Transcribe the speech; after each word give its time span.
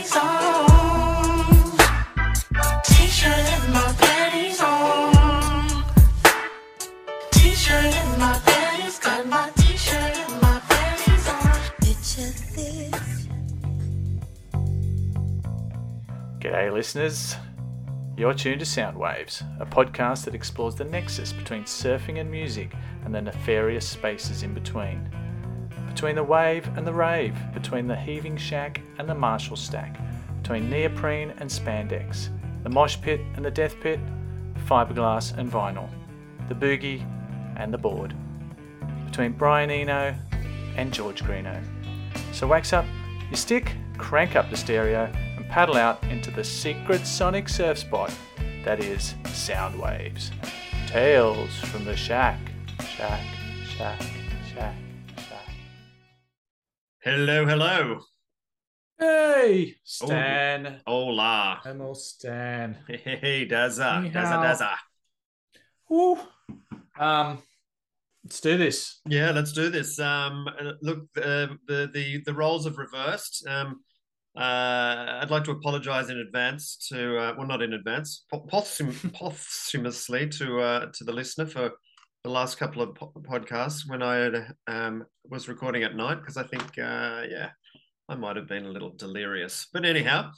panties 0.00 0.16
on. 0.16 1.78
T-shirt 2.84 3.32
and 3.32 3.72
my 3.72 3.94
panties 3.98 4.60
on. 4.60 5.84
T-shirt 7.30 7.84
and 7.84 8.18
my 8.18 8.40
panties, 8.44 8.98
got 8.98 9.26
my 9.26 9.50
T-shirt 9.56 10.16
and 10.16 10.42
my 10.42 10.60
panties 10.68 11.28
on. 11.28 11.52
Picture 11.80 12.32
this. 12.54 13.28
G'day, 16.38 16.72
listeners. 16.72 17.36
You're 18.16 18.34
tuned 18.34 18.60
to 18.60 18.66
Soundwaves, 18.66 19.42
a 19.60 19.66
podcast 19.66 20.24
that 20.24 20.34
explores 20.34 20.74
the 20.74 20.84
nexus 20.84 21.32
between 21.32 21.64
surfing 21.64 22.20
and 22.20 22.30
music 22.30 22.72
and 23.04 23.14
the 23.14 23.22
nefarious 23.22 23.88
spaces 23.88 24.42
in 24.42 24.52
between. 24.52 25.10
Between 26.00 26.16
the 26.16 26.24
wave 26.24 26.66
and 26.78 26.86
the 26.86 26.94
rave, 26.94 27.36
between 27.52 27.86
the 27.86 27.94
heaving 27.94 28.38
shack 28.38 28.80
and 28.96 29.06
the 29.06 29.14
Marshall 29.14 29.54
stack, 29.54 30.00
between 30.40 30.70
neoprene 30.70 31.34
and 31.36 31.50
spandex, 31.50 32.30
the 32.62 32.70
mosh 32.70 32.96
pit 33.02 33.20
and 33.36 33.44
the 33.44 33.50
death 33.50 33.78
pit, 33.80 34.00
fiberglass 34.66 35.36
and 35.36 35.52
vinyl, 35.52 35.90
the 36.48 36.54
boogie 36.54 37.06
and 37.56 37.70
the 37.70 37.76
board, 37.76 38.14
between 39.04 39.32
Brian 39.32 39.70
Eno 39.70 40.14
and 40.78 40.90
George 40.90 41.22
Greenough. 41.22 41.62
So 42.32 42.46
wax 42.46 42.72
up 42.72 42.86
your 43.28 43.36
stick, 43.36 43.70
crank 43.98 44.36
up 44.36 44.48
the 44.48 44.56
stereo, 44.56 45.12
and 45.36 45.46
paddle 45.50 45.76
out 45.76 46.02
into 46.04 46.30
the 46.30 46.42
secret 46.42 47.06
sonic 47.06 47.46
surf 47.46 47.76
spot 47.76 48.10
that 48.64 48.82
is 48.82 49.16
Soundwaves. 49.24 50.30
Tales 50.86 51.54
from 51.58 51.84
the 51.84 51.94
shack, 51.94 52.40
shack, 52.88 53.26
shack. 53.76 54.00
Hello, 57.02 57.46
hello. 57.46 58.00
Hey, 58.98 59.76
Stan. 59.84 60.82
Hola. 60.86 61.60
Hello, 61.64 61.94
Stan. 61.94 62.76
Hey, 62.86 63.48
Daza. 63.48 64.02
Ni 64.02 64.10
Daza, 64.10 64.26
hao. 64.26 64.42
Daza. 64.42 64.74
Woo. 65.88 66.18
Um, 66.98 67.38
let's 68.22 68.40
do 68.40 68.58
this. 68.58 69.00
Yeah, 69.06 69.30
let's 69.30 69.52
do 69.52 69.70
this. 69.70 69.98
Um, 69.98 70.46
uh, 70.46 70.72
look, 70.82 71.06
uh, 71.16 71.56
the 71.66 71.90
the 71.94 72.22
the 72.26 72.34
roles 72.34 72.66
have 72.66 72.76
reversed. 72.76 73.46
Um, 73.48 73.82
uh, 74.36 75.20
I'd 75.22 75.30
like 75.30 75.44
to 75.44 75.52
apologise 75.52 76.10
in 76.10 76.18
advance 76.18 76.76
to, 76.90 77.16
uh, 77.16 77.34
well, 77.36 77.46
not 77.48 77.62
in 77.62 77.72
advance, 77.72 78.26
posthum- 78.30 79.12
posthumously 79.14 80.28
to 80.28 80.60
uh, 80.60 80.86
to 80.92 81.04
the 81.04 81.12
listener 81.12 81.46
for 81.46 81.72
the 82.24 82.30
last 82.30 82.58
couple 82.58 82.82
of 82.82 82.94
po- 82.94 83.12
podcasts 83.22 83.88
when 83.88 84.02
I 84.02 84.16
had, 84.16 84.54
um, 84.66 85.04
was 85.28 85.48
recording 85.48 85.82
at 85.84 85.96
night 85.96 86.16
because 86.20 86.36
I 86.36 86.42
think, 86.44 86.64
uh, 86.78 87.22
yeah, 87.28 87.50
I 88.08 88.14
might 88.14 88.36
have 88.36 88.48
been 88.48 88.66
a 88.66 88.70
little 88.70 88.90
delirious. 88.90 89.66
But 89.72 89.84
anyhow, 89.84 90.30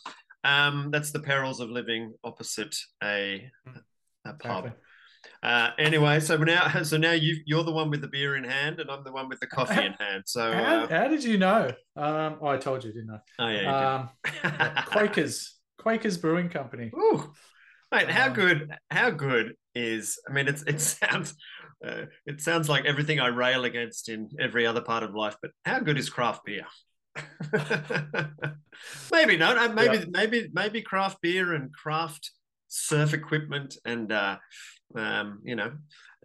um, 0.44 0.90
that's 0.92 1.10
the 1.10 1.20
perils 1.20 1.60
of 1.60 1.70
living 1.70 2.14
opposite 2.24 2.76
a 3.02 3.50
a 4.24 4.32
pub. 4.34 4.72
Uh, 5.42 5.70
anyway, 5.78 6.20
so 6.20 6.36
now, 6.36 6.82
so 6.82 6.96
now 6.96 7.12
you 7.12 7.36
you're 7.46 7.64
the 7.64 7.72
one 7.72 7.90
with 7.90 8.00
the 8.00 8.08
beer 8.08 8.36
in 8.36 8.44
hand, 8.44 8.78
and 8.80 8.90
I'm 8.90 9.02
the 9.04 9.12
one 9.12 9.28
with 9.28 9.40
the 9.40 9.46
coffee 9.46 9.84
in 9.84 9.92
hand. 9.94 10.24
So, 10.26 10.52
How, 10.52 10.82
uh, 10.84 10.88
how 10.88 11.08
did 11.08 11.24
you 11.24 11.38
know? 11.38 11.70
Um, 11.96 12.38
oh, 12.40 12.46
I 12.48 12.56
told 12.58 12.84
you, 12.84 12.92
didn't 12.92 13.10
I? 13.10 13.18
oh 13.44 13.48
yeah, 13.48 13.94
Um, 13.94 14.08
yeah. 14.44 14.82
Quakers, 14.86 15.54
Quakers 15.78 16.18
Brewing 16.18 16.48
Company. 16.48 16.90
Ooh, 16.96 17.32
mate, 17.90 18.10
how 18.10 18.28
Um, 18.28 18.32
good? 18.34 18.70
How 18.90 19.10
good 19.10 19.54
is? 19.74 20.18
I 20.28 20.32
mean, 20.32 20.48
it's 20.48 20.62
it 20.62 20.80
sounds 21.00 21.34
uh, 21.86 22.06
it 22.26 22.40
sounds 22.40 22.68
like 22.68 22.84
everything 22.84 23.20
I 23.20 23.28
rail 23.28 23.64
against 23.64 24.08
in 24.08 24.30
every 24.40 24.66
other 24.66 24.80
part 24.82 25.02
of 25.02 25.14
life, 25.14 25.36
but 25.42 25.50
how 25.64 25.80
good 25.80 25.98
is 25.98 26.08
craft 26.10 26.44
beer? 26.44 26.66
maybe 29.12 29.36
not. 29.36 29.58
Uh, 29.58 29.68
Maybe 29.74 29.98
Yeah. 29.98 30.04
maybe 30.10 30.48
maybe 30.52 30.82
craft 30.82 31.20
beer 31.20 31.52
and 31.54 31.72
craft 31.74 32.30
surf 32.68 33.12
equipment 33.12 33.76
and 33.84 34.10
uh, 34.12 34.38
um, 34.96 35.40
you 35.44 35.56
know 35.56 35.72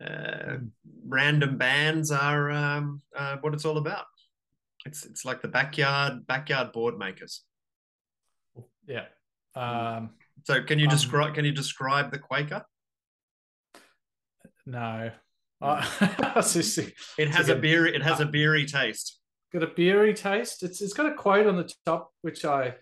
uh, 0.01 0.57
Mm. 0.59 0.69
random 1.07 1.57
bands 1.57 2.11
are 2.11 2.51
um, 2.51 3.01
uh, 3.15 3.37
what 3.41 3.53
it's 3.53 3.65
all 3.65 3.77
about. 3.77 4.05
It's 4.85 5.05
it's 5.05 5.25
like 5.25 5.41
the 5.41 5.47
backyard 5.47 6.25
backyard 6.27 6.71
board 6.71 6.97
makers. 6.97 7.43
Yeah. 8.87 9.05
Um, 9.55 10.11
So 10.43 10.63
can 10.63 10.79
you 10.79 10.85
Um, 10.85 10.91
describe 10.91 11.33
can 11.35 11.45
you 11.45 11.51
describe 11.51 12.11
the 12.11 12.19
Quaker? 12.19 12.63
no. 14.65 15.11
I 15.61 16.33
was 16.35 16.53
just 16.53 16.75
see- 16.75 16.93
It 17.17 17.29
has 17.29 17.49
a 17.49 17.53
good. 17.53 17.61
beer. 17.61 17.85
It 17.87 18.01
has 18.03 18.19
a 18.19 18.23
Uh, 18.25 18.31
beery 18.31 18.65
taste. 18.65 19.19
got 19.51 19.63
a 19.63 19.67
beery 19.67 20.13
taste. 20.13 20.61
It's 20.63 20.81
it's 20.81 20.93
got 20.93 21.11
a 21.11 21.15
quote 21.15 21.47
on 21.47 21.55
the 21.57 21.71
top 21.85 22.13
which 22.21 22.45
I 22.45 22.75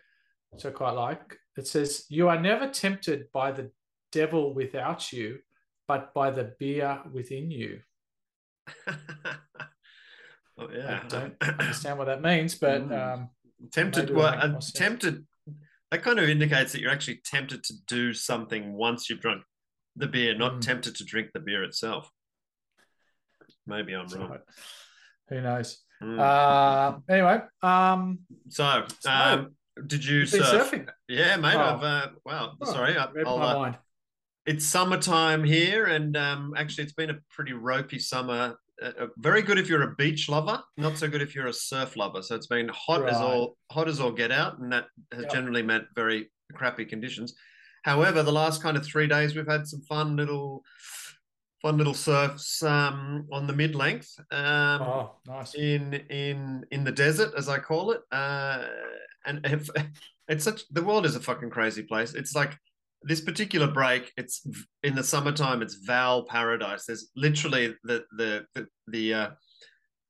which 0.50 0.66
I 0.66 0.72
quite 0.72 0.92
like. 0.92 1.38
It 1.58 1.68
says, 1.68 2.06
"You 2.10 2.28
are 2.30 2.40
never 2.40 2.70
tempted 2.70 3.32
by 3.32 3.52
the 3.52 3.72
devil 4.12 4.54
without 4.54 5.12
you, 5.14 5.40
but 5.88 6.14
by 6.14 6.32
the 6.32 6.56
beer 6.60 7.02
within 7.12 7.50
you." 7.52 7.82
oh 10.58 10.70
yeah. 10.72 11.02
I 11.04 11.08
don't 11.08 11.36
understand 11.60 11.98
what 12.00 12.06
that 12.06 12.22
means, 12.22 12.56
but 12.56 12.82
Mm. 12.90 13.14
um, 13.14 13.30
tempted. 13.72 14.10
Well, 14.10 14.32
make 14.36 14.44
uh, 14.58 14.60
tempted. 14.74 15.26
That 15.92 16.04
kind 16.04 16.20
of 16.20 16.28
indicates 16.28 16.72
that 16.74 16.82
you're 16.82 16.92
actually 16.92 17.22
tempted 17.24 17.64
to 17.64 17.74
do 17.88 18.14
something 18.14 18.74
once 18.74 19.10
you've 19.10 19.22
drunk 19.22 19.44
the 19.96 20.08
beer, 20.08 20.36
not 20.36 20.54
Mm. 20.56 20.62
tempted 20.62 20.96
to 20.96 21.06
drink 21.06 21.30
the 21.34 21.40
beer 21.40 21.64
itself. 21.64 22.10
Maybe 23.68 23.94
I'm 23.96 24.06
it's 24.06 24.16
wrong. 24.16 24.38
who 25.30 25.42
knows? 25.42 25.80
Mm. 26.04 26.20
Uh, 26.20 26.98
anyway, 27.10 27.40
um, 27.62 28.20
so, 28.50 28.84
so, 29.00 29.10
um, 29.10 29.56
did 29.88 30.04
you 30.06 30.26
surf? 30.26 30.72
surfing. 30.72 30.90
Yeah, 31.08 31.38
mate. 31.38 31.56
Oh. 31.56 31.60
I've 31.60 31.84
uh, 31.84 32.08
well, 32.26 32.58
Oh, 32.62 32.72
sorry. 32.72 32.98
I, 32.98 33.10
read 33.12 33.26
I'll, 33.28 33.38
my 33.40 33.52
uh, 33.52 33.58
mind. 33.60 33.78
it's 34.46 34.66
summertime 34.66 35.44
here, 35.44 35.86
and 35.86 36.16
um, 36.18 36.54
actually, 36.58 36.84
it's 36.84 36.94
been 36.94 37.10
a 37.12 37.18
pretty 37.30 37.54
ropey 37.54 38.00
summer. 38.00 38.58
Uh, 38.82 38.92
uh, 39.00 39.08
very 39.18 39.42
good 39.42 39.58
if 39.58 39.70
you're 39.70 39.84
a 39.84 39.96
beach 39.96 40.28
lover, 40.28 40.62
not 40.76 40.98
so 40.98 41.08
good 41.08 41.22
if 41.22 41.34
you're 41.34 41.48
a 41.48 41.54
surf 41.54 41.96
lover. 41.96 42.22
So 42.22 42.36
it's 42.36 42.48
been 42.48 42.68
hot 42.74 43.08
as 43.08 43.16
all 43.16 43.58
hot 43.72 43.88
as 43.88 44.00
all 44.02 44.12
get 44.12 44.32
out, 44.32 44.60
and 44.60 44.72
that 44.74 44.88
has 45.14 45.24
Yep. 45.24 45.32
generally 45.32 45.62
meant 45.64 45.86
very 45.96 46.30
crappy 46.54 46.84
conditions. 46.86 47.34
However, 47.84 48.22
the 48.22 48.34
last 48.34 48.62
kind 48.62 48.76
of 48.76 48.86
three 48.86 49.08
days, 49.08 49.34
we've 49.36 49.48
had 49.48 49.66
some 49.66 49.82
fun 49.82 50.16
little 50.18 50.64
fun 51.66 51.78
little 51.80 51.96
surfs 51.96 52.62
um, 52.62 53.26
on 53.32 53.48
the 53.48 53.54
mid 53.54 53.74
length. 53.74 54.16
Um, 54.30 54.82
Oh, 54.84 55.16
nice. 55.26 55.56
in 55.56 55.96
in 56.12 56.64
in 56.70 56.84
the 56.84 56.92
desert, 56.92 57.34
as 57.36 57.50
I 57.50 57.58
call 57.58 57.92
it. 57.92 58.02
Uh, 58.12 58.66
and 59.26 59.40
if, 59.46 59.68
it's 60.28 60.44
such 60.44 60.62
the 60.70 60.84
world 60.84 61.08
is 61.08 61.16
a 61.16 61.20
fucking 61.20 61.50
crazy 61.50 61.82
place. 61.82 62.14
It's 62.14 62.36
like 62.36 62.56
this 63.02 63.20
particular 63.20 63.66
break. 63.66 64.14
It's 64.16 64.46
in 64.84 64.94
the 64.94 65.04
summertime. 65.04 65.64
It's 65.64 65.76
Val 65.88 66.26
paradise. 66.26 66.86
There's 66.86 67.10
literally 67.16 67.76
the 67.84 68.04
the 68.16 68.46
the 68.54 68.68
the, 68.88 69.14
uh, 69.14 69.30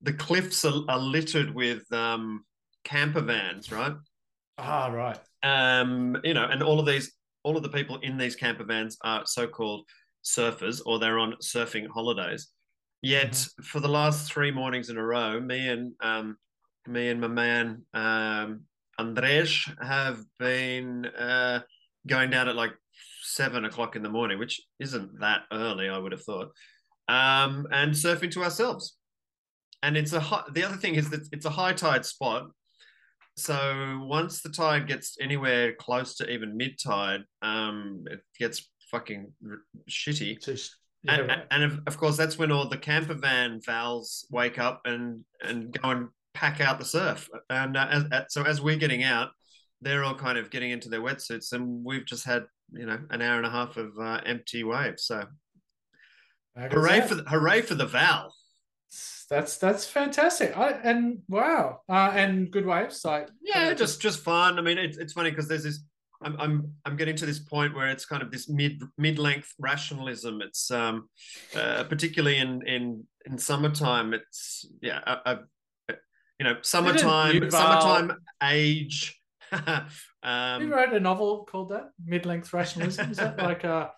the 0.01 0.13
cliffs 0.13 0.65
are, 0.65 0.81
are 0.89 0.99
littered 0.99 1.55
with 1.55 1.89
um, 1.93 2.43
camper 2.83 3.21
vans, 3.21 3.71
right? 3.71 3.93
Ah, 4.57 4.87
right. 4.87 5.19
um, 5.43 6.17
you 6.25 6.33
know, 6.33 6.47
and 6.51 6.61
all 6.61 6.81
of 6.81 6.85
these, 6.85 7.13
all 7.43 7.55
of 7.55 7.63
the 7.63 7.69
people 7.69 7.97
in 7.99 8.17
these 8.17 8.35
camper 8.35 8.65
vans 8.65 8.97
are 9.03 9.25
so-called 9.25 9.85
surfers, 10.25 10.81
or 10.85 10.99
they're 10.99 11.19
on 11.19 11.35
surfing 11.41 11.87
holidays. 11.87 12.49
Yet, 13.01 13.47
for 13.63 13.79
the 13.79 13.87
last 13.87 14.31
three 14.31 14.51
mornings 14.51 14.89
in 14.89 14.97
a 14.97 15.05
row, 15.05 15.39
me 15.39 15.67
and 15.69 15.93
um, 16.01 16.37
me 16.87 17.09
and 17.09 17.21
my 17.21 17.27
man 17.27 17.83
um, 17.93 18.61
Andres 18.97 19.69
have 19.81 20.19
been 20.39 21.05
uh, 21.05 21.61
going 22.07 22.29
down 22.29 22.49
at 22.49 22.55
like 22.55 22.73
seven 23.21 23.65
o'clock 23.65 23.95
in 23.95 24.03
the 24.03 24.09
morning, 24.09 24.39
which 24.39 24.61
isn't 24.79 25.19
that 25.19 25.41
early, 25.51 25.89
I 25.89 25.97
would 25.97 26.11
have 26.11 26.23
thought, 26.23 26.51
um, 27.07 27.67
and 27.71 27.91
surfing 27.93 28.31
to 28.31 28.43
ourselves. 28.43 28.97
And 29.83 29.95
it's 29.97 30.13
a 30.13 30.19
high, 30.19 30.43
the 30.51 30.63
other 30.63 30.77
thing 30.77 30.95
is 30.95 31.09
that 31.11 31.27
it's 31.31 31.45
a 31.45 31.49
high 31.51 31.73
tide 31.73 32.05
spot, 32.05 32.47
so 33.37 33.99
once 34.03 34.41
the 34.41 34.49
tide 34.49 34.87
gets 34.87 35.17
anywhere 35.19 35.73
close 35.73 36.15
to 36.15 36.29
even 36.29 36.55
mid 36.55 36.79
tide, 36.79 37.21
um, 37.41 38.05
it 38.09 38.21
gets 38.39 38.69
fucking 38.91 39.31
r- 39.49 39.57
shitty. 39.89 40.43
Just, 40.43 40.75
yeah, 41.03 41.15
and, 41.15 41.27
right. 41.27 41.43
and 41.51 41.81
of, 41.87 41.97
course, 41.97 42.17
that's 42.17 42.37
when 42.37 42.51
all 42.51 42.67
the 42.67 42.77
camper 42.77 43.13
van 43.13 43.61
vals 43.65 44.25
wake 44.31 44.59
up 44.59 44.81
and 44.85 45.23
and 45.43 45.71
go 45.79 45.89
and 45.89 46.07
pack 46.33 46.61
out 46.61 46.79
the 46.79 46.85
surf. 46.85 47.29
And 47.49 47.77
uh, 47.77 47.87
as, 48.11 48.23
so 48.29 48.43
as 48.43 48.61
we're 48.61 48.77
getting 48.77 49.03
out, 49.03 49.29
they're 49.81 50.03
all 50.03 50.15
kind 50.15 50.37
of 50.37 50.49
getting 50.49 50.71
into 50.71 50.89
their 50.89 51.01
wetsuits, 51.01 51.53
and 51.53 51.83
we've 51.83 52.05
just 52.05 52.25
had 52.25 52.45
you 52.71 52.85
know 52.85 52.99
an 53.09 53.21
hour 53.21 53.37
and 53.37 53.45
a 53.45 53.51
half 53.51 53.77
of 53.77 53.97
uh, 53.99 54.21
empty 54.25 54.63
waves. 54.63 55.05
So 55.05 55.23
How 56.55 56.67
good 56.67 56.67
is 56.67 56.73
hooray 56.73 56.99
that? 56.99 57.09
for 57.09 57.15
the, 57.15 57.23
hooray 57.23 57.61
for 57.61 57.75
the 57.75 57.85
val! 57.85 58.33
that's 59.29 59.57
that's 59.57 59.87
fantastic. 59.87 60.55
I, 60.57 60.71
and 60.71 61.19
wow, 61.27 61.81
uh, 61.89 62.11
and 62.13 62.51
good 62.51 62.65
waves. 62.65 63.03
Like 63.03 63.29
yeah 63.41 63.73
just 63.73 64.01
just 64.01 64.19
fun 64.19 64.59
i 64.59 64.61
mean 64.61 64.77
it's, 64.77 64.97
it's 64.97 65.13
funny 65.13 65.29
because 65.29 65.47
there's 65.47 65.63
this 65.63 65.79
I'm, 66.25 66.35
I'm 66.39 66.73
i'm 66.85 66.95
getting 66.97 67.15
to 67.17 67.25
this 67.25 67.39
point 67.39 67.75
where 67.75 67.87
it's 67.87 68.05
kind 68.05 68.21
of 68.23 68.31
this 68.31 68.49
mid 68.49 68.81
mid-length 68.97 69.53
rationalism 69.59 70.41
it's 70.41 70.71
um 70.71 71.07
uh, 71.55 71.83
particularly 71.85 72.37
in 72.37 72.65
in 72.67 73.03
in 73.27 73.37
summertime 73.37 74.13
it's 74.13 74.65
yeah 74.81 74.99
I, 75.05 75.13
I, 75.31 75.93
you 76.39 76.43
know 76.45 76.55
summertime 76.61 77.35
Yuval- 77.35 77.51
summertime 77.51 78.17
age 78.43 79.21
Have 79.51 79.91
you 80.25 80.29
Um, 80.29 80.69
wrote 80.71 80.93
a 80.93 80.99
novel 80.99 81.45
called 81.49 81.69
that? 81.69 81.85
Mid-length 82.03 82.51
rationalism. 82.51 83.11
Is 83.11 83.17
that 83.17 83.37
like 83.37 83.63
a, 83.63 83.91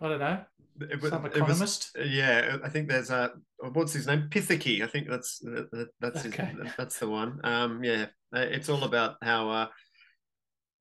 I 0.00 0.08
don't 0.08 0.18
know, 0.18 0.40
it 0.80 1.02
some 1.02 1.26
it 1.26 1.32
was- 1.32 1.36
economist? 1.36 1.90
yeah, 2.06 2.56
I 2.64 2.68
think 2.70 2.88
there's 2.88 3.10
a 3.10 3.32
what's 3.74 3.92
his 3.92 4.06
name, 4.06 4.28
Piketty. 4.30 4.82
I 4.82 4.86
think 4.86 5.08
that's 5.10 5.38
that- 5.40 5.70
that- 5.72 5.92
that's 6.00 6.22
his, 6.22 6.34
that's 6.78 6.98
the 6.98 7.08
one. 7.08 7.38
Um, 7.44 7.84
yeah, 7.84 8.06
it's 8.32 8.70
all 8.70 8.84
about 8.84 9.16
how. 9.22 9.50
Uh, 9.50 9.66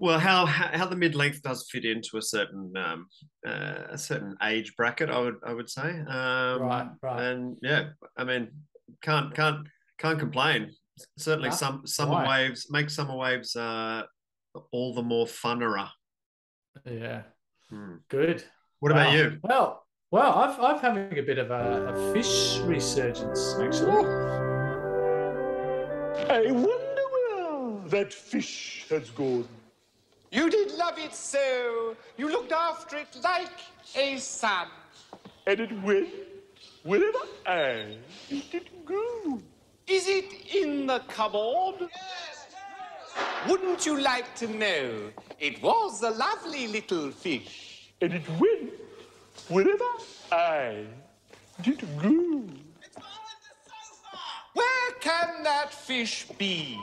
well, 0.02 0.18
how 0.20 0.46
how 0.48 0.88
the 0.88 0.96
mid 0.96 1.14
length 1.16 1.44
does 1.44 1.70
fit 1.72 1.86
into 1.86 2.18
a 2.18 2.22
certain 2.22 2.74
um, 2.76 3.06
uh, 3.48 3.84
a 3.92 3.98
certain 3.98 4.36
age 4.44 4.74
bracket, 4.76 5.10
I 5.12 5.20
would 5.20 5.36
I 5.46 5.54
would 5.54 5.70
say. 5.70 5.90
Um, 6.02 6.62
Right, 6.62 6.90
right. 7.04 7.22
And 7.22 7.58
yeah, 7.62 7.90
I 8.18 8.24
mean, 8.24 8.50
can't 9.02 9.34
can't 9.36 9.68
can't 10.00 10.18
complain. 10.20 10.72
Certainly, 11.18 11.50
No, 11.50 11.56
some 11.56 11.88
summer 11.88 12.14
why? 12.14 12.28
waves 12.48 12.68
make 12.72 12.90
summer 12.90 13.16
waves 13.16 13.56
uh, 13.56 14.04
all 14.72 14.94
the 14.96 15.04
more 15.04 15.28
funnerer. 15.28 15.90
Yeah, 16.86 17.22
Hmm. 17.70 17.98
good. 18.10 18.44
What 18.80 18.92
about 18.92 19.14
you? 19.14 19.38
Well, 19.44 19.86
well, 20.10 20.34
I've 20.34 20.60
I've 20.60 20.82
having 20.82 21.18
a 21.20 21.22
bit 21.22 21.38
of 21.38 21.52
a, 21.52 21.94
a 21.94 22.14
fish 22.14 22.58
resurgence 22.66 23.56
actually. 23.62 23.92
I 26.28 26.52
wonder 26.52 27.06
where 27.14 27.90
that 27.90 28.12
fish 28.14 28.86
has 28.90 29.10
gone. 29.12 29.48
You 30.32 30.50
did 30.50 30.72
love 30.78 30.98
it 30.98 31.14
so. 31.14 31.96
You 32.18 32.32
looked 32.32 32.54
after 32.54 32.96
it 32.98 33.18
like 33.22 33.52
a 33.96 34.18
son. 34.18 34.68
And 35.46 35.60
it 35.60 35.84
went 35.84 36.08
wherever 36.84 37.20
I 37.46 37.98
did 38.30 38.44
it 38.54 38.86
go. 38.86 39.42
Is 39.88 40.08
it 40.08 40.56
in 40.56 40.88
the 40.88 41.00
cupboard? 41.10 41.82
Yes. 41.82 42.48
Wouldn't 43.50 43.86
you 43.86 44.00
like 44.00 44.34
to 44.36 44.48
know? 44.48 45.12
It 45.38 45.62
was 45.62 46.02
a 46.02 46.12
lovely 46.12 46.68
little 46.68 47.12
fish. 47.12 47.92
And 48.00 48.14
it 48.14 48.30
went 48.40 48.72
wherever 49.50 49.92
I 50.32 50.86
did 51.62 51.82
go. 52.02 52.46
It's 52.82 52.96
all 52.96 53.26
in 53.28 53.40
the 53.44 53.54
sofa. 53.66 54.18
Where 54.54 54.92
can 55.02 55.44
that 55.44 55.74
fish 55.74 56.26
be? 56.38 56.80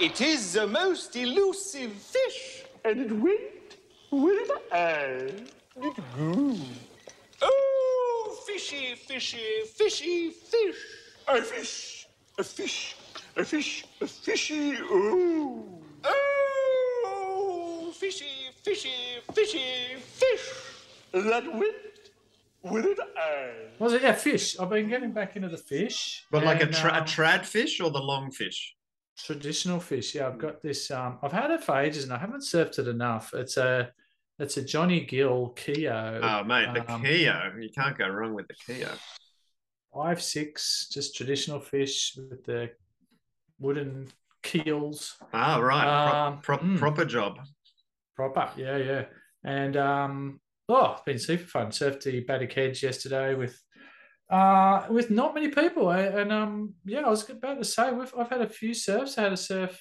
It 0.00 0.20
is 0.20 0.52
the 0.52 0.66
most 0.66 1.16
elusive 1.16 1.92
fish. 1.92 2.64
And 2.84 3.00
it 3.00 3.12
went 3.12 3.76
wherever 4.10 4.58
I 4.72 5.32
did 5.80 5.96
go. 6.16 6.56
Oh, 7.42 8.38
fishy, 8.46 8.94
fishy, 8.94 9.62
fishy 9.74 10.30
fish. 10.30 10.76
A 11.28 11.42
fish, 11.42 12.06
a 12.38 12.42
fish, 12.44 12.96
a 13.36 13.44
fish, 13.44 13.84
a 14.00 14.06
fishy, 14.06 14.78
oh. 14.82 15.64
Oh, 16.04 17.92
fishy, 17.94 18.24
fishy, 18.62 18.90
fishy 19.32 19.96
fish. 19.98 20.50
That 21.12 21.52
went 21.52 21.74
wherever 22.62 23.02
I. 23.16 23.50
Was 23.78 23.92
it? 23.92 24.02
Yeah, 24.02 24.12
fish. 24.12 24.58
I've 24.58 24.70
been 24.70 24.88
getting 24.88 25.12
back 25.12 25.36
into 25.36 25.48
the 25.48 25.58
fish. 25.58 26.24
But 26.30 26.44
like 26.44 26.60
a, 26.60 26.66
and, 26.66 26.74
tra- 26.74 26.94
a 26.94 27.00
um, 27.00 27.04
trad 27.04 27.44
fish 27.44 27.80
or 27.80 27.90
the 27.90 28.00
long 28.00 28.30
fish? 28.30 28.74
Traditional 29.24 29.80
fish. 29.80 30.14
Yeah, 30.14 30.28
I've 30.28 30.38
got 30.38 30.62
this. 30.62 30.90
Um, 30.90 31.18
I've 31.22 31.32
had 31.32 31.50
it 31.50 31.64
for 31.64 31.78
ages 31.78 32.04
and 32.04 32.12
I 32.12 32.18
haven't 32.18 32.42
surfed 32.42 32.78
it 32.78 32.88
enough. 32.88 33.32
It's 33.34 33.56
a, 33.56 33.90
it's 34.38 34.56
a 34.56 34.62
Johnny 34.62 35.00
Gill 35.00 35.50
Keo. 35.50 36.20
Oh, 36.22 36.44
mate, 36.44 36.68
the 36.74 36.92
um, 36.92 37.02
Keo. 37.02 37.52
You 37.60 37.70
can't 37.76 37.96
go 37.96 38.08
wrong 38.08 38.34
with 38.34 38.48
the 38.48 38.54
Keo. 38.54 38.88
five 39.94 40.22
six, 40.22 40.88
just 40.92 41.16
traditional 41.16 41.60
fish 41.60 42.16
with 42.16 42.44
the 42.44 42.70
wooden 43.58 44.08
keels. 44.42 45.16
Ah, 45.32 45.58
right. 45.58 46.26
Um, 46.26 46.40
Pro- 46.40 46.58
pro- 46.58 46.66
mm. 46.66 46.78
Proper 46.78 47.04
job. 47.04 47.40
Proper, 48.16 48.50
yeah, 48.56 48.76
yeah. 48.76 49.04
And 49.44 49.76
um, 49.76 50.40
oh, 50.68 50.92
it's 50.92 51.02
been 51.02 51.18
super 51.18 51.46
fun. 51.46 51.68
Surfed 51.68 52.02
the 52.02 52.24
Baddock 52.24 52.52
Hedge 52.52 52.82
yesterday 52.82 53.34
with 53.34 53.60
uh 54.30 54.86
with 54.90 55.10
not 55.10 55.34
many 55.34 55.48
people. 55.48 55.88
I, 55.88 56.02
and 56.02 56.32
um, 56.32 56.74
yeah, 56.84 57.00
I 57.00 57.10
was 57.10 57.28
about 57.28 57.58
to 57.58 57.64
say 57.64 57.92
we've 57.92 58.14
I've 58.16 58.30
had 58.30 58.42
a 58.42 58.48
few 58.48 58.74
surfs. 58.74 59.18
I 59.18 59.22
had 59.22 59.32
a 59.32 59.36
surf, 59.36 59.80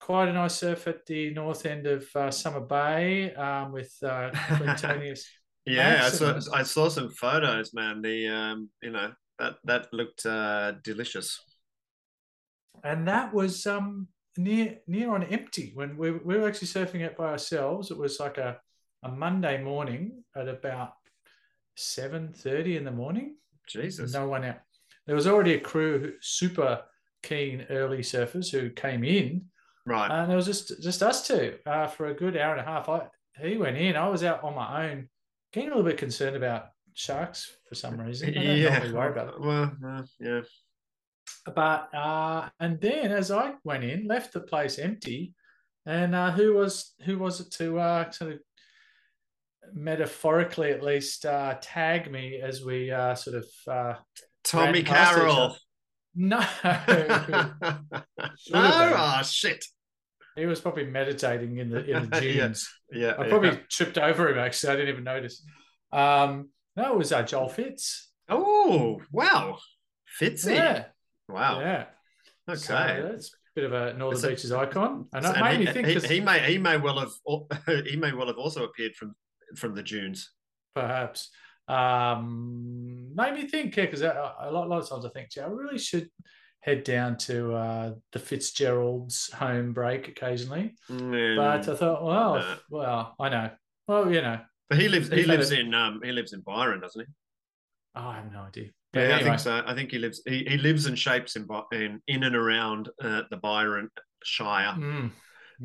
quite 0.00 0.28
a 0.28 0.32
nice 0.32 0.56
surf 0.56 0.86
at 0.86 1.06
the 1.06 1.32
north 1.34 1.66
end 1.66 1.86
of 1.86 2.06
uh, 2.14 2.30
Summer 2.30 2.60
Bay 2.60 3.34
um, 3.34 3.72
with 3.72 3.94
uh. 4.02 4.30
Yeah, 5.66 6.06
I 6.06 6.10
saw, 6.10 6.38
I 6.52 6.62
saw 6.62 6.88
some 6.88 7.10
photos, 7.10 7.74
man. 7.74 8.02
The 8.02 8.28
um, 8.28 8.70
you 8.82 8.90
know, 8.90 9.12
that 9.38 9.56
that 9.64 9.92
looked 9.92 10.24
uh 10.26 10.72
delicious. 10.84 11.40
and 12.84 13.08
that 13.08 13.32
was 13.34 13.66
um 13.66 14.08
near 14.36 14.78
near 14.86 15.14
on 15.14 15.22
empty 15.24 15.72
when 15.74 15.96
we, 15.96 16.10
we 16.12 16.38
were 16.38 16.48
actually 16.48 16.68
surfing 16.68 17.00
it 17.00 17.16
by 17.16 17.26
ourselves. 17.26 17.90
It 17.90 17.98
was 17.98 18.20
like 18.20 18.38
a, 18.38 18.60
a 19.02 19.08
Monday 19.10 19.62
morning 19.62 20.24
at 20.36 20.48
about 20.48 20.92
seven 21.76 22.32
thirty 22.32 22.76
in 22.76 22.84
the 22.84 22.90
morning. 22.92 23.36
Jesus. 23.66 24.12
No 24.12 24.28
one 24.28 24.44
out. 24.44 24.58
There 25.06 25.16
was 25.16 25.26
already 25.26 25.54
a 25.54 25.60
crew, 25.60 26.14
super 26.20 26.82
keen 27.22 27.66
early 27.70 27.98
surfers 27.98 28.50
who 28.50 28.70
came 28.70 29.04
in, 29.04 29.46
Right. 29.84 30.10
and 30.10 30.32
it 30.32 30.36
was 30.36 30.46
just 30.46 30.82
just 30.82 31.02
us 31.02 31.26
two 31.26 31.56
uh, 31.66 31.86
for 31.86 32.06
a 32.06 32.14
good 32.14 32.36
hour 32.36 32.52
and 32.52 32.60
a 32.60 32.64
half. 32.64 32.88
I 32.88 33.08
he 33.40 33.56
went 33.56 33.76
in. 33.76 33.96
I 33.96 34.08
was 34.08 34.24
out 34.24 34.42
on 34.42 34.54
my 34.54 34.90
own, 34.90 35.08
getting 35.52 35.70
a 35.70 35.76
little 35.76 35.88
bit 35.88 35.98
concerned 35.98 36.36
about 36.36 36.68
sharks 36.94 37.54
for 37.68 37.74
some 37.74 38.00
reason. 38.00 38.30
I 38.30 38.32
don't 38.32 38.58
yeah. 38.58 38.92
worry 38.92 39.12
about 39.12 39.34
it. 39.34 39.40
Well, 39.40 39.72
uh, 39.86 40.02
yeah. 40.18 40.40
But 41.54 41.94
uh, 41.94 42.48
and 42.58 42.80
then 42.80 43.12
as 43.12 43.30
I 43.30 43.54
went 43.64 43.84
in, 43.84 44.06
left 44.06 44.32
the 44.32 44.40
place 44.40 44.78
empty, 44.78 45.34
and 45.84 46.14
uh, 46.14 46.32
who 46.32 46.54
was 46.54 46.94
who 47.04 47.18
was 47.18 47.40
it 47.40 47.50
to 47.52 47.78
uh, 47.78 48.10
sort 48.10 48.32
of 48.32 48.38
metaphorically 49.74 50.70
at 50.70 50.82
least 50.82 51.26
uh, 51.26 51.56
tag 51.60 52.10
me 52.10 52.40
as 52.42 52.64
we 52.64 52.90
uh, 52.90 53.14
sort 53.14 53.36
of 53.36 53.46
uh, 53.70 53.94
Tommy 54.44 54.82
ran 54.82 54.84
past 54.84 55.12
each 55.12 55.16
Carroll. 55.18 55.56
no, 56.14 56.38
no, 56.38 56.44
Should 56.64 57.06
have 57.10 57.26
been. 57.26 58.98
oh 58.98 59.20
shit. 59.24 59.64
he 60.36 60.46
was 60.46 60.60
probably 60.60 60.84
meditating 60.86 61.58
in 61.58 61.70
the 61.70 61.84
in 61.84 62.10
the 62.10 62.16
Yeah. 62.24 62.32
dunes. 62.46 62.68
Yeah. 62.92 63.14
I 63.18 63.24
yeah. 63.24 63.28
probably 63.28 63.60
tripped 63.70 63.98
over 63.98 64.28
him 64.30 64.38
actually. 64.38 64.72
I 64.72 64.76
didn't 64.76 64.90
even 64.90 65.04
notice. 65.04 65.44
Um, 65.92 66.50
no, 66.76 66.92
it 66.92 66.98
was 66.98 67.12
uh, 67.12 67.22
Joel 67.22 67.48
Fitz. 67.48 68.10
Oh 68.28 69.00
wow, 69.12 69.58
Fitzy. 70.20 70.54
Yeah, 70.54 70.86
Wow. 71.28 71.60
yeah. 71.60 71.84
Okay. 72.48 72.58
So 72.58 72.74
that's 72.74 73.28
a 73.28 73.36
bit 73.54 73.64
of 73.64 73.72
a 73.72 73.94
Northern 73.94 74.20
So- 74.20 74.28
Beaches 74.30 74.52
icon, 74.52 75.06
and 75.12 75.24
it 75.24 75.40
made 75.40 75.60
he, 75.60 75.64
me 75.66 75.72
think. 75.72 75.86
he, 75.88 76.14
he 76.16 76.20
may 76.20 76.40
he 76.52 76.58
may 76.58 76.76
well 76.76 76.98
have 76.98 77.12
he 77.86 77.96
may 77.96 78.12
well 78.12 78.26
have 78.26 78.36
also 78.38 78.64
appeared 78.64 78.94
from 78.96 79.14
from 79.54 79.74
the 79.74 79.82
dunes. 79.82 80.30
perhaps 80.74 81.30
um 81.68 83.10
made 83.14 83.34
me 83.34 83.48
think 83.48 83.76
yeah 83.76 83.84
because 83.84 84.02
a, 84.02 84.32
a 84.40 84.50
lot, 84.50 84.66
a 84.66 84.70
lot 84.70 84.82
of 84.82 84.88
times 84.88 85.04
i 85.04 85.08
think 85.10 85.30
gee, 85.30 85.40
i 85.40 85.46
really 85.46 85.78
should 85.78 86.08
head 86.60 86.84
down 86.84 87.16
to 87.16 87.52
uh 87.54 87.92
the 88.12 88.18
fitzgerald's 88.18 89.30
home 89.32 89.72
break 89.72 90.08
occasionally 90.08 90.74
Mm, 90.90 91.36
but 91.36 91.68
i 91.68 91.74
thought 91.76 92.04
well 92.04 92.34
no. 92.36 92.56
well 92.70 93.14
i 93.20 93.28
know 93.28 93.50
well 93.88 94.12
you 94.12 94.22
know 94.22 94.38
but 94.68 94.78
he 94.78 94.88
lives 94.88 95.08
he 95.10 95.24
lives 95.24 95.50
in 95.52 95.74
um 95.74 96.00
he 96.02 96.12
lives 96.12 96.32
in 96.32 96.40
Byron, 96.40 96.80
doesn't 96.80 97.00
he? 97.06 97.12
oh, 97.96 98.08
i 98.08 98.16
have 98.16 98.32
no 98.32 98.40
idea 98.40 98.70
Yeah, 98.94 99.08
But 99.08 99.12
I 99.12 99.22
think 99.22 99.38
so. 99.38 99.62
I 99.66 99.74
think 99.74 99.90
he 99.92 99.98
lives 99.98 100.22
he, 100.26 100.44
he 100.44 100.56
lives 100.58 100.86
and 100.86 100.98
shapes 100.98 101.36
in 101.36 101.46
in 101.72 102.00
in 102.08 102.22
and 102.24 102.34
around 102.36 102.88
uh, 103.02 103.22
the 103.30 103.36
Byron 103.36 103.88
Shire. 104.24 104.74
mm, 104.78 105.10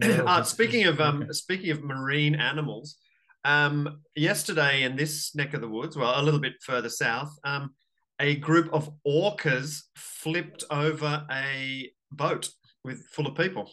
uh, 0.32 0.44
speaking 0.44 0.84
of 0.86 1.00
um, 1.02 1.24
okay. 1.24 1.32
speaking 1.32 1.72
of 1.72 1.84
marine 1.84 2.36
animals, 2.36 2.98
um, 3.44 4.02
yesterday 4.16 4.84
in 4.84 4.96
this 4.96 5.34
neck 5.36 5.54
of 5.54 5.62
the 5.62 5.68
woods, 5.68 5.96
well, 5.98 6.20
a 6.20 6.24
little 6.24 6.40
bit 6.40 6.54
further 6.62 6.90
south, 6.90 7.32
um, 7.44 7.72
a 8.20 8.36
group 8.36 8.72
of 8.74 8.92
orcas 9.08 9.84
flipped 9.96 10.64
over 10.70 11.26
a 11.32 11.92
boat 12.12 12.50
with 12.84 13.06
full 13.08 13.28
of 13.28 13.36
people. 13.36 13.72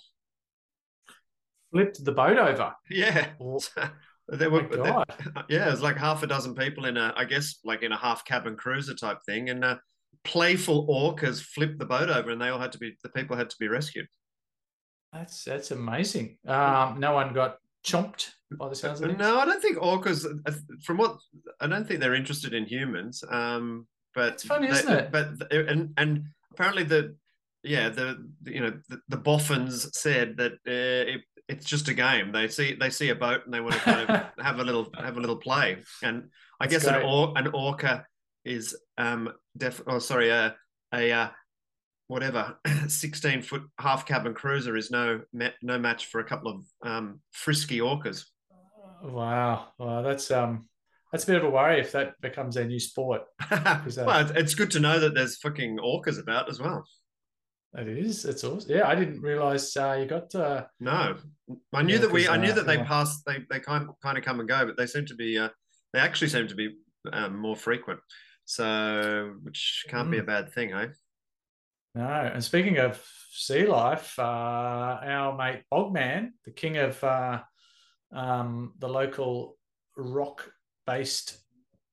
flipped 1.70 2.02
the 2.04 2.12
boat 2.12 2.38
over 2.38 2.74
Yeah, 2.90 3.28
Oh, 3.40 3.60
there 4.28 4.50
were. 4.50 4.62
there- 4.68 4.84
God. 4.84 5.04
yeah, 5.48 5.68
it 5.68 5.70
was 5.70 5.82
like 5.82 5.96
half 5.96 6.22
a 6.22 6.26
dozen 6.26 6.54
people 6.54 6.86
in 6.86 6.96
a, 6.96 7.12
I 7.16 7.24
guess, 7.24 7.56
like 7.64 7.82
in 7.82 7.92
a 7.92 7.96
half 7.98 8.24
cabin 8.24 8.56
cruiser 8.56 8.94
type 8.94 9.18
thing, 9.26 9.50
and 9.50 9.64
uh, 9.64 9.76
playful 10.24 10.86
orcas 10.88 11.42
flipped 11.42 11.78
the 11.78 11.86
boat 11.86 12.08
over, 12.08 12.30
and 12.30 12.40
they 12.40 12.48
all 12.48 12.58
had 12.60 12.72
to 12.72 12.78
be 12.78 12.96
the 13.02 13.08
people 13.10 13.36
had 13.36 13.50
to 13.50 13.56
be 13.60 13.68
rescued. 13.68 14.06
that's 15.12 15.44
that's 15.44 15.70
amazing 15.70 16.36
um 16.46 17.00
no 17.00 17.12
one 17.14 17.32
got 17.32 17.56
chomped 17.92 18.30
by 18.58 18.68
the 18.68 18.74
sounds 18.74 19.00
of 19.00 19.06
things 19.08 19.18
No, 19.18 19.38
I 19.38 19.44
don't 19.44 19.60
think 19.62 19.78
orcas. 19.78 20.24
uh, 20.46 20.52
From 20.84 20.96
what 20.98 21.18
I 21.60 21.66
don't 21.66 21.86
think 21.86 22.00
they're 22.00 22.14
interested 22.22 22.52
in 22.54 22.64
humans. 22.64 23.22
Um, 23.30 23.86
but 24.14 24.34
It's 24.34 24.44
funny, 24.44 24.66
they- 24.68 24.78
isn't 24.78 24.92
it? 24.92 25.12
But 25.12 25.52
and 25.52 25.92
and 25.96 26.10
apparently 26.52 26.84
the 26.84 27.16
yeah 27.62 27.88
the, 27.88 28.06
the 28.42 28.52
you 28.54 28.60
know 28.60 28.72
the, 28.88 28.98
the 29.08 29.16
boffins 29.16 29.74
said 29.98 30.36
that 30.36 30.52
uh, 30.66 31.12
it, 31.12 31.20
it's 31.48 31.66
just 31.66 31.88
a 31.88 31.94
game. 31.94 32.32
They 32.32 32.48
see 32.48 32.74
they 32.80 32.90
see 32.90 33.08
a 33.10 33.14
boat 33.14 33.40
and 33.44 33.52
they 33.54 33.60
want 33.60 33.74
to 33.74 33.80
kind 33.80 34.10
of 34.10 34.26
have 34.44 34.58
a 34.60 34.64
little 34.64 34.86
have 34.96 35.16
a 35.16 35.20
little 35.20 35.36
play. 35.48 35.78
And 36.02 36.16
I 36.60 36.66
That's 36.66 36.84
guess 36.84 36.94
an 36.94 37.02
or 37.02 37.32
an 37.36 37.48
orca 37.48 38.06
is 38.44 38.76
um 38.96 39.30
def. 39.56 39.80
Oh, 39.86 39.98
sorry, 39.98 40.30
uh, 40.32 40.50
a 40.94 41.12
uh, 41.12 41.28
whatever 42.08 42.58
16 42.88 43.42
foot 43.42 43.62
half 43.78 44.04
cabin 44.06 44.34
cruiser 44.34 44.76
is 44.76 44.90
no 44.90 45.20
no 45.32 45.78
match 45.78 46.06
for 46.06 46.20
a 46.20 46.24
couple 46.24 46.50
of 46.52 46.64
um, 46.90 47.20
frisky 47.32 47.78
orcas. 47.78 48.24
Wow, 49.02 49.68
wow, 49.78 50.02
that's 50.02 50.30
um, 50.30 50.68
that's 51.12 51.24
a 51.24 51.26
bit 51.28 51.36
of 51.36 51.44
a 51.44 51.50
worry 51.50 51.80
if 51.80 51.92
that 51.92 52.20
becomes 52.20 52.56
their 52.56 52.64
new 52.66 52.80
sport. 52.80 53.22
that- 53.50 53.86
well, 53.96 54.20
it's- 54.20 54.32
it's 54.36 54.54
good 54.54 54.70
to 54.72 54.80
know 54.80 54.98
that 54.98 55.14
there's 55.14 55.36
fucking 55.38 55.78
orcas 55.78 56.20
about 56.20 56.48
as 56.50 56.58
well. 56.60 56.84
It 57.76 57.86
is. 57.86 58.24
It's 58.24 58.42
awesome. 58.44 58.70
Yeah, 58.70 58.88
I 58.88 58.94
didn't 58.94 59.20
realize 59.20 59.76
uh, 59.76 59.98
you 60.00 60.06
got. 60.06 60.34
Uh, 60.34 60.64
No, 60.80 61.16
I 61.74 61.82
knew 61.82 61.94
Yeah, 61.94 62.00
that 62.00 62.10
we 62.10 62.26
I 62.26 62.38
knew 62.38 62.50
uh, 62.52 62.54
that 62.54 62.66
they 62.66 62.76
yeah. 62.76 62.84
pass. 62.84 63.22
They 63.26 63.40
they 63.50 63.60
kind 63.60 63.88
kind 64.02 64.16
of 64.16 64.24
come 64.24 64.40
and 64.40 64.48
go, 64.48 64.64
but 64.66 64.76
they 64.78 64.86
seem 64.86 65.04
to 65.06 65.14
be. 65.14 65.38
Uh, 65.38 65.50
they 65.92 65.98
actually 66.00 66.28
seem 66.28 66.48
to 66.48 66.54
be 66.54 66.76
um, 67.12 67.38
more 67.38 67.54
frequent. 67.56 68.00
So, 68.46 69.34
which 69.42 69.84
can't 69.88 70.10
be 70.10 70.16
a 70.18 70.22
Mm. 70.22 70.26
bad 70.26 70.52
thing, 70.52 70.72
eh? 70.72 70.86
No, 71.94 72.30
and 72.32 72.42
speaking 72.42 72.78
of 72.78 73.02
sea 73.32 73.66
life, 73.66 74.18
uh, 74.18 74.22
our 74.22 75.36
mate 75.36 75.62
Bogman, 75.72 76.30
the 76.44 76.50
king 76.50 76.76
of 76.76 77.02
uh, 77.02 77.40
um, 78.12 78.74
the 78.78 78.88
local 78.88 79.56
rock-based 79.96 81.38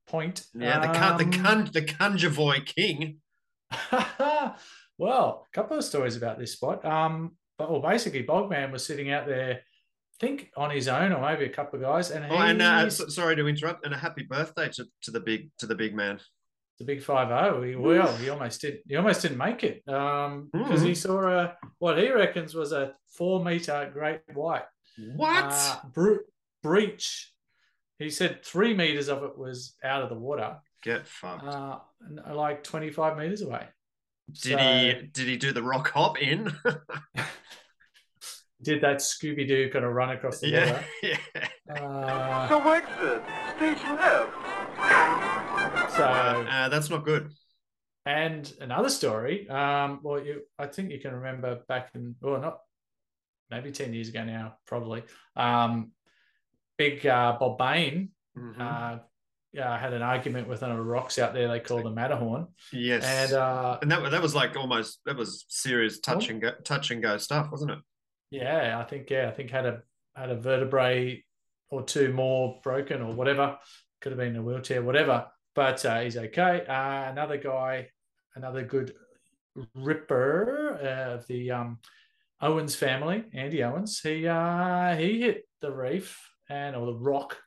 point. 0.08 0.46
Yeah, 0.54 0.80
the 0.80 0.94
can, 0.94 1.18
the 1.18 1.24
um, 1.24 1.32
can, 1.32 1.70
the 1.74 1.82
Kanjavoy 1.82 2.66
King. 2.66 3.18
well, 4.98 5.48
a 5.48 5.56
couple 5.56 5.78
of 5.78 5.84
stories 5.84 6.16
about 6.16 6.40
this 6.40 6.54
spot. 6.54 6.86
Um, 6.86 7.36
but 7.58 7.72
well, 7.72 7.82
basically, 7.82 8.24
Bogman 8.24 8.72
was 8.72 8.86
sitting 8.86 9.12
out 9.12 9.28
there, 9.28 9.54
I 9.54 10.18
think 10.20 10.52
on 10.56 10.72
his 10.72 10.88
own, 10.88 11.12
or 11.14 11.22
maybe 11.22 11.46
a 11.46 11.54
couple 11.54 11.80
of 11.80 11.86
guys, 11.86 12.12
and 12.12 12.26
Oh, 12.30 12.36
and 12.36 12.62
uh, 12.62 12.90
sorry 12.90 13.36
to 13.36 13.48
interrupt, 13.48 13.86
and 13.86 13.94
a 13.94 13.98
happy 13.98 14.24
birthday 14.24 14.70
to, 14.74 14.86
to 15.04 15.12
the 15.12 15.20
big 15.20 15.50
to 15.60 15.68
the 15.68 15.76
big 15.76 15.96
man. 15.96 16.20
The 16.80 16.86
big 16.86 17.02
five 17.04 17.28
zero. 17.30 17.62
He 17.64 17.76
well, 17.76 18.14
he 18.18 18.30
almost 18.30 18.62
did. 18.62 18.80
He 18.88 18.96
almost 18.96 19.22
didn't 19.22 19.38
make 19.38 19.64
it 19.64 19.88
um, 19.88 20.50
because 20.52 20.82
he 20.82 20.94
saw 20.96 21.22
a 21.28 21.56
what 21.80 21.98
he 21.98 22.12
reckons 22.12 22.54
was 22.56 22.72
a 22.72 22.94
four 23.18 23.44
meter 23.44 23.90
great 23.94 24.22
white 24.34 24.64
What? 25.16 25.46
uh, 25.54 25.78
bre- 25.94 26.26
breach. 26.64 27.32
He 28.00 28.10
said 28.10 28.44
three 28.44 28.74
meters 28.74 29.08
of 29.08 29.24
it 29.24 29.38
was 29.38 29.76
out 29.84 30.02
of 30.04 30.10
the 30.10 30.16
water, 30.16 30.58
Get 30.84 31.08
fucked. 31.08 31.46
uh, 31.46 31.78
like 32.34 32.64
twenty 32.64 32.92
five 32.92 33.18
meters 33.18 33.42
away. 33.42 33.68
did 34.42 34.60
he 34.60 35.08
did 35.14 35.28
he 35.28 35.38
do 35.38 35.54
the 35.54 35.64
rock 35.64 35.92
hop 35.92 36.22
in? 36.22 36.52
did 38.62 38.82
that 38.82 38.98
Scooby 38.98 39.48
Doo 39.48 39.70
kind 39.72 39.86
of 39.86 39.94
run 39.94 40.10
across 40.10 40.40
the 40.40 40.50
yeah, 40.50 40.72
water? 40.74 40.86
yeah. 41.04 41.18
Uh, 41.74 42.48
So 42.50 42.70
exit. 42.72 43.24
So 45.96 46.04
Uh, 46.04 46.70
that's 46.70 46.90
not 46.90 47.06
good. 47.06 47.32
And 48.06 48.52
another 48.62 48.90
story. 48.90 49.50
Um, 49.50 50.00
well, 50.04 50.24
you, 50.24 50.42
I 50.60 50.68
think 50.68 50.92
you 50.92 51.00
can 51.00 51.14
remember 51.16 51.62
back 51.68 51.90
in, 51.96 52.16
well, 52.22 52.40
not 52.40 52.60
maybe 53.50 53.72
ten 53.72 53.94
years 53.94 54.10
ago 54.10 54.24
now, 54.24 54.58
probably. 54.68 55.04
Um, 55.36 55.92
big 56.78 57.06
uh, 57.06 57.38
Bob 57.40 57.58
Bain 57.58 58.10
Mhm. 58.38 58.60
uh, 58.60 59.00
yeah, 59.54 59.80
had 59.80 59.94
an 59.94 60.02
argument 60.02 60.50
with 60.50 60.62
one 60.62 60.72
of 60.72 60.78
the 60.78 60.84
rocks 60.84 61.18
out 61.18 61.34
there. 61.34 61.48
They 61.48 61.62
call 61.62 61.82
the 61.82 61.90
Matterhorn, 61.90 62.48
yes, 62.74 63.06
and 63.06 63.32
uh, 63.32 63.80
and 63.82 63.90
that 63.90 64.12
that 64.12 64.22
was 64.22 64.36
like 64.36 64.58
almost 64.58 65.00
that 65.06 65.16
was 65.16 65.46
serious 65.48 66.00
touch 66.02 66.28
Oh. 66.28 66.32
and 66.34 66.42
go, 66.42 66.52
touch 66.66 66.92
and 66.92 67.02
go 67.02 67.18
stuff, 67.18 67.50
wasn't 67.50 67.72
it? 67.72 67.80
yeah, 68.32 68.78
I 68.78 68.84
think 68.84 69.10
yeah, 69.10 69.30
I 69.30 69.32
think 69.32 69.50
had 69.52 69.66
a 69.66 69.82
had 70.14 70.30
a 70.30 70.36
vertebrae 70.36 71.24
or 71.70 71.84
two 71.84 72.12
more 72.12 72.60
broken 72.64 73.02
or 73.02 73.14
whatever. 73.14 73.58
Could 74.02 74.12
have 74.12 74.20
been 74.20 74.36
a 74.36 74.44
wheelchair, 74.44 74.84
whatever. 74.84 75.28
But 75.56 75.86
uh, 75.86 76.02
he's 76.02 76.18
okay. 76.18 76.66
Uh, 76.68 77.10
another 77.10 77.38
guy, 77.38 77.88
another 78.36 78.64
good 78.64 78.94
ripper 79.74 80.78
of 80.78 81.26
the 81.28 81.52
um, 81.52 81.80
Owens 82.42 82.76
family, 82.76 83.24
Andy 83.34 83.64
Owens. 83.64 84.02
He 84.02 84.28
uh, 84.28 84.96
he 84.96 85.22
hit 85.22 85.48
the 85.62 85.72
reef 85.72 86.20
and 86.50 86.76
or 86.76 86.86
the 86.86 86.96
rock 86.96 87.38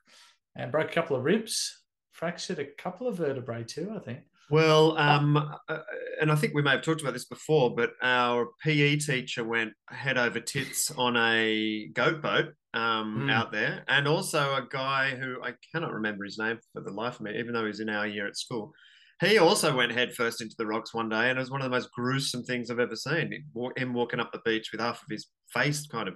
and 0.57 0.73
broke 0.73 0.91
a 0.91 0.95
couple 0.95 1.17
of 1.17 1.25
ribs, 1.25 1.83
fractured 2.13 2.59
a 2.59 2.65
couple 2.65 3.07
of 3.07 3.17
vertebrae 3.17 3.65
too. 3.65 3.93
I 3.95 3.99
think. 4.01 4.21
Well, 4.51 4.97
um, 4.97 5.37
uh, 5.37 5.79
and 6.23 6.33
I 6.33 6.35
think 6.35 6.55
we 6.55 6.63
may 6.63 6.71
have 6.71 6.83
talked 6.83 7.03
about 7.03 7.13
this 7.13 7.27
before, 7.27 7.75
but 7.75 7.93
our 8.03 8.49
PE 8.65 8.97
teacher 8.97 9.45
went 9.45 9.75
head 9.91 10.17
over 10.17 10.41
tits 10.41 10.91
on 10.91 11.19
a 11.19 11.89
goat 11.93 12.23
boat 12.23 12.55
um, 12.75 13.27
Mm. 13.27 13.33
out 13.33 13.51
there, 13.53 13.85
and 13.89 14.07
also 14.07 14.55
a 14.55 14.67
guy 14.69 15.17
who 15.17 15.43
I 15.43 15.55
cannot 15.73 15.93
remember 15.93 16.25
his 16.25 16.39
name 16.39 16.59
for 16.73 16.83
the 16.83 16.93
life 16.93 17.15
of 17.17 17.23
me, 17.23 17.39
even 17.39 17.53
though 17.55 17.67
he's 17.67 17.81
in 17.81 17.89
our 17.89 18.07
year 18.07 18.27
at 18.27 18.37
school. 18.37 18.73
He 19.21 19.39
also 19.39 19.75
went 19.75 19.91
headfirst 19.93 20.41
into 20.43 20.55
the 20.59 20.67
rocks 20.67 20.95
one 20.95 21.09
day, 21.09 21.29
and 21.31 21.39
it 21.39 21.41
was 21.41 21.51
one 21.51 21.61
of 21.61 21.65
the 21.65 21.71
most 21.77 21.91
gruesome 21.93 22.45
things 22.45 22.71
I've 22.71 22.79
ever 22.79 22.95
seen. 22.95 23.33
Him 23.77 23.93
walking 23.95 24.21
up 24.21 24.31
the 24.33 24.41
beach 24.45 24.71
with 24.71 24.81
half 24.81 25.03
of 25.03 25.09
his 25.11 25.27
face 25.53 25.87
kind 25.89 26.09
of 26.09 26.15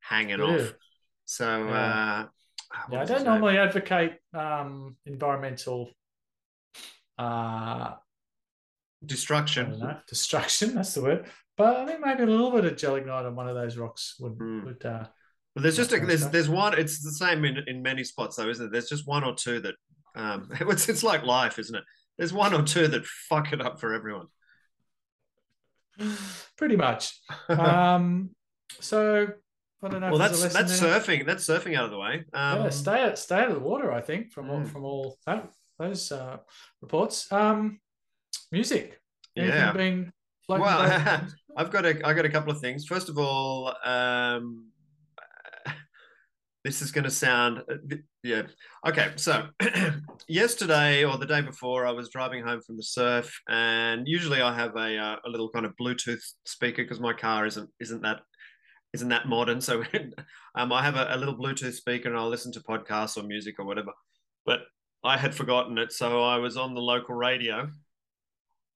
hanging 0.00 0.38
Yeah. 0.38 0.44
off. 0.44 0.72
So, 1.24 1.66
Yeah. 1.68 1.72
uh, 1.72 2.28
Yeah, 2.90 3.00
I 3.00 3.04
don't 3.04 3.08
his 3.08 3.10
name? 3.24 3.24
normally 3.24 3.58
advocate 3.58 4.18
um, 4.34 4.96
environmental. 5.06 5.90
Uh, 7.18 7.94
destruction. 9.04 9.78
know, 9.78 10.00
destruction. 10.08 10.74
That's 10.74 10.94
the 10.94 11.02
word. 11.02 11.30
But 11.56 11.76
I 11.76 11.86
think 11.86 12.00
maybe 12.04 12.24
a 12.24 12.26
little 12.26 12.50
bit 12.50 12.64
of 12.64 12.76
gelignite 12.76 13.26
on 13.26 13.36
one 13.36 13.48
of 13.48 13.54
those 13.54 13.76
rocks 13.76 14.16
would 14.20 14.38
Mm. 14.38 14.64
would. 14.64 14.84
Uh, 14.84 15.06
Well, 15.54 15.62
there's 15.62 15.76
just 15.76 15.92
a, 15.92 16.00
there's 16.00 16.28
there's 16.28 16.48
one. 16.48 16.78
It's 16.78 17.02
the 17.02 17.12
same 17.12 17.44
in, 17.44 17.58
in 17.66 17.82
many 17.82 18.02
spots 18.04 18.36
though, 18.36 18.48
isn't 18.48 18.66
it? 18.66 18.72
There's 18.72 18.88
just 18.88 19.06
one 19.06 19.22
or 19.24 19.34
two 19.34 19.60
that 19.60 19.74
um, 20.16 20.48
it's 20.60 20.88
it's 20.88 21.02
like 21.04 21.22
life, 21.24 21.58
isn't 21.58 21.74
it? 21.76 21.84
There's 22.18 22.32
one 22.32 22.54
or 22.54 22.62
two 22.62 22.88
that 22.88 23.04
fuck 23.06 23.52
it 23.52 23.60
up 23.60 23.80
for 23.80 23.92
everyone. 23.94 24.26
pretty 26.56 26.76
much. 26.76 27.18
Um, 27.48 28.30
so 28.80 29.28
I 29.82 29.88
don't 29.88 30.00
know. 30.00 30.10
well, 30.10 30.18
that's 30.18 30.52
that's 30.52 30.80
there. 30.80 30.98
surfing. 31.00 31.26
That's 31.26 31.46
surfing 31.46 31.76
out 31.76 31.84
of 31.84 31.90
the 31.90 31.98
way. 31.98 32.24
Um, 32.32 32.62
yeah, 32.64 32.68
stay 32.70 33.02
out, 33.02 33.18
stay 33.18 33.36
out 33.40 33.48
of 33.48 33.54
the 33.54 33.60
water. 33.60 33.92
I 33.92 34.00
think 34.00 34.32
from 34.32 34.50
all 34.50 34.60
Mm. 34.60 34.68
from 34.68 34.84
all 34.84 35.18
that, 35.26 35.50
those 35.78 36.10
uh, 36.10 36.38
reports. 36.80 37.30
Um, 37.32 37.80
music. 38.50 39.00
Anything 39.36 39.56
Yeah. 39.56 39.72
Been 39.72 40.12
Well. 40.48 41.20
I've 41.56 41.70
got 41.70 41.84
a 41.86 42.04
I 42.04 42.14
got 42.14 42.24
a 42.24 42.28
couple 42.28 42.50
of 42.52 42.60
things. 42.60 42.84
First 42.84 43.08
of 43.08 43.16
all, 43.18 43.72
um, 43.84 44.66
this 46.64 46.80
is 46.80 46.90
going 46.90 47.04
to 47.04 47.10
sound 47.10 47.62
bit- 47.86 48.04
yeah 48.22 48.42
okay. 48.86 49.12
So 49.16 49.46
yesterday 50.28 51.04
or 51.04 51.18
the 51.18 51.26
day 51.26 51.42
before, 51.42 51.86
I 51.86 51.90
was 51.92 52.08
driving 52.08 52.42
home 52.42 52.62
from 52.62 52.76
the 52.76 52.82
surf, 52.82 53.38
and 53.48 54.08
usually 54.08 54.40
I 54.40 54.54
have 54.54 54.74
a 54.76 54.96
uh, 54.96 55.16
a 55.24 55.28
little 55.28 55.50
kind 55.50 55.66
of 55.66 55.76
Bluetooth 55.76 56.22
speaker 56.44 56.82
because 56.82 57.00
my 57.00 57.12
car 57.12 57.46
isn't 57.46 57.68
isn't 57.80 58.02
that 58.02 58.20
isn't 58.94 59.08
that 59.10 59.28
modern. 59.28 59.60
So 59.60 59.84
um, 60.54 60.72
I 60.72 60.82
have 60.82 60.96
a, 60.96 61.08
a 61.10 61.16
little 61.18 61.36
Bluetooth 61.36 61.74
speaker, 61.74 62.08
and 62.08 62.18
I'll 62.18 62.30
listen 62.30 62.52
to 62.52 62.60
podcasts 62.60 63.16
or 63.16 63.26
music 63.26 63.56
or 63.58 63.66
whatever. 63.66 63.92
But 64.46 64.60
I 65.04 65.18
had 65.18 65.34
forgotten 65.34 65.76
it, 65.78 65.92
so 65.92 66.22
I 66.22 66.38
was 66.38 66.56
on 66.56 66.74
the 66.74 66.80
local 66.80 67.14
radio. 67.14 67.68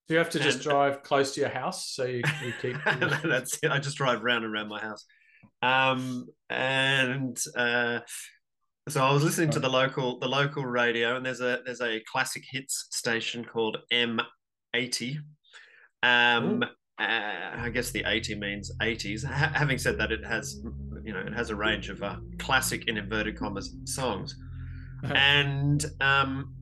You 0.09 0.17
have 0.17 0.31
to 0.31 0.39
just 0.39 0.57
and- 0.57 0.65
drive 0.65 1.03
close 1.03 1.35
to 1.35 1.41
your 1.41 1.51
house 1.51 1.91
so 1.91 2.05
you, 2.05 2.23
you 2.45 2.53
keep? 2.61 2.77
That's 2.85 3.59
it. 3.63 3.71
I 3.71 3.79
just 3.79 3.97
drive 3.97 4.23
round 4.23 4.45
and 4.45 4.53
round 4.53 4.69
my 4.69 4.81
house. 4.81 5.05
Um, 5.63 6.27
and 6.51 7.39
uh, 7.57 8.01
so 8.89 9.05
I 9.05 9.13
was 9.13 9.23
listening 9.23 9.51
to 9.51 9.61
the 9.61 9.69
local 9.69 10.19
the 10.19 10.29
local 10.29 10.65
radio, 10.65 11.17
and 11.17 11.27
there's 11.27 11.41
a 11.41 11.61
there's 11.65 11.81
a 11.81 12.01
classic 12.11 12.45
hits 12.51 12.87
station 12.91 13.45
called 13.45 13.77
M80. 13.93 15.17
Um, 16.03 16.63
uh, 16.63 16.65
I 16.99 17.71
guess 17.73 17.91
the 17.91 18.03
80 18.07 18.37
means 18.37 18.73
80s. 18.81 19.25
Ha- 19.25 19.53
having 19.55 19.79
said 19.79 19.99
that, 19.99 20.11
it 20.11 20.25
has 20.25 20.63
you 21.05 21.13
know 21.13 21.21
it 21.21 21.35
has 21.35 21.51
a 21.51 21.57
range 21.57 21.91
of 21.91 22.03
uh, 22.03 22.17
classic 22.39 22.89
in 22.89 22.97
inverted 22.97 23.39
commas 23.39 23.77
songs, 23.85 24.37
and 25.05 25.85
um, 26.01 26.55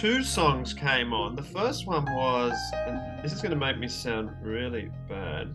two 0.00 0.22
songs 0.22 0.74
came 0.74 1.12
on. 1.12 1.36
The 1.36 1.42
first 1.42 1.86
one 1.86 2.04
was, 2.14 2.58
and 2.74 3.24
this 3.24 3.32
is 3.32 3.40
going 3.40 3.52
to 3.52 3.56
make 3.56 3.78
me 3.78 3.88
sound 3.88 4.30
really 4.42 4.90
bad. 5.08 5.54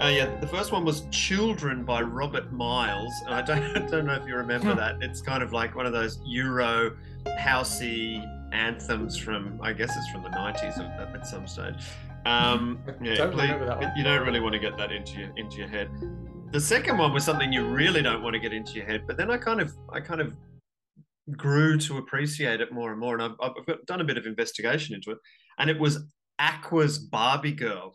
Uh, 0.00 0.08
yeah, 0.08 0.34
the 0.40 0.46
first 0.46 0.72
one 0.72 0.82
was 0.82 1.02
"Children" 1.10 1.84
by 1.84 2.00
Robert 2.00 2.50
Miles, 2.52 3.12
and 3.26 3.34
I 3.34 3.42
don't, 3.42 3.62
I 3.76 3.86
don't 3.86 4.06
know 4.06 4.14
if 4.14 4.26
you 4.26 4.34
remember 4.34 4.74
that. 4.74 4.96
It's 5.02 5.20
kind 5.20 5.42
of 5.42 5.52
like 5.52 5.76
one 5.76 5.84
of 5.84 5.92
those 5.92 6.20
Euro 6.24 6.96
housey 7.38 8.24
anthems 8.52 9.18
from, 9.18 9.60
I 9.62 9.74
guess 9.74 9.94
it's 9.96 10.08
from 10.08 10.22
the 10.22 10.30
'90s 10.30 10.78
at, 10.78 11.14
at 11.14 11.26
some 11.26 11.46
stage. 11.46 11.84
Um, 12.24 12.78
yeah, 13.02 13.16
don't 13.16 13.32
please- 13.32 13.42
remember 13.50 13.66
that 13.66 13.78
one. 13.78 13.92
you 13.94 14.02
don't 14.02 14.24
really 14.24 14.40
want 14.40 14.54
to 14.54 14.58
get 14.58 14.78
that 14.78 14.90
into 14.90 15.20
your 15.20 15.32
into 15.36 15.58
your 15.58 15.68
head. 15.68 15.90
The 16.50 16.60
second 16.60 16.96
one 16.96 17.12
was 17.12 17.22
something 17.22 17.52
you 17.52 17.66
really 17.66 18.00
don't 18.02 18.22
want 18.22 18.32
to 18.34 18.40
get 18.40 18.54
into 18.54 18.72
your 18.72 18.86
head, 18.86 19.02
but 19.06 19.18
then 19.18 19.30
I 19.30 19.36
kind 19.36 19.60
of 19.60 19.74
I 19.92 20.00
kind 20.00 20.22
of 20.22 20.32
grew 21.36 21.76
to 21.78 21.98
appreciate 21.98 22.62
it 22.62 22.72
more 22.72 22.90
and 22.90 22.98
more, 22.98 23.18
and 23.18 23.22
I've, 23.22 23.50
I've 23.68 23.86
done 23.86 24.00
a 24.00 24.04
bit 24.04 24.16
of 24.16 24.24
investigation 24.24 24.94
into 24.94 25.10
it, 25.10 25.18
and 25.58 25.68
it 25.68 25.78
was 25.78 26.04
Aqua's 26.38 26.98
Barbie 26.98 27.52
Girl. 27.52 27.94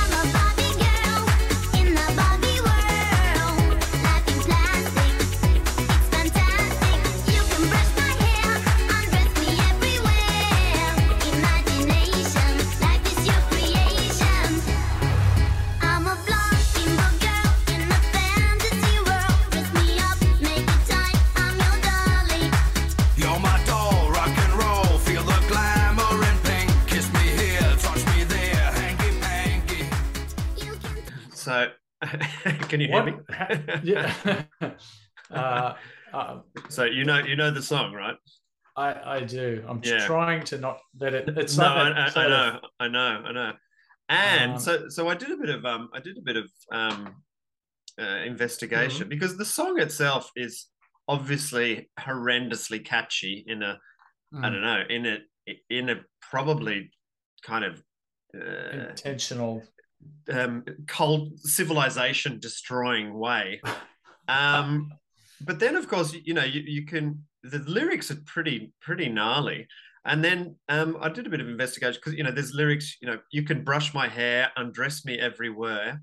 Can 32.71 32.79
you 32.79 32.87
hear 32.87 33.03
What? 33.03 33.05
me? 33.05 33.13
Yeah. 33.83 34.13
uh, 35.31 35.73
uh, 36.13 36.39
so 36.69 36.85
you 36.85 37.03
know 37.05 37.19
you 37.19 37.35
know 37.35 37.51
the 37.51 37.61
song, 37.61 37.93
right? 37.93 38.15
I, 38.77 39.17
I 39.17 39.19
do. 39.25 39.63
I'm 39.67 39.81
Yeah. 39.83 40.05
trying 40.07 40.43
to 40.45 40.57
not 40.57 40.79
let 40.97 41.13
it. 41.13 41.27
It's 41.37 41.57
no, 41.57 41.65
I, 41.65 41.89
I, 41.89 42.05
I 42.05 42.09
sort 42.09 42.25
of- 42.31 42.31
know, 42.31 42.59
I 42.79 42.87
know, 42.87 43.23
I 43.27 43.31
know. 43.33 43.51
And 44.09 44.53
Um, 44.53 44.59
so, 44.59 44.89
so 44.89 45.07
I 45.09 45.15
did 45.15 45.31
a 45.31 45.37
bit 45.37 45.49
of 45.49 45.65
um, 45.65 45.89
I 45.93 45.99
did 45.99 46.17
a 46.17 46.21
bit 46.21 46.37
of 46.37 46.49
um, 46.71 47.15
uh, 48.01 48.03
investigation 48.33 49.01
Mm-hmm. 49.03 49.09
because 49.09 49.37
the 49.37 49.45
song 49.45 49.79
itself 49.79 50.31
is 50.35 50.67
obviously 51.07 51.89
horrendously 51.99 52.83
catchy 52.85 53.43
in 53.47 53.61
a, 53.63 53.77
I 54.33 54.37
Mm. 54.37 54.41
don't 54.53 54.61
know, 54.61 54.81
in 54.89 55.05
a 55.05 55.17
in 55.69 55.89
a 55.89 55.95
probably 56.31 56.89
kind 57.43 57.65
of 57.65 57.83
uh, 58.33 58.87
intentional. 58.89 59.61
Um, 60.31 60.63
cold 60.87 61.39
civilization 61.39 62.39
destroying 62.39 63.13
way. 63.17 63.61
Um, 64.27 64.91
but 65.41 65.59
then, 65.59 65.75
of 65.75 65.87
course, 65.87 66.13
you 66.13 66.33
know, 66.33 66.43
you, 66.43 66.61
you 66.61 66.85
can 66.85 67.23
the 67.43 67.59
lyrics 67.59 68.11
are 68.11 68.21
pretty 68.25 68.73
pretty 68.81 69.09
gnarly. 69.09 69.67
And 70.05 70.23
then 70.23 70.55
um, 70.67 70.97
I 70.99 71.09
did 71.09 71.27
a 71.27 71.29
bit 71.29 71.41
of 71.41 71.47
investigation 71.47 71.99
because 72.03 72.17
you 72.17 72.23
know 72.23 72.31
there's 72.31 72.53
lyrics. 72.53 72.97
You 73.01 73.07
know, 73.07 73.19
you 73.31 73.43
can 73.43 73.63
brush 73.63 73.93
my 73.93 74.07
hair, 74.07 74.51
undress 74.55 75.05
me 75.05 75.19
everywhere, 75.19 76.01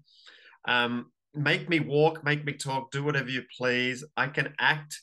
um, 0.66 1.10
make 1.34 1.68
me 1.68 1.80
walk, 1.80 2.24
make 2.24 2.44
me 2.44 2.52
talk, 2.52 2.90
do 2.90 3.02
whatever 3.02 3.28
you 3.28 3.42
please. 3.56 4.04
I 4.16 4.28
can 4.28 4.54
act 4.60 5.00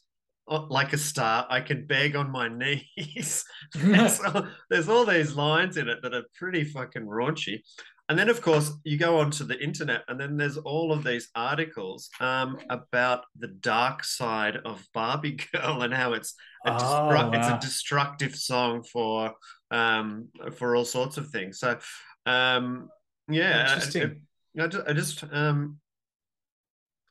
uh, 0.48 0.66
like 0.70 0.94
a 0.94 0.98
star. 0.98 1.46
I 1.50 1.60
can 1.60 1.86
beg 1.86 2.16
on 2.16 2.32
my 2.32 2.48
knees. 2.98 3.44
there's, 3.74 4.20
all, 4.22 4.48
there's 4.70 4.90
all 4.90 5.06
these 5.06 5.34
lines 5.34 5.78
in 5.78 5.90
it 5.90 6.02
that 6.02 6.14
are 6.14 6.24
pretty 6.38 6.64
fucking 6.64 7.06
raunchy. 7.06 7.62
And 8.08 8.20
then, 8.20 8.30
of 8.30 8.40
course, 8.42 8.72
you 8.84 8.98
go 9.00 9.20
onto 9.20 9.44
the 9.44 9.60
internet, 9.60 10.04
and 10.08 10.20
then 10.20 10.38
there's 10.38 10.58
all 10.58 10.92
of 10.92 11.04
these 11.04 11.30
articles 11.34 12.10
um, 12.20 12.58
about 12.70 13.26
the 13.40 13.48
dark 13.48 14.04
side 14.04 14.58
of 14.58 14.88
Barbie 14.94 15.40
Girl 15.54 15.82
and 15.82 15.92
how 15.94 16.14
it's 16.14 16.36
a 16.66 16.70
Oh, 16.70 16.74
destru- 16.74 17.34
it's 17.34 17.48
a 17.48 17.58
destructive 17.60 18.36
song 18.36 18.84
for 18.84 19.34
um, 19.72 20.30
for 20.54 20.76
all 20.76 20.86
sorts 20.86 21.18
of 21.18 21.30
things. 21.30 21.60
So, 21.60 21.80
um, 22.28 22.90
yeah, 23.27 23.62
Interesting. 23.72 24.22
I, 24.60 24.64
I 24.64 24.68
just, 24.68 24.88
I 24.88 24.94
just 24.94 25.24
um, 25.32 25.79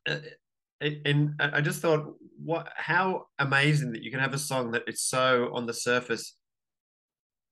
uh, 0.06 0.18
and 0.80 1.34
I 1.40 1.60
just 1.60 1.80
thought, 1.80 2.14
what? 2.42 2.68
How 2.76 3.26
amazing 3.38 3.92
that 3.92 4.02
you 4.02 4.10
can 4.12 4.20
have 4.20 4.34
a 4.34 4.38
song 4.38 4.72
that 4.72 4.82
it's 4.86 5.02
so 5.02 5.50
on 5.52 5.66
the 5.66 5.74
surface 5.74 6.36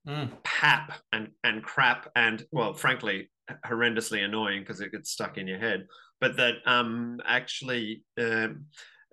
Mm. 0.05 0.31
pap 0.43 0.99
and 1.13 1.29
and 1.45 1.63
crap 1.63 2.11
and 2.13 2.45
well, 2.51 2.73
frankly, 2.73 3.29
horrendously 3.65 4.23
annoying 4.23 4.61
because 4.61 4.81
it 4.81 4.91
gets 4.91 5.11
stuck 5.11 5.37
in 5.37 5.47
your 5.47 5.59
head. 5.59 5.87
But 6.21 6.37
that 6.37 6.55
um 6.65 7.19
actually 7.25 8.03
um 8.17 8.65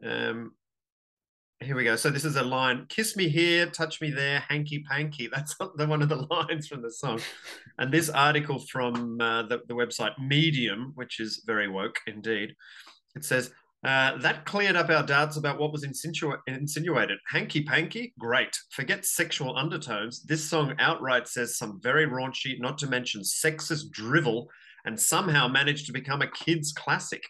um 0.04 0.52
here 1.62 1.76
we 1.76 1.84
go. 1.84 1.94
So 1.96 2.08
this 2.08 2.24
is 2.24 2.36
a 2.36 2.42
line: 2.42 2.86
"Kiss 2.88 3.16
me 3.16 3.28
here, 3.28 3.66
touch 3.66 4.00
me 4.00 4.10
there, 4.10 4.40
hanky 4.40 4.82
panky." 4.88 5.28
That's 5.32 5.54
the 5.76 5.86
one 5.86 6.02
of 6.02 6.08
the 6.08 6.26
lines 6.30 6.66
from 6.66 6.82
the 6.82 6.90
song. 6.90 7.20
And 7.78 7.92
this 7.92 8.08
article 8.08 8.58
from 8.58 9.20
uh, 9.20 9.42
the, 9.42 9.60
the 9.68 9.74
website 9.74 10.12
Medium, 10.18 10.92
which 10.94 11.20
is 11.20 11.42
very 11.46 11.68
woke 11.68 11.98
indeed, 12.06 12.54
it 13.14 13.24
says 13.24 13.52
uh, 13.82 14.18
that 14.18 14.44
cleared 14.44 14.76
up 14.76 14.90
our 14.90 15.02
doubts 15.02 15.38
about 15.38 15.58
what 15.58 15.72
was 15.72 15.86
insinua- 15.86 16.40
insinuated. 16.46 17.18
Hanky 17.28 17.62
panky, 17.62 18.12
great. 18.18 18.58
Forget 18.70 19.06
sexual 19.06 19.56
undertones. 19.56 20.22
This 20.22 20.48
song 20.48 20.74
outright 20.78 21.26
says 21.26 21.56
some 21.56 21.80
very 21.82 22.06
raunchy, 22.06 22.60
not 22.60 22.76
to 22.78 22.86
mention 22.86 23.22
sexist 23.22 23.90
drivel, 23.90 24.48
and 24.84 25.00
somehow 25.00 25.48
managed 25.48 25.86
to 25.86 25.92
become 25.92 26.20
a 26.20 26.30
kids' 26.30 26.72
classic. 26.72 27.22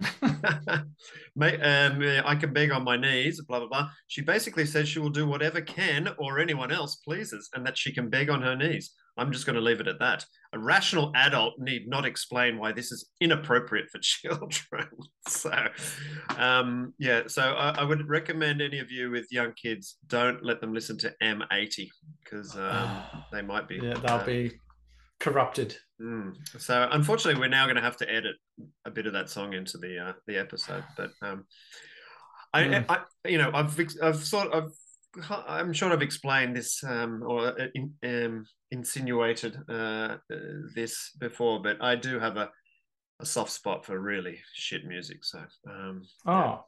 Um, 1.36 2.00
I 2.24 2.36
can 2.38 2.52
beg 2.52 2.70
on 2.70 2.84
my 2.84 2.96
knees, 2.96 3.40
blah, 3.40 3.58
blah, 3.58 3.66
blah. 3.66 3.88
She 4.06 4.22
basically 4.22 4.66
says 4.66 4.88
she 4.88 5.00
will 5.00 5.10
do 5.10 5.26
whatever 5.26 5.60
Ken 5.60 6.08
or 6.16 6.38
anyone 6.38 6.70
else 6.70 6.96
pleases 6.96 7.50
and 7.54 7.66
that 7.66 7.76
she 7.76 7.92
can 7.92 8.08
beg 8.08 8.30
on 8.30 8.40
her 8.40 8.54
knees. 8.54 8.92
I'm 9.16 9.32
just 9.32 9.46
going 9.46 9.56
to 9.56 9.62
leave 9.62 9.80
it 9.80 9.86
at 9.86 10.00
that. 10.00 10.24
A 10.52 10.58
rational 10.58 11.12
adult 11.14 11.54
need 11.58 11.88
not 11.88 12.04
explain 12.04 12.58
why 12.58 12.72
this 12.72 12.90
is 12.90 13.10
inappropriate 13.20 13.86
for 13.90 13.98
children. 14.02 14.88
so, 15.28 15.52
um, 16.36 16.94
yeah, 16.98 17.22
so 17.26 17.42
I, 17.42 17.80
I 17.80 17.84
would 17.84 18.08
recommend 18.08 18.60
any 18.60 18.78
of 18.80 18.90
you 18.90 19.10
with 19.10 19.26
young 19.30 19.52
kids 19.52 19.96
don't 20.08 20.44
let 20.44 20.60
them 20.60 20.72
listen 20.74 20.98
to 20.98 21.14
M80 21.22 21.88
because 22.22 22.56
um, 22.56 23.02
they 23.32 23.42
might 23.42 23.68
be. 23.68 23.76
Yeah, 23.76 23.94
they'll 23.94 24.16
uh, 24.16 24.24
be 24.24 24.52
corrupted. 25.20 25.76
Mm. 26.00 26.34
So 26.58 26.88
unfortunately, 26.90 27.40
we're 27.40 27.48
now 27.48 27.66
going 27.66 27.76
to 27.76 27.82
have 27.82 27.96
to 27.98 28.12
edit 28.12 28.34
a 28.84 28.90
bit 28.90 29.06
of 29.06 29.12
that 29.12 29.30
song 29.30 29.52
into 29.54 29.78
the 29.78 29.98
uh, 29.98 30.12
the 30.26 30.36
episode. 30.38 30.84
But 30.96 31.10
um, 31.22 31.44
I, 32.52 32.62
Mm. 32.64 32.84
I, 32.88 33.28
you 33.28 33.38
know, 33.38 33.50
I've 33.54 33.78
I've 34.02 34.24
sort 34.24 34.52
of. 34.52 34.72
I'm 35.30 35.72
sure 35.72 35.92
I've 35.92 36.02
explained 36.02 36.56
this 36.56 36.82
um, 36.84 37.22
or 37.26 37.48
uh, 37.60 37.66
in, 37.74 37.92
um, 38.04 38.46
insinuated 38.70 39.56
uh, 39.68 39.72
uh, 39.72 40.16
this 40.74 41.10
before, 41.18 41.62
but 41.62 41.82
I 41.82 41.94
do 41.96 42.18
have 42.18 42.36
a, 42.36 42.50
a 43.20 43.26
soft 43.26 43.52
spot 43.52 43.84
for 43.86 43.98
really 43.98 44.40
shit 44.54 44.84
music. 44.86 45.24
So, 45.24 45.40
um, 45.70 46.02
Oh, 46.26 46.64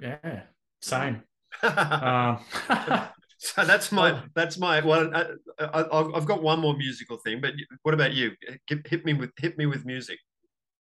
yeah, 0.00 0.42
same. 0.80 1.22
Um, 1.62 2.38
so 3.38 3.64
that's 3.64 3.92
my 3.92 4.10
Oh. 4.12 4.22
that's 4.34 4.58
my 4.58 4.80
well. 4.84 5.10
I, 5.14 5.26
I, 5.60 5.84
I've 5.92 6.14
I've 6.14 6.26
got 6.26 6.42
one 6.42 6.60
more 6.60 6.76
musical 6.76 7.18
thing, 7.18 7.40
but 7.40 7.52
what 7.82 7.94
about 7.94 8.12
you? 8.12 8.32
Hit 8.66 8.86
hit 8.86 9.04
me 9.04 9.14
with 9.14 9.30
hit 9.38 9.56
me 9.56 9.66
with 9.66 9.84
music. 9.84 10.18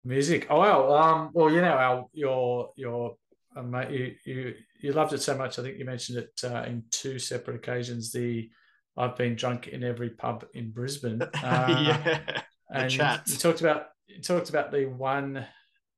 music. 0.05 0.47
Oh 0.49 0.59
well, 0.61 0.93
um, 0.93 1.29
well, 1.33 1.51
you 1.51 1.59
know, 1.61 1.73
our 1.73 2.05
your 2.13 2.71
your 2.77 3.15
uh, 3.55 3.61
mate, 3.63 3.89
you 3.91 4.15
you 4.25 4.53
you 4.81 4.93
loved 4.93 5.13
it 5.13 5.21
so 5.21 5.37
much. 5.37 5.59
I 5.59 5.63
think 5.63 5.77
you 5.77 5.85
mentioned 5.85 6.17
it 6.19 6.41
uh, 6.43 6.63
in 6.63 6.83
two 6.91 7.19
separate 7.19 7.55
occasions. 7.55 8.11
The 8.11 8.49
I've 8.97 9.15
been 9.15 9.35
drunk 9.35 9.67
in 9.67 9.83
every 9.83 10.09
pub 10.09 10.45
in 10.53 10.71
Brisbane. 10.71 11.21
Uh, 11.43 11.83
yeah. 11.87 12.41
and 12.69 12.93
you-. 12.93 13.03
You 13.27 13.37
talked 13.37 13.61
about 13.61 13.87
you 14.07 14.21
talked 14.21 14.49
about 14.49 14.71
the 14.71 14.85
one 14.85 15.45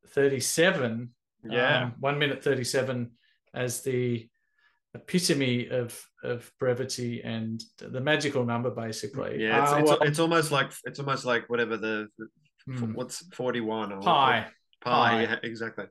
thirty 0.09 0.39
seven. 0.39 1.11
Yeah. 1.43 1.83
um, 1.83 1.93
one 1.99 2.19
minute 2.19 2.43
thirty 2.43 2.63
seven 2.63 3.11
as 3.53 3.81
the 3.81 4.29
epitome 4.95 5.69
of 5.69 6.01
of 6.23 6.49
brevity 6.59 7.21
and 7.23 7.61
the 7.79 7.99
magical 7.99 8.45
number, 8.45 8.69
basically. 8.71 9.43
Yeah, 9.43 9.63
it's, 9.63 9.71
Uh, 9.71 9.75
it's, 9.77 9.89
well, 9.89 10.01
it's 10.03 10.19
almost 10.19 10.51
like 10.51 10.71
it's 10.85 10.99
almost 10.99 11.25
like 11.25 11.49
whatever 11.49 11.77
the, 11.77 12.07
hmm, 12.65 12.93
what's 12.93 13.25
forty 13.33 13.61
one 13.61 13.91
or 13.91 14.01
pie. 14.01 14.47
pie. 14.81 14.91
Pie. 14.91 15.21
Yeah, 15.23 15.35
exactly. 15.43 15.85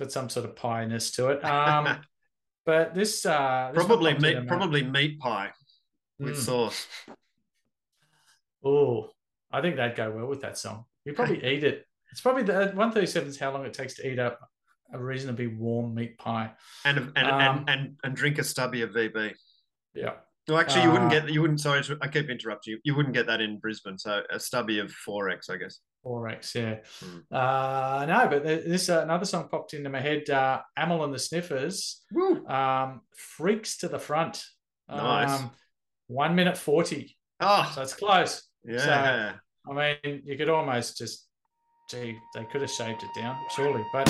It's 0.00 0.06
got 0.06 0.12
some 0.12 0.28
sort 0.28 0.46
of 0.46 0.54
pie-ness 0.54 1.10
to 1.12 1.28
it. 1.30 1.44
Um, 1.44 1.98
but 2.66 2.94
this 2.94 3.26
uh, 3.26 3.72
this 3.74 3.84
probably 3.84 4.14
meat 4.18 4.36
uh, 4.36 4.42
probably 4.46 4.84
meat 4.84 5.18
pie 5.18 5.50
with 6.18 6.34
Mm. 6.36 6.38
sauce. 6.44 6.86
Oh, 8.64 9.10
I 9.52 9.60
think 9.60 9.76
that'd 9.76 9.96
go 9.96 10.10
well 10.10 10.26
with 10.26 10.40
that 10.42 10.58
song. 10.58 10.84
You 11.04 11.12
probably 11.14 11.38
eat 11.44 11.64
it. 11.64 11.84
It's 12.10 12.20
probably 12.20 12.42
the 12.42 12.52
137 12.54 13.28
is 13.28 13.38
how 13.38 13.52
long 13.52 13.64
it 13.66 13.74
takes 13.74 13.94
to 13.94 14.10
eat 14.10 14.18
up 14.18 14.38
a 14.92 14.98
reasonably 14.98 15.46
warm 15.48 15.94
meat 15.94 16.16
pie. 16.18 16.50
And 16.84 16.98
and, 17.16 17.18
Um, 17.18 17.40
and 17.40 17.68
and 17.70 17.96
and 18.04 18.16
drink 18.16 18.38
a 18.38 18.44
stubby 18.44 18.82
of 18.82 18.90
VB. 18.90 19.34
Yeah. 19.94 20.14
Well, 20.46 20.58
actually, 20.58 20.84
you 20.84 20.92
wouldn't 20.92 21.12
Uh, 21.12 21.20
get 21.20 21.28
you 21.30 21.42
wouldn't. 21.42 21.60
Sorry, 21.60 21.82
I 22.00 22.08
keep 22.08 22.30
interrupting 22.30 22.72
you. 22.74 22.80
You 22.84 22.94
wouldn't 22.94 23.14
get 23.14 23.26
that 23.26 23.40
in 23.42 23.58
Brisbane. 23.58 23.98
So 23.98 24.22
a 24.30 24.40
stubby 24.40 24.78
of 24.78 24.90
four 24.90 25.28
X, 25.28 25.50
I 25.50 25.56
guess. 25.56 25.80
Four 26.02 26.28
X, 26.28 26.54
yeah. 26.54 26.76
Hmm. 27.00 27.18
Uh, 27.34 28.04
no, 28.08 28.28
but 28.30 28.44
this 28.44 28.88
uh, 28.88 29.02
another 29.02 29.24
song 29.24 29.48
popped 29.50 29.74
into 29.74 29.90
my 29.90 30.00
head. 30.00 30.30
Uh, 30.30 30.60
Amyl 30.76 31.04
and 31.04 31.12
the 31.12 31.18
Sniffers, 31.18 32.02
um, 32.48 33.00
"Freaks 33.16 33.78
to 33.78 33.88
the 33.88 33.98
Front." 33.98 34.42
Nice. 34.88 35.40
Um, 35.40 35.50
one 36.06 36.34
minute 36.34 36.56
forty, 36.56 37.16
Oh, 37.40 37.70
so 37.74 37.82
it's 37.82 37.94
close. 37.94 38.48
yeah. 38.64 39.34
I 39.70 39.72
mean, 40.02 40.22
you 40.24 40.38
could 40.38 40.48
almost 40.48 40.96
just, 40.96 41.26
gee, 41.90 42.16
they 42.34 42.44
could 42.50 42.62
have 42.62 42.70
shaved 42.70 43.02
it 43.02 43.20
down, 43.20 43.36
surely. 43.54 43.84
But 43.92 44.08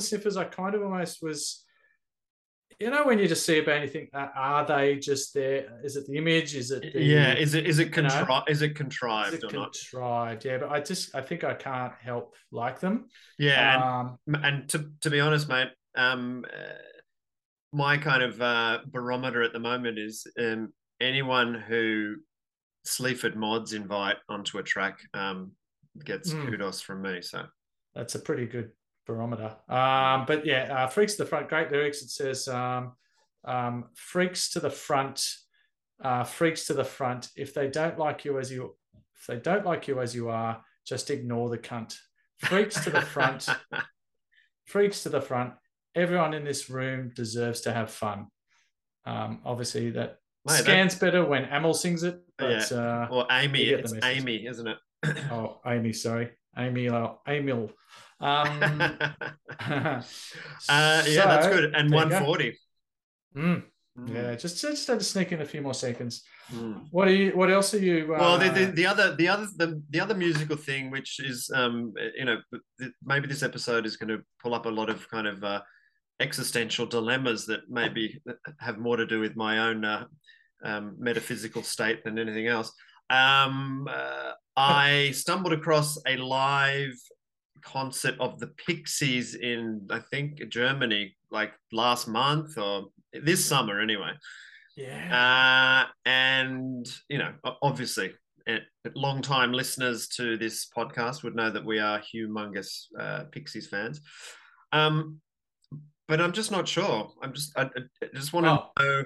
the 0.00 0.06
sniffers. 0.06 0.36
I 0.36 0.44
kind 0.44 0.74
of 0.74 0.82
almost 0.82 1.22
was. 1.22 1.64
You 2.78 2.88
know, 2.88 3.04
when 3.04 3.18
you 3.18 3.28
just 3.28 3.44
see 3.44 3.58
a 3.58 3.62
band, 3.62 3.82
you 3.84 3.90
think, 3.90 4.08
uh, 4.14 4.28
are 4.34 4.64
they 4.64 4.96
just 4.96 5.34
there? 5.34 5.80
Is 5.84 5.96
it 5.96 6.06
the 6.06 6.16
image? 6.16 6.54
Is 6.54 6.70
it 6.70 6.80
the, 6.94 7.02
Yeah, 7.02 7.34
is 7.34 7.52
it 7.52 7.66
is 7.66 7.78
it 7.78 7.94
you 7.94 8.02
know, 8.02 8.08
contri- 8.08 8.48
is 8.48 8.62
it 8.62 8.70
is 8.70 8.76
contrived 8.76 9.34
it 9.34 9.44
or 9.44 9.52
not? 9.52 9.74
contrived? 9.74 10.44
Yeah, 10.46 10.56
but 10.58 10.70
I 10.70 10.80
just, 10.80 11.14
I 11.14 11.20
think 11.20 11.44
I 11.44 11.52
can't 11.52 11.92
help 12.00 12.36
like 12.50 12.80
them. 12.80 13.08
Yeah, 13.38 13.74
and 13.74 14.34
Um, 14.34 14.42
and 14.44 14.68
to 14.70 14.90
to 15.02 15.10
be 15.10 15.20
honest, 15.20 15.46
mate, 15.46 15.68
um, 15.94 16.46
uh, 16.50 16.72
my 17.72 17.98
kind 17.98 18.22
of 18.22 18.40
uh, 18.40 18.78
barometer 18.86 19.42
at 19.42 19.52
the 19.52 19.60
moment 19.60 19.98
is 19.98 20.26
um, 20.38 20.72
anyone 21.02 21.52
who 21.54 22.16
Sleaford 22.86 23.36
mods 23.36 23.74
invite 23.74 24.16
onto 24.30 24.56
a 24.56 24.62
track 24.62 25.00
um, 25.12 25.52
gets 26.02 26.32
Mm. 26.32 26.46
kudos 26.46 26.80
from 26.80 27.02
me. 27.02 27.20
So 27.20 27.44
that's 27.94 28.14
a 28.14 28.20
pretty 28.20 28.46
good 28.46 28.70
barometer. 29.10 29.56
Um, 29.68 30.24
but 30.26 30.44
yeah, 30.46 30.84
uh, 30.84 30.86
freaks 30.86 31.14
to 31.14 31.24
the 31.24 31.28
front, 31.28 31.48
great 31.48 31.70
lyrics. 31.70 32.02
It 32.02 32.10
says, 32.10 32.48
um, 32.48 32.92
um, 33.44 33.86
freaks 33.94 34.50
to 34.50 34.60
the 34.60 34.70
front, 34.70 35.26
uh, 36.02 36.24
freaks 36.24 36.66
to 36.66 36.74
the 36.74 36.84
front. 36.84 37.28
If 37.36 37.54
they 37.54 37.68
don't 37.68 37.98
like 37.98 38.24
you 38.24 38.38
as 38.38 38.50
you, 38.52 38.76
if 39.20 39.26
they 39.26 39.36
don't 39.36 39.66
like 39.66 39.88
you 39.88 40.00
as 40.00 40.14
you 40.14 40.28
are, 40.28 40.62
just 40.86 41.10
ignore 41.10 41.48
the 41.50 41.58
cunt. 41.58 41.96
Freaks 42.38 42.82
to 42.84 42.90
the 42.90 43.02
front, 43.02 43.48
freaks 44.66 45.02
to 45.02 45.08
the 45.08 45.20
front. 45.20 45.52
Everyone 45.94 46.34
in 46.34 46.44
this 46.44 46.70
room 46.70 47.12
deserves 47.14 47.62
to 47.62 47.72
have 47.72 47.90
fun. 47.90 48.28
Um, 49.04 49.40
obviously, 49.44 49.90
that 49.90 50.18
Mate, 50.46 50.52
that- 50.52 50.62
scans 50.64 50.94
better 50.94 51.24
when 51.24 51.44
Amyl 51.46 51.74
sings 51.74 52.02
it, 52.02 52.20
but 52.38 52.70
uh, 52.72 53.08
or 53.10 53.26
Amy, 53.30 53.64
you 53.64 53.76
get 53.76 53.86
the 53.86 53.96
it's. 53.96 54.06
Amy, 54.06 54.46
isn't 54.46 54.66
it? 54.66 54.78
oh, 55.30 55.60
Amy, 55.66 55.92
sorry, 55.92 56.30
Amy, 56.56 56.88
uh, 56.88 57.08
Emil. 57.28 57.70
Um, 58.20 58.62
uh, 59.60 60.02
yeah, 60.68 61.26
that's 61.26 61.46
good. 61.46 61.74
And 61.74 61.90
there 61.90 62.04
you 62.04 62.10
go. 62.10 62.20
140. 62.20 62.58
Mm, 63.36 63.62
Mm, 63.98 64.14
yeah, 64.14 64.34
just 64.36 64.60
just 64.60 64.86
had 64.86 65.00
to 65.00 65.04
sneak 65.04 65.32
in 65.32 65.40
a 65.40 65.44
few 65.44 65.62
more 65.62 65.74
seconds. 65.74 66.22
mm. 66.52 66.86
What 66.90 67.08
are 67.08 67.12
you? 67.12 67.32
What 67.32 67.50
else 67.50 67.74
are 67.74 67.78
you? 67.78 68.14
Uh, 68.14 68.18
Well, 68.18 68.38
the, 68.38 68.48
the, 68.48 68.64
the 68.66 68.86
other 68.86 69.16
the 69.16 69.28
other 69.28 69.46
the, 69.56 69.82
the 69.90 70.00
other 70.00 70.14
musical 70.14 70.56
thing, 70.56 70.90
which 70.90 71.18
is 71.20 71.50
um, 71.54 71.92
you 72.16 72.24
know, 72.24 72.38
maybe 73.04 73.26
this 73.26 73.42
episode 73.42 73.86
is 73.86 73.96
going 73.96 74.16
to 74.16 74.22
pull 74.42 74.54
up 74.54 74.66
a 74.66 74.70
lot 74.70 74.90
of 74.90 75.08
kind 75.10 75.26
of 75.26 75.42
uh, 75.42 75.60
existential 76.20 76.86
dilemmas 76.86 77.46
that 77.46 77.60
maybe 77.68 78.20
have 78.60 78.78
more 78.78 78.96
to 78.96 79.06
do 79.06 79.18
with 79.18 79.34
my 79.36 79.58
own 79.58 79.84
uh, 79.84 80.04
um, 80.64 80.94
metaphysical 80.98 81.62
state 81.62 82.04
than 82.04 82.18
anything 82.18 82.46
else. 82.46 82.72
Um, 83.10 83.88
uh, 83.90 84.32
I 84.56 85.10
stumbled 85.12 85.52
across 85.52 85.98
a 86.06 86.16
live 86.16 86.94
concert 87.62 88.14
of 88.20 88.38
the 88.40 88.48
Pixies 88.48 89.34
in 89.34 89.86
I 89.90 90.00
think 90.10 90.48
Germany, 90.48 91.16
like 91.30 91.52
last 91.72 92.08
month 92.08 92.58
or 92.58 92.88
this 93.12 93.44
summer, 93.44 93.80
anyway. 93.80 94.12
yeah. 94.76 95.86
Uh, 95.86 95.92
and 96.08 96.86
you 97.08 97.18
know, 97.18 97.32
obviously, 97.62 98.12
eh, 98.46 98.58
long-time 98.94 99.52
listeners 99.52 100.08
to 100.08 100.36
this 100.36 100.68
podcast 100.76 101.22
would 101.22 101.34
know 101.36 101.50
that 101.50 101.64
we 101.64 101.78
are 101.78 102.00
humongous 102.00 102.86
uh, 102.98 103.24
Pixies 103.32 103.66
fans. 103.68 104.00
Um, 104.72 105.20
but 106.08 106.20
I'm 106.20 106.32
just 106.32 106.50
not 106.50 106.66
sure. 106.66 107.12
I'm 107.22 107.32
just, 107.32 107.56
I, 107.56 107.62
I 108.02 108.06
just 108.14 108.32
want 108.32 108.46
to 108.46 108.52
Oh. 108.52 108.70
know. 108.78 109.04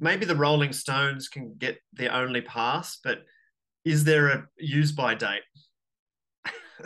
Maybe 0.00 0.24
the 0.24 0.34
Rolling 0.34 0.72
Stones 0.72 1.28
can 1.28 1.54
get 1.56 1.78
the 1.92 2.08
only 2.14 2.40
pass, 2.40 2.98
but 3.04 3.18
is 3.84 4.02
there 4.04 4.26
a 4.28 4.46
use-by 4.58 5.14
date? 5.14 5.42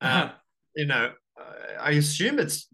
uh, 0.00 0.30
you 0.76 0.86
know, 0.86 1.12
I 1.80 1.92
assume 1.92 2.38
it's 2.38 2.68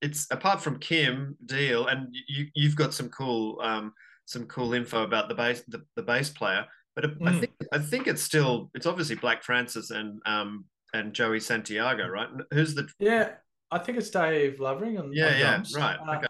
it's 0.00 0.26
apart 0.30 0.62
from 0.62 0.78
Kim 0.78 1.36
Deal, 1.46 1.86
and 1.86 2.08
you 2.28 2.46
you've 2.54 2.76
got 2.76 2.94
some 2.94 3.08
cool 3.08 3.60
um 3.62 3.92
some 4.26 4.46
cool 4.46 4.74
info 4.74 5.02
about 5.02 5.28
the 5.28 5.34
bass 5.34 5.62
the, 5.68 5.82
the 5.96 6.02
bass 6.02 6.30
player, 6.30 6.66
but 6.94 7.04
I 7.04 7.32
Mm. 7.32 7.40
think 7.40 7.52
I 7.72 7.78
think 7.78 8.06
it's 8.06 8.22
still 8.22 8.70
it's 8.74 8.86
obviously 8.86 9.16
Black 9.16 9.42
Francis 9.42 9.90
and 9.90 10.20
um 10.26 10.64
and 10.94 11.12
Joey 11.14 11.40
Santiago, 11.40 12.06
right? 12.08 12.28
Who's 12.52 12.74
the 12.74 12.88
yeah. 12.98 13.34
I 13.70 13.78
think 13.78 13.96
it's 13.96 14.10
Dave 14.10 14.60
Lovering 14.60 14.98
and 14.98 15.14
yeah 15.14 15.30
yeah 15.38 15.56
drums. 15.56 15.74
right 15.74 15.98
Uh, 16.06 16.16
okay 16.16 16.26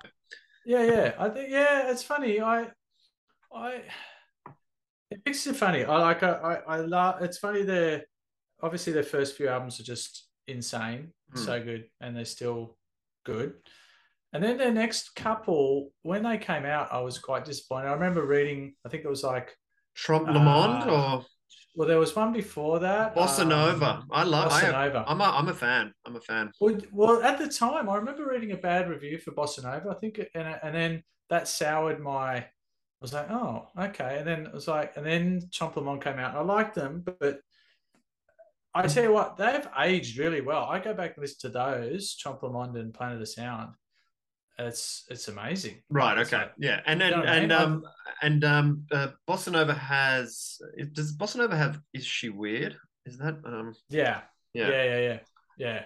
Yeah, 0.64 0.85
yeah. 0.85 1.14
I 1.18 1.28
think 1.28 1.50
yeah, 1.50 1.90
it's 1.90 2.02
funny. 2.05 2.40
I 2.40 2.68
I 3.52 3.83
it 5.11 5.20
makes 5.26 5.46
it 5.46 5.57
funny. 5.57 5.85
I 5.85 5.98
like 5.98 6.22
I 6.22 6.31
I, 6.33 6.55
I 6.55 6.76
love 6.81 7.22
it's 7.22 7.38
funny 7.38 7.62
their 7.62 8.05
obviously 8.62 8.92
their 8.92 9.02
first 9.02 9.37
few 9.37 9.48
albums 9.48 9.81
are 9.81 9.85
just 9.85 10.28
insane, 10.46 11.12
Hmm. 11.33 11.38
so 11.38 11.62
good, 11.62 11.85
and 12.00 12.16
they're 12.16 12.24
still 12.24 12.76
good. 13.24 13.55
And 14.33 14.42
then 14.42 14.57
their 14.57 14.72
next 14.72 15.14
couple, 15.14 15.92
when 16.02 16.22
they 16.22 16.38
came 16.38 16.64
out, 16.64 16.92
I 16.92 17.00
was 17.00 17.18
quite 17.18 17.44
disappointed. 17.44 17.88
I 17.88 17.92
remember 17.92 18.24
reading, 18.24 18.74
I 18.85 18.88
think 18.88 19.05
it 19.05 19.09
was 19.09 19.22
like 19.22 19.55
Trompe 19.94 20.31
Le 20.33 20.40
Monde 20.40 20.88
Uh, 20.88 20.94
or 20.94 21.24
well, 21.74 21.88
there 21.88 21.98
was 21.98 22.14
one 22.14 22.33
before 22.33 22.81
that. 22.81 23.14
Bossa 23.14 23.40
um, 23.40 23.48
Nova. 23.48 24.05
I 24.11 24.24
love. 24.24 24.52
I 24.52 24.62
Bossa 24.62 24.72
Nova. 24.72 25.05
I'm 25.07 25.20
a 25.20 25.24
I'm 25.24 25.48
a 25.48 25.55
fan. 25.55 25.92
I'm 26.05 26.16
a 26.16 26.20
fan. 26.20 26.50
Well, 26.61 26.78
well, 26.92 27.22
at 27.22 27.38
the 27.38 27.48
time, 27.48 27.88
I 27.88 27.96
remember 27.96 28.26
reading 28.26 28.52
a 28.52 28.57
bad 28.57 28.88
review 28.88 29.18
for 29.18 29.33
Bossa 29.33 29.62
Nova. 29.62 29.90
I 29.90 29.94
think, 29.94 30.20
and 30.35 30.59
and 30.62 30.74
then 30.74 31.02
that 31.31 31.48
soured 31.48 32.00
my. 32.00 32.37
I 32.37 32.46
was 33.00 33.12
like, 33.12 33.31
oh, 33.31 33.68
okay. 33.76 34.18
And 34.18 34.26
then 34.26 34.46
it 34.46 34.52
was 34.52 34.68
like, 34.68 34.96
and 34.96 35.05
then 35.05 35.40
Trompe 35.50 35.76
Le 35.76 35.83
Monde 35.83 36.02
came 36.02 36.18
out. 36.18 36.37
I 36.37 36.40
liked 36.42 36.74
them, 36.74 37.05
but 37.20 37.40
I 38.74 38.87
tell 38.87 39.04
you 39.04 39.12
what, 39.12 39.37
they've 39.37 39.66
aged 39.78 40.18
really 40.18 40.40
well. 40.40 40.64
I 40.64 40.78
go 40.78 40.94
back 40.94 41.14
and 41.16 41.22
listen 41.22 41.50
to 41.50 41.58
those 41.58 42.16
Trompe 42.16 42.42
Le 42.42 42.62
and 42.80 42.94
Planet 42.94 43.20
of 43.20 43.28
Sound. 43.28 43.74
It's 44.58 45.04
it's 45.11 45.28
amazing. 45.28 45.82
Right. 45.90 46.18
Okay. 46.18 46.37
like- 46.37 46.52
Yeah. 46.58 46.80
And 46.87 47.00
then, 47.00 47.12
and 47.14 47.28
I 47.28 47.40
mean? 47.40 47.52
um 47.52 47.85
and 48.22 48.44
um 48.44 48.82
uh, 48.92 49.08
Bossa 49.28 49.50
Nova 49.52 49.74
has. 49.74 50.58
Does 50.92 51.16
Bossa 51.16 51.37
Nova 51.37 51.56
have? 51.56 51.80
Is 51.94 52.04
she 52.04 52.28
weird? 52.28 52.76
Is 53.06 53.18
that 53.18 53.37
um? 53.44 53.74
yeah, 53.88 54.20
Yeah. 54.54 54.68
yeah, 54.68 54.85
yeah, 54.85 54.98
yeah, 54.98 55.18
yeah. 55.58 55.85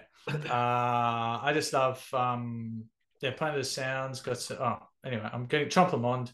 Uh, 0.51 1.39
I 1.41 1.51
just 1.53 1.71
love 1.73 2.05
um, 2.13 2.83
yeah, 3.21 3.31
Planet 3.31 3.57
of 3.59 3.63
the 3.65 3.69
Sounds. 3.69 4.19
Got 4.21 4.37
some, 4.37 4.57
oh 4.59 4.79
anyway, 5.05 5.29
I'm 5.31 5.45
getting 5.45 5.69
Trompe 5.69 5.93
Le 5.93 5.99
Monde, 5.99 6.31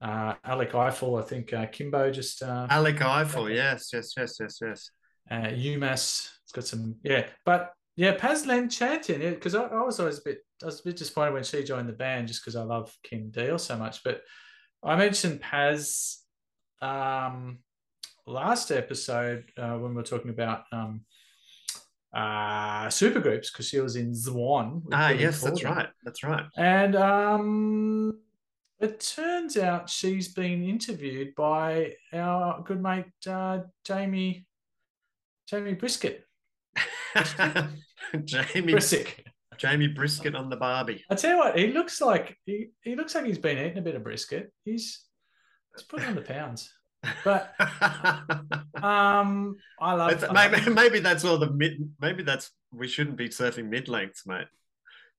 uh, 0.00 0.34
Alec 0.44 0.74
Eiffel. 0.74 1.16
I 1.16 1.22
think 1.22 1.52
uh, 1.52 1.66
Kimbo 1.66 2.10
just 2.10 2.42
uh, 2.42 2.66
Alec 2.70 3.00
Eiffel, 3.02 3.50
yes, 3.50 3.90
yes, 3.92 4.14
yes, 4.16 4.36
yes, 4.40 4.58
yes. 4.62 4.90
Uh, 5.30 5.48
UMass. 5.48 6.30
It's 6.44 6.52
got 6.52 6.64
some, 6.64 6.96
yeah. 7.02 7.26
But 7.44 7.72
yeah, 7.96 8.14
Paz 8.16 8.46
Lenchantin, 8.46 9.18
because 9.30 9.54
I, 9.54 9.64
I 9.64 9.82
was 9.82 10.00
always 10.00 10.18
a 10.18 10.22
bit, 10.22 10.38
I 10.62 10.66
was 10.66 10.80
a 10.80 10.84
bit 10.84 10.96
disappointed 10.96 11.34
when 11.34 11.44
she 11.44 11.62
joined 11.64 11.88
the 11.88 11.92
band 11.92 12.28
just 12.28 12.42
because 12.42 12.56
I 12.56 12.62
love 12.62 12.96
Kim 13.02 13.30
Deal 13.30 13.58
so 13.58 13.76
much. 13.76 14.02
But 14.04 14.22
I 14.82 14.96
mentioned 14.96 15.40
Paz 15.40 16.20
um, 16.80 17.58
last 18.26 18.70
episode 18.70 19.44
uh, 19.56 19.74
when 19.74 19.90
we 19.90 19.96
were 19.96 20.02
talking 20.02 20.30
about 20.30 20.62
um, 20.72 21.02
uh, 22.14 22.86
supergroups 22.86 23.52
because 23.52 23.68
she 23.68 23.80
was 23.80 23.96
in 23.96 24.12
Zwan. 24.12 24.82
Ah, 24.92 25.10
yes, 25.10 25.40
that's 25.42 25.64
right. 25.64 25.88
That's 26.04 26.22
right. 26.22 26.44
And 26.56 26.96
um, 26.96 28.18
it 28.80 29.00
turns 29.00 29.56
out 29.56 29.90
she's 29.90 30.28
been 30.28 30.64
interviewed 30.64 31.34
by 31.34 31.94
our 32.12 32.62
good 32.62 32.82
mate 32.82 33.06
uh, 33.26 33.60
Jamie 33.84 34.46
Jamie 35.48 35.74
Brisket. 35.74 36.24
Jamie 38.24 38.72
Brisket. 38.72 39.26
Jamie 39.56 39.88
Brisket 39.88 40.34
on 40.36 40.50
the 40.50 40.56
Barbie. 40.56 41.04
I 41.10 41.14
tell 41.16 41.32
you 41.32 41.38
what, 41.38 41.58
he 41.58 41.68
looks 41.68 42.00
like 42.00 42.36
he, 42.46 42.68
he 42.82 42.94
looks 42.94 43.14
like 43.14 43.24
he's 43.24 43.38
been 43.38 43.58
eating 43.58 43.78
a 43.78 43.82
bit 43.82 43.96
of 43.96 44.04
brisket. 44.04 44.52
He's 44.64 45.04
he's 45.74 45.84
putting 45.84 46.06
on 46.08 46.14
the 46.14 46.22
pounds. 46.22 46.72
But 47.24 47.54
um, 48.82 49.56
I 49.80 49.94
love 49.94 50.12
It's- 50.12 50.30
I 50.30 50.32
maybe 50.48 50.64
love- 50.64 50.74
maybe 50.74 50.98
that's 51.00 51.24
all 51.24 51.38
the 51.38 51.50
mid. 51.50 51.90
Maybe 52.00 52.22
that's 52.22 52.50
we 52.72 52.86
shouldn't 52.88 53.16
be 53.16 53.28
surfing 53.28 53.68
mid 53.68 53.88
lengths, 53.88 54.26
mate. 54.26 54.46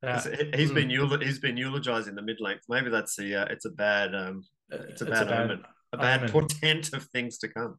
uh, 0.04 0.22
he- 0.22 0.52
He's 0.56 0.72
mm. 0.72 0.76
been 0.76 0.90
eul- 0.90 1.22
he's 1.24 1.40
been 1.40 1.58
eulogizing 1.58 2.16
the 2.16 2.22
mid 2.22 2.40
length. 2.40 2.64
Maybe 2.70 2.90
that's 2.90 3.16
the 3.16 3.36
uh, 3.42 3.46
it's 3.50 3.66
a 3.66 3.72
bad 3.72 4.16
um 4.16 4.44
it's 4.70 5.02
a 5.02 5.06
bad 5.06 5.32
omen. 5.32 5.64
a 5.94 5.98
bad 5.98 6.20
omen. 6.20 6.32
portent 6.32 6.94
of 6.94 7.04
things 7.06 7.40
to 7.40 7.48
come. 7.50 7.78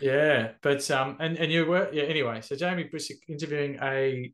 Yeah, 0.00 0.52
but 0.62 0.88
um, 0.90 1.16
and 1.20 1.38
and 1.38 1.50
you 1.50 1.66
were 1.66 1.88
yeah. 1.92 2.04
Anyway, 2.04 2.40
so 2.42 2.54
Jamie 2.56 2.84
Brisket 2.84 3.18
interviewing 3.28 3.78
a 3.82 4.32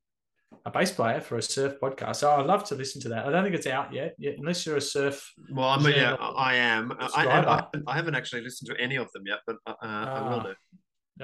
a 0.67 0.71
bass 0.71 0.93
player 0.93 1.21
for 1.21 1.37
a 1.37 1.43
surf 1.43 1.75
podcast. 1.81 2.17
So 2.17 2.31
I'd 2.31 2.47
love 2.47 2.65
to 2.65 2.75
listen 2.75 3.01
to 3.03 3.09
that. 3.11 3.27
I 3.27 3.31
don't 3.31 3.43
think 3.43 3.55
it's 3.55 3.67
out 3.67 3.93
yet, 3.93 4.15
yet 4.19 4.35
unless 4.39 4.67
you're 4.67 4.77
a 4.77 4.81
surf. 4.81 5.33
Well, 5.51 5.69
I 5.69 5.79
mean, 5.79 5.95
yeah, 5.95 6.15
I 6.15 6.57
am. 6.57 6.93
I, 6.99 7.27
I. 7.27 7.65
I, 7.87 7.97
haven't 7.97 8.15
actually 8.15 8.43
listened 8.43 8.71
to 8.71 8.81
any 8.81 8.97
of 8.97 9.11
them 9.13 9.23
yet, 9.27 9.39
but 9.47 9.57
uh, 9.67 9.75
I 9.81 10.29
will 10.29 10.41
Ah. 10.41 10.43
do. 10.43 10.55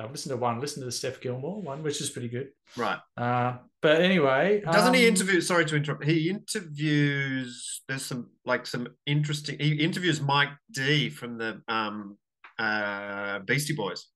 I've 0.00 0.10
listened 0.10 0.30
to 0.30 0.36
one. 0.36 0.60
Listen 0.60 0.80
to 0.82 0.86
the 0.86 0.92
Steph 0.92 1.20
Gilmore 1.20 1.60
one, 1.60 1.82
which 1.82 2.00
is 2.00 2.10
pretty 2.10 2.28
good. 2.28 2.48
Right. 2.76 2.98
Uh, 3.16 3.56
but 3.80 4.00
anyway, 4.00 4.60
Doesn't 4.60 4.94
he 4.94 5.02
um, 5.06 5.08
interview? 5.08 5.40
Sorry 5.40 5.64
to 5.64 5.76
interrupt. 5.76 6.04
He 6.04 6.30
interviews. 6.30 7.82
There's 7.88 8.04
some 8.04 8.30
like 8.44 8.66
some 8.66 8.88
interesting. 9.06 9.58
He 9.58 9.72
interviews 9.74 10.20
Mike 10.20 10.50
D 10.72 11.10
from 11.10 11.38
the 11.38 11.60
um 11.68 12.16
uh 12.58 13.40
Beastie 13.40 13.74
Boys. 13.74 14.06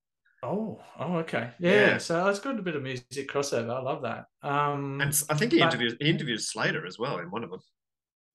Oh, 0.42 0.80
oh, 0.98 1.16
okay, 1.18 1.50
yeah. 1.60 1.70
Yeah. 1.72 1.98
So 1.98 2.26
it's 2.28 2.40
got 2.40 2.58
a 2.58 2.62
bit 2.62 2.74
of 2.74 2.82
music 2.82 3.30
crossover. 3.30 3.70
I 3.70 3.80
love 3.80 4.02
that. 4.02 4.26
Um, 4.42 5.00
And 5.00 5.24
I 5.30 5.34
think 5.36 5.52
he 5.52 5.58
But- 5.60 5.66
interviews 5.66 5.96
he 6.00 6.08
interviews 6.10 6.48
Slater 6.48 6.84
as 6.86 6.98
well 6.98 7.18
in 7.18 7.30
one 7.30 7.44
of 7.44 7.50
them. 7.50 7.60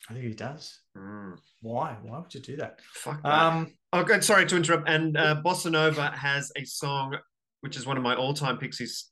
I 0.10 0.14
think 0.14 0.26
he 0.26 0.34
does. 0.34 0.80
Mm, 0.96 1.38
Why? 1.62 1.98
Why 2.02 2.20
would 2.20 2.34
you 2.34 2.40
do 2.40 2.56
that? 2.58 2.80
fuck 2.94 3.22
that. 3.24 3.30
Um, 3.32 3.74
oh, 3.92 4.04
good. 4.04 4.24
Sorry 4.24 4.46
to 4.46 4.56
interrupt. 4.56 4.88
And 4.88 5.18
uh, 5.18 5.42
Bossa 5.44 5.70
Nova 5.70 6.12
has 6.12 6.50
a 6.56 6.64
song, 6.64 7.18
which 7.62 7.76
is 7.76 7.86
one 7.86 7.98
of 7.98 8.04
my 8.04 8.16
all-time 8.16 8.58
Pixies 8.58 9.12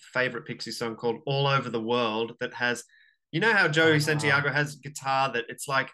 favorite 0.00 0.44
Pixie 0.44 0.72
song 0.72 0.96
called 0.96 1.20
"All 1.26 1.46
Over 1.46 1.70
the 1.70 1.80
World." 1.80 2.32
That 2.40 2.54
has, 2.54 2.82
you 3.30 3.38
know, 3.38 3.52
how 3.52 3.68
Joey 3.68 3.96
Ah. 3.96 3.98
Santiago 4.00 4.50
has 4.50 4.74
guitar 4.76 5.30
that 5.32 5.44
it's 5.48 5.68
like 5.68 5.90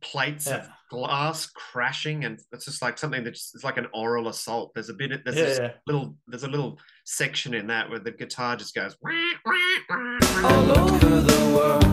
plates 0.00 0.46
of 0.46 0.68
glass 0.90 1.46
crashing, 1.46 2.24
and 2.24 2.38
it's 2.52 2.64
just 2.64 2.82
like 2.82 2.98
something 2.98 3.24
that's 3.24 3.52
it's 3.54 3.64
like 3.64 3.76
an 3.76 3.86
oral 3.92 4.28
assault. 4.28 4.72
There's 4.74 4.88
a 4.88 4.94
bit. 4.94 5.22
There's 5.24 5.36
yeah, 5.36 5.44
this 5.44 5.58
yeah. 5.58 5.72
little. 5.86 6.14
There's 6.26 6.44
a 6.44 6.48
little 6.48 6.78
section 7.04 7.54
in 7.54 7.66
that 7.68 7.88
where 7.90 7.98
the 7.98 8.12
guitar 8.12 8.56
just 8.56 8.74
goes. 8.74 8.96
all 10.44 10.78
over 10.78 11.20
the 11.20 11.54
world. 11.56 11.87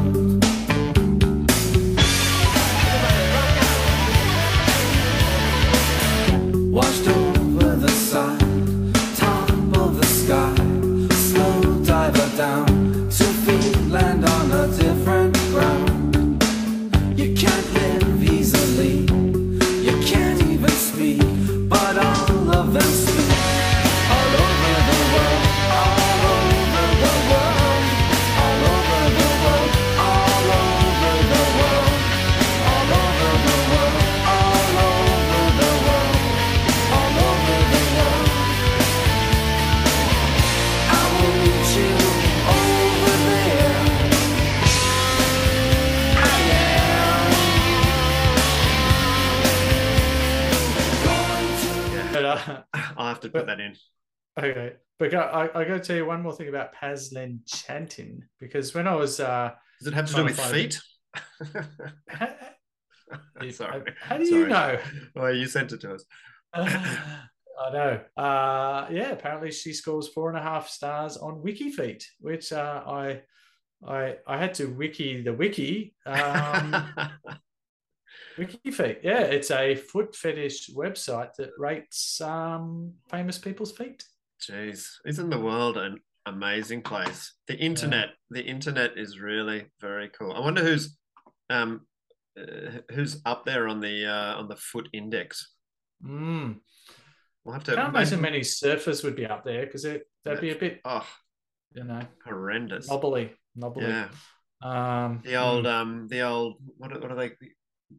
Put 53.40 53.48
that 53.48 53.60
in. 53.60 53.76
Okay, 54.38 54.74
but 55.00 55.12
go- 55.12 55.20
I, 55.20 55.44
I 55.62 55.66
got 55.66 55.76
to 55.76 55.80
tell 55.80 55.96
you 55.96 56.06
one 56.06 56.22
more 56.22 56.34
thing 56.34 56.50
about 56.50 56.74
Paz 56.74 57.14
Lenchantin 57.14 58.20
because 58.40 58.74
when 58.74 58.88
I 58.88 58.96
was, 58.96 59.20
uh, 59.20 59.52
Does 59.80 59.88
it 59.88 59.94
have 59.94 60.08
to 60.08 60.14
do 60.16 60.24
with 60.24 60.40
feet? 60.40 60.80
how, 62.10 62.30
Sorry. 63.52 63.84
how 64.02 64.18
do 64.18 64.26
you 64.26 64.48
know? 64.48 64.80
Well, 65.16 65.34
you 65.34 65.48
sent 65.48 65.72
it 65.72 65.82
to 65.82 65.94
us. 65.94 66.06
I 66.54 67.72
know. 67.72 68.02
Uh, 68.18 68.88
yeah, 68.92 69.12
apparently 69.12 69.52
she 69.52 69.74
scores 69.74 70.10
four 70.10 70.30
and 70.30 70.38
a 70.38 70.42
half 70.42 70.68
stars 70.70 71.18
on 71.18 71.42
Wiki 71.42 71.72
WikiFeet, 71.72 72.04
which 72.20 72.52
uh, 72.52 72.84
I, 72.86 73.22
I, 73.88 74.16
I 74.28 74.38
had 74.38 74.54
to 74.56 74.66
wiki 74.66 75.22
the 75.22 75.34
wiki. 75.34 75.96
Um, 76.06 76.76
WikiFeet, 78.38 78.98
yeah, 79.04 79.22
it's 79.22 79.52
a 79.52 79.76
foot 79.76 80.16
fetish 80.16 80.70
website 80.76 81.34
that 81.38 81.52
rates 81.58 82.20
um, 82.22 82.94
famous 83.10 83.38
people's 83.38 83.72
feet. 83.72 84.04
Jeez, 84.42 84.88
isn't 85.06 85.30
the 85.30 85.40
world 85.40 85.78
an 85.78 86.00
amazing 86.26 86.82
place? 86.82 87.34
The 87.48 87.56
internet, 87.58 88.10
the 88.30 88.44
internet 88.44 88.98
is 88.98 89.20
really 89.20 89.66
very 89.80 90.10
cool. 90.10 90.34
I 90.34 90.40
wonder 90.40 90.64
who's 90.64 90.98
um 91.50 91.82
uh, 92.40 92.80
who's 92.92 93.22
up 93.26 93.46
there 93.46 93.68
on 93.68 93.80
the 93.80 94.06
uh, 94.06 94.36
on 94.38 94.48
the 94.50 94.56
foot 94.58 94.90
index. 94.92 95.54
Mm. 96.06 96.58
We'll 97.44 97.54
have 97.54 97.64
to 97.66 97.76
Can't 97.76 97.90
imagine 97.90 98.20
many 98.22 98.42
surfers 98.42 99.04
would 99.04 99.16
be 99.16 99.26
up 99.26 99.46
there 99.46 99.66
because 99.66 99.84
they'd 99.84 100.42
be 100.42 100.50
a 100.52 100.56
bit, 100.56 100.82
Oh, 100.84 101.06
you 101.74 101.84
know, 101.84 102.02
horrendous. 102.26 102.90
knobbly, 102.90 103.32
knobbly. 103.56 103.86
Yeah, 103.86 104.10
Um, 104.64 105.22
the 105.24 105.36
old 105.36 105.66
um 105.68 106.08
the 106.10 106.22
old 106.22 106.58
what 106.78 106.92
what 107.02 107.12
are 107.12 107.16
they? 107.16 107.32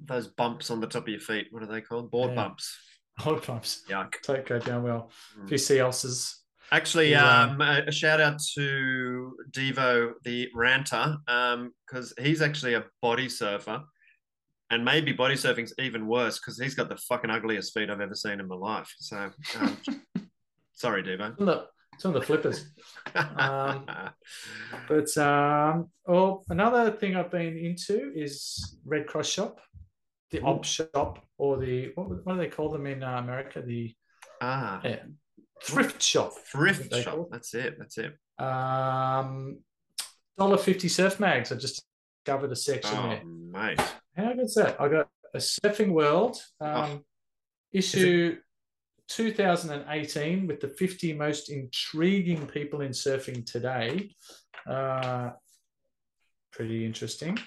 Those 0.04 0.28
bumps 0.28 0.70
on 0.70 0.80
the 0.80 0.86
top 0.86 1.04
of 1.04 1.08
your 1.08 1.20
feet. 1.20 1.48
What 1.50 1.62
are 1.62 1.66
they 1.66 1.80
called? 1.80 2.10
Board 2.10 2.30
Yeah. 2.30 2.36
bumps. 2.36 2.78
old 3.24 3.46
bumps. 3.46 3.82
Yuck. 3.88 4.14
don't 4.26 4.44
go 4.44 4.58
down 4.58 4.82
well. 4.82 5.10
Mm. 5.38 5.44
If 5.46 5.50
you 5.52 5.58
see 5.58 5.80
ulcers, 5.80 6.42
Actually, 6.72 7.14
um, 7.14 7.60
um, 7.60 7.84
a, 7.86 7.92
shout 7.92 8.20
out 8.20 8.40
to 8.54 9.36
Devo 9.52 10.14
the 10.24 10.48
ranter, 10.52 11.16
um, 11.28 11.72
because 11.86 12.12
he's 12.18 12.42
actually 12.42 12.74
a 12.74 12.84
body 13.00 13.28
surfer, 13.28 13.82
and 14.70 14.84
maybe 14.84 15.12
body 15.12 15.36
surfing's 15.36 15.72
even 15.78 16.08
worse 16.08 16.40
because 16.40 16.58
he's 16.58 16.74
got 16.74 16.88
the 16.88 16.96
fucking 16.96 17.30
ugliest 17.30 17.72
feet 17.72 17.88
I've 17.88 18.00
ever 18.00 18.16
seen 18.16 18.40
in 18.40 18.48
my 18.48 18.56
life. 18.56 18.92
So, 18.98 19.30
um, 19.60 19.78
sorry, 20.72 21.04
Devo. 21.04 21.36
some 21.98 22.08
of 22.10 22.14
the, 22.14 22.20
the 22.20 22.26
flippers. 22.26 22.64
Um, 23.14 23.86
But 24.88 25.16
um, 25.18 25.88
oh, 26.08 26.42
another 26.48 26.90
thing 26.90 27.14
I've 27.14 27.30
been 27.30 27.56
into 27.56 28.12
is 28.14 28.76
Red 28.84 29.06
Cross 29.06 29.28
Shop, 29.28 29.60
the 30.30 30.40
op 30.42 30.64
shop, 30.64 31.24
or 31.38 31.56
the 31.58 31.92
what, 31.94 32.08
what 32.24 32.34
do 32.34 32.38
they 32.38 32.48
call 32.48 32.68
them 32.70 32.86
in 32.86 33.02
uh, 33.02 33.18
America? 33.18 33.62
The 33.62 33.94
ah, 34.40 34.80
yeah, 34.84 35.02
thrift 35.62 36.02
shop. 36.02 36.32
Thrift 36.50 36.94
shop. 36.94 37.28
That's 37.30 37.54
it. 37.54 37.76
That's 37.78 37.98
it. 37.98 38.16
Um, 38.38 39.58
dollar 40.38 40.58
fifty 40.58 40.88
surf 40.88 41.20
mags. 41.20 41.52
I 41.52 41.56
just 41.56 41.84
discovered 42.24 42.52
a 42.52 42.56
section 42.56 42.98
Oh, 42.98 43.08
there. 43.08 43.22
mate. 43.24 43.80
How 44.16 44.32
good's 44.34 44.54
that? 44.54 44.80
I 44.80 44.88
got 44.88 45.08
a 45.34 45.38
Surfing 45.38 45.92
World 45.92 46.38
um, 46.60 46.70
Oh. 46.70 47.00
issue 47.72 48.36
2018 49.08 50.46
with 50.46 50.60
the 50.60 50.68
50 50.68 51.12
most 51.12 51.50
intriguing 51.50 52.46
people 52.46 52.80
in 52.80 52.90
surfing 52.90 53.44
today. 53.46 54.10
Uh, 54.66 55.30
pretty 56.50 56.84
interesting. 56.84 57.38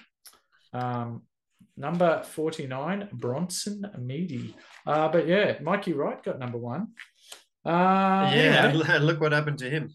Um, 0.72 1.22
number 1.80 2.22
49, 2.22 3.08
Bronson 3.12 3.82
Meydi. 3.98 4.54
Uh, 4.86 5.08
but 5.08 5.26
yeah, 5.26 5.58
Mikey 5.62 5.92
Wright 5.94 6.22
got 6.22 6.38
number 6.38 6.58
one. 6.58 6.88
Uh, 7.64 8.30
yeah, 8.34 8.68
anyway. 8.72 8.98
look 9.00 9.20
what 9.20 9.32
happened 9.32 9.58
to 9.58 9.68
him. 9.70 9.90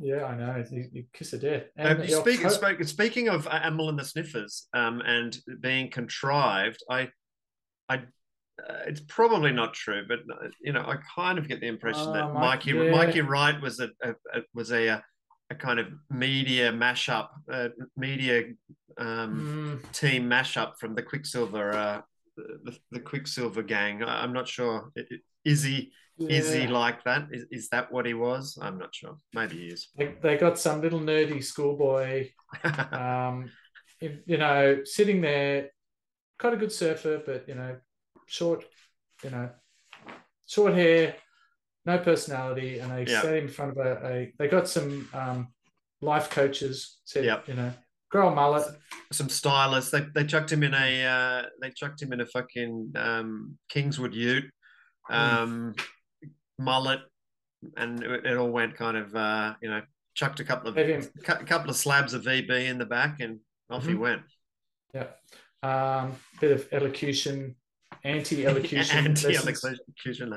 yeah, 0.00 0.24
I 0.24 0.36
know. 0.36 0.64
You, 0.70 0.88
you 0.92 1.04
kiss 1.12 1.32
of 1.32 1.40
death. 1.42 1.64
Uh, 1.78 1.82
And 1.82 2.02
Octo- 2.12 2.48
speak, 2.48 2.84
speaking 2.84 3.28
of 3.28 3.46
uh, 3.46 3.60
Amyl 3.62 3.88
and 3.88 3.98
the 3.98 4.04
Sniffers 4.04 4.68
um, 4.74 5.00
and 5.04 5.36
being 5.60 5.90
contrived, 5.90 6.82
I, 6.90 7.08
I, 7.88 7.96
uh, 7.96 8.82
it's 8.86 9.00
probably 9.08 9.52
not 9.52 9.74
true, 9.74 10.04
but 10.08 10.20
uh, 10.20 10.48
you 10.62 10.72
know, 10.72 10.80
I 10.80 10.96
kind 11.14 11.38
of 11.38 11.48
get 11.48 11.60
the 11.60 11.66
impression 11.68 12.08
Oh, 12.08 12.12
that 12.12 12.32
Mike- 12.32 12.66
Mikey 12.66 12.70
yeah. 12.70 12.90
Mikey 12.90 13.20
Wright 13.22 13.60
was 13.60 13.80
a, 13.80 13.88
a, 14.02 14.10
a 14.32 14.40
was 14.54 14.70
a, 14.72 14.88
uh, 14.88 15.00
a 15.50 15.54
kind 15.54 15.78
of 15.78 15.86
media 16.10 16.72
mashup, 16.72 17.28
uh, 17.52 17.68
media 17.96 18.44
um, 18.98 19.80
Mm, 19.82 19.92
team 19.92 20.28
mashup 20.28 20.78
from 20.78 20.94
the 20.94 21.02
Quiksilver, 21.02 21.72
uh, 21.72 22.00
the, 22.36 22.78
the 22.90 23.00
Quiksilver 23.00 23.62
gang. 23.62 24.02
I- 24.02 24.22
I'm 24.22 24.32
not 24.32 24.48
sure. 24.48 24.90
Is 25.44 25.62
he 25.62 25.92
is 26.18 26.52
he 26.52 26.66
like 26.68 27.02
that? 27.04 27.26
Is, 27.32 27.44
is 27.50 27.68
that 27.70 27.90
what 27.92 28.06
he 28.06 28.14
was? 28.14 28.56
I'm 28.62 28.78
not 28.78 28.94
sure. 28.94 29.16
Maybe 29.34 29.56
he 29.56 29.66
is. 29.66 29.88
They, 29.98 30.14
they 30.22 30.36
got 30.36 30.58
some 30.58 30.80
little 30.80 31.00
nerdy 31.00 31.42
schoolboy, 31.42 32.30
um, 32.92 33.50
you 34.00 34.38
know, 34.38 34.84
sitting 34.84 35.20
there, 35.20 35.70
quite 36.38 36.54
a 36.54 36.56
good 36.56 36.72
surfer, 36.72 37.20
but 37.24 37.48
you 37.48 37.56
know, 37.56 37.76
short, 38.26 38.64
you 39.24 39.30
know, 39.30 39.50
short 40.46 40.74
hair, 40.74 41.16
no 41.86 41.98
personality, 41.98 42.78
and 42.78 42.90
they 42.90 43.04
Yeah. 43.10 43.22
sat 43.22 43.34
in 43.36 43.48
front 43.48 43.72
of 43.72 43.78
a, 43.78 44.06
a 44.06 44.32
they 44.38 44.48
got 44.48 44.68
some 44.68 45.08
um, 45.12 45.48
life 46.00 46.30
coaches, 46.30 46.98
said, 47.04 47.24
Yep. 47.24 47.48
you 47.48 47.54
know, 47.54 47.72
grow 48.10 48.28
a 48.28 48.34
mullet. 48.34 48.66
some 49.12 49.28
stylists. 49.28 49.90
They 49.90 50.00
they 50.14 50.24
chucked 50.24 50.50
him 50.52 50.62
in 50.62 50.74
a 50.74 51.04
uh, 51.04 51.42
they 51.60 51.70
chucked 51.70 52.00
him 52.02 52.12
in 52.12 52.20
a 52.20 52.26
fucking 52.26 52.92
um, 52.96 53.58
Kingswood 53.68 54.14
Ute, 54.14 54.50
um, 55.10 55.74
mullet, 56.58 57.00
and 57.76 58.02
it, 58.02 58.26
it 58.26 58.36
all 58.36 58.50
went 58.50 58.76
kind 58.76 58.96
of 58.96 59.14
uh, 59.14 59.54
you 59.62 59.68
know 59.70 59.82
chucked 60.14 60.40
a 60.40 60.44
couple 60.44 60.68
of 60.70 60.76
a 60.78 60.84
him- 60.84 61.10
couple 61.22 61.70
of 61.70 61.76
slabs 61.76 62.14
of 62.14 62.22
VB 62.24 62.66
in 62.68 62.78
the 62.78 62.86
back, 62.86 63.20
and 63.20 63.40
off 63.70 63.84
he 63.86 63.92
Mhm. 63.92 63.98
went. 63.98 64.22
Yeah. 64.94 65.06
Um, 65.62 66.12
bit 66.40 66.52
of 66.52 66.68
elocution, 66.72 67.56
anti-elocution. 68.04 68.96
Anti-elocution. 69.06 70.32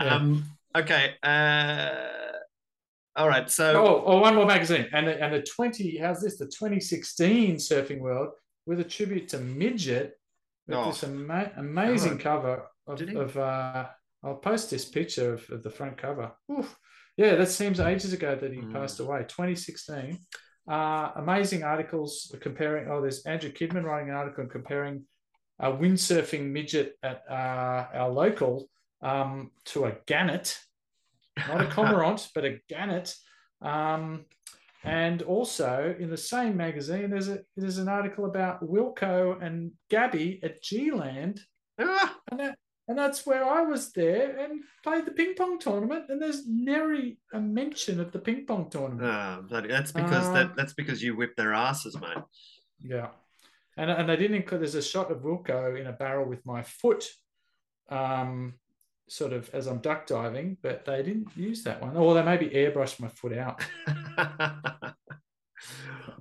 Yeah. 0.00 0.06
Um, 0.14 0.44
okay. 0.76 1.14
Uh, 1.22 1.94
all 3.16 3.28
right. 3.28 3.50
So 3.50 3.82
Oh, 3.84 4.02
oh, 4.06 4.20
one 4.20 4.34
more 4.34 4.46
magazine, 4.46 4.88
and 4.92 5.06
the, 5.08 5.22
and 5.22 5.34
the 5.34 5.42
twenty. 5.42 5.96
How's 5.98 6.20
this? 6.20 6.38
The 6.38 6.46
2016 6.46 7.56
Surfing 7.56 8.00
World 8.00 8.30
with 8.66 8.80
a 8.80 8.84
tribute 8.84 9.28
to 9.28 9.38
Midget 9.38 10.12
with 10.66 10.76
Oh. 10.76 10.86
this 10.86 11.04
ama- 11.04 11.52
amazing 11.56 12.18
God. 12.18 12.20
cover 12.20 12.62
of. 12.86 13.00
Of 13.00 13.36
uh, 13.36 13.86
I'll 14.22 14.36
post 14.36 14.70
this 14.70 14.84
picture 14.84 15.34
of, 15.34 15.48
of 15.50 15.62
the 15.62 15.70
front 15.70 15.96
cover. 15.98 16.32
Oof. 16.50 16.76
Yeah, 17.16 17.36
that 17.36 17.48
seems 17.48 17.80
ages 17.80 18.12
ago 18.12 18.34
that 18.36 18.52
he 18.52 18.60
Mm. 18.60 18.72
passed 18.72 19.00
away. 19.00 19.20
2016. 19.28 20.18
Uh, 20.68 21.12
amazing 21.16 21.62
articles 21.62 22.34
comparing. 22.40 22.88
Oh, 22.90 23.00
there's 23.00 23.24
Andrew 23.24 23.50
Kidman 23.52 23.84
writing 23.84 24.10
an 24.10 24.16
article 24.16 24.46
comparing 24.46 25.04
a 25.58 25.72
windsurfing 25.72 26.50
midget 26.50 26.96
at 27.02 27.22
uh, 27.30 27.86
our 27.94 28.10
local 28.10 28.68
um, 29.02 29.50
to 29.66 29.84
a 29.86 29.96
gannet 30.06 30.58
not 31.48 31.60
a 31.60 31.66
cormorant, 31.74 32.28
but 32.34 32.44
a 32.46 32.58
gannet. 32.68 33.14
Um, 33.60 34.24
and 34.84 35.20
also 35.22 35.94
in 35.98 36.08
the 36.10 36.16
same 36.16 36.56
magazine, 36.56 37.10
there's 37.10 37.28
a 37.28 37.40
there's 37.56 37.78
an 37.78 37.88
article 37.88 38.24
about 38.24 38.62
Wilco 38.62 39.42
and 39.42 39.72
Gabby 39.90 40.40
at 40.42 40.62
G-Land, 40.62 41.40
Ah, 41.78 42.16
and 42.30 42.40
that 42.40 42.58
and 42.88 42.96
that's 42.96 43.26
where 43.26 43.44
I 43.44 43.62
was 43.62 43.90
there 43.92 44.38
and 44.38 44.60
played 44.84 45.04
the 45.06 45.10
ping 45.10 45.34
pong 45.34 45.58
tournament. 45.58 46.04
And 46.08 46.22
there's 46.22 46.46
nary 46.46 47.18
a 47.34 47.40
mention 47.40 47.98
of 48.00 48.12
the 48.12 48.18
ping 48.20 48.46
pong 48.46 48.70
tournament. 48.70 49.02
ah, 49.04 49.40
bloody- 49.46 49.68
that's 49.68 49.92
because 49.92 50.26
Uh, 50.28 50.32
that 50.34 50.56
that's 50.56 50.72
because 50.74 51.02
you 51.02 51.16
whipped 51.16 51.36
their 51.36 51.52
asses, 51.52 51.98
mate. 52.00 52.22
Yeah, 52.80 53.08
and 53.76 53.90
and 53.90 54.08
they 54.08 54.16
didn't 54.16 54.36
include. 54.36 54.62
There's 54.62 54.74
a 54.74 54.82
shot 54.82 55.10
of 55.10 55.18
Wilco 55.18 55.78
in 55.78 55.86
a 55.86 55.92
barrel 55.92 56.26
with 56.26 56.44
my 56.46 56.62
foot, 56.62 57.08
um, 57.88 58.54
sort 59.08 59.32
of 59.32 59.50
as 59.52 59.66
I'm 59.66 59.78
duck 59.78 60.06
diving, 60.06 60.56
but 60.62 60.84
they 60.84 61.02
didn't 61.02 61.28
use 61.36 61.62
that 61.64 61.82
one. 61.82 61.96
Or 61.96 62.14
they 62.14 62.22
maybe 62.22 62.48
airbrushed 62.48 63.00
my 63.00 63.08
foot 63.08 63.36
out. 63.36 63.62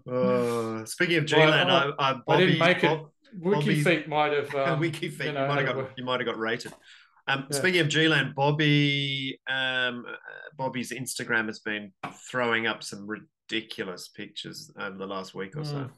oh, 0.08 0.86
speaking 0.86 1.18
of 1.18 1.24
Well, 1.32 1.48
G-Land, 1.48 1.72
I, 1.72 1.91
I, 1.98 2.12
I 2.12 2.13
Bobby, 2.26 2.46
didn't 2.46 2.60
make 2.60 2.84
it. 2.84 3.00
Wiki 3.39 3.84
feet 3.84 4.08
might 4.08 4.32
have. 4.34 4.54
Um, 4.56 4.80
Wiki 4.80 5.10
feet, 5.10 5.28
you 5.28 5.39
you, 5.39 5.48
might 5.48 5.65
have 5.65 5.76
got 5.76 5.89
you 5.98 6.06
might 6.06 6.20
have 6.20 6.28
got 6.28 6.38
rated. 6.38 6.74
Um, 7.28 7.48
Yeah. 7.50 7.58
Speaking 7.58 7.82
of 7.82 7.89
G-Land, 7.89 8.36
Bobby, 8.36 9.39
um, 9.50 10.06
uh, 10.08 10.13
Bobby's 10.58 10.91
Instagram 10.91 11.48
has 11.48 11.60
been 11.60 11.91
throwing 12.30 12.68
up 12.68 12.84
some 12.84 13.08
ridiculous 13.08 14.08
pictures 14.10 14.72
over 14.80 14.98
the 14.98 15.08
last 15.08 15.34
week 15.34 15.58
or 15.58 15.65
so. 15.65 15.89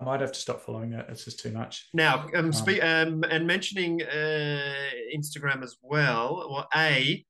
I 0.00 0.04
might 0.04 0.20
have 0.20 0.32
to 0.32 0.38
stop 0.38 0.60
following 0.60 0.92
it. 0.92 1.06
It's 1.08 1.24
just 1.24 1.40
too 1.40 1.50
much. 1.50 1.88
Now, 1.92 2.26
um, 2.34 2.46
Um, 2.46 2.52
spe- 2.52 2.82
um, 2.82 3.24
and 3.24 3.46
mentioning 3.46 4.02
uh, 4.02 4.74
Instagram 5.16 5.62
as 5.62 5.76
well. 5.82 6.48
Well, 6.50 6.68
a 6.74 7.24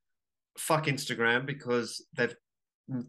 fuck 0.58 0.86
Instagram 0.86 1.46
because 1.46 2.04
they've 2.16 2.34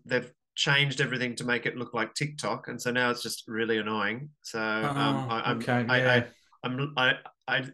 they've 0.05 0.31
changed 0.55 0.99
everything 1.01 1.35
to 1.35 1.45
make 1.45 1.65
it 1.65 1.77
look 1.77 1.93
like 1.93 2.13
TikTok, 2.13 2.67
and 2.67 2.81
so 2.81 2.91
now 2.91 3.09
it's 3.11 3.23
just 3.23 3.43
really 3.47 3.77
annoying. 3.77 4.29
So 4.41 4.59
um, 4.61 4.85
Oh, 4.95 5.27
I, 5.29 5.41
I'm, 5.51 5.57
okay, 5.59 5.85
I, 5.89 5.97
yeah. 5.97 6.13
I, 6.13 6.25
I'm 6.63 6.93
I 6.97 7.13
I 7.47 7.65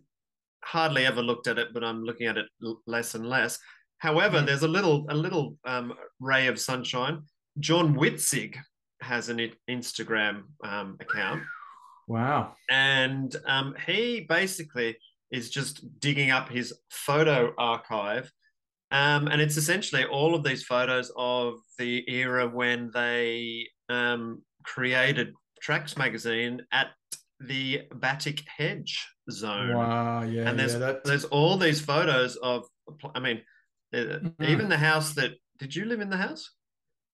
hardly 0.64 1.06
ever 1.06 1.22
looked 1.22 1.48
at 1.48 1.58
it, 1.60 1.70
but 1.74 1.84
I'm 1.84 2.04
looking 2.04 2.28
at 2.28 2.38
it 2.38 2.48
l- 2.64 2.82
less 2.88 3.14
and 3.16 3.28
less. 3.28 3.60
However, 4.00 4.40
Mm. 4.42 4.46
there's 4.48 4.64
a 4.64 4.68
little 4.68 5.06
a 5.10 5.16
little 5.16 5.58
um, 5.66 5.94
ray 6.20 6.48
of 6.48 6.60
sunshine. 6.60 7.22
John 7.60 7.96
Witzig 7.96 8.56
has 9.02 9.30
an 9.30 9.40
Instagram 9.70 10.44
um, 10.64 10.98
account 11.00 11.44
Wow. 12.08 12.54
and 12.70 13.36
um, 13.46 13.76
he 13.88 14.26
basically 14.28 14.98
is 15.32 15.50
just 15.50 16.00
digging 16.00 16.32
up 16.32 16.50
his 16.50 16.74
photo 16.90 17.54
archive 17.58 18.32
um, 18.92 19.28
and 19.28 19.42
it's 19.42 19.58
essentially 19.58 20.06
all 20.06 20.36
of 20.36 20.44
these 20.44 20.64
photos 20.64 21.12
of 21.18 21.56
the 21.80 22.04
era 22.10 22.48
when 22.48 22.92
they 22.94 23.68
um, 23.90 24.44
created 24.64 25.34
Tracks 25.62 25.98
magazine 25.98 26.62
at 26.72 26.88
the 27.40 27.82
Batic 27.94 28.44
Hedge 28.48 29.06
zone 29.32 29.74
Wow. 29.76 30.22
Yeah. 30.24 30.48
and 30.50 30.60
there's 30.60 30.76
yeah, 30.76 30.94
there's 31.04 31.26
all 31.26 31.58
these 31.58 31.82
photos 31.82 32.36
of 32.38 32.64
i 33.16 33.20
mean 33.20 33.42
uh, 33.94 33.98
Mhm. 33.98 34.48
even 34.48 34.70
the 34.70 34.78
house 34.78 35.14
that 35.16 35.32
did 35.58 35.76
you 35.76 35.86
live 35.86 36.02
in 36.02 36.10
the 36.12 36.18
house 36.18 36.52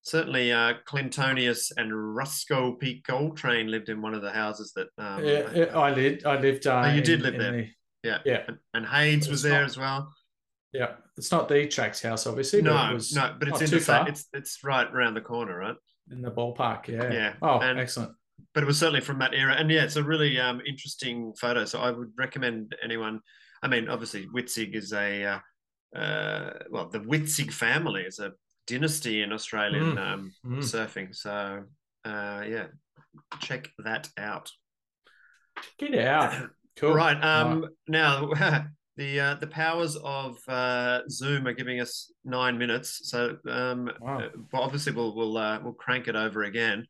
certainly 0.03 0.51
uh 0.51 0.73
clintonius 0.87 1.71
and 1.77 1.91
rusco 1.91 2.73
p 2.79 3.01
coltrane 3.01 3.67
lived 3.69 3.89
in 3.89 4.01
one 4.01 4.13
of 4.13 4.21
the 4.21 4.31
houses 4.31 4.73
that 4.75 4.87
um 4.97 5.23
yeah, 5.23 5.49
yeah, 5.53 5.77
I 5.77 5.93
lived. 5.93 6.25
I 6.25 6.39
lived. 6.39 6.65
Uh, 6.67 6.83
Oh, 6.85 6.91
you 6.93 7.01
did 7.01 7.19
in- 7.19 7.25
live 7.25 7.33
in 7.35 7.39
there. 7.39 7.51
the- 7.51 7.67
yeah 8.03 8.17
yeah. 8.25 8.41
and, 8.73 8.85
and 8.87 9.27
was 9.27 9.41
there 9.43 9.61
not- 9.61 9.69
as 9.69 9.77
well 9.77 10.13
yeah. 10.73 10.93
It's 11.17 11.31
not 11.33 11.49
the 11.49 11.67
Tracks 11.67 12.01
house, 12.01 12.25
obviously. 12.25 12.61
but 12.61 12.71
no 12.73 12.91
it 12.91 12.93
was 12.93 13.13
no 13.13 13.35
but 13.37 13.49
it's 13.49 13.61
in 13.61 13.69
the 13.69 13.79
far 13.81 14.07
it's 14.07 14.27
it's 14.33 14.63
right 14.63 14.87
around 14.87 15.13
the 15.15 15.21
corner 15.21 15.57
right 15.57 15.75
in 16.09 16.21
the 16.21 16.31
ballpark. 16.31 16.87
Yeah. 16.87 17.11
Yeah, 17.11 17.33
Oh, 17.41 17.59
and- 17.59 17.77
excellent. 17.79 18.13
but 18.53 18.63
it 18.63 18.65
was 18.65 18.79
certainly 18.79 19.01
from 19.01 19.19
that 19.19 19.33
era. 19.33 19.53
And 19.53 19.69
yeah, 19.69 19.83
it's 19.83 19.97
a 19.97 20.03
really 20.03 20.39
um, 20.39 20.61
interesting 20.67 21.33
photo. 21.39 21.63
So 21.65 21.79
I 21.79 21.91
would 21.91 22.11
recommend 22.17 22.73
anyone. 22.83 23.19
I 23.61 23.67
mean, 23.67 23.87
obviously, 23.87 24.27
Witzig 24.27 24.73
is 24.75 24.91
a 24.93 25.23
uh, 25.25 25.39
uh, 25.97 26.53
well, 26.71 26.89
the 26.89 26.99
Witzig 26.99 27.51
family 27.53 28.01
is 28.03 28.19
a 28.19 28.31
dynasty 28.67 29.21
in 29.21 29.31
Australian 29.31 29.95
Mm, 29.95 30.13
um, 30.13 30.33
mm. 30.45 30.57
surfing. 30.59 31.15
So 31.15 31.63
uh, 32.05 32.43
yeah, 32.47 32.67
check 33.39 33.69
that 33.83 34.09
out. 34.17 34.51
Get 35.77 35.97
out. 35.97 36.49
Cool. 36.77 36.93
Right 36.93 37.21
um, 37.21 37.67
now. 37.87 38.29
The, 38.97 39.19
uh, 39.19 39.35
the 39.35 39.47
powers 39.47 39.95
of 39.95 40.37
uh, 40.49 40.99
Zoom 41.09 41.47
are 41.47 41.53
giving 41.53 41.79
us 41.79 42.11
nine 42.25 42.57
minutes, 42.57 43.09
so 43.09 43.37
um, 43.49 43.89
Wow. 43.99 44.19
uh, 44.19 44.27
obviously 44.53 44.91
we'll 44.91 45.15
we'll 45.15 45.37
uh, 45.37 45.59
we'll 45.63 45.73
crank 45.73 46.07
it 46.07 46.15
over 46.15 46.43
again. 46.43 46.85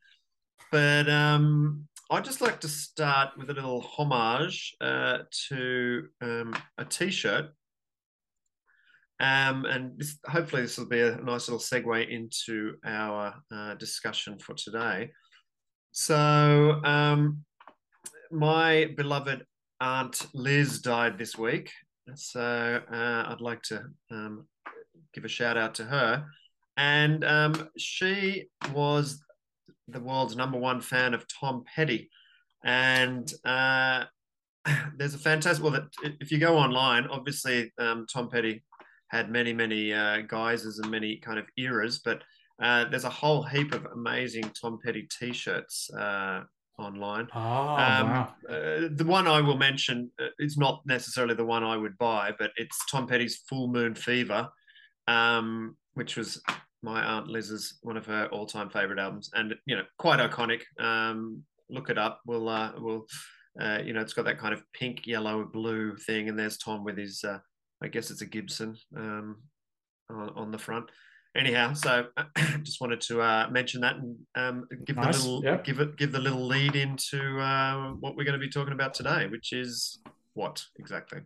But 0.72 1.08
um, 1.08 1.86
I'd 2.10 2.24
just 2.24 2.40
like 2.40 2.60
to 2.60 2.68
start 2.68 3.38
with 3.38 3.50
a 3.50 3.54
little 3.54 3.80
homage 3.80 4.74
uh, 4.80 5.18
to 5.48 6.08
um, 6.20 6.56
a 6.76 6.84
T-shirt, 6.84 7.46
um, 9.22 9.64
and 9.66 9.96
this, 9.96 10.18
hopefully 10.26 10.62
this 10.62 10.76
will 10.76 10.88
be 10.88 11.00
a 11.00 11.16
nice 11.16 11.48
little 11.48 11.60
segue 11.60 12.10
into 12.10 12.74
our 12.84 13.32
uh, 13.54 13.74
discussion 13.74 14.36
for 14.40 14.52
today. 14.54 15.12
So, 15.92 16.80
um, 16.84 17.44
my 18.32 18.90
beloved 18.96 19.46
aunt 19.80 20.26
Liz 20.34 20.80
died 20.80 21.18
this 21.18 21.38
week, 21.38 21.70
so 22.16 22.80
uh, 22.92 23.24
I'd 23.28 23.40
like 23.40 23.62
to 23.64 23.84
um, 24.10 24.48
give 25.14 25.24
a 25.24 25.28
shout 25.28 25.56
out 25.56 25.76
to 25.76 25.84
her. 25.84 26.26
And 26.76 27.24
um, 27.24 27.68
she 27.78 28.48
was 28.74 29.22
the 29.86 30.00
world's 30.00 30.34
number 30.34 30.58
one 30.58 30.80
fan 30.80 31.14
of 31.14 31.26
Tom 31.28 31.62
Petty, 31.76 32.10
and 32.64 33.32
uh, 33.44 34.04
there's 34.96 35.14
a 35.14 35.18
fantastic. 35.18 35.62
Well, 35.62 35.86
if 36.02 36.32
you 36.32 36.38
go 36.38 36.56
online, 36.56 37.06
obviously 37.06 37.72
um, 37.78 38.06
Tom 38.12 38.28
Petty 38.28 38.64
had 39.12 39.30
many 39.30 39.52
many 39.52 39.92
uh, 39.92 40.22
guises 40.22 40.78
and 40.80 40.90
many 40.90 41.16
kind 41.16 41.38
of 41.38 41.46
eras, 41.56 42.00
but 42.04 42.22
uh, 42.62 42.84
there's 42.90 43.04
a 43.04 43.10
whole 43.10 43.42
heap 43.42 43.72
of 43.74 43.86
amazing 43.92 44.50
Tom 44.60 44.78
Petty 44.84 45.06
T-shirts 45.18 45.90
uh, 45.94 46.42
online. 46.78 47.28
Oh, 47.34 47.40
Um, 47.40 48.06
wow. 48.10 48.34
uh, 48.48 48.88
the 49.00 49.04
one 49.06 49.26
I 49.26 49.40
will 49.40 49.58
mention 49.58 50.10
uh, 50.20 50.28
is 50.38 50.56
not 50.56 50.82
necessarily 50.86 51.34
the 51.34 51.44
one 51.44 51.62
I 51.64 51.76
would 51.76 51.96
buy, 51.98 52.32
but 52.38 52.50
it's 52.56 52.78
Tom 52.90 53.06
Petty's 53.06 53.36
Full 53.48 53.68
Moon 53.68 53.94
Fever, 53.94 54.48
um, 55.08 55.76
which 55.94 56.16
was 56.16 56.40
my 56.82 57.02
aunt 57.02 57.28
Liz's 57.28 57.78
one 57.82 57.96
of 57.96 58.06
her 58.06 58.26
all-time 58.32 58.70
favorite 58.70 58.98
albums, 58.98 59.30
and 59.34 59.54
you 59.66 59.76
know, 59.76 59.84
quite 59.98 60.20
iconic. 60.20 60.62
Um, 60.78 61.42
look 61.68 61.90
it 61.90 61.98
up. 61.98 62.20
We'll, 62.26 62.48
uh, 62.48 62.72
we'll, 62.78 63.06
uh, 63.60 63.78
you 63.84 63.92
know, 63.92 64.00
it's 64.00 64.12
got 64.12 64.24
that 64.26 64.38
kind 64.38 64.52
of 64.54 64.62
pink, 64.72 65.06
yellow, 65.06 65.44
blue 65.44 65.96
thing, 65.96 66.28
and 66.28 66.38
there's 66.38 66.58
Tom 66.58 66.84
with 66.84 66.98
his, 66.98 67.24
uh, 67.24 67.38
I 67.82 67.88
guess 67.88 68.10
it's 68.10 68.22
a 68.22 68.26
Gibson 68.26 68.76
um, 68.96 69.36
on, 70.10 70.30
on 70.30 70.50
the 70.50 70.58
front. 70.58 70.86
Anyhow, 71.34 71.72
so 71.72 72.06
just 72.62 72.80
wanted 72.80 73.00
to 73.02 73.22
uh, 73.22 73.48
mention 73.50 73.80
that 73.80 73.96
and 73.96 74.16
um, 74.34 74.68
give 74.84 74.96
Nice, 74.96 75.22
the 75.22 75.30
little 75.30 75.44
yep. 75.44 75.64
give 75.64 75.80
it 75.80 75.96
give 75.96 76.12
the 76.12 76.18
little 76.18 76.46
lead 76.46 76.76
into 76.76 77.40
uh, 77.40 77.92
what 78.00 78.16
we're 78.16 78.24
going 78.24 78.38
to 78.38 78.46
be 78.46 78.50
talking 78.50 78.74
about 78.74 78.92
today, 78.92 79.26
which 79.28 79.52
is 79.52 79.98
what 80.34 80.62
exactly? 80.78 81.20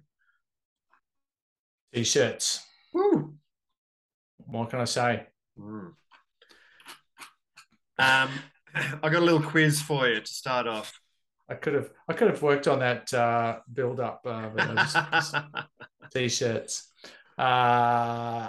T-shirts. 1.92 2.64
Woo. 2.92 3.34
What 4.38 4.70
can 4.70 4.80
I 4.80 4.84
say? 4.84 5.26
Mm. 5.59 5.92
Um, 7.98 8.30
I 8.74 9.09
got 9.09 9.14
a 9.14 9.20
little 9.20 9.42
quiz 9.42 9.82
for 9.82 10.07
you 10.07 10.20
to 10.20 10.32
start 10.32 10.68
off. 10.68 11.00
I 11.48 11.54
could 11.54 11.74
have 11.74 11.90
I 12.09 12.12
could 12.12 12.28
have 12.28 12.42
worked 12.42 12.68
on 12.68 12.80
that 12.80 13.12
uh, 13.12 13.59
build 13.72 14.00
up, 14.00 14.20
uh, 14.24 14.48
but 14.54 14.70
I 14.70 14.74
just, 14.74 15.34
t-shirts. 16.12 16.92
Uh, 17.38 17.42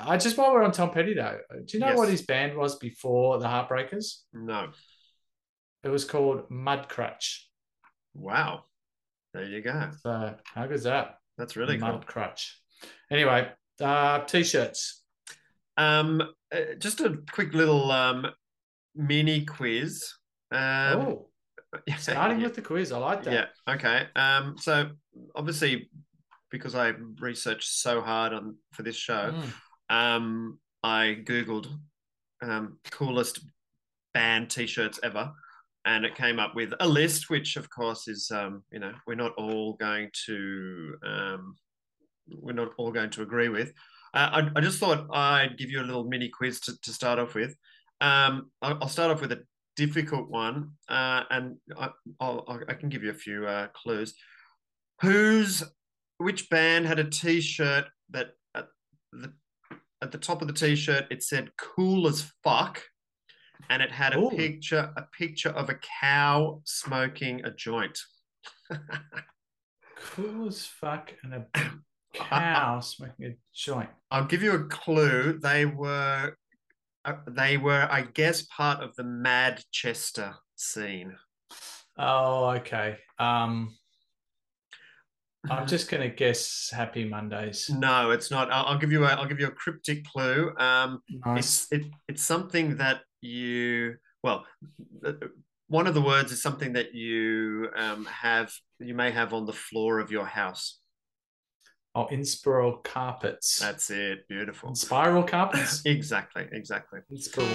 I 0.07 0.17
just 0.19 0.37
while 0.37 0.53
we're 0.53 0.63
on 0.63 0.71
Tom 0.71 0.91
Petty 0.91 1.13
though, 1.13 1.39
do 1.65 1.77
you 1.77 1.79
know 1.79 1.87
Yes. 1.89 1.97
what 1.97 2.09
his 2.09 2.21
band 2.21 2.55
was 2.57 2.77
before 2.77 3.37
the 3.39 3.45
Heartbreakers? 3.47 4.21
no, 4.33 4.69
It 5.83 5.89
was 5.89 6.05
called 6.05 6.49
Mudcrutch. 6.49 7.41
wow, 8.13 8.63
there 9.33 9.43
you 9.43 9.61
go. 9.61 9.89
So 10.01 10.35
how 10.45 10.67
good's 10.67 10.83
that? 10.83 11.17
That's 11.37 11.55
really 11.57 11.77
cool. 11.77 11.89
Mudcrutch. 11.99 12.51
Anyway, 13.11 13.51
uh, 13.81 14.19
t-shirts. 14.25 15.03
Um, 15.75 16.21
uh, 16.51 16.75
just 16.79 17.01
a 17.01 17.17
quick 17.31 17.53
little 17.53 17.91
um, 17.91 18.25
mini 18.95 19.45
quiz. 19.45 20.11
Um, 20.51 20.59
oh, 21.01 21.27
starting 21.97 22.41
with 22.41 22.55
the 22.55 22.61
quiz. 22.61 22.91
I 22.91 22.97
like 22.97 23.23
that. 23.23 23.33
Yeah. 23.67 23.73
Okay. 23.75 24.07
Um, 24.15 24.55
so 24.57 24.91
obviously, 25.35 25.89
because 26.51 26.75
I 26.75 26.93
researched 27.19 27.69
so 27.69 28.01
hard 28.01 28.33
on 28.33 28.55
for 28.73 28.83
this 28.83 28.95
show, 28.95 29.33
Mm. 29.33 29.95
um, 29.95 30.59
I 30.83 31.17
googled 31.23 31.67
um, 32.41 32.79
coolest 32.91 33.39
band 34.13 34.49
T-shirts 34.49 34.99
ever, 35.03 35.31
and 35.85 36.05
it 36.05 36.15
came 36.15 36.39
up 36.39 36.55
with 36.55 36.73
a 36.79 36.87
list, 36.87 37.29
which 37.29 37.55
of 37.57 37.69
course 37.69 38.07
is 38.07 38.29
um, 38.31 38.63
you 38.71 38.79
know 38.79 38.93
we're 39.05 39.15
not 39.15 39.33
all 39.37 39.73
going 39.73 40.09
to 40.25 40.95
um, 41.03 41.55
we're 42.29 42.53
not 42.53 42.71
all 42.77 42.91
going 42.91 43.09
to 43.11 43.21
agree 43.23 43.49
with. 43.49 43.73
Uh, 44.13 44.29
I, 44.55 44.59
I 44.59 44.61
just 44.61 44.79
thought 44.79 45.07
I'd 45.13 45.57
give 45.57 45.69
you 45.69 45.81
a 45.81 45.83
little 45.89 46.03
mini 46.05 46.29
quiz 46.29 46.59
to, 46.61 46.73
to 46.81 46.91
start 46.91 47.19
off 47.19 47.35
with. 47.35 47.55
Um, 48.01 48.51
I'll, 48.61 48.77
I'll 48.81 48.87
start 48.89 49.11
off 49.11 49.21
with 49.21 49.31
a 49.31 49.43
difficult 49.75 50.29
one, 50.29 50.71
uh, 50.89 51.23
and 51.29 51.57
I, 51.77 51.89
I'll, 52.19 52.43
I'll- 52.47 52.59
can 52.79 52.89
give 52.89 53.03
you 53.03 53.09
a 53.11 53.13
few 53.25 53.45
uh, 53.47 53.67
clues. 53.73 54.13
Who's 55.01 55.63
which 56.17 56.49
band 56.49 56.85
had 56.85 56.99
a 56.99 57.09
T-shirt 57.09 57.85
that 58.09 58.31
at 58.55 58.67
the 59.11 59.33
at 60.01 60.11
the 60.11 60.17
top 60.17 60.41
of 60.41 60.47
the 60.47 60.53
T-shirt 60.53 61.05
it 61.09 61.23
said 61.23 61.51
"cool 61.57 62.07
as 62.07 62.31
fuck," 62.43 62.81
and 63.69 63.81
it 63.81 63.91
had 63.91 64.13
a 64.13 64.19
Ooh. 64.19 64.29
picture 64.29 64.91
a 64.95 65.03
picture 65.17 65.49
of 65.49 65.69
a 65.69 65.79
cow 66.01 66.61
smoking 66.65 67.43
a 67.45 67.51
joint. 67.51 67.99
Cool 69.99 70.47
as 70.47 70.65
fuck 70.65 71.11
and 71.23 71.33
a 71.33 71.45
cow 72.13 72.79
smoking 72.79 73.25
a 73.25 73.35
joint. 73.53 73.89
I'll 74.11 74.25
give 74.25 74.43
you 74.43 74.53
a 74.53 74.63
clue. 74.65 75.39
They 75.41 75.65
were 75.65 76.37
uh, 77.05 77.13
they 77.27 77.57
were, 77.57 77.87
I 77.89 78.01
guess, 78.01 78.43
part 78.43 78.83
of 78.83 78.95
the 78.95 79.03
Madchester 79.03 80.35
scene. 80.55 81.15
Oh, 81.97 82.49
okay. 82.57 82.97
Um, 83.17 83.75
I'm 85.49 85.67
just 85.67 85.89
gonna 85.89 86.09
guess 86.09 86.71
Happy 86.73 87.05
Mondays. 87.05 87.69
No, 87.69 88.11
it's 88.11 88.29
not. 88.31 88.51
I'll, 88.51 88.65
I'll 88.65 88.77
give 88.77 88.91
you 88.91 89.03
a 89.05 89.07
I'll 89.07 89.25
give 89.27 89.39
you 89.39 89.47
a 89.47 89.51
cryptic 89.51 90.05
clue. 90.05 90.53
Um, 90.57 91.01
Nice. 91.25 91.67
it's 91.71 91.85
it, 91.85 91.91
it's 92.07 92.23
something 92.23 92.77
that 92.77 93.01
you 93.21 93.95
well 94.23 94.45
uh, 95.05 95.13
one 95.67 95.87
of 95.87 95.93
the 95.93 96.01
words 96.01 96.31
is 96.31 96.41
something 96.41 96.73
that 96.73 96.93
you 96.93 97.69
um, 97.75 98.05
have 98.05 98.51
you 98.79 98.93
may 98.93 99.11
have 99.11 99.33
on 99.33 99.45
the 99.45 99.53
floor 99.53 99.99
of 99.99 100.11
your 100.11 100.25
house 100.25 100.79
Oh, 101.95 102.05
inspiral 102.11 102.83
carpets. 102.83 103.57
that's 103.59 103.89
it 103.89 104.27
beautiful 104.29 104.75
Spiral 104.75 105.23
carpets. 105.23 105.81
exactly 105.85 106.47
exactly 106.51 106.99
Inspiral. 107.11 107.47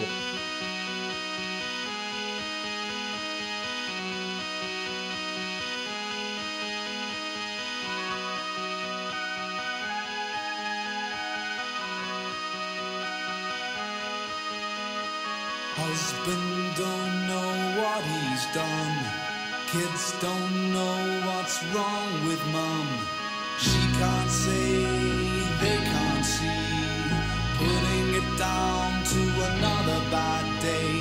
Done. 18.53 18.96
Kids 19.66 20.14
don't 20.20 20.72
know 20.72 21.20
what's 21.26 21.62
wrong 21.72 22.28
with 22.28 22.42
mom. 22.53 22.86
She 23.59 23.80
can't 23.98 24.30
say, 24.30 24.84
they 25.62 25.78
can't 25.92 26.24
see. 26.24 26.61
Putting 27.57 28.09
it 28.20 28.28
down 28.38 29.05
to 29.12 29.20
another 29.50 30.00
bad 30.11 30.44
day. 30.61 31.00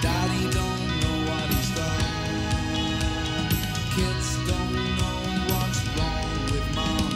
Daddy 0.00 0.44
don't 0.58 0.84
know 1.02 1.16
what 1.28 1.46
he's 1.50 1.70
done. 1.74 3.48
Kids 3.96 4.28
don't 4.50 4.74
know 5.00 5.18
what's 5.50 5.80
wrong 5.96 6.30
with 6.52 6.68
mom. 6.76 7.10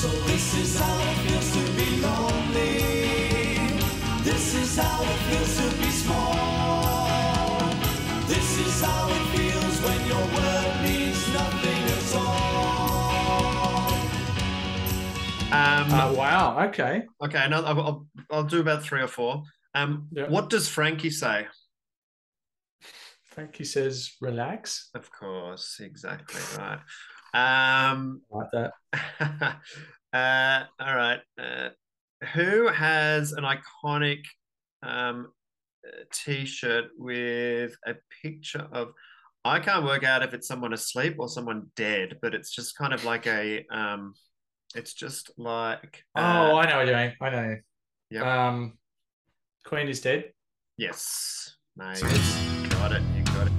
So 0.00 0.08
this 0.28 0.46
is 0.62 0.78
how 0.78 0.96
it 1.10 1.16
feels 1.24 1.50
to 1.56 1.64
be 1.78 1.88
lonely. 2.02 2.72
This 4.24 4.54
is 4.54 4.76
how 4.76 5.02
it 5.02 5.18
feels 5.28 5.56
to 5.56 5.76
be 5.78 5.90
small. 5.90 6.61
Um, 15.52 15.92
Uh, 15.92 16.12
wow. 16.14 16.66
Okay. 16.68 17.04
okay 17.24 17.44
another, 17.44 17.68
I'll, 17.68 17.80
I'll, 17.80 18.06
I'll 18.30 18.44
do 18.44 18.60
about 18.60 18.82
three 18.82 19.02
or 19.02 19.08
four 19.08 19.42
um, 19.74 20.08
Yeah. 20.12 20.28
what 20.28 20.50
does 20.50 20.68
frankie 20.68 21.10
say 21.10 21.46
Frankie 23.22 23.64
says, 23.64 24.12
"Relax." 24.20 24.90
of 24.94 25.10
course 25.10 25.80
exactly 25.80 26.40
right 26.58 26.80
um, 27.34 28.20
I 28.30 28.36
like 28.36 28.50
that. 28.52 28.72
uh, 30.12 30.64
all 30.78 30.94
right. 30.94 31.20
Uh, 31.40 31.70
who 32.34 32.68
has 32.68 33.32
an 33.32 33.44
iconic 33.44 34.20
um, 34.82 35.32
uh, 35.86 36.04
T-shirt 36.12 36.90
with 36.98 37.74
a 37.86 37.94
picture 38.22 38.68
of? 38.70 38.92
I 39.46 39.60
can't 39.60 39.86
work 39.86 40.04
out 40.04 40.22
if 40.22 40.34
it's 40.34 40.46
someone 40.46 40.74
asleep 40.74 41.16
or 41.18 41.28
someone 41.28 41.70
dead, 41.74 42.18
but 42.20 42.34
it's 42.34 42.54
just 42.54 42.76
kind 42.76 42.92
of 42.92 43.04
like 43.06 43.26
a. 43.26 43.64
Um, 43.72 44.12
it's 44.74 44.94
just 44.94 45.30
like. 45.36 46.04
Oh, 46.16 46.20
uh, 46.22 46.54
I 46.56 46.68
know 46.68 46.76
what 46.78 46.86
you 46.86 46.94
mean. 46.94 47.12
I 47.20 47.30
know. 47.30 47.56
Yeah. 48.10 48.48
Um, 48.48 48.78
Queen 49.64 49.88
is 49.88 50.00
dead. 50.00 50.32
yes, 50.76 51.56
mate. 51.76 52.00
Got 52.70 52.92
it. 52.92 53.02
You 53.16 53.24
got 53.24 53.46
it. 53.46 53.52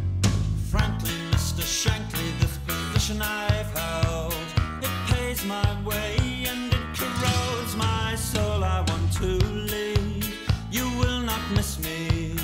Frankly, 0.70 1.12
Mr. 1.32 1.62
Shankly, 1.62 2.40
this 2.40 2.58
position 2.68 3.22
I've 3.22 3.72
held, 3.78 4.34
it 4.82 4.90
pays 5.08 5.46
my 5.46 5.84
way 5.84 6.18
and 6.48 6.74
it 6.74 6.98
corrodes 6.98 7.76
my 7.76 8.16
soul. 8.16 8.64
I 8.64 8.84
want 8.88 9.12
to 9.14 9.28
leave. 9.72 10.36
You 10.72 10.90
will 11.00 11.22
not 11.22 11.42
miss 11.56 11.80
me. 11.80 12.36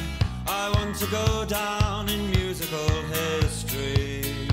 I 0.48 0.70
want 0.76 0.96
to 0.98 1.08
go 1.08 1.46
down 1.46 2.10
in 2.10 2.32
musical 2.32 2.88
history. 3.14 4.48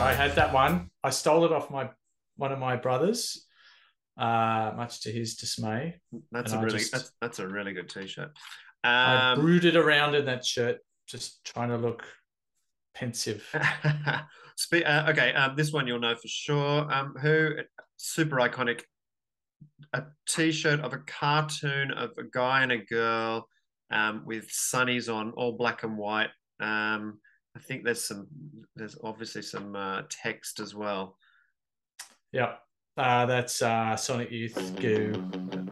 I 0.00 0.12
had 0.14 0.34
that 0.36 0.52
one. 0.52 0.90
I 1.02 1.10
stole 1.10 1.44
it 1.44 1.52
off 1.52 1.70
my 1.70 1.90
one 2.38 2.52
of 2.52 2.58
my 2.58 2.76
brothers, 2.76 3.44
uh, 4.16 4.72
much 4.76 5.02
to 5.02 5.12
his 5.12 5.34
dismay. 5.36 6.00
That's 6.32 6.52
And 6.52 6.60
a 6.60 6.62
I 6.62 6.64
really 6.64 6.78
just- 6.78 6.92
that's, 6.92 7.12
that's 7.20 7.38
a 7.40 7.48
really 7.48 7.74
good 7.74 7.90
T-shirt. 7.90 8.30
I 8.84 9.32
Um, 9.32 9.40
brooded 9.40 9.76
around 9.76 10.14
in 10.14 10.24
that 10.26 10.46
shirt 10.46 10.78
just 11.06 11.44
trying 11.44 11.68
to 11.70 11.76
look 11.76 12.04
pensive. 12.94 13.44
Spe- 14.56 14.84
uh, 14.86 15.06
okay, 15.10 15.32
um, 15.34 15.56
this 15.56 15.72
one 15.72 15.86
you'll 15.86 15.98
know 16.00 16.14
for 16.14 16.28
sure. 16.28 16.90
Um, 16.92 17.14
who 17.20 17.56
super 17.96 18.36
iconic? 18.36 18.82
A 19.92 20.04
T-shirt 20.28 20.80
of 20.80 20.92
a 20.92 20.98
cartoon 20.98 21.90
of 21.90 22.10
a 22.18 22.22
guy 22.24 22.62
and 22.62 22.70
a 22.70 22.78
girl 22.78 23.48
um, 23.90 24.22
with 24.24 24.48
sunnies 24.48 25.12
on, 25.12 25.32
all 25.32 25.56
black 25.56 25.82
and 25.82 25.96
white. 25.98 26.30
Um, 26.60 27.18
I 27.56 27.60
think 27.60 27.82
there's 27.84 28.04
some. 28.04 28.28
There's 28.76 28.96
obviously 29.02 29.42
some 29.42 29.74
uh, 29.74 30.02
text 30.10 30.60
as 30.60 30.74
well. 30.76 31.16
Yep. 32.32 32.60
Uh, 32.96 33.26
that's 33.26 33.62
uh, 33.62 33.96
Sonic 33.96 34.30
Youth 34.30 34.74
Goo. 34.80 35.67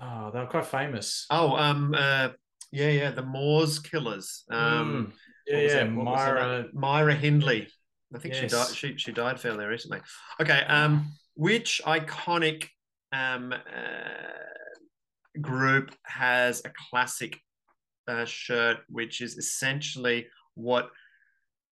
Oh, 0.00 0.30
they 0.32 0.38
were 0.40 0.46
quite 0.46 0.66
famous. 0.66 1.26
Oh, 1.30 1.56
um, 1.56 1.94
uh, 1.96 2.30
yeah, 2.72 2.90
yeah, 2.90 3.10
the 3.10 3.24
Moors 3.24 3.78
killers. 3.78 4.44
Um, 4.50 4.58
Mm. 4.58 5.12
yeah, 5.46 5.58
yeah, 5.58 5.84
it? 5.84 5.92
What 5.94 6.06
was 6.06 6.20
her 6.20 6.34
Myra. 6.34 6.66
Myra 6.72 7.14
Hindley. 7.14 7.68
I 8.14 8.18
think 8.18 8.34
she 8.34 8.46
died. 8.46 8.74
She 8.74 8.96
she 8.96 9.12
died 9.12 9.40
fairly 9.40 9.64
recently. 9.64 10.00
Okay. 10.40 10.60
Um, 10.64 11.12
which 11.34 11.80
iconic 11.86 12.68
um 13.12 13.52
uh, 13.52 15.40
group 15.40 15.94
has 16.04 16.62
a 16.64 16.72
classic 16.90 17.38
uh, 18.08 18.24
shirt, 18.24 18.78
which 18.88 19.20
is 19.20 19.36
essentially 19.38 20.26
what 20.54 20.90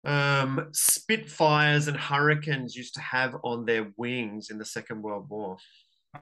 um 0.06 0.70
Spitfires 0.74 1.88
and 1.88 1.98
Hurricanes 1.98 2.76
used 2.76 2.94
to 2.96 3.02
have 3.02 3.36
on 3.44 3.66
their 3.66 3.92
wings 3.98 4.50
in 4.52 4.58
the 4.60 4.66
Second 4.66 5.02
World 5.02 5.28
War? 5.30 5.58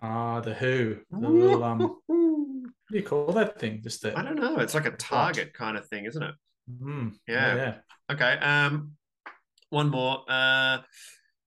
Ah, 0.01 0.41
the 0.41 0.53
Who. 0.53 0.97
The 1.11 1.29
little 1.29 1.63
um, 1.63 1.79
what 2.07 2.91
do 2.91 2.97
you 2.97 3.03
call 3.03 3.31
that 3.33 3.59
thing? 3.59 3.81
Just 3.81 4.01
the 4.01 4.17
I 4.17 4.23
don't 4.23 4.35
know. 4.35 4.57
It's 4.59 4.73
like 4.73 4.85
a 4.85 4.91
target 4.91 5.53
kind 5.53 5.77
of 5.77 5.87
thing, 5.87 6.05
isn't 6.05 6.21
it? 6.21 6.35
Mm, 6.81 7.13
Yeah. 7.27 7.55
yeah. 7.55 7.75
Okay. 8.11 8.33
Um, 8.39 8.91
one 9.69 9.89
more. 9.89 10.23
Uh, 10.27 10.79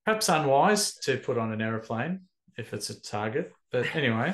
Perhaps 0.05 0.29
unwise 0.29 0.95
to 1.01 1.17
put 1.17 1.37
on 1.37 1.51
an 1.53 1.61
aeroplane 1.61 2.21
if 2.57 2.73
it's 2.73 2.89
a 2.89 3.01
target. 3.01 3.53
But 3.71 3.95
anyway, 3.95 4.33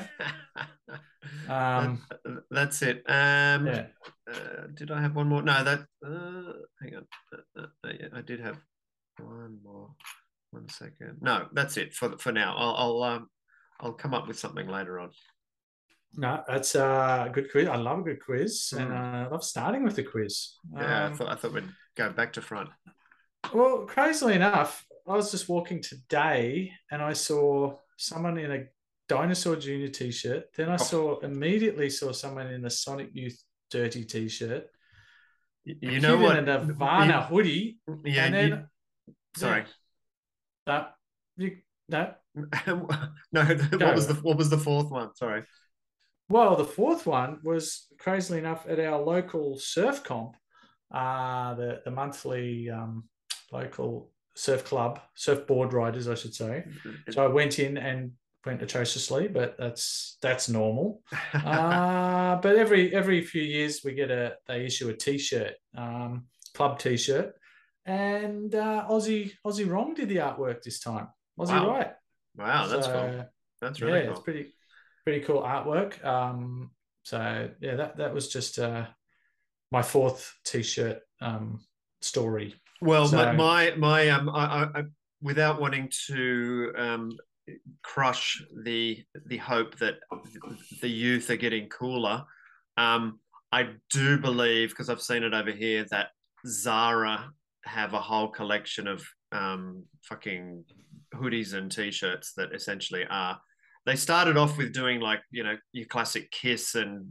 um, 1.48 2.02
that's 2.50 2.82
it. 2.82 3.04
Um, 3.08 3.66
yeah. 3.66 3.86
uh, 4.30 4.66
did 4.74 4.90
I 4.90 5.00
have 5.00 5.14
one 5.14 5.28
more? 5.28 5.42
No, 5.42 5.62
that. 5.62 5.80
Uh, 6.04 6.52
hang 6.80 6.96
on. 6.96 7.06
Uh, 7.32 7.60
uh, 7.60 7.66
uh, 7.84 7.92
yeah, 8.00 8.08
I 8.14 8.22
did 8.22 8.40
have 8.40 8.58
one 9.18 9.58
more. 9.62 9.90
One 10.52 10.68
second. 10.68 11.18
No, 11.20 11.48
that's 11.52 11.76
it 11.76 11.92
for 11.92 12.16
for 12.18 12.32
now. 12.32 12.54
I'll 12.56 12.74
I'll 12.76 13.02
um 13.02 13.28
I'll 13.80 13.92
come 13.92 14.14
up 14.14 14.26
with 14.26 14.38
something 14.38 14.68
later 14.68 14.98
on. 14.98 15.10
No, 16.14 16.42
that's 16.48 16.74
a 16.74 17.28
good 17.32 17.50
quiz. 17.50 17.68
I 17.68 17.76
love 17.76 17.98
a 17.98 18.02
good 18.02 18.24
quiz, 18.24 18.72
and 18.76 18.90
uh, 18.92 18.96
I 18.96 19.26
love 19.28 19.44
starting 19.44 19.84
with 19.84 19.96
the 19.96 20.02
quiz. 20.02 20.54
Yeah, 20.72 21.02
I 21.02 21.06
Um, 21.06 21.14
thought 21.14 21.28
I 21.28 21.34
thought 21.34 21.52
we'd 21.52 21.68
go 21.96 22.10
back 22.10 22.32
to 22.34 22.42
front. 22.42 22.70
Well, 23.52 23.84
crazily 23.86 24.34
enough, 24.34 24.84
I 25.06 25.12
was 25.12 25.30
just 25.30 25.48
walking 25.48 25.82
today 25.82 26.72
and 26.90 27.00
I 27.02 27.12
saw 27.12 27.76
someone 27.96 28.38
in 28.38 28.50
a 28.50 28.64
Dinosaur 29.08 29.56
Junior 29.56 29.88
t-shirt. 29.88 30.52
Then 30.56 30.68
I 30.70 30.74
Oh. 30.74 30.76
saw 30.78 31.20
immediately 31.20 31.90
saw 31.90 32.12
someone 32.12 32.48
in 32.48 32.64
a 32.64 32.70
Sonic 32.70 33.10
Youth 33.12 33.40
dirty 33.70 34.04
t-shirt. 34.04 34.66
You 35.64 36.00
know 36.00 36.16
what? 36.16 36.38
In 36.38 36.48
a 36.48 36.64
Nirvana 36.64 37.22
hoodie. 37.22 37.78
You- 37.86 38.02
yeah. 38.04 38.24
and 38.24 38.34
you- 38.34 38.50
then 38.56 38.70
sorry. 39.36 39.64
that 40.66 40.94
you 41.36 41.58
that 41.88 42.20
no. 42.66 43.44
What 43.44 43.94
was 43.94 44.06
the 44.06 44.18
what 44.22 44.36
was 44.36 44.50
the 44.50 44.58
fourth 44.58 44.90
one? 44.90 45.14
Sorry. 45.14 45.42
well, 46.28 46.56
the 46.56 46.64
fourth 46.64 47.06
one 47.06 47.38
was 47.42 47.86
crazily 47.98 48.38
enough 48.38 48.66
at 48.68 48.78
our 48.80 49.00
local 49.00 49.58
surf 49.58 50.04
comp, 50.04 50.36
uh 50.92 51.54
the 51.54 51.80
the 51.84 51.90
monthly 51.90 52.70
um 52.70 53.04
local 53.52 54.10
surf 54.34 54.64
club, 54.64 55.00
surfboard 55.14 55.72
riders, 55.72 56.08
I 56.08 56.14
should 56.14 56.34
say. 56.34 56.64
So 57.10 57.24
I 57.24 57.28
went 57.28 57.58
in 57.58 57.78
and 57.78 58.12
went 58.44 58.62
atrociously, 58.62 59.28
but 59.28 59.56
that's 59.58 60.18
that's 60.22 60.48
normal. 60.48 61.02
uh, 61.34 62.36
but 62.36 62.56
every 62.56 62.94
every 62.94 63.22
few 63.22 63.42
years 63.42 63.80
we 63.84 63.94
get 63.94 64.10
a 64.10 64.36
they 64.46 64.64
issue 64.64 64.88
a 64.88 64.94
T-shirt, 64.94 65.54
um, 65.76 66.26
club 66.54 66.78
T-shirt, 66.78 67.34
and 67.84 68.54
uh, 68.54 68.86
Aussie 68.88 69.32
Aussie 69.44 69.68
Rom 69.70 69.94
did 69.94 70.08
the 70.08 70.16
artwork 70.16 70.62
this 70.62 70.78
time. 70.78 71.08
Aussie 71.38 71.48
Wow. 71.50 71.68
right. 71.70 71.92
wow, 72.36 72.66
that's 72.66 72.86
So, 72.86 72.92
cool. 72.92 73.26
That's 73.60 73.80
yeah, 73.80 73.86
really 73.86 73.98
it's 74.00 74.14
cool. 74.14 74.22
pretty 74.22 74.52
pretty 75.04 75.24
cool 75.24 75.42
artwork. 75.42 76.04
Um, 76.04 76.70
so 77.04 77.48
yeah, 77.60 77.76
that 77.76 77.96
that 77.98 78.14
was 78.14 78.28
just 78.28 78.58
uh, 78.58 78.86
my 79.70 79.82
fourth 79.82 80.32
T-shirt 80.44 81.00
um, 81.20 81.60
story. 82.02 82.54
Well, 82.80 83.06
So- 83.08 83.16
my 83.16 83.32
my, 83.32 83.74
my 83.76 84.08
um, 84.10 84.28
I, 84.28 84.44
I, 84.44 84.62
I, 84.80 84.82
without 85.22 85.60
wanting 85.60 85.90
to 86.08 86.72
um, 86.76 87.12
crush 87.82 88.42
the 88.64 89.04
the 89.26 89.36
hope 89.38 89.78
that 89.78 89.94
the 90.82 90.88
youth 90.88 91.30
are 91.30 91.36
getting 91.36 91.68
cooler, 91.68 92.24
um, 92.76 93.20
I 93.52 93.70
do 93.90 94.18
believe 94.18 94.70
because 94.70 94.90
I've 94.90 95.00
seen 95.02 95.22
it 95.22 95.32
over 95.34 95.52
here 95.52 95.86
that 95.90 96.08
Zara 96.46 97.30
have 97.64 97.94
a 97.94 98.00
whole 98.00 98.28
collection 98.28 98.86
of 98.86 99.04
um, 99.32 99.84
fucking 100.02 100.64
hoodies 101.16 101.54
and 101.54 101.70
t-shirts 101.70 102.32
that 102.36 102.54
essentially 102.54 103.04
are. 103.10 103.38
They 103.84 103.96
started 103.96 104.36
off 104.36 104.58
with 104.58 104.72
doing 104.72 105.00
like 105.00 105.20
you 105.30 105.44
know 105.44 105.56
your 105.72 105.86
classic 105.86 106.30
Kiss 106.32 106.74
and 106.74 107.06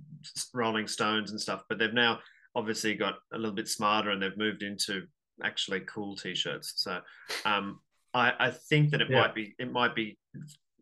Rolling 0.54 0.88
Stones 0.88 1.32
and 1.32 1.40
stuff, 1.40 1.64
but 1.70 1.80
they've 1.80 1.94
now 1.94 2.20
obviously 2.56 2.96
got 2.96 3.16
a 3.34 3.38
little 3.38 3.56
bit 3.56 3.68
smarter 3.68 4.10
and 4.12 4.22
they've 4.22 4.38
moved 4.38 4.62
into 4.64 5.04
actually 5.44 5.82
cool 5.82 6.16
t-shirts. 6.16 6.74
So 6.78 7.00
um, 7.46 7.80
I, 8.14 8.32
I 8.40 8.52
think 8.52 8.92
that 8.92 9.02
it 9.02 9.10
Yeah. 9.10 9.22
might 9.22 9.36
be 9.36 9.56
it 9.60 9.72
might 9.72 9.96
be 9.96 10.18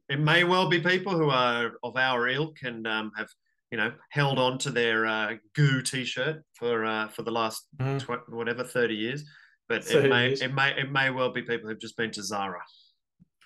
it 0.09 0.19
may 0.19 0.43
well 0.43 0.67
be 0.69 0.80
people 0.80 1.17
who 1.17 1.30
are 1.30 1.71
of 1.84 1.95
our 1.95 2.28
ilk 2.28 2.57
and 2.63 2.86
um, 2.88 3.11
have 3.17 3.28
you 3.71 3.78
know 3.78 3.91
held 4.09 4.38
on 4.39 4.57
to 4.59 4.69
their 4.71 5.05
uh, 5.05 5.34
goo 5.55 5.82
t-shirt 5.84 6.43
for 6.57 6.86
uh, 6.86 7.07
for 7.09 7.21
the 7.24 7.32
last 7.32 7.67
Mhm. 7.80 7.99
tw- 8.01 8.30
whatever 8.34 8.63
30 8.63 8.95
years. 8.95 9.24
But 9.69 9.84
30 9.86 10.05
it 10.05 10.09
may 10.09 10.28
years. 10.30 10.41
it 10.41 10.53
may 10.53 10.71
it 10.80 10.91
may 10.91 11.09
well 11.11 11.32
be 11.32 11.41
people 11.43 11.69
who've 11.69 11.80
just 11.80 11.97
been 11.97 12.11
to 12.11 12.24
Zara. 12.24 12.61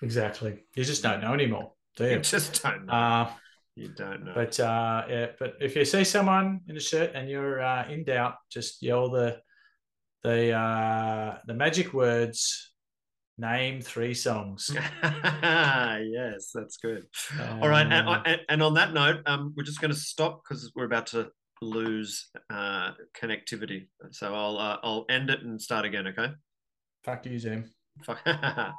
Exactly. 0.02 0.58
You 0.76 0.84
just 0.84 1.02
don't 1.02 1.20
know 1.20 1.34
anymore, 1.34 1.72
do 1.96 2.04
you? 2.06 2.10
You 2.10 2.18
just 2.20 2.62
don't 2.62 2.86
know. 2.86 2.92
Uh, 2.92 3.32
you 3.76 3.88
don't 3.88 4.24
know. 4.24 4.32
But 4.34 4.58
uh, 4.60 5.04
yeah, 5.08 5.26
but 5.38 5.54
if 5.60 5.76
you 5.76 5.84
see 5.84 6.04
someone 6.04 6.60
in 6.68 6.76
a 6.76 6.80
shirt 6.80 7.12
and 7.14 7.28
you're 7.28 7.62
uh, 7.62 7.88
in 7.88 8.04
doubt, 8.04 8.34
just 8.52 8.82
yell 8.82 9.10
the 9.10 9.40
the 10.24 10.52
uh, 10.52 11.38
the 11.46 11.54
magic 11.54 11.92
words. 11.92 12.64
Name 13.40 13.80
three 13.80 14.14
songs. 14.14 14.68
yes, 15.02 16.50
that's 16.52 16.76
good. 16.78 17.06
All 17.38 17.68
right, 17.68 17.86
and, 17.86 18.08
Uh, 18.08 18.20
and, 18.26 18.40
and 18.48 18.62
on 18.64 18.74
that 18.74 18.92
note, 18.92 19.20
um, 19.26 19.54
we're 19.56 19.62
just 19.62 19.80
going 19.80 19.92
to 19.92 19.96
stop 19.96 20.42
because 20.42 20.72
we're 20.74 20.86
about 20.86 21.06
to 21.08 21.30
lose 21.62 22.26
uh, 22.50 22.94
connectivity. 23.16 23.86
So 24.10 24.34
I'll 24.34 24.58
uh, 24.58 24.78
I'll 24.82 25.06
end 25.08 25.30
it 25.30 25.42
and 25.42 25.62
start 25.62 25.84
again. 25.84 26.08
Okay. 26.08 26.32
Fuck 27.04 27.26
you, 27.26 27.38
Zoom. 27.38 27.70
Fuck. 28.02 28.26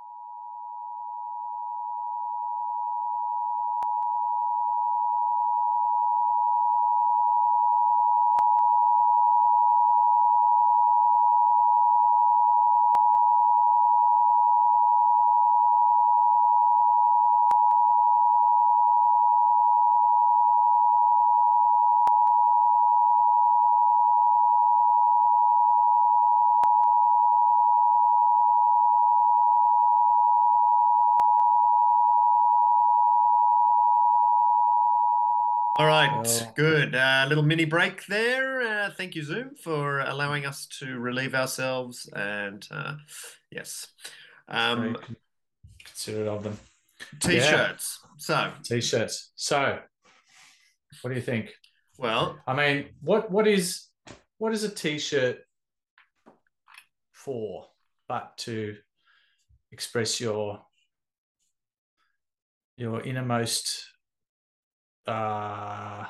All 35.79 35.87
right, 36.17 36.25
Well- 36.27 36.53
good. 36.55 36.95
Uh, 36.95 37.25
little 37.27 37.43
mini 37.43 37.65
break 37.65 38.05
there. 38.07 38.61
Uh, 38.61 38.91
thank 38.91 39.15
you, 39.15 39.23
Zoom, 39.23 39.55
for 39.55 39.99
allowing 39.99 40.45
us 40.45 40.65
to 40.79 40.97
relieve 40.99 41.35
ourselves. 41.35 42.09
And 42.15 42.67
uh, 42.71 42.95
yes, 43.51 43.87
um, 44.47 44.97
considerate 45.83 46.27
of 46.27 46.43
them. 46.43 46.57
t-shirts. 47.19 47.99
So, 48.17 48.51
T-shirts. 48.63 49.31
So, 49.35 49.79
what 51.01 51.09
do 51.09 51.15
you 51.15 51.21
think? 51.21 51.53
well, 51.97 52.39
I 52.47 52.53
mean, 52.53 52.89
what 53.01 53.29
what 53.31 53.47
is 53.47 53.87
what 54.37 54.53
is 54.53 54.63
a 54.63 54.69
T-shirt 54.69 55.39
for? 57.11 57.65
But 58.07 58.37
to 58.39 58.75
express 59.71 60.19
your 60.19 60.61
your 62.77 63.01
innermost, 63.01 63.85
uh, 65.07 66.05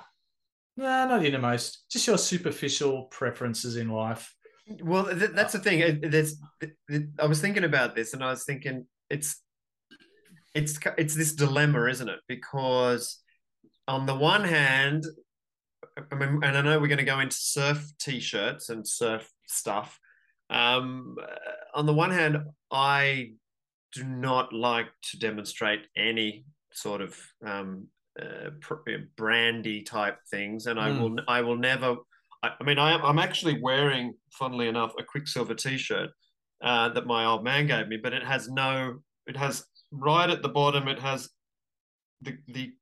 no, 0.78 1.08
not 1.08 1.22
the 1.22 1.28
innermost, 1.28 1.86
just 1.92 2.08
your 2.08 2.18
superficial 2.18 3.04
preferences 3.06 3.76
in 3.76 3.90
life. 3.90 4.34
well, 4.84 5.06
th- 5.06 5.32
that's 5.34 5.54
the 5.54 5.60
thing. 5.60 6.00
There's, 6.02 6.38
it- 6.62 6.78
it- 6.88 7.10
I 7.20 7.26
was 7.26 7.42
thinking 7.42 7.64
about 7.64 7.96
this, 7.96 8.14
and 8.14 8.24
I 8.24 8.30
was 8.32 8.44
thinking 8.46 8.86
it's, 9.10 9.42
it's, 10.56 10.80
it's 10.98 11.16
this 11.16 11.34
dilemma, 11.34 11.86
isn't 11.86 12.10
it? 12.10 12.20
Because 12.28 13.20
on 13.88 14.06
the 14.06 14.16
one 14.16 14.44
hand, 14.44 15.06
I 16.12 16.16
mean, 16.16 16.40
and 16.44 16.58
I 16.58 16.62
know 16.62 16.80
we're 16.80 16.88
going 16.88 16.98
to 17.00 17.04
go 17.04 17.20
into 17.20 17.36
surf 17.38 17.86
t-shirts 18.00 18.70
and 18.70 18.88
surf 18.88 19.30
stuff. 19.48 20.00
Um, 20.50 21.16
on 21.76 21.86
the 21.86 21.94
one 21.94 22.12
hand, 22.12 22.38
I 22.72 23.34
do 23.94 24.04
not 24.04 24.54
like 24.54 24.88
to 25.12 25.20
demonstrate 25.20 25.82
any 25.98 26.46
sort 26.72 27.02
of 27.02 27.18
um, 27.46 27.88
uh, 28.22 28.50
brandy 29.16 29.82
type 29.84 30.18
things, 30.30 30.68
and 30.68 30.80
I 30.80 30.90
Mm. 30.90 31.00
will 31.00 31.16
I 31.28 31.42
will 31.42 31.58
never. 31.58 31.98
I, 32.44 32.52
I 32.60 32.64
mean, 32.64 32.80
I 32.80 32.92
am, 32.94 33.02
I'm 33.04 33.20
actually 33.20 33.60
wearing, 33.62 34.14
funnily 34.32 34.68
enough, 34.68 34.94
a 35.00 35.04
Quiksilver 35.04 35.56
T-shirt 35.56 36.10
uh, 36.62 36.90
that 36.90 37.06
my 37.06 37.26
old 37.26 37.44
man 37.44 37.68
gave 37.68 37.88
me, 37.88 37.98
but 37.98 38.14
it 38.14 38.24
has 38.24 38.50
no. 38.50 39.00
It 39.28 39.38
has 39.38 39.66
right 39.92 40.30
at 40.30 40.42
the 40.42 40.50
bottom. 40.50 40.88
It 40.88 41.00
has 41.00 41.30
the 42.22 42.38
the 42.48 42.74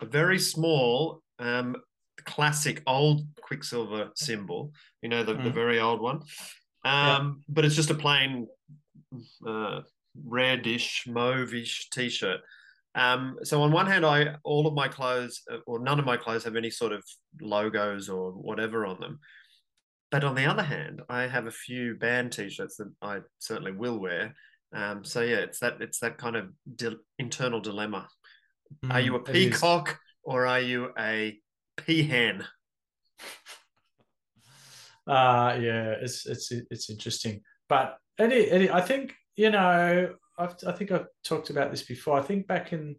a 0.00 0.06
very 0.06 0.38
small 0.38 1.22
um, 1.38 1.76
classic 2.24 2.82
old 2.86 3.22
Quiksilver 3.40 4.10
symbol. 4.16 4.72
You 5.02 5.08
know, 5.08 5.22
the, 5.22 5.34
the 5.34 5.50
Mm. 5.50 5.54
very 5.54 5.80
old 5.80 6.00
one. 6.00 6.22
Um, 6.84 7.44
But 7.48 7.64
it's 7.64 7.76
just 7.76 7.90
a 7.90 7.94
plain 7.94 8.48
uh, 9.46 9.80
reddish, 10.24 11.06
mauve-ish 11.06 11.88
t-shirt. 11.90 12.40
Um, 12.94 13.38
so 13.42 13.62
on 13.62 13.72
one 13.72 13.86
hand, 13.86 14.04
I 14.04 14.36
all 14.44 14.66
of 14.66 14.74
my 14.74 14.88
clothes, 14.88 15.42
uh, 15.50 15.58
or 15.66 15.78
none 15.78 15.98
of 15.98 16.04
my 16.04 16.16
clothes, 16.16 16.44
have 16.44 16.56
any 16.56 16.70
sort 16.70 16.92
of 16.92 17.02
logos 17.40 18.08
or 18.08 18.32
whatever 18.32 18.84
on 18.86 19.00
them. 19.00 19.18
But 20.10 20.24
on 20.24 20.34
the 20.34 20.44
other 20.44 20.62
hand, 20.62 21.00
I 21.08 21.22
have 21.26 21.46
a 21.46 21.50
few 21.50 21.94
band 21.94 22.32
t-shirts 22.32 22.76
that 22.76 22.92
I 23.00 23.20
certainly 23.38 23.72
will 23.72 23.98
wear. 23.98 24.34
Um, 24.74 25.04
so 25.04 25.22
yeah, 25.22 25.36
it's 25.38 25.58
that 25.60 25.80
it's 25.80 26.00
that 26.00 26.18
kind 26.18 26.36
of 26.36 26.50
di- 26.76 26.96
internal 27.18 27.60
dilemma. 27.60 28.08
Are 28.90 29.00
you 29.00 29.14
a 29.16 29.20
Mm, 29.20 29.32
peacock 29.32 29.98
or 30.22 30.46
are 30.46 30.60
you 30.60 30.90
a 30.98 31.38
peahen? 31.78 32.44
Uh 35.06 35.58
yeah, 35.60 35.94
it's 36.00 36.26
it's 36.26 36.52
it's 36.70 36.90
interesting. 36.90 37.40
But 37.68 37.96
Eddie, 38.18 38.50
Eddie, 38.50 38.70
I 38.70 38.80
think 38.80 39.14
you 39.36 39.50
know, 39.50 40.14
I've, 40.38 40.54
I 40.66 40.72
think 40.72 40.90
I've 40.90 41.06
talked 41.24 41.50
about 41.50 41.70
this 41.70 41.82
before. 41.82 42.18
I 42.18 42.22
think 42.22 42.46
back 42.46 42.72
in 42.72 42.96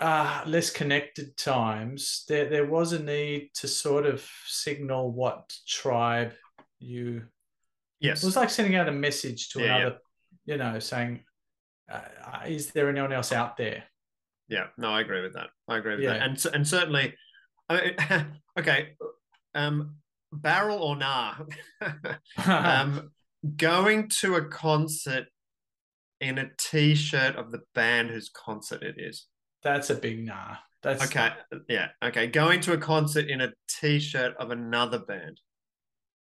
uh, 0.00 0.42
less 0.46 0.70
connected 0.70 1.36
times, 1.36 2.24
there 2.28 2.48
there 2.48 2.66
was 2.66 2.92
a 2.92 3.02
need 3.02 3.50
to 3.54 3.68
sort 3.68 4.06
of 4.06 4.26
signal 4.46 5.12
what 5.12 5.52
tribe 5.66 6.32
you. 6.78 7.24
Yes. 8.00 8.22
It 8.22 8.26
was 8.26 8.36
like 8.36 8.50
sending 8.50 8.76
out 8.76 8.88
a 8.88 8.92
message 8.92 9.50
to 9.50 9.60
Yeah, 9.60 9.66
yeah. 9.66 9.76
another, 9.76 9.98
you 10.46 10.56
know, 10.56 10.78
saying, 10.78 11.20
uh, 11.90 12.00
"Is 12.46 12.72
there 12.72 12.88
anyone 12.88 13.12
else 13.12 13.30
out 13.30 13.56
there?" 13.56 13.84
Yeah, 14.48 14.66
no, 14.78 14.90
I 14.90 15.00
agree 15.00 15.20
with 15.22 15.34
that. 15.34 15.50
I 15.68 15.76
agree 15.76 15.96
with 15.96 16.04
that, 16.06 16.22
and 16.22 16.46
and 16.54 16.66
certainly, 16.66 17.14
I 17.68 17.94
mean, 18.08 18.26
okay, 18.58 18.96
um, 19.54 19.96
barrel 20.32 20.82
or 20.82 20.96
nah, 20.96 21.34
um, 22.46 23.10
going 23.56 24.08
to 24.08 24.36
a 24.36 24.44
concert 24.44 25.26
in 26.20 26.38
a 26.38 26.50
t-shirt 26.58 27.36
of 27.36 27.50
the 27.50 27.60
band 27.74 28.10
whose 28.10 28.28
concert 28.28 28.82
it 28.82 28.96
is. 28.98 29.26
That's 29.62 29.90
a 29.90 29.94
big 29.94 30.24
nah. 30.24 30.56
That's 30.82 31.04
Okay, 31.04 31.30
yeah, 31.68 31.88
okay, 32.02 32.26
going 32.26 32.60
to 32.62 32.72
a 32.72 32.78
concert 32.78 33.28
in 33.28 33.42
a 33.42 33.52
t-shirt 33.68 34.34
of 34.38 34.50
another 34.50 34.98
band. 34.98 35.40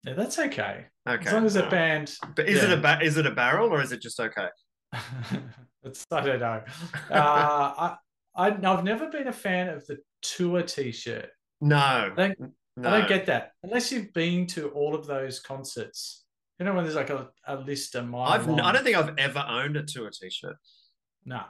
Yeah, 0.03 0.13
that's 0.13 0.39
okay. 0.39 0.85
Okay, 1.07 1.27
As 1.27 1.33
long 1.33 1.45
as 1.45 1.55
the 1.55 1.65
alright. 1.65 1.71
band 1.71 2.15
But 2.35 2.47
is 2.47 2.63
it 2.63 2.71
a 2.71 2.77
ba- 2.77 2.99
is 3.01 3.17
it 3.17 3.25
a 3.25 3.31
barrel 3.31 3.73
or 3.73 3.81
is 3.81 3.91
it 3.91 4.01
just 4.01 4.19
okay? 4.19 4.47
it's, 5.83 6.05
I 6.11 6.21
don't 6.21 6.39
know. 6.39 6.61
Uh, 7.11 7.15
I, 7.15 7.95
I, 8.35 8.47
I've 8.47 8.83
never 8.83 9.09
been 9.09 9.27
a 9.27 9.33
fan 9.33 9.69
of 9.69 9.85
the 9.87 9.97
tour 10.21 10.61
T-shirt. 10.61 11.29
No, 11.61 11.75
I 11.77 12.13
don't, 12.15 12.53
no. 12.77 12.89
I 12.89 12.99
don't 12.99 13.09
get 13.09 13.25
that 13.27 13.51
unless 13.63 13.91
you've 13.91 14.13
been 14.13 14.45
to 14.47 14.69
all 14.69 14.95
of 14.95 15.07
those 15.07 15.39
concerts. 15.39 16.24
You 16.59 16.65
know 16.65 16.73
when 16.73 16.83
there's 16.85 16.95
like 16.95 17.09
a, 17.09 17.29
a 17.47 17.57
list 17.57 17.95
of 17.95 18.07
mile 18.07 18.29
I've. 18.31 18.49
I 18.49 18.71
don't 18.71 18.83
think 18.83 18.95
I've 18.97 19.17
ever 19.17 19.43
owned 19.47 19.75
a 19.77 19.83
tour 19.83 20.09
t-shirt 20.09 20.55
No. 21.25 21.41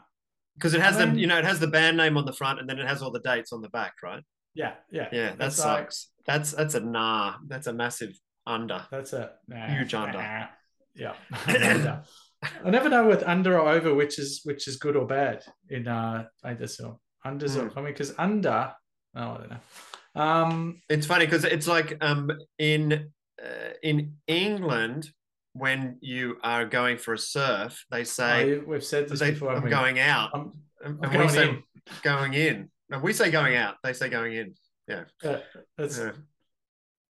because 0.56 0.74
it 0.74 0.82
has 0.82 0.98
I 0.98 1.06
the 1.06 1.20
you 1.20 1.28
know 1.28 1.38
it 1.38 1.46
has 1.46 1.60
the 1.60 1.68
band 1.68 1.98
name 1.98 2.18
on 2.18 2.26
the 2.26 2.34
front 2.34 2.60
and 2.60 2.68
then 2.70 2.80
it 2.80 2.88
has 2.88 3.02
all 3.02 3.12
the 3.12 3.20
dates 3.20 3.54
on 3.54 3.62
the 3.62 3.70
back, 3.70 3.94
right? 4.04 4.24
Yeah, 4.56 4.74
yeah, 4.90 5.10
Yeah, 5.12 5.30
that 5.30 5.38
That's 5.38 5.60
like- 5.60 5.80
sucks. 5.92 6.10
That's 6.26 6.52
that's 6.54 6.74
a 6.74 6.80
nah. 6.80 7.36
That's 7.48 7.68
a 7.68 7.74
massive 7.74 8.18
under. 8.48 8.86
That's 8.90 9.14
a 9.14 9.34
nah, 9.48 9.68
Huge 9.68 9.94
under. 9.94 10.18
nah. 10.18 10.48
Yeah, 10.96 11.14
under. 11.48 12.04
I 12.64 12.70
never 12.70 12.90
know 12.90 13.06
with 13.08 13.22
under 13.24 13.60
or 13.60 13.70
over 13.70 13.94
which 13.94 14.18
is 14.18 14.42
which 14.44 14.68
is 14.68 14.78
good 14.78 14.96
or 14.96 15.06
bad 15.06 15.44
in 15.70 15.88
uh 15.88 16.26
film. 16.44 16.98
Unders 17.26 17.56
or 17.58 17.70
Hmm. 17.70 17.78
I 17.78 17.82
mean 17.82 17.94
because 17.94 18.14
under. 18.18 18.74
Oh, 19.16 19.22
I 19.34 19.38
don't 19.38 19.50
know. 19.52 20.22
Um, 20.22 20.82
It's 20.90 21.06
funny 21.06 21.26
because 21.26 21.44
it's 21.44 21.68
like 21.68 21.98
um 22.02 22.32
in 22.58 23.12
in 23.84 24.14
England 24.28 25.10
when 25.54 25.98
you 26.02 26.38
are 26.44 26.66
going 26.66 26.98
for 26.98 27.14
a 27.14 27.18
surf, 27.18 27.86
they 27.92 28.02
oh, 28.02 28.04
say 28.04 28.50
you- 28.50 28.66
we've 28.68 28.84
said 28.84 29.08
this 29.10 29.20
they, 29.20 29.32
before. 29.32 29.56
I'm 29.56 29.64
we? 29.64 29.70
going 29.70 30.00
out, 30.00 30.32
I'm, 30.34 30.52
I'm 30.84 31.00
we 31.00 31.08
going 31.10 31.30
say 31.30 31.50
in. 31.50 31.64
going 32.04 32.34
in. 32.34 32.70
And 32.92 33.02
we 33.02 33.14
say 33.14 33.32
going 33.32 33.56
out. 33.56 33.76
They 33.84 33.94
say 33.94 34.10
going 34.10 34.34
in. 34.34 34.54
Yeah. 34.88 35.06
Uh, 35.24 35.40
that's 35.78 35.98
Yeah. 35.98 36.12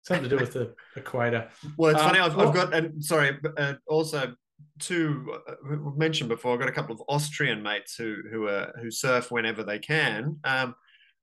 something 0.04 0.24
to 0.24 0.30
do 0.30 0.38
with 0.38 0.54
the 0.54 0.74
equator. 0.96 1.50
Well, 1.78 1.92
it's 1.92 2.00
Um, 2.02 2.08
funny. 2.10 2.20
I've, 2.20 2.36
well- 2.36 2.48
I've 2.50 2.54
got 2.56 2.74
and 2.74 3.04
sorry, 3.04 3.38
uh, 3.58 3.74
also 3.88 4.36
two 4.80 5.34
uh, 5.48 5.56
mentioned 5.98 6.30
before. 6.30 6.54
I've 6.54 6.60
got 6.60 6.70
a 6.70 6.72
couple 6.72 6.94
of 6.96 7.02
Austrian 7.10 7.62
mates 7.64 7.96
who 7.98 8.18
who 8.32 8.48
are 8.48 8.74
who 8.82 8.90
surf 8.92 9.32
whenever 9.32 9.64
they 9.64 9.80
can, 9.80 10.38
um, 10.44 10.76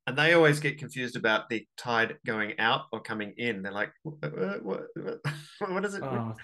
and 0.07 0.17
they 0.19 0.33
always 0.35 0.59
get 0.61 0.79
confused 0.79 1.17
about 1.17 1.49
the 1.49 1.67
tide 1.77 2.17
going 2.27 2.59
out 2.59 2.83
or 2.93 3.01
coming 3.01 3.35
in. 3.37 3.63
They're 3.63 3.73
like, 3.73 3.93
what, 4.03 4.63
what, 4.65 4.81
what, 4.97 5.19
what 5.71 5.85
is 5.85 5.95
it? 5.95 6.03
Oh, 6.03 6.35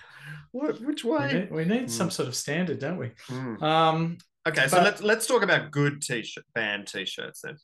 What, 0.53 0.81
which 0.81 1.05
we 1.05 1.11
way? 1.11 1.33
need, 1.33 1.51
we 1.51 1.65
need 1.65 1.85
Mm. 1.87 1.91
some 1.91 2.11
sort 2.11 2.29
of 2.29 2.35
standard, 2.37 2.79
don't 2.79 2.99
we? 2.99 3.11
Hmm. 3.29 3.63
Um, 3.63 4.19
Okay, 4.47 4.67
so 4.67 4.81
let's 4.83 5.03
let's 5.03 5.27
talk 5.27 5.43
about 5.43 5.71
good 5.71 6.01
t-shirt 6.01 6.45
band 6.55 6.87
t-shirts 6.87 7.43
then. 7.43 7.57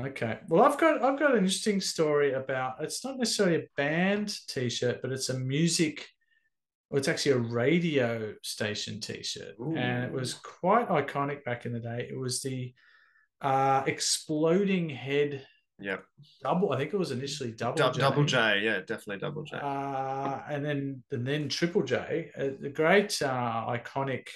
Okay. 0.00 0.38
Well, 0.48 0.62
I've 0.62 0.78
got 0.78 1.02
I've 1.02 1.18
got 1.18 1.32
an 1.32 1.38
interesting 1.38 1.80
story 1.80 2.32
about. 2.32 2.76
It's 2.80 3.04
not 3.04 3.18
necessarily 3.18 3.56
a 3.56 3.66
band 3.76 4.34
T-shirt, 4.48 5.02
but 5.02 5.10
it's 5.12 5.28
a 5.28 5.38
music. 5.38 6.06
Well, 6.88 6.98
it's 6.98 7.08
actually 7.08 7.32
a 7.32 7.38
radio 7.38 8.32
station 8.42 9.00
T-shirt, 9.00 9.58
and 9.58 10.04
it 10.04 10.12
was 10.12 10.34
quite 10.34 10.88
iconic 10.88 11.44
back 11.44 11.66
in 11.66 11.72
the 11.72 11.80
day. 11.80 12.06
It 12.10 12.18
was 12.18 12.40
the 12.40 12.72
uh, 13.42 13.82
exploding 13.86 14.88
head 14.88 15.46
Yep, 15.78 16.04
double. 16.42 16.72
I 16.72 16.78
think 16.78 16.94
it 16.94 16.96
was 16.96 17.10
initially 17.10 17.52
double 17.52 17.76
Du- 17.76 17.92
J. 17.92 18.00
double 18.00 18.24
J. 18.24 18.60
Yeah, 18.62 18.78
definitely 18.80 19.18
double 19.18 19.42
J. 19.42 19.58
Uh, 19.62 20.40
and 20.48 20.64
then 20.64 21.02
and 21.10 21.26
then 21.26 21.50
Triple 21.50 21.82
J, 21.82 22.30
uh, 22.38 22.48
the 22.58 22.70
great 22.70 23.20
uh, 23.20 23.66
iconic. 23.68 24.26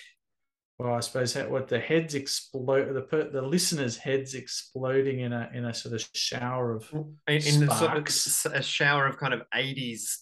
Well, 0.78 0.92
I 0.94 1.00
suppose 1.00 1.34
what 1.36 1.68
the 1.68 1.80
heads 1.80 2.14
explode, 2.14 2.92
the 2.94 3.00
per- 3.00 3.30
the 3.30 3.40
listeners' 3.40 3.96
heads 3.96 4.34
exploding 4.34 5.20
in 5.20 5.32
a 5.32 5.50
in 5.54 5.64
a 5.64 5.72
sort 5.72 5.94
of 5.94 6.06
shower 6.14 6.74
of 6.74 6.90
in, 6.92 7.06
in 7.26 7.42
sort 7.70 7.96
of 7.96 8.52
a 8.52 8.62
shower 8.62 9.06
of 9.06 9.16
kind 9.16 9.32
of 9.32 9.40
80s 9.54 10.18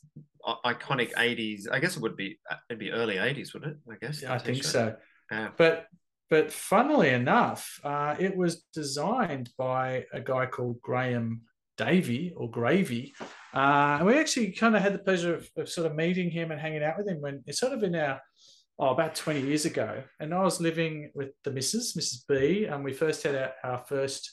iconic 0.65 1.13
80s 1.15 1.63
i 1.71 1.79
guess 1.79 1.97
it 1.97 2.01
would 2.03 2.17
be 2.17 2.39
uh, 2.51 2.55
it'd 2.71 2.79
be 2.79 2.91
early 2.91 3.17
80s 3.17 3.53
wouldn't 3.53 3.73
it 3.73 3.79
i 3.93 3.97
guess 4.01 4.23
Yeah, 4.23 4.33
I 4.35 4.39
think 4.39 4.65
so. 4.65 4.95
yeah 5.31 5.49
But 5.59 5.87
but 6.31 6.53
funnily 6.53 7.11
enough, 7.11 7.81
uh, 7.85 8.15
it 8.19 8.37
was 8.37 8.63
designed 8.75 9.51
by 9.57 10.05
a 10.13 10.21
guy 10.21 10.47
called 10.47 10.81
Graham 10.83 11.43
Davy 11.77 12.33
or 12.37 12.51
Gravy, 12.51 13.15
uh, 13.55 13.97
and 13.99 14.07
we 14.07 14.19
actually 14.19 14.53
kind 14.53 14.75
of 14.77 14.83
had 14.83 14.95
the 14.95 14.99
pleasure 14.99 15.35
of, 15.35 15.49
of 15.57 15.69
sort 15.69 15.87
of 15.87 15.95
meeting 15.97 16.31
him 16.31 16.51
and 16.51 16.61
hanging 16.61 16.83
out 16.83 16.99
with 16.99 17.09
him 17.09 17.21
when 17.21 17.43
it's 17.47 17.61
sort 17.61 17.73
of 17.73 17.83
in 17.83 17.95
our 17.95 18.21
oh 18.79 18.89
about 18.91 19.15
twenty 19.15 19.41
years 19.41 19.65
ago, 19.65 20.03
and 20.21 20.35
I 20.35 20.43
was 20.43 20.61
living 20.61 21.11
with 21.15 21.31
the 21.45 21.51
Mrs. 21.51 21.97
Mrs. 21.97 22.27
B, 22.29 22.65
and 22.67 22.85
we 22.85 22.93
first 22.93 23.23
had 23.23 23.35
our, 23.37 23.53
our 23.63 23.79
first 23.87 24.33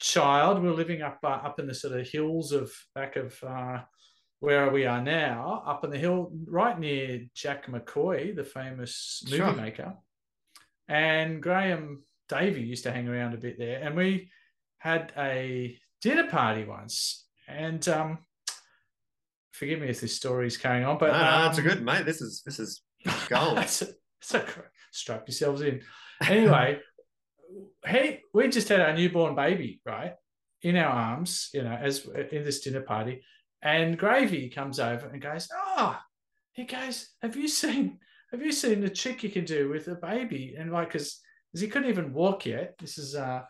child, 0.00 0.62
we 0.62 0.68
were 0.68 0.74
living 0.74 1.02
up 1.02 1.18
uh, 1.22 1.28
up 1.28 1.58
in 1.60 1.66
the 1.66 1.74
sort 1.74 1.98
of 1.98 2.08
hills 2.08 2.52
of 2.52 2.72
back 2.94 3.16
of 3.16 3.38
uh, 3.42 3.80
where 4.40 4.70
we 4.70 4.86
are 4.86 5.02
now, 5.02 5.62
up 5.66 5.84
in 5.84 5.90
the 5.90 5.98
hill, 5.98 6.30
right 6.46 6.78
near 6.78 7.20
Jack 7.34 7.66
McCoy, 7.66 8.34
the 8.36 8.44
famous 8.44 9.22
movie 9.24 9.38
Sure. 9.38 9.52
maker, 9.52 9.94
and 10.88 11.42
Graham 11.42 12.02
Davey 12.28 12.62
used 12.62 12.84
to 12.84 12.92
hang 12.92 13.08
around 13.08 13.34
a 13.34 13.38
bit 13.38 13.58
there, 13.58 13.80
and 13.82 13.96
we 13.96 14.30
had 14.78 15.12
a 15.16 15.78
dinner 16.00 16.28
party 16.28 16.64
once, 16.64 17.26
and 17.46 17.86
um, 17.88 18.18
forgive 19.52 19.80
me 19.80 19.88
if 19.88 20.00
this 20.00 20.16
story 20.16 20.46
is 20.46 20.56
carrying 20.56 20.84
on, 20.84 20.98
but 20.98 21.12
no, 21.12 21.18
no, 21.18 21.48
it's 21.48 21.58
a 21.58 21.62
um, 21.62 21.68
good 21.68 21.84
mate. 21.84 22.06
This 22.06 22.20
is 22.20 22.42
this 22.44 22.58
is 22.58 22.80
gold. 23.28 23.64
so, 23.68 23.86
so 24.20 24.44
strap 24.92 25.26
yourselves 25.26 25.62
in. 25.62 25.82
Anyway, 26.22 26.80
he 27.86 28.20
we 28.32 28.48
just 28.48 28.68
had 28.68 28.80
our 28.80 28.94
newborn 28.94 29.34
baby 29.34 29.80
right 29.84 30.14
in 30.62 30.76
our 30.76 30.90
arms, 30.90 31.50
you 31.52 31.62
know, 31.62 31.72
as 31.80 32.06
in 32.32 32.44
this 32.44 32.60
dinner 32.60 32.82
party, 32.82 33.22
and 33.62 33.98
Gravy 33.98 34.48
comes 34.50 34.80
over 34.80 35.06
and 35.08 35.20
goes, 35.20 35.48
"Oh," 35.52 35.98
he 36.52 36.64
goes, 36.64 37.08
"Have 37.22 37.36
you 37.36 37.48
seen? 37.48 37.98
Have 38.30 38.42
you 38.42 38.52
seen 38.52 38.80
the 38.80 38.90
trick 38.90 39.22
you 39.22 39.30
can 39.30 39.44
do 39.44 39.68
with 39.68 39.88
a 39.88 39.94
baby?" 39.94 40.56
And 40.58 40.72
like, 40.72 40.92
because 40.92 41.20
he 41.58 41.68
couldn't 41.68 41.88
even 41.88 42.12
walk 42.12 42.46
yet. 42.46 42.76
This 42.78 42.98
is 42.98 43.14
uh, 43.14 43.42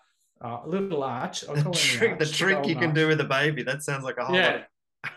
uh, 0.44 0.60
a 0.64 0.68
little 0.68 1.02
arch. 1.02 1.44
I'll 1.48 1.56
the 1.56 1.70
trick, 1.70 2.18
the 2.18 2.26
trick 2.26 2.66
you 2.66 2.76
can 2.76 2.94
do 2.94 3.08
with 3.08 3.20
a 3.20 3.24
baby. 3.24 3.62
That 3.62 3.82
sounds 3.82 4.04
like 4.04 4.18
a 4.18 4.24
whole 4.24 4.36
lot 4.36 4.44
Yeah. 4.44 4.64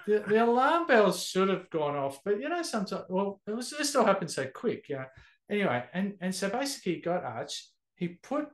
the, 0.08 0.20
the 0.28 0.44
alarm 0.44 0.88
bells 0.88 1.24
should 1.24 1.50
have 1.50 1.70
gone 1.70 1.96
off, 1.96 2.20
but 2.24 2.40
you 2.40 2.50
know, 2.50 2.62
sometimes 2.62 3.04
well, 3.10 3.42
it 3.48 3.56
was 3.56 3.70
just 3.72 3.96
all 3.96 4.06
happened 4.06 4.32
so 4.32 4.46
quick, 4.48 4.86
yeah. 4.90 5.06
Anyway, 5.50 5.84
and 5.94 6.16
and 6.22 6.34
so 6.34 6.50
basically, 6.50 6.96
he 6.96 7.02
got 7.02 7.24
Arch. 7.24 7.68
He 7.96 8.08
put 8.10 8.48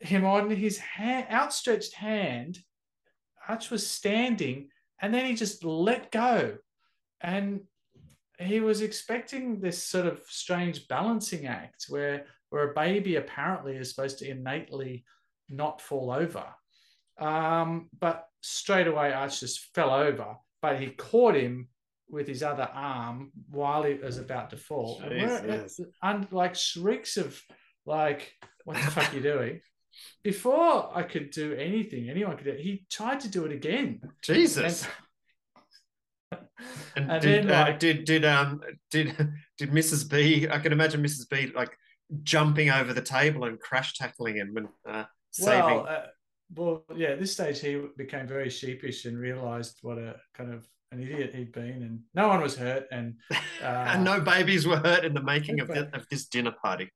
him 0.00 0.24
on 0.24 0.50
his 0.50 0.78
hand, 0.78 1.26
outstretched 1.30 1.94
hand. 1.94 2.58
Arch 3.48 3.70
was 3.70 3.86
standing, 3.86 4.68
and 5.00 5.14
then 5.14 5.26
he 5.26 5.34
just 5.34 5.64
let 5.64 6.10
go, 6.10 6.56
and 7.20 7.60
he 8.42 8.60
was 8.60 8.80
expecting 8.82 9.60
this 9.60 9.82
sort 9.82 10.06
of 10.06 10.20
strange 10.28 10.88
balancing 10.88 11.46
act 11.46 11.86
where 11.88 12.26
where 12.50 12.70
a 12.70 12.74
baby 12.74 13.16
apparently 13.16 13.76
is 13.76 13.88
supposed 13.88 14.18
to 14.18 14.28
innately 14.30 15.04
not 15.48 15.80
fall 15.80 16.10
over. 16.10 16.44
Um, 17.18 17.88
but 17.98 18.26
straight 18.42 18.86
away, 18.86 19.12
Arch 19.12 19.40
just 19.40 19.74
fell 19.74 19.90
over, 19.90 20.36
but 20.60 20.78
he 20.78 20.88
caught 20.90 21.34
him 21.34 21.68
with 22.10 22.28
his 22.28 22.42
other 22.42 22.68
arm 22.74 23.32
while 23.48 23.84
he 23.84 23.94
was 23.94 24.18
about 24.18 24.50
to 24.50 24.58
fall. 24.58 25.00
And 25.02 25.10
we're- 25.12 25.62
Jesus. 25.62 25.80
And 26.02 26.30
like 26.30 26.54
shrieks 26.54 27.16
of 27.16 27.40
like, 27.86 28.34
what 28.64 28.76
the 28.76 28.90
fuck 28.90 29.12
are 29.12 29.16
you 29.16 29.22
doing? 29.22 29.60
Before 30.22 30.90
I 30.94 31.02
could 31.04 31.30
do 31.30 31.54
anything, 31.54 32.08
anyone 32.10 32.36
could 32.36 32.44
do 32.44 32.52
he 32.58 32.86
tried 32.90 33.20
to 33.20 33.28
do 33.28 33.44
it 33.46 33.52
again. 33.52 34.00
Jesus. 34.22 34.84
And, 34.84 34.92
And 36.96 37.20
did, 37.22 37.50
uh, 37.50 37.64
like- 37.68 37.78
did 37.78 38.04
did 38.04 38.24
um 38.24 38.60
did 38.90 39.16
did 39.58 39.70
Mrs. 39.70 40.08
B? 40.10 40.46
I 40.48 40.58
can 40.58 40.72
imagine 40.72 41.02
Mrs. 41.02 41.28
B 41.28 41.50
like 41.54 41.76
jumping 42.22 42.70
over 42.70 42.92
the 42.92 43.02
table 43.02 43.44
and 43.44 43.58
crash 43.58 43.94
tackling 43.94 44.36
him 44.36 44.56
and 44.56 44.68
uh, 44.88 45.04
saving. 45.30 45.60
Well, 45.64 45.86
uh, 45.88 46.02
well, 46.54 46.84
yeah. 46.94 47.08
At 47.08 47.20
this 47.20 47.32
stage, 47.32 47.60
he 47.60 47.82
became 47.96 48.26
very 48.26 48.50
sheepish 48.50 49.06
and 49.06 49.18
realised 49.18 49.78
what 49.82 49.98
a 49.98 50.16
kind 50.34 50.52
of 50.52 50.66
an 50.92 51.00
idiot 51.02 51.34
he'd 51.34 51.52
been, 51.52 51.82
and 51.82 52.00
no 52.14 52.28
one 52.28 52.42
was 52.42 52.54
hurt. 52.56 52.84
And 52.92 53.14
uh, 53.62 53.64
and 53.64 54.04
no 54.04 54.20
babies 54.20 54.66
were 54.66 54.76
hurt 54.76 55.04
in 55.04 55.14
the 55.14 55.22
making 55.22 55.60
of, 55.60 55.68
thi- 55.68 55.88
of 55.94 56.06
this 56.10 56.26
dinner 56.26 56.52
party. 56.62 56.90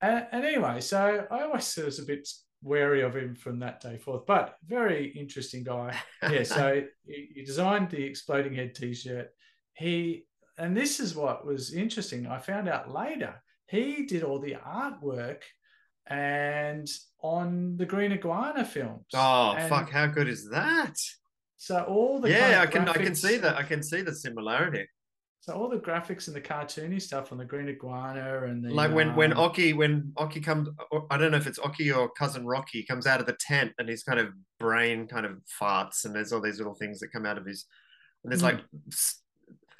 And, 0.00 0.26
and 0.32 0.44
anyway, 0.44 0.80
so 0.80 1.26
I 1.30 1.42
always 1.42 1.76
was 1.76 1.98
a 1.98 2.04
bit 2.04 2.26
wary 2.64 3.02
of 3.02 3.14
him 3.14 3.36
from 3.36 3.58
that 3.60 3.80
day 3.80 3.98
forth, 3.98 4.24
but 4.26 4.56
very 4.66 5.08
interesting 5.08 5.62
guy. 5.62 5.96
Yeah, 6.30 6.42
so 6.42 6.82
he, 7.06 7.42
designed 7.44 7.90
the 7.90 8.02
exploding 8.02 8.54
head 8.54 8.74
T-shirt. 8.74 9.28
He 9.74 10.24
and 10.56 10.76
this 10.76 11.00
is 11.00 11.14
what 11.14 11.44
was 11.44 11.74
interesting. 11.74 12.26
I 12.26 12.38
found 12.38 12.68
out 12.68 12.90
later 12.90 13.42
he 13.66 14.06
did 14.06 14.22
all 14.22 14.38
the 14.38 14.56
artwork 14.66 15.42
and 16.06 16.88
on 17.20 17.76
the 17.76 17.84
Green 17.84 18.12
Iguana 18.12 18.64
films. 18.64 19.06
Oh 19.14 19.54
And 19.56 19.68
fuck! 19.68 19.90
How 19.90 20.06
good 20.06 20.28
is 20.28 20.48
that? 20.50 20.96
So 21.56 21.82
all 21.82 22.20
the 22.20 22.30
yeah, 22.30 22.60
I 22.62 22.66
can 22.66 22.88
I 22.88 22.94
can 22.94 23.14
see 23.14 23.36
that. 23.38 23.56
I 23.56 23.62
can 23.62 23.82
see 23.82 24.00
the 24.00 24.14
similarity. 24.14 24.86
So 25.46 25.52
all 25.52 25.68
the 25.68 25.76
graphics 25.76 26.26
and 26.28 26.34
the 26.34 26.40
cartoony 26.40 27.02
stuff 27.02 27.30
on 27.30 27.36
the 27.36 27.44
Green 27.44 27.68
Iguana 27.68 28.44
and 28.44 28.64
the 28.64 28.70
like 28.72 28.94
when 28.94 29.14
when 29.14 29.34
um, 29.34 29.38
Occy 29.50 29.76
when 29.76 30.10
Occy 30.16 30.42
comes 30.42 30.70
I 31.10 31.18
don't 31.18 31.32
know 31.32 31.36
if 31.36 31.46
it's 31.46 31.58
Occy 31.58 31.94
or 31.94 32.08
cousin 32.08 32.46
Rocky 32.46 32.82
comes 32.82 33.06
out 33.06 33.20
of 33.20 33.26
the 33.26 33.36
tent 33.38 33.72
and 33.78 33.86
his 33.86 34.02
kind 34.02 34.18
of 34.18 34.28
brain 34.58 35.06
kind 35.06 35.26
of 35.26 35.32
farts 35.60 36.06
and 36.06 36.14
there's 36.14 36.32
all 36.32 36.40
these 36.40 36.56
little 36.56 36.72
things 36.72 36.98
that 37.00 37.12
come 37.12 37.26
out 37.26 37.36
of 37.36 37.44
his 37.44 37.66
and 38.22 38.32
there's 38.32 38.40
Mm. 38.40 38.54
like 38.54 38.60
s- 38.90 39.20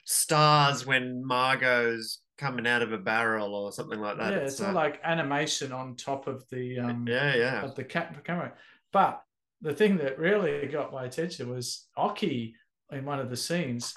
stars 0.04 0.84
when 0.84 1.24
Margot's 1.24 2.20
coming 2.36 2.66
out 2.66 2.82
of 2.82 2.92
a 2.92 2.98
barrel 2.98 3.54
or 3.54 3.72
something 3.72 4.00
like 4.00 4.18
that. 4.18 4.32
yeah, 4.34 4.38
it's 4.40 4.60
all 4.60 4.68
uh, 4.68 4.74
like 4.74 5.00
animation 5.02 5.72
on 5.72 5.96
top 5.96 6.26
of 6.26 6.44
the 6.50 6.78
um 6.78 7.06
yeah, 7.08 7.34
yeah. 7.34 7.62
of 7.62 7.74
the 7.74 7.84
ca- 7.84 8.10
camera. 8.22 8.52
But 8.92 9.22
the 9.62 9.72
thing 9.72 9.96
that 9.96 10.18
really 10.18 10.66
got 10.66 10.92
my 10.92 11.06
attention 11.06 11.48
was 11.48 11.86
Occy 11.96 12.52
in 12.92 13.06
one 13.06 13.18
of 13.18 13.30
the 13.30 13.36
scenes 13.38 13.94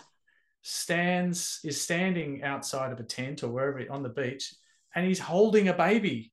stands 0.68 1.59
is 1.63 1.82
standing 1.82 2.43
outside 2.43 2.91
of 2.91 2.99
a 2.99 3.03
tent 3.03 3.41
or 3.41 3.47
wherever 3.47 3.82
on 3.89 4.03
the 4.03 4.09
beach, 4.09 4.53
and 4.93 5.05
he's 5.07 5.20
holding 5.20 5.70
a 5.70 5.74
baby. 5.74 6.32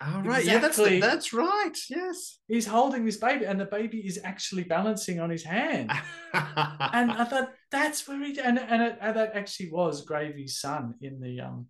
All 0.00 0.22
right, 0.22 0.44
yeah, 0.44 0.58
that's 0.58 0.78
exactly. 0.78 1.00
that's 1.00 1.32
right. 1.32 1.76
Yes. 1.88 2.38
He's 2.46 2.66
holding 2.66 3.04
this 3.04 3.16
baby, 3.16 3.46
and 3.46 3.58
the 3.60 3.64
baby 3.64 3.98
is 3.98 4.20
actually 4.22 4.62
balancing 4.62 5.18
on 5.18 5.28
his 5.30 5.42
hand. 5.42 5.90
and 6.32 7.10
I 7.10 7.24
thought 7.24 7.50
that's 7.70 8.06
where 8.06 8.22
he 8.24 8.38
and 8.38 8.58
and, 8.58 8.82
it, 8.82 8.98
and 9.00 9.16
that 9.16 9.34
actually 9.34 9.70
was 9.70 10.04
Gravy's 10.04 10.60
son 10.60 10.94
in 11.00 11.20
the 11.20 11.40
um. 11.40 11.66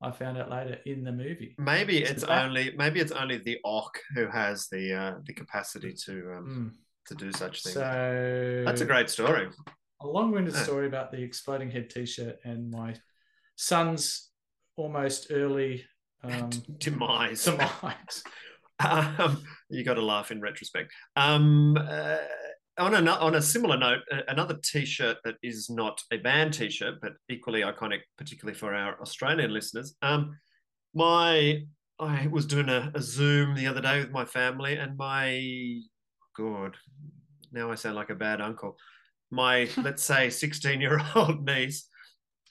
I 0.00 0.12
found 0.12 0.38
out 0.38 0.48
later 0.48 0.78
in 0.86 1.02
the 1.02 1.10
movie. 1.10 1.56
maybe 1.58 2.04
So 2.04 2.12
it's 2.12 2.22
only 2.22 2.72
maybe 2.76 3.00
it's 3.00 3.10
only 3.10 3.38
the 3.38 3.58
Ock 3.64 3.98
who 4.14 4.28
has 4.28 4.68
the 4.68 4.94
uh, 4.94 5.14
the 5.26 5.32
capacity 5.32 5.92
to 6.04 6.12
um, 6.36 6.46
Mm. 6.46 6.70
to 7.08 7.14
do 7.16 7.32
such 7.32 7.64
things. 7.64 7.74
So 7.74 8.62
That's 8.64 8.80
a 8.80 8.84
great 8.84 9.10
story. 9.10 9.48
A 10.00 10.06
long-winded 10.06 10.54
Yeah. 10.54 10.62
story 10.62 10.86
about 10.86 11.10
the 11.10 11.22
exploding 11.22 11.70
head 11.70 11.90
T-shirt 11.90 12.38
and 12.44 12.70
my 12.70 12.94
son's 13.56 14.30
almost 14.76 15.28
early 15.30 15.84
um, 16.22 16.50
Demise. 16.78 17.44
demise. 17.44 18.22
Um, 18.80 19.42
you 19.70 19.82
got 19.82 19.94
to 19.94 20.02
laugh 20.04 20.30
in 20.30 20.40
retrospect. 20.40 20.92
Um, 21.16 21.76
uh, 21.76 22.18
on 22.78 22.94
a 22.94 23.10
on 23.10 23.34
a 23.34 23.42
similar 23.42 23.76
note, 23.76 24.02
another 24.28 24.56
T-shirt 24.62 25.16
that 25.24 25.34
is 25.42 25.68
not 25.68 26.00
a 26.12 26.16
band 26.18 26.54
T-shirt, 26.54 27.00
but 27.02 27.14
equally 27.28 27.62
iconic, 27.62 28.02
particularly 28.16 28.56
for 28.56 28.72
our 28.76 29.00
Australian 29.02 29.52
listeners. 29.52 29.96
Um, 30.00 30.38
my 30.94 31.62
I 31.98 32.28
was 32.28 32.46
doing 32.46 32.68
a, 32.68 32.92
a 32.94 33.02
Zoom 33.02 33.56
the 33.56 33.66
other 33.66 33.80
day 33.80 33.98
with 33.98 34.12
my 34.12 34.24
family, 34.24 34.76
and 34.76 34.96
my 34.96 35.80
God, 36.36 36.76
now 37.50 37.72
I 37.72 37.74
sound 37.74 37.96
like 37.96 38.10
a 38.10 38.14
bad 38.14 38.40
uncle. 38.40 38.76
My 39.30 39.68
let's 39.76 40.02
say 40.02 40.30
sixteen-year-old 40.30 41.44
niece 41.46 41.88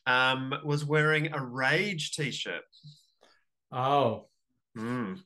um, 0.05 0.53
was 0.63 0.85
wearing 0.85 1.33
a 1.33 1.43
Rage 1.43 2.11
T-shirt. 2.11 2.61
Oh, 3.71 4.27
Mm. 4.77 5.19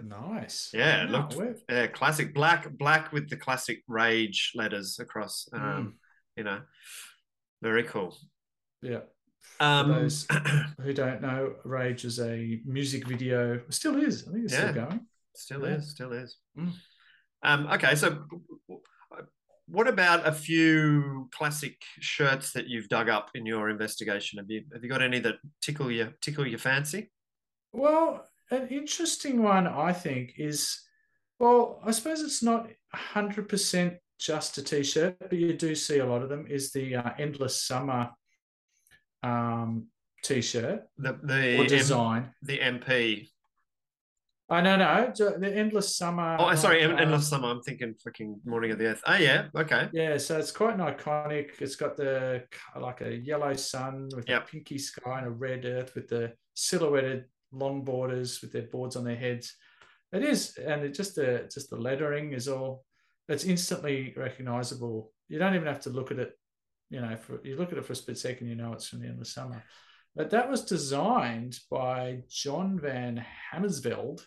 nice. 0.00 0.70
Yeah, 0.72 1.04
No, 1.06 1.10
looked 1.18 1.36
yeah, 1.68 1.88
classic 1.88 2.32
black, 2.32 2.70
black 2.78 3.12
with 3.12 3.28
the 3.28 3.36
classic 3.36 3.82
rage 3.88 4.52
letters 4.54 4.98
across. 5.00 5.48
Um, 5.52 5.60
Mm. 5.60 5.92
You 6.36 6.44
know, 6.44 6.60
very 7.62 7.82
cool. 7.84 8.16
yeah. 8.82 9.00
Um, 9.60 9.88
those- 9.88 10.26
Who 10.80 10.92
don't 10.94 11.20
know, 11.22 11.54
Rage 11.64 12.04
is 12.04 12.18
a 12.20 12.60
music 12.64 13.06
video. 13.06 13.60
Still 13.70 13.96
is. 14.02 14.26
I 14.28 14.32
think 14.32 14.44
it's 14.44 14.52
Yeah. 14.54 14.70
still 14.70 14.84
going. 14.84 15.06
still 15.34 15.62
Yeah. 15.66 15.74
is, 15.76 15.90
still 15.90 16.12
is. 16.12 16.38
Mm. 16.58 16.72
Um, 17.42 17.66
okay, 17.68 17.94
so 17.94 18.24
what 19.74 19.88
about 19.88 20.26
a 20.26 20.32
few 20.32 21.28
classic 21.32 21.76
shirts 22.00 22.52
that 22.52 22.68
you've 22.68 22.88
dug 22.88 23.08
up 23.08 23.30
in 23.34 23.44
your 23.46 23.68
investigation? 23.70 24.38
Have 24.38 24.50
you 24.50 24.64
have 24.72 24.82
you 24.84 24.88
got 24.90 25.02
any 25.02 25.20
that 25.20 25.36
tickle 25.60 25.90
your 25.90 26.12
tickle 26.20 26.46
your 26.46 26.58
fancy? 26.58 27.10
Well, 27.72 28.24
an 28.50 28.68
interesting 28.68 29.42
one, 29.42 29.66
I 29.66 29.92
think, 29.92 30.34
is 30.38 30.80
well, 31.40 31.80
I 31.84 31.90
suppose 31.90 32.20
it's 32.20 32.42
not 32.42 32.68
100% 32.94 33.98
just 34.18 34.58
a 34.58 34.62
t 34.62 34.82
shirt, 34.84 35.16
but 35.18 35.32
you 35.32 35.52
do 35.54 35.74
see 35.74 35.98
a 35.98 36.06
lot 36.06 36.22
of 36.22 36.28
them, 36.28 36.46
is 36.48 36.70
the 36.72 36.94
uh, 36.96 37.10
Endless 37.18 37.60
Summer 37.62 38.10
um, 39.22 39.88
t 40.22 40.40
shirt 40.40 40.84
The 40.98 41.18
the 41.22 41.56
or 41.58 41.62
M- 41.62 41.66
design. 41.66 42.34
the 42.42 42.58
MP. 42.58 43.28
I 44.54 44.60
no, 44.60 44.76
no, 44.76 45.12
the 45.16 45.38
the 45.38 45.54
Endless 45.56 45.96
Summer. 45.96 46.36
Oh, 46.38 46.54
sorry, 46.54 46.86
like, 46.86 46.98
uh, 46.98 47.02
Endless 47.02 47.28
Summer. 47.28 47.48
I'm 47.48 47.60
thinking 47.62 47.94
fucking 48.02 48.40
Morning 48.44 48.70
of 48.72 48.78
the 48.78 48.86
Earth. 48.86 49.02
Oh 49.06 49.14
yeah, 49.16 49.46
okay. 49.56 49.88
Yeah, 49.92 50.16
so 50.18 50.38
it's 50.38 50.50
quite 50.52 50.74
an 50.74 50.80
iconic. 50.80 51.60
It's 51.60 51.76
got 51.76 51.96
the 51.96 52.44
like 52.80 53.00
a 53.00 53.14
yellow 53.16 53.54
sun 53.54 54.08
with 54.14 54.28
Yep. 54.28 54.42
a 54.42 54.46
pinky 54.46 54.78
sky 54.78 55.18
and 55.18 55.26
a 55.26 55.30
red 55.30 55.64
earth 55.64 55.94
with 55.94 56.08
the 56.08 56.32
silhouetted 56.54 57.24
long 57.52 57.84
borders 57.84 58.40
with 58.42 58.52
their 58.52 58.62
boards 58.62 58.96
on 58.96 59.04
their 59.04 59.16
heads. 59.16 59.54
It 60.12 60.22
is, 60.22 60.56
and 60.56 60.82
it 60.84 60.94
just 60.94 61.16
the 61.16 61.48
just 61.52 61.70
the 61.70 61.76
lettering 61.76 62.32
is 62.32 62.48
all. 62.48 62.84
It's 63.28 63.44
instantly 63.44 64.14
recognizable. 64.16 65.12
You 65.28 65.38
don't 65.38 65.54
even 65.54 65.66
have 65.66 65.80
to 65.82 65.90
look 65.90 66.10
at 66.10 66.18
it. 66.18 66.32
You 66.90 67.00
know, 67.00 67.16
for 67.16 67.40
you 67.44 67.56
look 67.56 67.72
at 67.72 67.78
it 67.78 67.84
for 67.86 67.94
a 67.94 67.96
split 67.96 68.18
second, 68.18 68.48
you 68.48 68.54
know 68.54 68.72
it's 68.72 68.88
from 68.88 69.00
the 69.00 69.06
end 69.08 69.20
of 69.20 69.26
summer. 69.26 69.64
But 70.14 70.30
that 70.30 70.48
was 70.48 70.64
designed 70.64 71.58
by 71.70 72.22
John 72.28 72.78
Van 72.78 73.24
Hamersveld. 73.52 74.20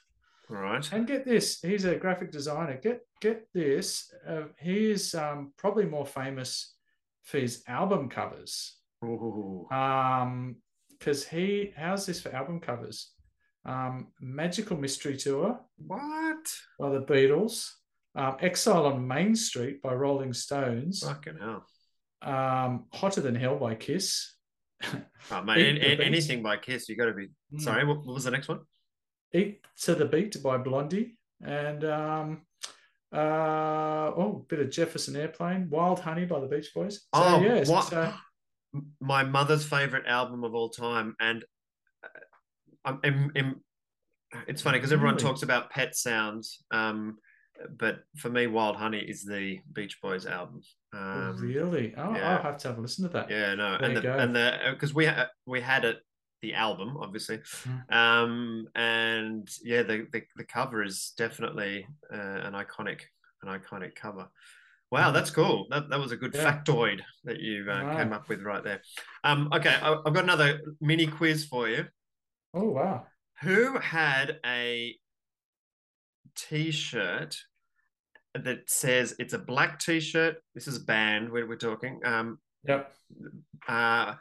Right. 0.50 0.89
And 0.93 1.06
get 1.08 1.26
this, 1.26 1.60
he's 1.62 1.84
a 1.86 1.95
graphic 1.95 2.32
designer. 2.32 2.80
Get 2.82 3.02
get 3.22 3.48
this. 3.54 4.12
Uh, 4.28 4.43
he 4.60 4.91
is 4.91 5.14
um, 5.16 5.52
probably 5.58 5.86
more 5.86 6.06
famous 6.06 6.76
for 7.24 7.39
his 7.39 7.64
album 7.68 8.08
covers. 8.10 8.78
Ooh. 9.04 9.68
Um, 9.72 10.56
because 10.98 11.26
he 11.28 11.74
how's 11.76 12.06
this 12.06 12.22
for 12.22 12.34
album 12.34 12.60
covers? 12.60 13.12
Um, 13.66 14.08
Magical 14.22 14.78
Mystery 14.78 15.18
Tour 15.18 15.60
What? 15.78 16.48
by 16.80 16.89
the 16.91 17.02
Beatles, 17.02 17.70
um, 18.16 18.38
Exile 18.39 18.86
on 18.86 19.06
Main 19.06 19.36
Street 19.36 19.82
by 19.82 19.93
Rolling 19.93 20.32
Stones, 20.32 21.02
Fucking 21.04 21.38
hell. 21.38 21.66
um, 22.22 22.86
Hotter 22.93 23.20
Than 23.20 23.36
Hell 23.36 23.58
by 23.58 23.76
Kiss, 23.76 24.34
Oh, 25.32 25.43
mate, 25.43 25.58
Eat 25.58 25.68
an- 25.70 25.76
the 25.76 25.91
an- 25.91 25.98
beat. 25.98 26.06
anything 26.06 26.41
by 26.41 26.56
Kiss, 26.58 26.88
you 26.88 26.95
got 26.95 27.08
to 27.08 27.14
be. 27.14 27.28
Mm. 27.54 27.60
Sorry, 27.62 27.86
what, 27.86 27.98
what 28.06 28.14
was 28.14 28.24
the 28.24 28.32
next 28.32 28.48
one? 28.48 28.62
Eat 29.34 29.62
to 29.82 29.96
the 29.96 30.06
Beat 30.06 30.42
by 30.42 30.58
Blondie, 30.58 31.18
and 31.44 31.84
um, 31.84 32.42
uh, 33.14 33.18
oh, 34.16 34.46
bit 34.50 34.60
of 34.60 34.70
Jefferson 34.70 35.16
Airplane, 35.16 35.68
Wild 35.70 36.00
Honey 36.00 36.26
by 36.26 36.40
the 36.40 36.48
Beach 36.48 36.74
Boys. 36.74 36.96
So, 36.96 37.02
Oh, 37.14 37.42
yeah, 37.42 37.64
what? 37.66 37.88
so- 37.88 38.14
My 39.00 39.24
mother's 39.24 39.66
favorite 39.66 40.06
album 40.08 40.44
of 40.44 40.54
all 40.54 40.70
time, 40.70 41.16
and 41.20 41.44
uh, 42.04 42.08
I'm, 42.86 43.00
I'm- 43.04 43.32
I'm- 43.36 43.62
it's 44.48 44.62
funny 44.62 44.78
because 44.78 44.92
everyone 44.92 45.16
talks 45.18 45.42
about 45.42 45.70
Pet 45.70 45.96
Sounds, 45.96 46.62
um, 46.70 47.18
but 47.80 48.00
for 48.18 48.30
me, 48.30 48.46
Wild 48.46 48.76
Honey 48.76 49.00
is 49.00 49.24
the 49.24 49.60
Beach 49.72 50.00
Boys 50.02 50.26
album. 50.26 50.62
Um, 50.94 51.38
really? 51.40 51.94
Oh, 51.98 52.14
yeah. 52.14 52.36
I'll 52.36 52.44
have 52.44 52.58
to 52.60 52.68
have 52.68 52.78
a 52.78 52.82
listen 52.82 53.04
to 53.06 53.10
that. 53.14 53.32
Yeah, 53.32 53.56
no, 53.56 53.78
There 53.78 53.84
and 53.90 53.98
the 53.98 54.14
and 54.20 54.36
the 54.36 54.58
because 54.72 54.94
we 54.94 55.06
ha- 55.06 55.30
we 55.46 55.62
had 55.62 55.86
it 55.86 56.00
the 56.42 56.54
album 56.54 56.98
obviously, 57.00 57.40
Mm. 57.40 57.94
um, 57.94 58.68
and 58.76 59.50
yeah, 59.64 59.84
the, 59.84 60.08
the 60.12 60.24
the 60.36 60.44
cover 60.44 60.84
is 60.84 61.14
definitely 61.18 61.88
uh, 62.14 62.18
an 62.48 62.54
iconic 62.54 63.02
an 63.44 63.50
iconic 63.60 63.96
cover. 63.96 64.28
Wow, 64.92 65.10
Mm. 65.10 65.14
that's 65.14 65.32
cool. 65.32 65.68
That 65.70 65.90
that 65.90 66.00
was 66.00 66.12
a 66.12 66.18
good 66.18 66.34
Yeah. 66.36 66.46
factoid 66.46 67.02
that 67.26 67.40
you 67.40 67.66
uh, 67.70 67.84
Right. 67.84 67.98
came 67.98 68.14
up 68.14 68.30
with 68.30 68.42
right 68.44 68.64
there. 68.64 68.82
Um, 69.24 69.50
okay, 69.54 69.76
I, 69.82 69.94
I've 70.06 70.14
got 70.14 70.24
another 70.24 70.62
mini 70.80 71.08
quiz 71.08 71.46
for 71.46 71.68
you. 71.68 71.86
Oh, 72.54 72.70
wow. 72.70 73.06
Who 73.42 73.78
had 73.80 74.40
a 74.46 74.96
T-shirt 76.36 77.36
that 78.34 78.70
says 78.70 79.16
it's 79.20 79.34
a 79.34 79.40
black 79.40 79.80
T-shirt? 79.80 80.38
This 80.54 80.68
is 80.68 80.78
a 80.78 80.82
band 80.86 81.32
we're, 81.32 81.48
we're 81.48 81.56
talking. 81.58 82.00
Um, 82.06 82.40
Yep. 82.64 82.92
uh, 83.68 84.16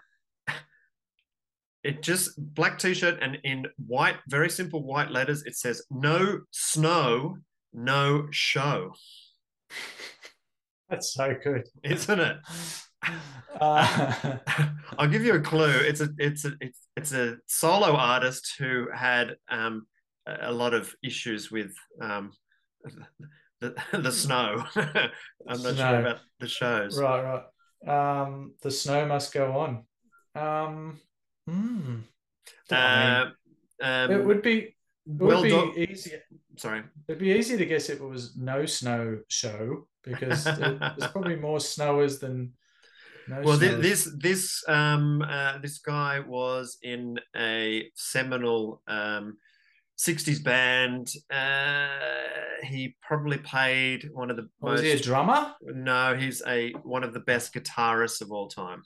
it 1.86 2.02
just 2.02 2.30
black 2.54 2.78
t-shirt 2.78 3.18
and 3.22 3.38
in 3.44 3.66
white, 3.86 4.16
very 4.28 4.50
simple 4.50 4.82
white 4.82 5.10
letters, 5.10 5.44
it 5.44 5.56
says 5.56 5.82
no 5.90 6.40
snow, 6.50 7.36
no 7.72 8.26
show. 8.30 8.92
That's 10.90 11.14
so 11.14 11.34
good. 11.42 11.64
Isn't 11.82 12.20
it? 12.20 12.36
Uh, 13.60 14.36
I'll 14.98 15.08
give 15.08 15.22
you 15.24 15.34
a 15.34 15.40
clue. 15.40 15.70
It's 15.70 16.00
a 16.02 16.08
it's 16.18 16.44
a 16.44 16.52
it's, 16.60 16.80
it's 16.96 17.12
a 17.12 17.36
solo 17.46 17.94
artist 17.96 18.54
who 18.58 18.88
had 18.92 19.36
um, 19.48 19.86
a 20.26 20.52
lot 20.52 20.74
of 20.74 20.92
issues 21.02 21.50
with 21.50 21.72
um, 22.02 22.32
the 23.60 23.74
the 23.92 24.10
snow. 24.12 24.64
I'm 24.76 25.10
not 25.46 25.56
Snow. 25.58 25.74
sure 25.74 26.00
about 26.00 26.18
the 26.40 26.48
shows. 26.48 27.00
right, 27.00 27.42
right. 27.86 28.20
Um, 28.20 28.54
the 28.60 28.70
snow 28.70 29.06
must 29.06 29.32
go 29.32 29.52
on. 29.58 29.84
I 31.48 31.52
mean, 31.52 32.04
Uh, 32.70 33.30
um, 33.82 34.10
it 34.10 34.24
would 34.24 34.42
be 34.42 34.56
it 34.58 34.74
well 35.06 35.40
would 35.40 35.44
be 35.44 35.50
done. 35.50 35.72
easier. 35.76 36.20
Sorry. 36.56 36.82
It'd 37.08 37.20
be 37.20 37.30
easy 37.32 37.56
to 37.56 37.66
guess 37.66 37.88
if 37.90 38.00
it 38.00 38.04
was 38.04 38.36
no 38.36 38.66
snow 38.66 39.20
show 39.28 39.86
because 40.02 40.44
there's 40.58 41.10
probably 41.12 41.36
more 41.36 41.60
snowers 41.60 42.18
than 42.18 42.52
no 43.28 43.42
snow. 43.42 43.48
well 43.50 43.58
thi- 43.58 43.80
this 43.82 44.10
this 44.18 44.64
um 44.68 45.22
uh, 45.22 45.58
this 45.58 45.78
guy 45.78 46.20
was 46.20 46.78
in 46.82 47.18
a 47.36 47.90
seminal 47.94 48.82
um 48.88 49.36
60s 49.98 50.42
band 50.44 51.08
uh 51.30 51.88
he 52.64 52.94
probably 53.06 53.38
played 53.38 54.08
one 54.12 54.30
of 54.30 54.36
the 54.36 54.48
Oh, 54.62 54.70
was 54.72 54.80
most 54.80 54.84
he 54.84 54.90
a 54.92 54.98
drummer? 55.00 55.54
no 55.62 56.14
he's 56.16 56.42
a 56.46 56.72
one 56.82 57.02
of 57.04 57.12
the 57.14 57.20
best 57.20 57.54
guitarists 57.54 58.20
of 58.20 58.30
all 58.30 58.48
time 58.48 58.82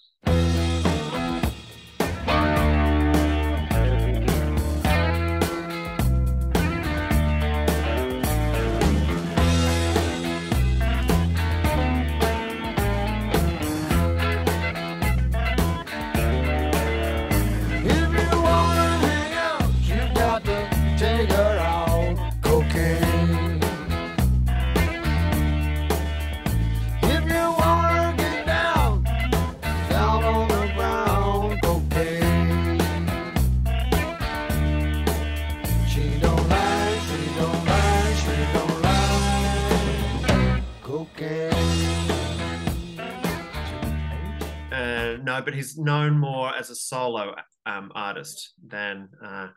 but 45.51 45.57
he's 45.57 45.76
known 45.76 46.16
more 46.16 46.55
as 46.55 46.70
a 46.70 46.76
solo 46.76 47.34
um 47.66 47.90
artist 47.94 48.53
than 48.64 49.09
uh 49.24 49.48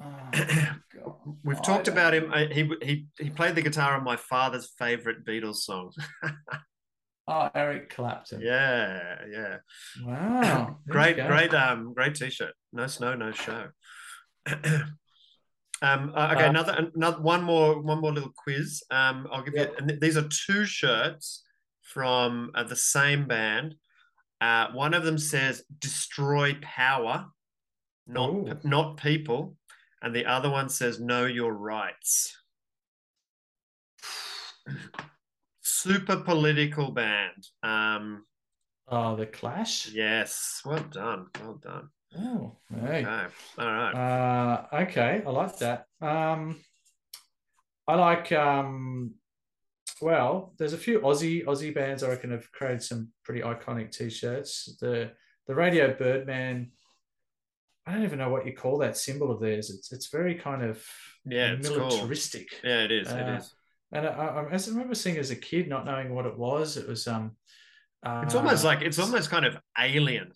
Oh, 0.00 0.30
we've 1.42 1.60
talked 1.62 1.88
about 1.88 2.14
him 2.14 2.32
I, 2.32 2.44
he 2.46 2.70
he 2.80 3.06
he 3.18 3.28
played 3.30 3.56
the 3.56 3.60
guitar 3.62 3.96
on 3.96 4.04
my 4.04 4.14
father's 4.14 4.70
favorite 4.78 5.24
beatles 5.26 5.56
song 5.56 5.90
Oh, 7.26 7.50
Eric 7.56 7.90
Clapton. 7.90 8.40
yeah 8.40 9.16
yeah 9.36 9.56
Wow. 10.04 10.78
Great, 10.88 11.16
great, 11.16 11.52
um, 11.54 11.92
great 11.92 12.14
t-shirt. 12.14 12.54
No 12.72 12.86
snow, 12.86 13.14
no 13.16 13.30
show. 13.32 13.68
um, 14.46 16.12
uh, 16.16 16.30
okay, 16.34 16.44
Uh, 16.46 16.50
another, 16.50 16.90
another, 16.94 17.20
one 17.20 17.42
more, 17.42 17.80
one 17.80 18.00
more 18.00 18.12
little 18.12 18.32
quiz. 18.36 18.82
Um, 18.90 19.26
I'll 19.32 19.42
give 19.42 19.54
Yeah. 19.54 19.62
you. 19.64 19.74
And 19.78 19.88
th- 19.88 20.00
these 20.00 20.16
are 20.16 20.28
two 20.46 20.64
shirts 20.64 21.44
from 21.82 22.50
uh, 22.54 22.64
the 22.64 22.76
same 22.76 23.26
band. 23.26 23.74
Uh, 24.40 24.68
one 24.72 24.94
of 24.94 25.04
them 25.04 25.18
says 25.18 25.64
"Destroy 25.80 26.56
Power," 26.62 27.26
not 28.06 28.30
Ooh. 28.30 28.58
not 28.64 28.96
people, 28.96 29.56
and 30.02 30.14
the 30.14 30.26
other 30.26 30.50
one 30.50 30.68
says 30.68 30.98
"Know 31.00 31.26
Your 31.26 31.52
Rights." 31.52 32.36
Super 35.62 36.16
political 36.16 36.90
band. 36.90 37.46
Um, 37.62 38.24
Oh, 38.88 39.14
the 39.14 39.26
Clash. 39.26 39.88
yes, 39.92 40.62
well 40.64 40.82
done, 40.90 41.26
well 41.40 41.54
done. 41.54 41.90
Oh, 42.18 42.56
hey. 42.74 43.04
Okay. 43.06 43.26
All 43.58 43.66
right. 43.72 43.92
Uh, 43.94 44.66
okay, 44.82 45.22
I 45.24 45.30
like 45.30 45.58
that. 45.58 45.86
Um, 46.00 46.56
I 47.86 47.94
like. 47.94 48.32
Um, 48.32 49.14
well, 50.00 50.54
there's 50.58 50.72
a 50.72 50.78
few 50.78 51.00
Aussie 51.00 51.44
Aussie 51.44 51.74
bands 51.74 52.02
I 52.02 52.08
reckon 52.08 52.30
have 52.30 52.50
created 52.52 52.82
some 52.82 53.08
pretty 53.24 53.40
iconic 53.42 53.92
T-shirts. 53.92 54.76
The 54.80 55.12
the 55.46 55.54
Radio 55.54 55.94
Birdman. 55.94 56.72
I 57.86 57.94
don't 57.94 58.04
even 58.04 58.18
know 58.18 58.28
what 58.28 58.46
you 58.46 58.54
call 58.54 58.78
that 58.78 58.96
symbol 58.96 59.30
of 59.30 59.40
theirs. 59.40 59.70
It's 59.70 59.90
it's 59.92 60.08
very 60.08 60.34
kind 60.34 60.62
of 60.62 60.84
Yeah, 61.24 61.52
it's 61.52 61.68
cool. 61.68 61.78
militaristic. 61.78 62.48
Yeah, 62.62 62.82
it 62.84 62.92
is. 62.92 63.08
it 63.10 63.14
Uh, 63.14 63.36
is. 63.38 63.54
And 63.92 64.06
I, 64.06 64.10
I, 64.10 64.50
as 64.50 64.68
I 64.68 64.72
remember 64.72 64.94
seeing 64.94 65.16
as 65.16 65.30
a 65.30 65.36
kid, 65.36 65.68
not 65.68 65.84
knowing 65.84 66.14
what 66.14 66.26
it 66.26 66.38
was, 66.38 66.76
it 66.76 66.86
was 66.88 67.06
um. 67.08 67.36
It's 68.04 68.34
almost 68.34 68.64
uh, 68.64 68.68
like 68.68 68.82
it's 68.82 68.98
almost 68.98 69.28
kind 69.30 69.44
of 69.44 69.58
alien. 69.78 70.32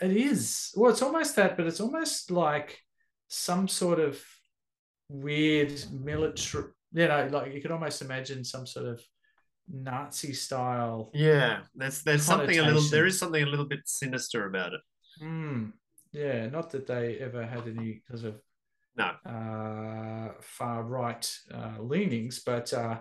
It 0.00 0.16
is. 0.16 0.72
Well, 0.76 0.90
it's 0.90 1.02
almost 1.02 1.36
that, 1.36 1.56
but 1.56 1.66
it's 1.66 1.80
almost 1.80 2.30
like 2.30 2.78
some 3.28 3.66
sort 3.68 3.98
of 4.00 4.22
weird 5.08 5.72
military. 5.92 6.64
You 6.94 7.08
know, 7.08 7.28
like 7.30 7.52
you 7.52 7.60
could 7.60 7.72
almost 7.72 8.02
imagine 8.02 8.44
some 8.44 8.66
sort 8.66 8.86
of 8.86 9.02
Nazi 9.68 10.32
style. 10.32 11.10
Yeah, 11.12 11.62
there's 11.74 12.02
there's 12.02 12.22
something 12.22 12.58
a 12.58 12.62
little 12.62 12.82
there 12.82 13.06
is 13.06 13.18
something 13.18 13.42
a 13.42 13.46
little 13.46 13.66
bit 13.66 13.80
sinister 13.84 14.46
about 14.46 14.72
it. 14.74 14.80
Hmm. 15.18 15.70
yeah, 16.12 16.46
not 16.48 16.70
that 16.70 16.86
they 16.86 17.18
ever 17.18 17.44
had 17.44 17.68
any 17.68 18.02
sort 18.08 18.34
of 18.34 18.40
No. 18.96 19.12
uh, 19.30 20.32
far 20.40 20.82
right 20.82 21.38
uh, 21.52 21.76
leanings, 21.80 22.40
but 22.44 22.72
uh, 22.72 22.98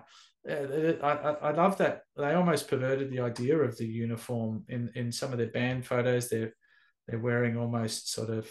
uh, 0.50 0.94
I, 1.02 1.12
I, 1.12 1.32
I 1.50 1.52
love 1.52 1.78
that 1.78 2.02
they 2.18 2.34
almost 2.34 2.68
perverted 2.68 3.10
the 3.12 3.22
idea 3.22 3.58
of 3.58 3.78
the 3.78 3.86
uniform 3.88 4.66
in, 4.70 4.92
in 4.96 5.12
some 5.12 5.32
of 5.32 5.38
their 5.38 5.48
band 5.52 5.86
photos. 5.86 6.30
They're 6.30 6.54
they're 7.08 7.20
wearing 7.20 7.58
almost 7.58 8.12
sort 8.12 8.30
of 8.30 8.50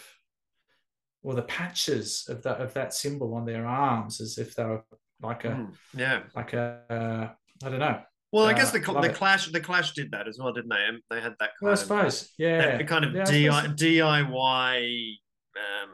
or 1.23 1.33
the 1.33 1.41
patches 1.43 2.25
of 2.29 2.43
that 2.43 2.61
of 2.61 2.73
that 2.73 2.93
symbol 2.93 3.33
on 3.33 3.45
their 3.45 3.65
arms 3.65 4.21
as 4.21 4.37
if 4.37 4.55
they 4.55 4.65
were 4.65 4.83
like 5.21 5.45
a 5.45 5.49
Mm, 5.49 5.73
yeah. 5.95 6.23
like 6.35 6.53
a 6.53 6.81
uh, 6.89 7.65
I 7.65 7.69
don't 7.69 7.79
know. 7.79 8.01
Well, 8.31 8.45
I 8.47 8.53
Uh, 8.53 8.57
guess 8.57 8.71
the 8.71 8.79
the 8.79 9.09
it. 9.09 9.15
Clash 9.15 9.51
the 9.51 9.59
Clash 9.61 9.93
did 9.93 10.11
that 10.11 10.27
as 10.27 10.37
well, 10.39 10.53
didn't 10.53 10.69
they? 10.69 10.83
And 10.87 10.99
They 11.09 11.21
had 11.21 11.33
that 11.39 11.51
kind 11.59 11.61
Well, 11.61 11.71
I 11.71 11.73
of 11.73 11.79
suppose, 11.79 12.31
yeah, 12.37 12.77
that 12.77 12.87
kind 12.87 13.05
of 13.05 13.13
Yeah, 13.13 13.23
I 13.23 13.67
DI, 13.67 13.67
DIY 13.75 15.17
um, 15.55 15.91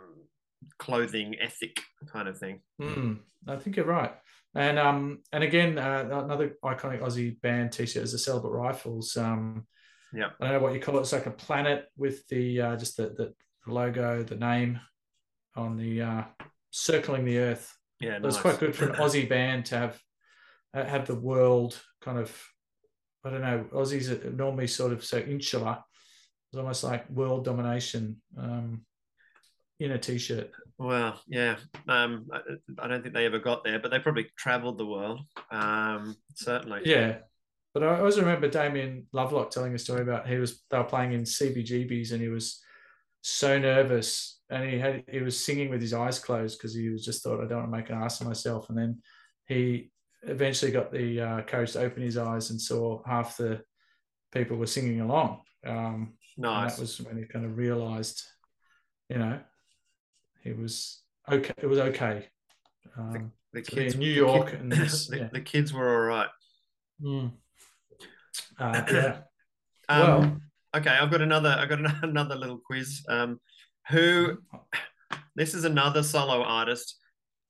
clothing 0.77 1.35
ethic 1.39 1.81
kind 2.11 2.27
of 2.27 2.37
thing. 2.37 2.61
Hmm, 2.79 3.13
I 3.47 3.57
think 3.57 3.75
you're 3.75 3.85
right. 3.85 4.13
And 4.55 4.79
um 4.79 5.19
and 5.31 5.43
again 5.43 5.77
uh, 5.77 6.07
another 6.25 6.55
iconic 6.63 7.01
Aussie 7.01 7.39
band 7.41 7.71
T-shirt 7.71 8.03
is 8.03 8.13
the 8.13 8.17
Celibate 8.17 8.51
Rifles. 8.51 9.15
Um, 9.17 9.67
Yeah. 10.13 10.29
I 10.39 10.45
don't 10.45 10.53
know 10.53 10.59
what 10.59 10.73
you 10.73 10.79
call 10.79 10.97
it. 10.97 11.01
It's 11.01 11.13
like 11.13 11.27
a 11.27 11.31
planet 11.31 11.85
with 11.97 12.27
the 12.29 12.61
uh, 12.61 12.75
just 12.77 12.97
the, 12.97 13.09
the 13.09 13.33
logo, 13.67 14.23
the 14.23 14.35
name 14.37 14.79
on 15.55 15.77
the 15.77 16.01
uh, 16.01 16.23
circling 16.71 17.25
the 17.25 17.37
Earth. 17.37 17.77
Yeah, 17.99 18.19
But 18.19 18.27
It's 18.27 18.35
nice. 18.37 18.41
quite 18.41 18.59
good 18.59 18.75
for 18.75 18.89
an 18.89 18.95
Aussie 19.01 19.27
band 19.27 19.65
to 19.67 19.77
have 19.77 19.99
uh, 20.73 20.85
have 20.85 21.07
the 21.07 21.15
world 21.15 21.79
kind 22.01 22.17
of. 22.17 22.35
I 23.25 23.29
don't 23.31 23.41
know. 23.41 23.65
Aussies 23.73 24.09
are 24.25 24.29
normally 24.31 24.67
sort 24.67 24.93
of 24.93 25.03
so 25.03 25.17
insular. 25.17 25.77
It's 26.51 26.57
almost 26.57 26.83
like 26.85 27.09
world 27.09 27.43
domination 27.43 28.21
um, 28.37 28.85
in 29.79 29.91
a 29.91 29.97
T-shirt. 29.97 30.51
Well, 30.77 31.19
yeah. 31.27 31.57
Um, 31.87 32.27
I, 32.31 32.39
I 32.81 32.87
don't 32.87 33.01
think 33.01 33.13
they 33.13 33.25
ever 33.25 33.39
got 33.39 33.63
there, 33.65 33.77
but 33.79 33.91
they 33.91 33.99
probably 33.99 34.27
travelled 34.37 34.77
the 34.77 34.85
world. 34.85 35.19
Um, 35.51 36.15
certainly. 36.35 36.81
Yeah. 36.85 37.17
But 37.73 37.83
I 37.83 37.99
always 37.99 38.17
remember 38.17 38.47
Damien 38.47 39.05
Lovelock 39.11 39.51
telling 39.51 39.75
a 39.75 39.79
story 39.79 40.01
about 40.01 40.27
he 40.27 40.37
was 40.37 40.63
they 40.71 40.77
were 40.77 40.85
playing 40.85 41.11
in 41.11 41.23
CBGBs 41.23 42.13
and 42.13 42.21
he 42.21 42.29
was 42.29 42.63
so 43.21 43.59
nervous 43.59 44.39
and 44.49 44.69
he 44.69 44.79
had 44.79 45.03
he 45.09 45.19
was 45.19 45.43
singing 45.43 45.69
with 45.69 45.81
his 45.81 45.93
eyes 45.93 46.19
closed 46.19 46.57
because 46.57 46.73
he 46.73 46.89
was 46.89 47.03
just 47.05 47.21
thought 47.23 47.43
I 47.43 47.47
don't 47.47 47.59
want 47.59 47.71
to 47.71 47.77
make 47.77 47.89
an 47.89 48.01
ass 48.01 48.21
of 48.21 48.27
myself 48.27 48.69
and 48.69 48.77
then 48.77 49.01
he 49.47 49.91
eventually 50.23 50.71
got 50.71 50.91
the 50.91 51.19
uh, 51.21 51.41
courage 51.43 51.73
to 51.73 51.79
open 51.81 52.03
his 52.03 52.17
eyes 52.17 52.49
and 52.49 52.59
saw 52.61 53.01
half 53.05 53.37
the 53.37 53.61
people 54.31 54.57
were 54.57 54.67
singing 54.67 55.01
along. 55.01 55.41
Um, 55.65 56.13
Nice. 56.37 56.75
that 56.75 56.81
was 56.81 57.01
when 57.01 57.17
he 57.17 57.25
kind 57.25 57.45
of 57.45 57.57
realized, 57.57 58.23
you 59.09 59.17
know, 59.17 59.39
he 60.43 60.53
was 60.53 61.01
okay. 61.29 61.53
It 61.57 61.65
was 61.67 61.79
okay. 61.79 62.27
Um, 62.97 63.31
the 63.53 63.61
to 63.61 63.75
be 63.75 63.81
kids 63.81 63.93
in 63.95 63.99
New 64.01 64.09
the 64.11 64.15
York 64.15 64.51
kid- 64.51 64.59
and 64.61 64.71
this, 64.71 65.07
the, 65.07 65.17
yeah. 65.17 65.29
the 65.33 65.41
kids 65.41 65.73
were 65.73 65.89
all 65.89 66.05
right. 66.07 66.29
Mm. 67.03 67.31
Uh, 68.57 68.81
yeah. 68.91 69.17
Um, 69.89 70.01
Well- 70.01 70.37
okay, 70.75 70.89
I've 70.89 71.11
got 71.11 71.21
another. 71.21 71.55
I've 71.57 71.69
got 71.69 71.79
another 72.03 72.35
little 72.35 72.59
quiz. 72.65 73.03
Um, 73.09 73.39
who? 73.89 74.37
This 75.35 75.53
is 75.53 75.63
another 75.63 76.03
solo 76.03 76.43
artist. 76.43 76.97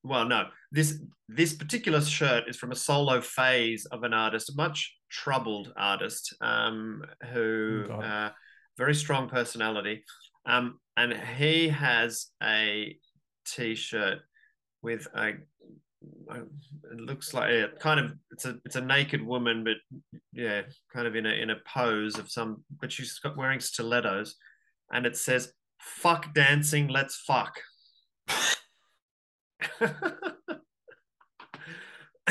Well, 0.03 0.25
no, 0.25 0.45
this 0.71 1.01
this 1.27 1.53
particular 1.53 2.01
shirt 2.01 2.45
is 2.47 2.57
from 2.57 2.71
a 2.71 2.75
solo 2.75 3.21
phase 3.21 3.85
of 3.85 4.03
an 4.03 4.13
artist, 4.13 4.49
a 4.49 4.55
much 4.55 4.95
troubled 5.09 5.73
artist, 5.75 6.35
um, 6.41 7.03
who 7.33 7.85
Oh, 7.89 8.01
uh, 8.01 8.29
very 8.77 8.95
strong 8.95 9.27
personality, 9.27 10.03
um, 10.45 10.79
and 10.95 11.13
he 11.13 11.69
has 11.69 12.27
a 12.41 12.97
T-shirt 13.45 14.19
with 14.81 15.07
a. 15.15 15.33
It 16.01 16.99
looks 16.99 17.33
like 17.33 17.49
it 17.49 17.79
kind 17.79 17.99
of 17.99 18.13
it's 18.31 18.45
a 18.45 18.57
it's 18.65 18.75
a 18.75 18.81
naked 18.81 19.25
woman, 19.25 19.63
but 19.63 19.77
yeah, 20.31 20.61
kind 20.93 21.07
of 21.07 21.15
in 21.15 21.25
a 21.25 21.29
in 21.29 21.49
a 21.49 21.57
pose 21.65 22.17
of 22.17 22.31
some, 22.31 22.63
but 22.79 22.91
she's 22.91 23.19
got 23.19 23.35
wearing 23.35 23.59
stilettos, 23.59 24.35
and 24.91 25.05
it 25.05 25.17
says 25.17 25.53
"fuck 25.79 26.33
dancing, 26.33 26.87
let's 26.87 27.15
fuck." 27.15 27.59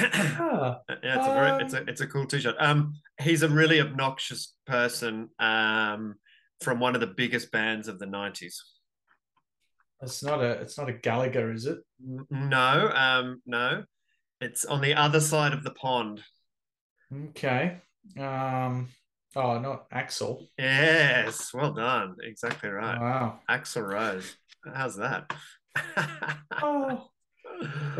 Ah, 0.01 0.79
yeah, 1.03 1.19
it's 1.19 1.27
a 1.27 1.35
very 1.35 1.65
it's 1.65 1.75
a 1.75 1.83
it's 1.89 2.01
a 2.01 2.07
cool 2.07 2.25
t-shirt. 2.25 2.55
Um, 2.61 2.95
he's 3.21 3.43
a 3.43 3.49
really 3.49 3.81
obnoxious 3.81 4.55
person. 4.65 5.29
Um, 5.41 6.15
from 6.61 6.81
one 6.81 6.95
of 6.95 7.01
the 7.01 7.07
biggest 7.07 7.51
bands 7.53 7.89
of 7.89 7.99
the 7.99 8.07
nineties. 8.07 8.63
It's 10.01 10.23
not 10.23 10.41
a 10.41 10.51
it's 10.53 10.79
not 10.79 10.89
a 10.89 10.93
Gallagher, 10.93 11.53
is 11.53 11.67
it? 11.67 11.79
No, 12.31 12.91
um, 12.95 13.43
no, 13.47 13.85
it's 14.41 14.65
on 14.65 14.81
the 14.81 14.95
other 14.95 15.21
side 15.21 15.53
of 15.53 15.65
the 15.65 15.73
pond. 15.73 16.23
Okay. 17.31 17.79
Um. 18.19 18.89
Oh, 19.35 19.59
not 19.59 19.91
Axl. 19.91 20.47
Yes, 20.57 21.53
well 21.53 21.73
done. 21.73 22.17
Exactly 22.23 22.71
right. 22.71 22.99
Wow. 23.01 23.41
Axl 23.51 23.87
Rose. 23.87 24.37
How's 24.75 24.97
that? 24.97 25.33
Oh, 26.61 27.09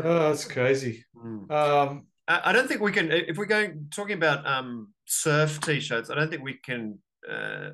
oh, 0.03 0.29
that's 0.29 0.45
crazy. 0.45 1.05
Hmm. 1.15 1.51
Um. 1.51 2.07
I 2.27 2.41
I 2.45 2.51
don't 2.51 2.67
think 2.67 2.81
we 2.81 2.91
can. 2.91 3.11
If 3.11 3.37
we're 3.37 3.45
going 3.45 3.87
talking 3.93 4.15
about 4.15 4.45
um, 4.45 4.93
surf 5.05 5.59
t-shirts, 5.61 6.09
I 6.09 6.15
don't 6.15 6.29
think 6.29 6.43
we 6.43 6.55
can 6.55 6.99
uh, 7.29 7.69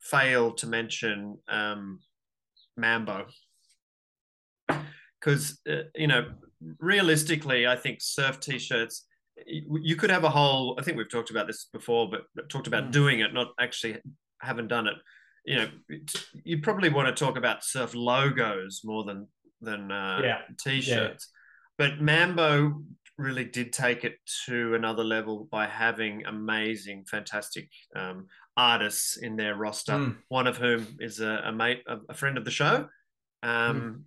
fail 0.00 0.52
to 0.54 0.66
mention 0.66 1.38
um, 1.48 2.00
Mambo 2.76 3.26
because 5.26 5.58
uh, 5.68 5.82
you 5.94 6.06
know 6.06 6.26
realistically, 6.78 7.66
I 7.66 7.76
think 7.76 7.98
surf 8.00 8.40
t-shirts. 8.40 9.06
You 9.46 9.96
could 9.96 10.08
have 10.10 10.24
a 10.24 10.30
whole. 10.30 10.76
I 10.78 10.82
think 10.82 10.96
we've 10.96 11.10
talked 11.10 11.30
about 11.30 11.46
this 11.46 11.68
before, 11.72 12.08
but 12.08 12.48
talked 12.48 12.66
about 12.68 12.84
Mm. 12.84 12.92
doing 12.92 13.20
it, 13.20 13.34
not 13.34 13.48
actually 13.60 13.98
haven't 14.40 14.68
done 14.68 14.86
it. 14.86 14.94
You 15.44 15.56
know, 15.56 15.68
you 16.42 16.60
probably 16.60 16.88
want 16.88 17.14
to 17.14 17.24
talk 17.24 17.36
about 17.36 17.62
surf 17.64 17.94
logos 17.94 18.80
more 18.84 19.04
than 19.04 19.28
than 19.60 19.90
uh, 19.92 20.20
Yeah. 20.22 20.40
t-shirts. 20.58 21.30
But 21.76 22.00
Mambo 22.00 22.82
really 23.18 23.44
did 23.44 23.72
take 23.72 24.04
it 24.04 24.18
to 24.46 24.74
another 24.74 25.04
level 25.04 25.48
by 25.50 25.66
having 25.66 26.24
amazing, 26.26 27.04
fantastic 27.04 27.68
um, 27.94 28.26
artists 28.56 29.16
in 29.18 29.36
their 29.36 29.54
roster. 29.54 29.92
Mm. 29.92 30.16
One 30.28 30.46
of 30.46 30.56
whom 30.56 30.96
is 31.00 31.20
a, 31.20 31.42
a 31.44 31.52
mate, 31.52 31.82
a, 31.86 31.98
a 32.08 32.14
friend 32.14 32.38
of 32.38 32.44
the 32.44 32.50
show, 32.50 32.88
um, 33.42 34.04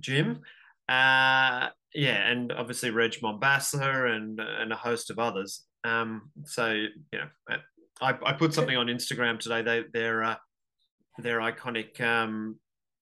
Jim. 0.00 0.42
Uh, 0.88 1.68
yeah, 1.94 2.30
and 2.30 2.52
obviously 2.52 2.90
Reg 2.90 3.12
Mombassa 3.22 4.14
and 4.14 4.40
and 4.40 4.72
a 4.72 4.76
host 4.76 5.10
of 5.10 5.18
others. 5.18 5.64
Um, 5.84 6.30
so 6.44 6.70
you 6.72 6.90
know, 7.12 7.56
I, 8.00 8.14
I 8.24 8.32
put 8.32 8.54
something 8.54 8.76
on 8.76 8.86
Instagram 8.86 9.38
today. 9.38 9.62
They 9.62 9.84
they're 9.92 10.22
uh, 10.22 10.36
their 11.18 11.40
iconic 11.40 12.00
um, 12.00 12.58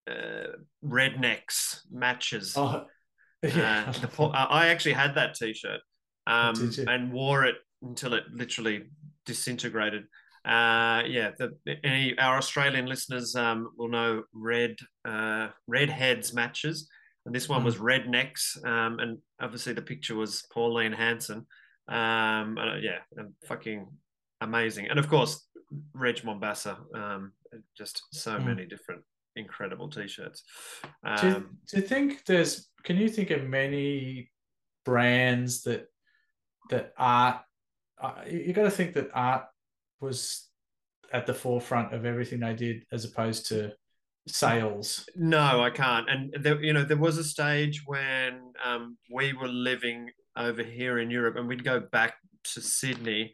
uh, 0.08 0.56
rednecks 0.84 1.80
matches. 1.90 2.54
Oh, 2.56 2.84
yeah. 3.42 3.84
Uh, 3.88 3.92
the 3.92 4.22
I 4.32 4.68
actually 4.68 4.92
had 4.92 5.14
that 5.16 5.34
T-shirt 5.34 5.80
um, 6.26 6.72
and 6.88 7.12
wore 7.12 7.44
it 7.44 7.56
until 7.82 8.14
it 8.14 8.24
literally 8.32 8.84
disintegrated. 9.26 10.04
Uh, 10.44 11.02
yeah, 11.06 11.30
the, 11.38 11.56
any 11.82 12.16
our 12.18 12.36
Australian 12.36 12.86
listeners 12.86 13.34
um, 13.34 13.70
will 13.78 13.88
know 13.88 14.24
red 14.34 14.76
uh, 15.04 15.48
redheads 15.66 16.34
matches, 16.34 16.88
and 17.26 17.34
this 17.34 17.48
one 17.48 17.62
Mm. 17.62 17.64
was 17.64 17.76
rednecks, 17.76 18.62
um, 18.64 18.98
and 19.00 19.18
obviously 19.40 19.72
the 19.72 19.82
picture 19.82 20.14
was 20.14 20.42
Pauline 20.52 20.92
Hanson. 20.92 21.46
Um, 21.88 22.58
uh, 22.58 22.76
yeah, 22.76 23.00
and 23.16 23.34
fucking 23.46 23.86
amazing, 24.40 24.88
and 24.88 24.98
of 24.98 25.08
course 25.08 25.46
Reg 25.92 26.16
Mombassa, 26.16 26.76
Um, 26.94 27.32
just 27.76 28.02
so 28.12 28.38
Mm. 28.38 28.44
many 28.46 28.66
different 28.66 29.04
incredible 29.36 29.88
T-shirts. 29.88 30.44
do, 30.82 30.88
you, 31.28 31.34
Um, 31.36 31.58
do 31.66 31.76
you 31.78 31.82
think 31.86 32.24
there's? 32.24 32.70
Can 32.84 32.96
you 32.96 33.08
think 33.08 33.30
of 33.30 33.44
many 33.44 34.30
brands 34.84 35.62
that 35.62 35.88
that 36.70 36.92
art? 36.96 37.44
Uh, 37.98 38.24
you 38.26 38.38
you 38.40 38.52
got 38.52 38.64
to 38.64 38.70
think 38.70 38.94
that 38.94 39.10
art 39.14 39.46
was 40.00 40.50
at 41.12 41.26
the 41.26 41.34
forefront 41.34 41.92
of 41.94 42.04
everything 42.04 42.40
they 42.40 42.54
did, 42.54 42.86
as 42.92 43.04
opposed 43.04 43.46
to 43.46 43.74
sales. 44.26 45.08
No, 45.16 45.62
I 45.62 45.70
can't. 45.70 46.08
And 46.08 46.34
there, 46.40 46.62
you 46.62 46.72
know, 46.72 46.84
there 46.84 46.96
was 46.96 47.18
a 47.18 47.24
stage 47.24 47.82
when 47.86 48.52
um, 48.64 48.96
we 49.12 49.32
were 49.32 49.48
living 49.48 50.10
over 50.36 50.62
here 50.62 50.98
in 50.98 51.10
Europe, 51.10 51.36
and 51.36 51.48
we'd 51.48 51.64
go 51.64 51.80
back 51.80 52.14
to 52.54 52.60
Sydney 52.60 53.32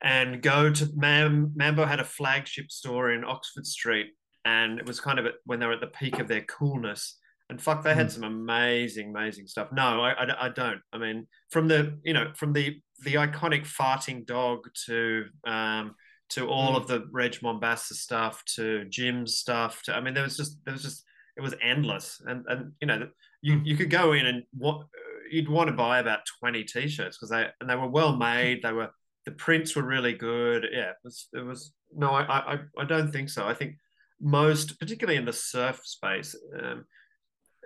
and 0.00 0.42
go 0.42 0.70
to 0.70 0.88
Mam- 0.94 1.52
Mambo 1.56 1.84
had 1.84 2.00
a 2.00 2.04
flagship 2.04 2.70
store 2.70 3.10
in 3.12 3.24
Oxford 3.24 3.66
Street, 3.66 4.08
and 4.44 4.78
it 4.78 4.86
was 4.86 5.00
kind 5.00 5.18
of 5.18 5.26
at, 5.26 5.34
when 5.44 5.58
they 5.58 5.66
were 5.66 5.72
at 5.72 5.80
the 5.80 5.88
peak 5.88 6.18
of 6.20 6.28
their 6.28 6.42
coolness. 6.42 7.18
And 7.50 7.60
fuck, 7.60 7.82
they 7.82 7.94
had 7.94 8.08
Mm. 8.08 8.12
some 8.12 8.24
amazing, 8.24 9.08
amazing 9.08 9.46
stuff. 9.46 9.68
No, 9.72 10.02
I, 10.02 10.12
I, 10.12 10.46
I 10.46 10.48
don't. 10.50 10.80
I 10.92 10.98
mean, 10.98 11.26
from 11.50 11.66
the 11.66 11.98
you 12.04 12.12
know 12.12 12.32
from 12.36 12.52
the 12.52 12.80
the 13.04 13.14
iconic 13.14 13.62
farting 13.66 14.26
dog 14.26 14.68
to 14.86 15.24
um, 15.46 15.94
to 16.30 16.46
all 16.48 16.72
Mm. 16.74 16.76
of 16.76 16.86
the 16.88 17.06
Reg 17.10 17.32
Mombassa 17.42 17.94
stuff 17.94 18.44
to 18.56 18.84
Jim's 18.86 19.36
stuff. 19.36 19.82
To, 19.84 19.94
I 19.94 20.00
mean, 20.00 20.14
there 20.14 20.24
was 20.24 20.36
just 20.36 20.58
there 20.64 20.72
was 20.74 20.82
just 20.82 21.04
it 21.36 21.40
was 21.40 21.54
endless, 21.62 22.20
and 22.26 22.44
and 22.48 22.72
you 22.80 22.86
know 22.86 23.08
you 23.42 23.60
you 23.64 23.76
could 23.76 23.90
go 23.90 24.12
in 24.12 24.26
and 24.26 24.44
what 24.52 24.86
you'd 25.30 25.48
want 25.48 25.68
to 25.68 25.74
buy 25.76 25.98
about 26.00 26.20
twenty 26.40 26.64
t-shirts 26.64 27.16
because 27.16 27.30
they 27.30 27.48
and 27.60 27.68
they 27.68 27.76
were 27.76 27.88
well 27.88 28.16
made. 28.16 28.62
They 28.62 28.72
were 28.72 28.90
the 29.24 29.32
prints 29.32 29.76
were 29.76 29.82
really 29.82 30.14
good. 30.14 30.66
Yeah, 30.72 30.90
it 30.90 30.96
was 31.04 31.28
it 31.32 31.44
was 31.44 31.72
no, 31.94 32.10
I 32.10 32.54
I 32.54 32.58
I 32.78 32.84
don't 32.84 33.12
think 33.12 33.28
so. 33.30 33.46
I 33.46 33.54
think 33.54 33.76
most, 34.20 34.78
particularly 34.80 35.18
in 35.18 35.24
the 35.24 35.32
surf 35.32 35.80
space. 35.84 36.34
Um, 36.60 36.84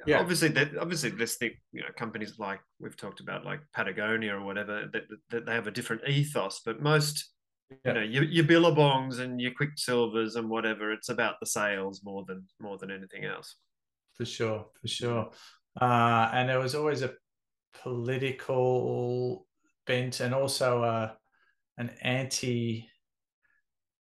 Yeah. 0.06 0.18
Obviously, 0.20 0.48
that 0.48 0.76
obviously 0.76 1.10
this 1.10 1.36
thing, 1.36 1.52
you 1.72 1.80
know, 1.82 1.92
companies 1.96 2.38
like 2.38 2.60
we've 2.80 2.96
talked 2.96 3.20
about, 3.20 3.44
like 3.44 3.60
Patagonia 3.72 4.34
or 4.34 4.44
whatever, 4.44 4.88
that, 4.92 5.04
that 5.30 5.46
they 5.46 5.52
have 5.54 5.68
a 5.68 5.70
different 5.70 6.02
ethos. 6.08 6.60
But 6.64 6.82
most, 6.82 7.30
Yeah. 7.84 7.92
you 7.92 7.94
know, 7.94 8.00
your, 8.02 8.24
your 8.24 8.44
Billabongs 8.44 9.18
and 9.20 9.40
your 9.40 9.52
Quiksilvers 9.52 10.36
and 10.36 10.48
whatever, 10.48 10.92
it's 10.92 11.08
about 11.08 11.36
the 11.40 11.46
sales 11.46 12.02
more 12.04 12.24
than 12.26 12.44
more 12.60 12.78
than 12.78 12.90
anything 12.90 13.24
else. 13.24 13.56
for 14.16 14.24
sure, 14.24 14.66
for 14.80 14.88
sure. 14.88 15.30
Uh, 15.80 16.30
and 16.32 16.48
there 16.48 16.58
was 16.60 16.74
always 16.74 17.02
a 17.02 17.14
political 17.82 19.46
bent 19.86 20.20
and 20.20 20.34
also 20.34 20.82
a, 20.82 21.16
an 21.78 21.90
anti. 22.02 22.88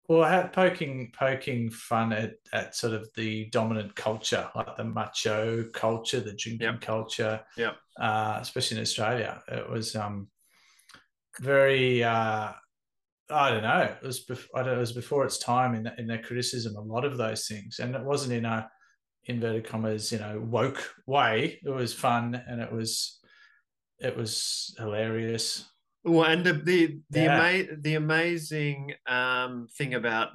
Well, 0.09 0.23
had 0.29 0.53
poking 0.53 1.11
poking 1.19 1.69
fun 1.71 2.13
at, 2.13 2.35
at 2.53 2.77
sort 2.77 2.93
of 2.93 3.09
the 3.17 3.47
dominant 3.47 3.97
culture, 3.97 4.49
like 4.55 4.77
the 4.77 4.85
macho 4.85 5.65
culture, 5.73 6.21
the 6.21 6.33
drinking 6.35 6.75
Yep. 6.75 6.81
culture, 6.81 7.41
Yep. 7.57 7.77
uh, 7.99 8.39
especially 8.41 8.77
in 8.77 8.83
Australia. 8.83 9.43
It 9.49 9.69
was 9.69 9.97
um, 9.97 10.29
very, 11.41 12.05
uh, 12.05 12.53
I 13.31 13.51
don't 13.51 13.63
know, 13.63 13.81
it 13.83 14.07
was 14.07 14.25
bef- 14.25 14.47
I 14.55 14.59
don't 14.63 14.73
know, 14.73 14.77
it 14.77 14.79
was 14.81 14.93
before 14.93 15.25
its 15.25 15.39
time 15.39 15.75
in 15.75 15.91
in 15.99 16.07
their 16.07 16.23
criticism. 16.23 16.77
A 16.77 16.81
lot 16.81 17.05
of 17.05 17.17
those 17.17 17.47
things, 17.47 17.79
and 17.81 17.95
it 17.95 18.03
wasn't 18.05 18.33
in 18.35 18.45
a 18.45 18.71
inverted 19.25 19.67
commas, 19.67 20.13
you 20.13 20.19
know, 20.19 20.41
woke 20.41 20.95
way. 21.07 21.59
It 21.65 21.71
was 21.71 21.93
fun 21.93 22.41
and 22.49 22.61
it 22.61 22.73
was 22.73 23.19
it 23.99 24.17
was 24.17 24.75
hilarious. 24.79 25.65
Well, 26.05 26.31
and 26.31 26.45
the 26.45 26.53
the 26.53 26.99
the, 27.11 27.21
Yeah. 27.23 27.37
ama- 27.43 27.77
the 27.81 27.95
amazing 27.97 28.95
um, 29.09 29.67
thing 29.77 29.95
about 29.95 30.29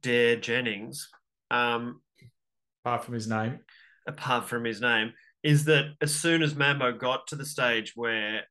Dare 0.00 0.36
Jennings, 0.36 1.08
um, 1.50 2.00
Apart 2.84 3.04
from 3.04 3.14
his 3.14 3.28
name, 3.28 3.60
apart 4.08 4.48
from 4.48 4.64
his 4.64 4.80
name, 4.80 5.12
is 5.42 5.66
that 5.66 5.92
as 6.00 6.14
soon 6.14 6.42
as 6.42 6.54
Mambo 6.56 6.92
got 6.92 7.26
to 7.28 7.36
the 7.36 7.44
stage 7.46 7.92
where 7.94 8.42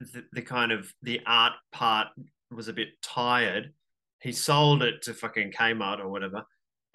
the, 0.00 0.24
the 0.32 0.42
kind 0.42 0.72
of 0.72 0.92
the 1.02 1.20
art 1.26 1.52
part 1.72 2.08
was 2.50 2.68
a 2.68 2.72
bit 2.72 2.88
tired, 3.02 3.72
he 4.20 4.32
sold 4.32 4.82
it 4.82 5.02
to 5.02 5.14
fucking 5.14 5.52
Kmart 5.52 6.00
or 6.00 6.08
whatever, 6.08 6.44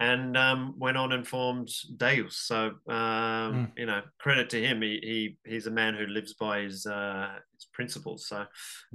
and 0.00 0.36
um, 0.36 0.74
went 0.78 0.96
on 0.96 1.12
and 1.12 1.26
formed 1.26 1.70
Deus. 1.96 2.36
So 2.36 2.72
um, 2.88 3.72
you 3.76 3.86
know, 3.86 4.02
credit 4.18 4.50
to 4.50 4.62
him. 4.62 4.82
He, 4.82 5.36
he 5.44 5.50
he's 5.50 5.66
a 5.66 5.70
man 5.70 5.94
who 5.94 6.06
lives 6.06 6.34
by 6.34 6.60
his 6.60 6.86
uh, 6.86 7.28
his 7.54 7.66
principles. 7.72 8.26
So 8.26 8.46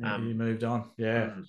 Um, 0.03 0.28
he 0.28 0.34
moved 0.34 0.64
on. 0.64 0.91
Yeah. 0.97 1.30
Mm. 1.30 1.45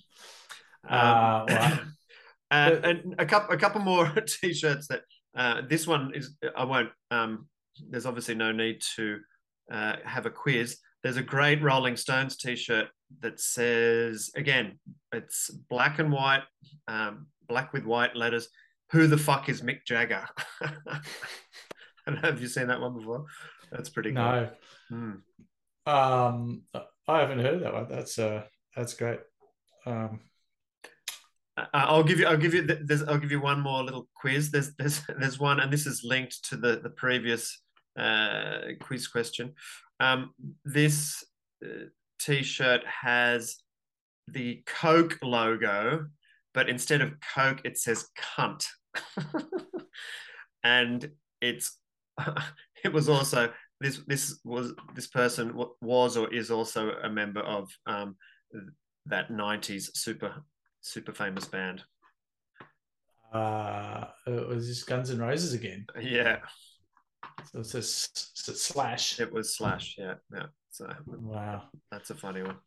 Uh, 0.89 1.45
Um, 1.49 1.95
and, 2.51 2.85
and 2.85 3.15
a 3.19 3.25
couple 3.25 3.55
a 3.55 3.57
couple 3.57 3.81
more 3.81 4.09
t-shirts 4.27 4.87
that 4.87 5.01
uh, 5.35 5.61
this 5.67 5.85
one 5.85 6.13
is 6.13 6.35
I 6.55 6.63
won't 6.63 6.89
um, 7.11 7.47
there's 7.89 8.05
obviously 8.05 8.35
no 8.35 8.51
need 8.51 8.81
to 8.95 9.19
uh, 9.71 9.97
have 10.05 10.25
a 10.25 10.31
quiz. 10.31 10.77
There's 11.07 11.15
a 11.15 11.23
great 11.23 11.61
Rolling 11.61 11.95
Stones 11.95 12.35
t-shirt 12.35 12.89
that 13.21 13.39
says 13.39 14.29
again 14.35 14.77
it's 15.13 15.49
black 15.49 15.99
and 15.99 16.11
white 16.11 16.43
um, 16.89 17.27
black 17.47 17.71
with 17.71 17.85
white 17.85 18.13
letters 18.13 18.49
who 18.91 19.07
the 19.07 19.17
fuck 19.17 19.47
is 19.47 19.61
Mick 19.61 19.85
Jagger? 19.85 20.25
I 20.61 20.99
don't 22.05 22.21
know 22.21 22.27
if 22.27 22.41
you've 22.41 22.51
seen 22.51 22.67
that 22.67 22.81
one 22.81 22.93
before. 22.93 23.23
That's 23.71 23.87
pretty 23.87 24.11
cool. 24.11 24.21
No. 24.21 24.49
Hmm. 24.89 25.11
Um, 25.89 26.63
I 27.07 27.19
haven't 27.21 27.39
heard 27.39 27.63
that 27.63 27.73
one. 27.73 27.87
That's 27.89 28.19
uh, 28.19 28.43
that's 28.75 28.93
great. 28.93 29.21
Um, 29.85 30.19
Uh, 31.57 31.67
I'll 31.73 32.03
give 32.03 32.19
you. 32.19 32.27
I'll 32.27 32.35
give 32.35 32.53
you. 32.53 32.63
There's. 32.63 33.03
I'll 33.03 33.17
give 33.17 33.31
you 33.31 33.39
one 33.39 33.61
more 33.61 33.81
little 33.81 34.09
quiz. 34.13 34.51
There's. 34.51 34.75
There's. 34.75 35.01
There's 35.19 35.39
one, 35.39 35.61
and 35.61 35.71
this 35.71 35.87
is 35.87 36.03
linked 36.03 36.43
to 36.49 36.57
the 36.57 36.81
the 36.83 36.89
previous 36.89 37.61
uh, 37.97 38.75
quiz 38.81 39.07
question. 39.07 39.53
Um, 39.99 40.31
this 40.65 41.23
uh, 41.65 41.87
T-shirt 42.19 42.81
has 42.85 43.57
the 44.27 44.61
Coke 44.65 45.17
logo, 45.23 46.07
but 46.53 46.69
instead 46.69 47.01
of 47.01 47.13
Coke, 47.35 47.61
it 47.63 47.77
says 47.77 48.07
"cunt," 48.17 48.65
and 50.63 51.11
it's. 51.41 51.77
It 52.83 52.93
was 52.93 53.09
also 53.09 53.51
this. 53.81 54.01
This 54.05 54.39
was 54.45 54.71
this 54.93 55.07
person 55.07 55.51
was 55.81 56.15
or 56.15 56.31
is 56.31 56.51
also 56.51 56.91
a 57.03 57.09
member 57.09 57.41
of 57.41 57.67
um, 57.87 58.15
that 59.07 59.29
'90s 59.31 59.89
super 59.95 60.43
super 60.81 61.11
famous 61.11 61.45
band. 61.45 61.83
uh, 63.33 64.05
it 64.27 64.47
was 64.47 64.67
just 64.67 64.85
Guns 64.87 65.09
N' 65.09 65.19
Roses 65.19 65.53
again. 65.53 65.85
Yeah, 65.99 66.37
So 67.51 67.59
it's 67.59 67.75
a 67.75 67.79
s- 67.79 68.09
s- 68.15 68.61
slash. 68.61 69.19
it 69.19 69.31
was 69.31 69.55
Slash. 69.55 69.95
Yeah, 69.97 70.15
yeah. 70.33 70.47
So 70.69 70.87
Wow. 71.05 71.63
that's 71.91 72.09
a 72.09 72.15
funny 72.15 72.41
one. 72.43 72.57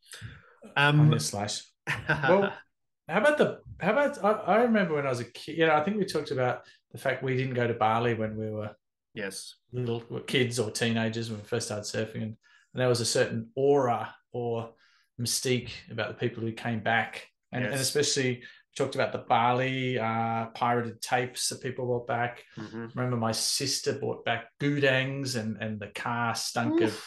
Um, 0.77 1.19
slash. 1.19 1.63
Well, 2.09 2.53
how 3.09 3.19
about 3.21 3.39
the? 3.39 3.61
How 3.81 3.93
about? 3.93 4.25
I, 4.25 4.31
I 4.31 4.63
remember 4.63 4.95
when 4.95 5.07
I 5.07 5.11
was 5.11 5.21
a 5.21 5.25
kid. 5.25 5.59
You 5.59 5.67
know, 5.67 5.75
I 5.75 5.83
think 5.85 5.97
we 5.97 6.05
talked 6.05 6.31
about 6.31 6.63
the 6.93 6.99
fact 6.99 7.23
we 7.23 7.37
didn't 7.37 7.55
go 7.55 7.67
to 7.67 7.75
Bali 7.75 8.15
when 8.15 8.37
we 8.37 8.51
were 8.51 8.71
yes, 9.15 9.57
little 9.73 10.01
kids 10.27 10.59
or 10.59 10.71
teenagers 10.71 11.31
when 11.31 11.41
we 11.41 11.47
first 11.47 11.67
started 11.67 11.85
surfing, 11.85 12.23
and, 12.23 12.23
and 12.25 12.37
there 12.75 12.89
was 12.89 13.01
a 13.01 13.07
certain 13.07 13.51
aura 13.55 14.15
or 14.33 14.73
mystique 15.21 15.71
about 15.91 16.09
the 16.09 16.15
people 16.15 16.43
who 16.43 16.53
came 16.53 16.81
back, 16.81 17.27
and, 17.53 17.65
and 17.65 17.75
especially 17.75 18.43
talked 18.77 18.95
about 18.95 19.13
the 19.13 19.19
Bali 19.29 19.99
uh, 19.99 20.47
pirated 20.55 21.01
tapes 21.03 21.49
that 21.49 21.61
people 21.61 21.87
brought 21.87 22.07
back. 22.07 22.45
Mhm. 22.57 22.95
remember 22.95 23.17
my 23.17 23.33
sister 23.33 23.93
brought 23.99 24.25
back 24.25 24.49
gudangs 24.61 25.37
and 25.37 25.57
and 25.61 25.81
the 25.81 25.89
car 25.89 26.35
stunk 26.35 26.81
of 26.81 27.05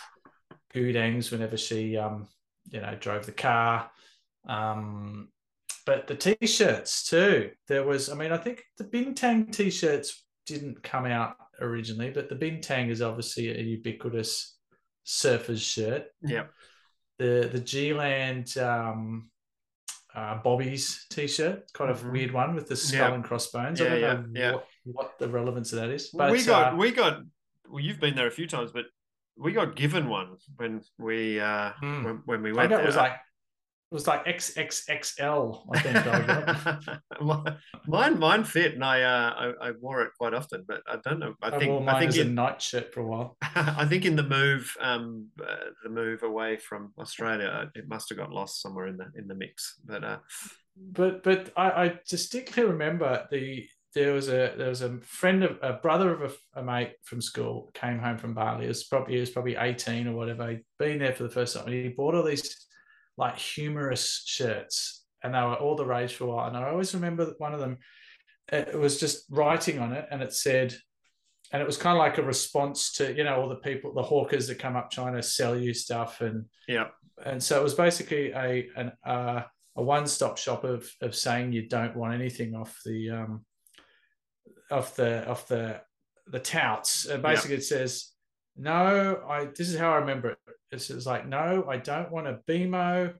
gudangs 0.73 1.31
whenever 1.31 1.57
she 1.57 1.97
um 1.97 2.27
you 2.69 2.81
know 2.81 2.95
drove 2.99 3.25
the 3.25 3.31
car. 3.31 3.89
Um 4.47 5.29
but 5.85 6.07
the 6.07 6.15
t-shirts 6.15 7.09
too. 7.09 7.51
There 7.67 7.83
was 7.83 8.09
i 8.09 8.15
mean 8.15 8.31
i 8.31 8.37
think 8.37 8.63
the 8.77 8.85
bintang 8.85 9.51
t-shirts 9.51 10.25
didn't 10.45 10.81
come 10.83 11.05
out 11.05 11.35
originally 11.61 12.09
but 12.09 12.27
the 12.29 12.35
bintang 12.35 12.89
is 12.89 13.01
obviously 13.01 13.49
a 13.49 13.61
ubiquitous 13.61 14.57
surfer's 15.03 15.61
shirt. 15.61 16.05
Yeah, 16.21 16.45
the 17.19 17.49
the 17.51 17.59
G-Land 17.59 18.57
um, 18.57 19.29
uh, 20.15 20.35
Bobby's 20.43 21.05
t-shirt, 21.09 21.71
kind 21.73 21.89
of 21.89 22.01
Mhm. 22.03 22.11
weird 22.11 22.31
one 22.31 22.55
with 22.55 22.67
the 22.67 22.75
skull 22.75 23.09
Yeah. 23.09 23.13
and 23.15 23.23
crossbones. 23.23 23.79
Yeah, 23.79 23.85
I 23.85 23.89
don't 23.89 24.01
yeah, 24.01 24.13
know 24.13 24.39
yeah. 24.39 24.51
What, 24.53 24.67
what 24.83 25.19
the 25.19 25.27
relevance 25.27 25.73
of 25.73 25.79
that 25.79 25.89
is. 25.89 26.09
But 26.09 26.31
we 26.31 26.43
got 26.45 26.73
uh, 26.73 26.75
we 26.77 26.91
got. 26.91 27.21
Well, 27.67 27.79
you've 27.83 27.99
been 27.99 28.15
there 28.15 28.27
a 28.27 28.31
few 28.31 28.47
times, 28.47 28.71
but 28.71 28.85
we 29.37 29.51
got 29.51 29.75
given 29.75 30.07
one 30.09 30.37
when 30.57 30.81
we 30.99 31.39
uh 31.39 31.71
Hmm. 31.79 32.03
when, 32.03 32.15
when 32.25 32.41
we 32.43 32.51
I 32.51 32.53
went 32.53 32.69
there. 32.69 32.81
it 32.81 32.85
was 32.85 32.95
like 32.95 33.13
it 33.93 33.97
was 33.97 34.07
like 34.07 34.25
XXXL. 34.25 35.67
I 35.71 35.79
think. 35.79 35.97
I 37.21 37.55
mine, 37.87 38.17
mine 38.17 38.43
fit, 38.43 38.73
and 38.73 38.83
I 38.83 39.03
uh 39.03 39.53
I, 39.61 39.67
I 39.67 39.71
wore 39.79 40.01
it 40.01 40.13
quite 40.17 40.33
often. 40.33 40.65
But 40.67 40.81
I 40.87 40.97
don't 41.03 41.19
know. 41.19 41.35
I 41.43 41.49
I 41.49 41.59
think 41.59 41.69
wore 41.69 41.87
I 41.87 41.99
think 41.99 42.09
as 42.09 42.17
a 42.17 42.21
in, 42.21 42.33
night 42.33 42.59
shirt 42.59 42.91
for 42.91 43.01
a 43.01 43.05
while. 43.05 43.37
I 43.43 43.85
think 43.85 44.05
in 44.05 44.15
the 44.15 44.23
move, 44.23 44.75
um, 44.81 45.27
uh, 45.39 45.69
the 45.83 45.89
move 45.89 46.23
away 46.23 46.57
from 46.57 46.91
Australia, 46.97 47.69
it 47.75 47.87
must 47.87 48.09
have 48.09 48.17
got 48.17 48.31
lost 48.31 48.63
somewhere 48.63 48.87
in 48.87 48.97
the 48.97 49.11
in 49.15 49.27
the 49.27 49.35
mix. 49.35 49.79
But 49.85 50.03
uh, 50.03 50.17
but 50.75 51.21
but 51.21 51.51
I, 51.55 51.69
I 51.69 51.99
distinctly 52.09 52.63
remember 52.63 53.27
the 53.29 53.63
there 53.93 54.13
was 54.13 54.27
a 54.27 54.55
there 54.57 54.69
was 54.69 54.81
a 54.81 54.97
friend 55.01 55.43
of 55.43 55.59
a 55.61 55.73
brother 55.73 56.11
of 56.11 56.33
a, 56.55 56.59
a 56.59 56.63
mate 56.63 56.93
from 57.03 57.21
school 57.21 57.69
came 57.75 57.99
home 57.99 58.17
from 58.17 58.33
Bali. 58.33 58.65
It 58.65 58.69
was 58.69 58.85
probably 58.85 59.13
he 59.13 59.19
was 59.19 59.29
probably 59.29 59.55
eighteen 59.55 60.07
or 60.07 60.13
whatever. 60.13 60.49
He'd 60.49 60.65
been 60.79 60.97
there 60.97 61.13
for 61.13 61.21
the 61.21 61.29
first 61.29 61.55
time. 61.55 61.67
And 61.67 61.75
he 61.75 61.89
bought 61.89 62.15
all 62.15 62.23
these 62.23 62.57
like 63.17 63.37
humorous 63.37 64.23
shirts, 64.25 65.05
and 65.23 65.33
they 65.33 65.39
were 65.39 65.55
all 65.55 65.75
the 65.75 65.85
rage 65.85 66.13
for 66.13 66.25
a 66.25 66.27
while. 66.27 66.47
And 66.47 66.57
I 66.57 66.69
always 66.69 66.93
remember 66.93 67.25
that 67.25 67.39
one 67.39 67.53
of 67.53 67.59
them. 67.59 67.77
It 68.51 68.77
was 68.77 68.99
just 68.99 69.25
writing 69.29 69.79
on 69.79 69.93
it, 69.93 70.05
and 70.11 70.21
it 70.21 70.33
said, 70.33 70.75
and 71.51 71.61
it 71.61 71.65
was 71.65 71.77
kind 71.77 71.97
of 71.97 71.99
like 71.99 72.17
a 72.17 72.23
response 72.23 72.91
to 72.93 73.15
you 73.15 73.23
know 73.23 73.41
all 73.41 73.49
the 73.49 73.55
people, 73.55 73.93
the 73.93 74.03
hawkers 74.03 74.47
that 74.47 74.59
come 74.59 74.75
up 74.75 74.91
trying 74.91 75.15
to 75.15 75.23
sell 75.23 75.57
you 75.57 75.73
stuff, 75.73 76.19
and 76.19 76.45
yeah, 76.67 76.87
and 77.25 77.41
so 77.41 77.59
it 77.59 77.63
was 77.63 77.73
basically 77.73 78.31
a 78.31 78.67
an 78.75 78.91
uh, 79.05 79.43
a 79.77 79.83
one 79.83 80.07
stop 80.07 80.37
shop 80.37 80.65
of 80.65 80.91
of 81.01 81.15
saying 81.15 81.53
you 81.53 81.67
don't 81.67 81.95
want 81.95 82.13
anything 82.13 82.53
off 82.53 82.77
the 82.85 83.09
um 83.11 83.45
off 84.69 84.95
the 84.95 85.27
off 85.27 85.47
the 85.47 85.79
the 86.27 86.39
touts. 86.39 87.05
And 87.05 87.21
basically 87.21 87.57
it 87.57 87.63
says, 87.63 88.12
no, 88.55 89.21
I 89.27 89.45
this 89.45 89.69
is 89.69 89.77
how 89.77 89.91
I 89.91 89.97
remember 89.97 90.31
it. 90.31 90.37
This 90.71 90.89
is 90.89 91.05
like, 91.05 91.27
no, 91.27 91.65
I 91.69 91.77
don't 91.77 92.11
want 92.11 92.27
a 92.27 92.39
bemo, 92.47 93.13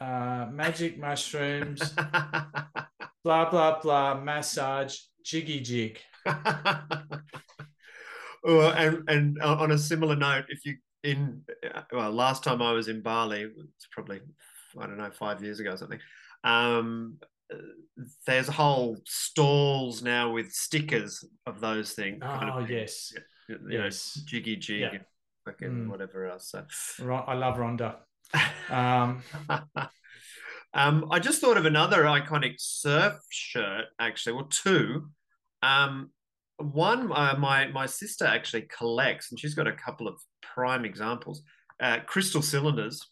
uh, 0.00 0.46
magic 0.52 0.98
mushrooms, 0.98 1.80
blah 3.24 3.50
blah 3.50 3.80
blah, 3.80 4.20
massage, 4.20 4.98
jiggy 5.24 5.60
jig. 5.60 5.98
well, 8.44 8.72
and 8.72 9.08
and 9.08 9.42
on 9.42 9.72
a 9.72 9.78
similar 9.78 10.16
note, 10.16 10.44
if 10.48 10.64
you 10.64 10.76
in 11.02 11.42
well, 11.92 12.10
last 12.10 12.42
time 12.42 12.60
I 12.60 12.72
was 12.72 12.88
in 12.88 13.02
Bali, 13.02 13.42
it's 13.42 13.88
probably 13.92 14.20
I 14.78 14.86
don't 14.86 14.98
know 14.98 15.10
five 15.10 15.42
years 15.42 15.60
ago 15.60 15.72
or 15.72 15.76
something. 15.76 16.00
Um, 16.44 17.18
there's 18.26 18.48
whole 18.48 18.98
stalls 19.04 20.02
now 20.02 20.32
with 20.32 20.50
stickers 20.52 21.24
of 21.46 21.60
those 21.60 21.92
things. 21.92 22.18
kind 22.22 22.50
Oh 22.50 22.58
of, 22.58 22.70
yes, 22.70 23.12
you 23.48 23.58
know, 23.60 23.84
yes. 23.84 24.14
jiggy 24.24 24.56
jig, 24.56 24.80
Yeah. 24.80 24.88
and 24.92 25.04
fucking 25.44 25.86
Mm. 25.86 25.88
whatever 25.88 26.26
else. 26.26 26.50
So. 26.50 26.64
Ron- 27.04 27.24
I 27.26 27.34
love 27.34 27.56
Rhonda. 27.56 27.96
Um, 28.70 29.22
um, 30.74 31.06
I 31.10 31.18
just 31.20 31.40
thought 31.40 31.56
of 31.56 31.64
another 31.66 32.02
iconic 32.02 32.54
surf 32.58 33.14
shirt, 33.30 33.84
actually. 34.00 34.32
Well, 34.34 34.46
two. 34.50 35.08
Um, 35.62 36.10
one, 36.58 37.12
uh, 37.12 37.36
my 37.38 37.68
my 37.68 37.86
sister 37.86 38.24
actually 38.26 38.62
collects, 38.62 39.30
and 39.30 39.38
she's 39.38 39.54
got 39.54 39.66
a 39.66 39.72
couple 39.72 40.08
of 40.08 40.20
prime 40.42 40.84
examples. 40.84 41.42
Uh, 41.80 41.98
crystal 42.06 42.42
cylinders. 42.42 43.06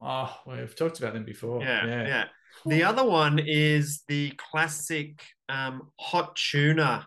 oh, 0.00 0.34
we've 0.46 0.74
talked 0.76 0.98
about 1.00 1.12
them 1.14 1.24
before. 1.24 1.60
Yeah, 1.60 1.84
yeah. 1.86 2.06
yeah. 2.06 2.24
The 2.66 2.84
other 2.84 3.04
one 3.04 3.38
is 3.44 4.04
the 4.08 4.30
classic 4.36 5.22
um, 5.48 5.90
hot 6.00 6.34
tuna 6.36 7.06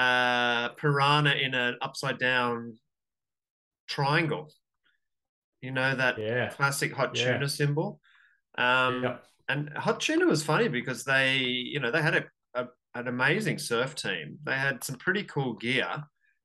uh, 0.00 0.68
piranha 0.80 1.32
in 1.46 1.52
an 1.54 1.76
upside 1.82 2.18
down 2.18 2.78
triangle. 3.86 4.52
You 5.60 5.72
know 5.72 5.94
that 5.94 6.18
Yeah. 6.18 6.48
classic 6.50 6.92
hot 6.94 7.16
Yeah. 7.16 7.32
tuna 7.32 7.48
symbol. 7.48 8.00
Um, 8.56 9.02
Yep. 9.04 9.26
And 9.48 9.62
hot 9.76 10.00
tuna 10.00 10.26
was 10.26 10.44
funny 10.44 10.68
because 10.68 11.04
they, 11.04 11.38
you 11.38 11.80
know, 11.80 11.90
they 11.90 12.02
had 12.02 12.14
a, 12.14 12.24
a 12.54 12.68
an 12.94 13.08
amazing 13.08 13.58
surf 13.58 13.94
team. 13.94 14.38
They 14.44 14.56
had 14.56 14.82
some 14.84 14.96
pretty 14.96 15.24
cool 15.24 15.54
gear. 15.54 15.90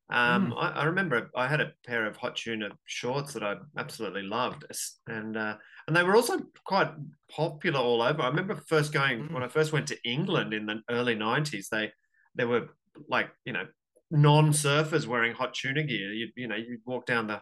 Um, 0.10 0.52
Mm. 0.52 0.58
I, 0.64 0.68
I 0.82 0.84
remember 0.86 1.30
I 1.36 1.48
had 1.48 1.62
a 1.62 1.72
pair 1.88 2.06
of 2.08 2.18
hot 2.18 2.36
tuna 2.36 2.70
shorts 2.86 3.34
that 3.34 3.44
I 3.44 3.54
absolutely 3.78 4.24
loved, 4.38 4.62
and 5.08 5.38
uh, 5.38 5.56
and 5.88 5.96
they 5.96 6.04
were 6.04 6.16
also 6.16 6.36
quite 6.74 6.92
popular 7.30 7.80
all 7.80 8.02
over. 8.02 8.22
I 8.22 8.28
remember 8.28 8.56
first 8.56 8.92
going 8.92 9.18
Mm. 9.20 9.32
when 9.34 9.44
I 9.44 9.48
first 9.48 9.72
went 9.74 9.88
to 9.90 9.98
England 10.04 10.54
in 10.54 10.66
the 10.66 10.82
early 10.90 11.16
nineties. 11.16 11.70
They 11.70 11.92
there 12.38 12.48
were 12.48 12.70
like 13.10 13.30
you 13.46 13.54
know 13.54 13.66
non-surfers 14.12 15.08
wearing 15.08 15.34
hot 15.34 15.54
tuna 15.54 15.84
gear. 15.84 16.12
You 16.14 16.28
you 16.36 16.48
know 16.48 16.56
you'd 16.56 16.82
walk 16.86 17.06
down 17.06 17.28
the 17.28 17.42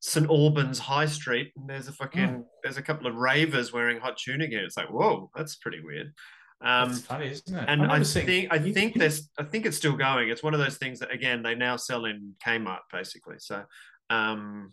St 0.00 0.28
Albans 0.28 0.78
High 0.78 1.06
Street 1.06 1.52
and 1.56 1.68
there's 1.68 1.88
a 1.88 1.92
fucking 1.92 2.28
Mm. 2.28 2.44
there's 2.62 2.76
a 2.76 2.82
couple 2.82 3.06
of 3.06 3.14
ravers 3.16 3.72
wearing 3.72 3.98
hot 4.00 4.16
tuna 4.16 4.46
gear. 4.46 4.64
It's 4.64 4.76
like 4.76 4.90
whoa, 4.90 5.30
that's 5.34 5.56
pretty 5.56 5.80
weird. 5.82 6.12
Um, 6.60 6.88
That's 6.88 7.02
funny, 7.02 7.30
isn't 7.30 7.54
it? 7.56 7.64
and 7.68 7.82
I 7.84 8.02
think 8.02 8.48
I 8.52 8.58
think 8.72 8.94
there's 8.98 9.30
I 9.38 9.44
think 9.44 9.64
it's 9.64 9.76
still 9.76 9.96
going. 9.96 10.28
It's 10.28 10.42
one 10.42 10.54
of 10.54 10.60
those 10.60 10.76
things 10.76 10.98
that 11.00 11.12
again 11.12 11.42
they 11.42 11.54
now 11.54 11.76
sell 11.76 12.04
in 12.04 12.34
Kmart 12.44 12.80
basically. 12.92 13.36
So 13.38 13.62
um, 14.10 14.72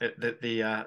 it, 0.00 0.18
the 0.18 0.38
the, 0.40 0.62
uh, 0.62 0.84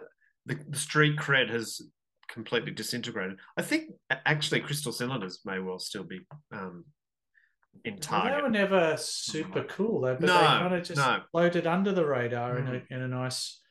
the 0.48 0.56
the 0.68 0.78
street 0.78 1.18
cred 1.18 1.50
has 1.52 1.82
completely 2.30 2.72
disintegrated. 2.72 3.38
I 3.58 3.62
think 3.62 3.92
actually 4.26 4.62
Crystal 4.62 4.92
Cylinders 4.92 5.40
may 5.46 5.60
well 5.60 5.78
still 5.80 6.04
be 6.04 6.22
um, 6.52 6.86
in 7.86 7.98
Well, 8.12 8.24
they 8.36 8.42
were 8.42 8.50
never 8.50 8.96
super 8.98 9.64
cool 9.64 10.02
though, 10.02 10.16
but 10.16 10.28
No, 10.28 10.38
they 10.38 10.46
kind 10.46 10.76
of 10.76 10.84
just 10.84 10.98
no. 10.98 11.04
Mm. 11.04 11.24
floated 11.32 11.68
under 11.68 11.92
the 11.92 12.06
radar 12.06 12.58
in 12.58 12.68
a 12.68 12.82
in 12.94 13.02
a 13.02 13.08
nice 13.08 13.62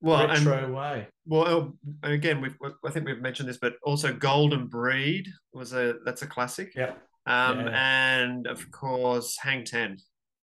well, 0.00 0.30
and 0.30 0.46
retro 0.46 0.72
way. 0.72 1.08
well, 1.26 1.76
and 2.02 2.12
again, 2.12 2.40
we've 2.40 2.56
I 2.84 2.90
think 2.90 3.06
we've 3.06 3.20
mentioned 3.20 3.48
this, 3.48 3.58
but 3.58 3.74
also 3.82 4.12
Golden 4.12 4.66
Breed 4.68 5.28
was 5.52 5.72
a 5.72 5.96
that's 6.04 6.22
a 6.22 6.26
classic. 6.26 6.72
Yeah. 6.74 6.92
Um, 7.26 7.60
Yeah. 7.60 8.22
and 8.22 8.46
of 8.46 8.70
course 8.70 9.36
Hang 9.40 9.64
Ten. 9.64 9.98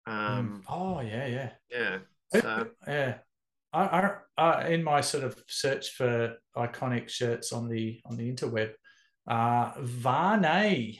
Um, 0.06 0.62
oh 0.68 1.00
yeah, 1.00 1.26
yeah. 1.26 1.50
yeah. 1.70 1.98
So 2.40 2.66
yeah. 2.86 3.14
I, 3.72 3.82
I, 3.82 4.10
I, 4.36 4.68
in 4.68 4.84
my 4.84 5.00
sort 5.00 5.24
of 5.24 5.36
search 5.48 5.90
for 5.90 6.36
iconic 6.56 7.08
shirts 7.08 7.52
on 7.52 7.68
the 7.68 8.00
on 8.04 8.16
the 8.16 8.30
interweb, 8.32 8.72
uh, 9.28 9.72
Vuarnet 9.80 10.98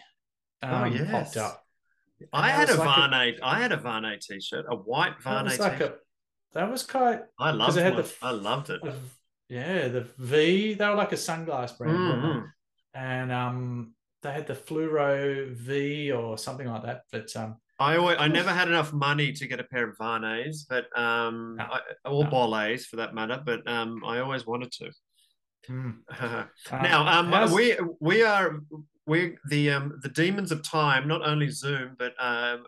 um, 0.63 0.83
Oh, 0.83 0.85
yes. 0.87 1.11
popped 1.11 1.37
up. 1.37 1.64
I 2.33 2.49
had 2.51 2.69
that 2.69 2.75
a 2.77 2.79
was 2.79 2.87
like 2.87 3.11
Vuarnet. 3.11 3.39
I 3.43 3.61
had 3.61 3.73
a 3.73 3.77
Vuarnet 3.77 4.21
t-shirt, 4.21 4.67
a 4.69 4.77
white 4.77 5.15
That 5.25 5.25
Vuarnet 5.25 5.45
was 5.45 5.59
like 5.59 5.73
t-shirt. 5.79 6.01
a. 6.01 6.59
That 6.59 6.71
was 6.71 6.83
quite. 6.85 7.21
I 7.39 7.51
loved 7.51 7.77
it 7.77 7.83
had 7.83 7.97
the- 7.97 8.13
I 8.23 8.31
loved 8.31 8.71
it. 8.71 8.83
the- 8.83 8.95
yeah, 9.49 9.89
the 9.89 10.03
V. 10.19 10.75
They 10.75 10.89
were 10.89 10.95
like 10.95 11.13
a 11.13 11.17
sunglass 11.17 11.77
brand? 11.77 11.97
Mhm. 11.97 12.49
and 12.95 13.33
um, 13.33 13.95
they 14.23 14.33
had 14.33 14.47
the 14.47 14.55
Fluoro 14.55 15.53
V 15.53 16.13
or 16.13 16.39
something 16.39 16.67
like 16.69 16.83
that. 16.85 17.03
But 17.13 17.35
um, 17.37 17.57
I 17.81 17.97
always, 17.97 18.17
I 18.21 18.29
never 18.29 18.51
had 18.51 18.69
enough 18.69 18.93
money 18.93 19.33
to 19.33 19.47
get 19.49 19.59
a 19.61 19.65
pair 19.65 19.89
of 19.91 19.99
Vuarnets, 19.99 20.59
but 20.69 20.87
um, 20.99 21.57
No. 21.59 21.65
I, 21.65 21.81
or 22.09 22.25
No. 22.25 22.77
For 22.79 22.97
that 22.97 23.15
matter. 23.15 23.43
But 23.45 23.69
um, 23.69 24.03
I 24.07 24.21
always 24.21 24.47
wanted 24.47 24.71
to. 24.73 24.91
hmm. 25.67 25.91
now, 26.71 27.07
um, 27.19 27.33
how's- 27.33 27.53
we 27.53 27.77
we 28.01 28.23
are 28.23 28.61
we 29.07 29.37
the 29.49 29.71
um 29.71 29.99
the 30.03 30.09
demons 30.09 30.51
of 30.53 30.63
time, 30.63 31.07
not 31.09 31.27
only 31.27 31.51
Zoom, 31.51 31.97
but 31.99 32.15
um 32.19 32.65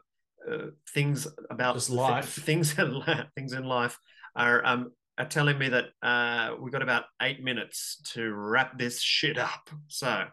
uh, 0.50 0.66
things 0.94 1.26
about 1.50 1.74
Just 1.74 1.90
life. 1.90 2.28
things 2.44 2.78
in 2.78 2.98
li- 3.00 3.28
things 3.34 3.52
in 3.52 3.64
life 3.64 3.98
are 4.34 4.64
um 4.64 4.92
are 5.18 5.24
telling 5.24 5.58
me 5.58 5.68
that 5.70 5.86
uh 6.02 6.54
we've 6.60 6.72
got 6.72 6.82
about 6.82 7.04
eight 7.22 7.42
minutes 7.42 8.00
to 8.12 8.32
wrap 8.32 8.78
this 8.78 9.00
shit 9.02 9.38
up. 9.38 9.70
So 9.88 10.24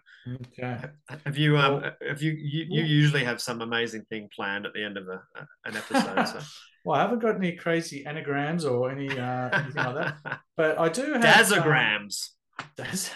okay. 0.48 0.78
have 1.26 1.38
you 1.38 1.58
um 1.58 1.82
Well- 1.82 1.92
have 2.08 2.22
you 2.22 2.32
you, 2.34 2.66
you 2.70 2.82
Well- 2.82 2.90
usually 2.90 3.24
have 3.24 3.42
some 3.42 3.62
amazing 3.62 4.04
thing 4.10 4.30
planned 4.36 4.66
at 4.66 4.74
the 4.74 4.84
end 4.84 4.98
of 4.98 5.08
a, 5.08 5.22
an 5.66 5.78
episode? 5.78 6.26
So. 6.28 6.40
Well, 6.86 7.00
I 7.00 7.04
haven't 7.04 7.20
got 7.20 7.38
any 7.38 7.54
crazy 7.56 8.06
anagrams 8.06 8.66
or 8.66 8.92
any 8.92 9.08
uh, 9.18 9.50
anything 9.58 9.84
like 9.86 9.96
that, 10.26 10.40
but 10.58 10.78
I 10.78 10.90
do 10.90 11.14
have 11.14 11.16
um, 11.16 11.22
Dazagrams. 11.22 12.32
Daz- 12.76 13.10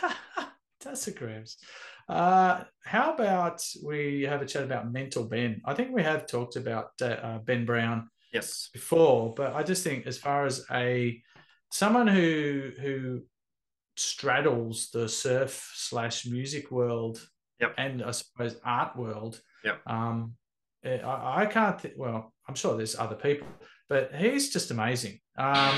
Dazagrams. 0.82 1.58
Uh, 2.10 2.64
how 2.84 3.14
about 3.14 3.62
we 3.84 4.24
have 4.24 4.42
a 4.42 4.46
chat 4.46 4.64
about 4.64 4.92
Mental 4.92 5.26
Ben? 5.26 5.62
I 5.66 5.74
think 5.74 5.94
we 5.94 6.04
have 6.04 6.26
talked 6.28 6.56
about 6.56 6.92
uh, 7.02 7.06
uh, 7.06 7.38
Ben 7.40 7.66
Brown 7.66 8.10
yes. 8.34 8.70
before, 8.72 9.34
but 9.34 9.54
I 9.54 9.64
just 9.64 9.84
think 9.84 10.08
as 10.08 10.18
far 10.18 10.46
as 10.46 10.66
a 10.72 11.22
someone 11.72 12.08
who 12.08 12.72
who 12.80 13.22
straddles 13.98 14.90
the 14.92 15.10
surf 15.10 15.72
slash 15.76 16.26
music 16.26 16.72
world 16.72 17.28
Yep. 17.60 17.74
and 17.78 18.04
I 18.04 18.12
suppose 18.12 18.56
art 18.64 18.96
world. 18.96 19.42
Yep. 19.66 19.82
Um, 19.88 20.34
eh, 20.86 21.00
I, 21.00 21.42
I 21.42 21.46
can't. 21.48 21.80
Th- 21.80 21.96
well, 21.98 22.34
I'm 22.48 22.56
sure 22.56 22.78
there's 22.78 22.96
other 22.96 23.16
people, 23.16 23.48
but 23.90 24.14
he's 24.14 24.52
just 24.54 24.70
amazing. 24.70 25.20
Um, 25.38 25.76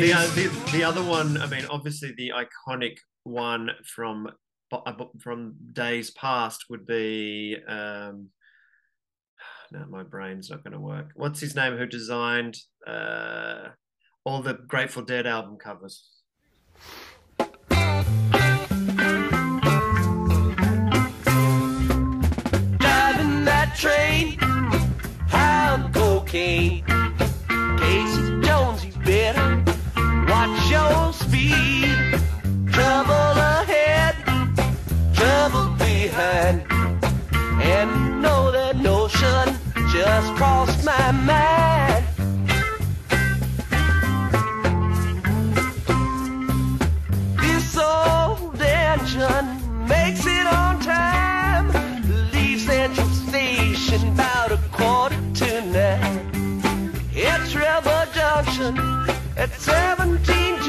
the, 0.00 0.12
uh, 0.12 0.26
the 0.34 0.70
the 0.72 0.84
other 0.84 1.02
one. 1.02 1.36
I 1.40 1.46
mean, 1.46 1.66
obviously, 1.70 2.12
the 2.16 2.32
iconic 2.34 2.98
one 3.24 3.70
from 3.84 4.28
from 5.20 5.54
days 5.72 6.10
past 6.10 6.64
would 6.70 6.86
be. 6.86 7.56
Um, 7.66 8.30
no, 9.72 9.86
my 9.88 10.02
brain's 10.02 10.50
not 10.50 10.62
going 10.62 10.74
to 10.74 10.80
work. 10.80 11.10
What's 11.14 11.40
his 11.40 11.56
name? 11.56 11.76
Who 11.76 11.86
designed 11.86 12.58
uh, 12.86 13.70
all 14.24 14.42
the 14.42 14.54
Grateful 14.54 15.02
Dead 15.02 15.26
album 15.26 15.56
covers? 15.56 16.10
driving 22.78 23.44
that 23.44 23.74
train, 23.76 24.38
high 25.28 25.72
on 25.72 25.92
cocaine. 25.92 27.03
Watch 30.46 30.70
your 30.70 31.12
speed. 31.12 32.20
Trouble 32.70 33.34
ahead, 33.58 34.14
trouble 35.14 35.70
behind. 35.78 36.62
And 37.62 38.20
know 38.22 38.50
that 38.52 38.76
notion 38.76 39.44
just 39.92 40.34
crossed 40.36 40.84
my 40.84 41.12
mind. 41.12 42.04
This 47.40 47.76
old 47.78 48.60
engine 48.60 49.86
makes 49.88 50.26
it 50.26 50.46
on 50.46 50.80
time. 50.80 51.33
At 59.36 59.50
17 59.60 60.63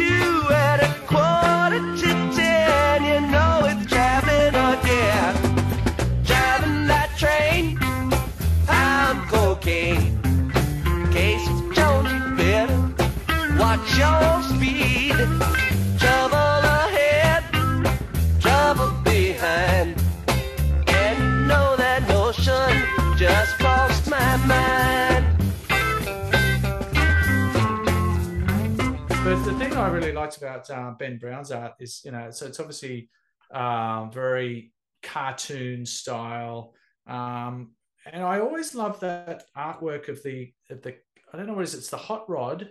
I 29.86 29.90
really 29.90 30.12
liked 30.14 30.38
about 30.38 30.68
uh, 30.72 30.94
Ben 30.98 31.20
Brown's 31.20 31.52
art 31.52 31.74
is, 31.80 32.02
you 32.04 32.12
know, 32.12 32.32
so 32.32 32.48
it's 32.48 32.60
obviously 32.60 33.08
um, 33.54 34.12
very 34.12 34.74
cartoon 35.04 35.86
style, 35.86 36.74
um, 37.06 37.74
and 38.12 38.24
I 38.24 38.40
always 38.40 38.74
love 38.74 39.00
that 39.02 39.44
artwork 39.56 40.10
of 40.10 40.24
the 40.24 40.52
of 40.72 40.82
the 40.82 40.96
I 41.32 41.38
don't 41.38 41.46
know 41.46 41.54
what 41.54 41.62
it 41.62 41.66
is. 41.66 41.76
It's 41.76 41.90
the 41.90 41.98
hot 41.98 42.28
rod 42.28 42.70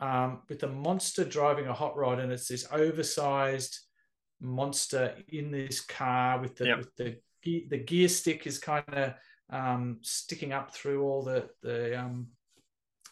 um, 0.00 0.42
with 0.50 0.60
the 0.60 0.68
monster 0.68 1.24
driving 1.24 1.68
a 1.68 1.72
hot 1.72 1.96
rod, 1.96 2.20
and 2.20 2.30
it's 2.30 2.48
this 2.48 2.66
oversized 2.70 3.78
monster 4.38 5.14
in 5.28 5.50
this 5.50 5.80
car 5.80 6.38
with 6.38 6.54
the 6.56 6.66
Yep. 6.66 6.78
with 6.78 6.96
the 6.96 7.16
the 7.70 7.78
gear 7.78 8.08
stick 8.08 8.46
is 8.46 8.58
kind 8.58 8.84
of 8.88 9.14
um, 9.48 10.00
sticking 10.02 10.52
up 10.52 10.74
through 10.74 11.02
all 11.02 11.22
the 11.22 11.48
the 11.62 11.98
um, 11.98 12.26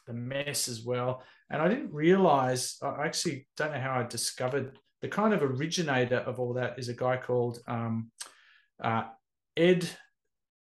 the 0.07 0.12
mess 0.12 0.69
as 0.69 0.83
well. 0.83 1.23
And 1.51 1.60
I 1.60 1.68
didn't 1.68 1.93
realize, 1.93 2.77
I 2.81 3.05
actually 3.05 3.47
don't 3.56 3.72
know 3.72 3.81
how 3.81 4.01
I 4.01 4.05
discovered 4.05 4.78
the 5.02 5.09
kind 5.09 5.35
of 5.35 5.43
originator 5.43 6.18
of 6.18 6.39
all 6.39 6.55
that 6.55 6.78
is 6.78 6.89
a 6.89 6.94
guy 6.94 7.16
called 7.16 7.59
um, 7.66 8.10
uh, 8.82 9.05
Ed 9.56 9.89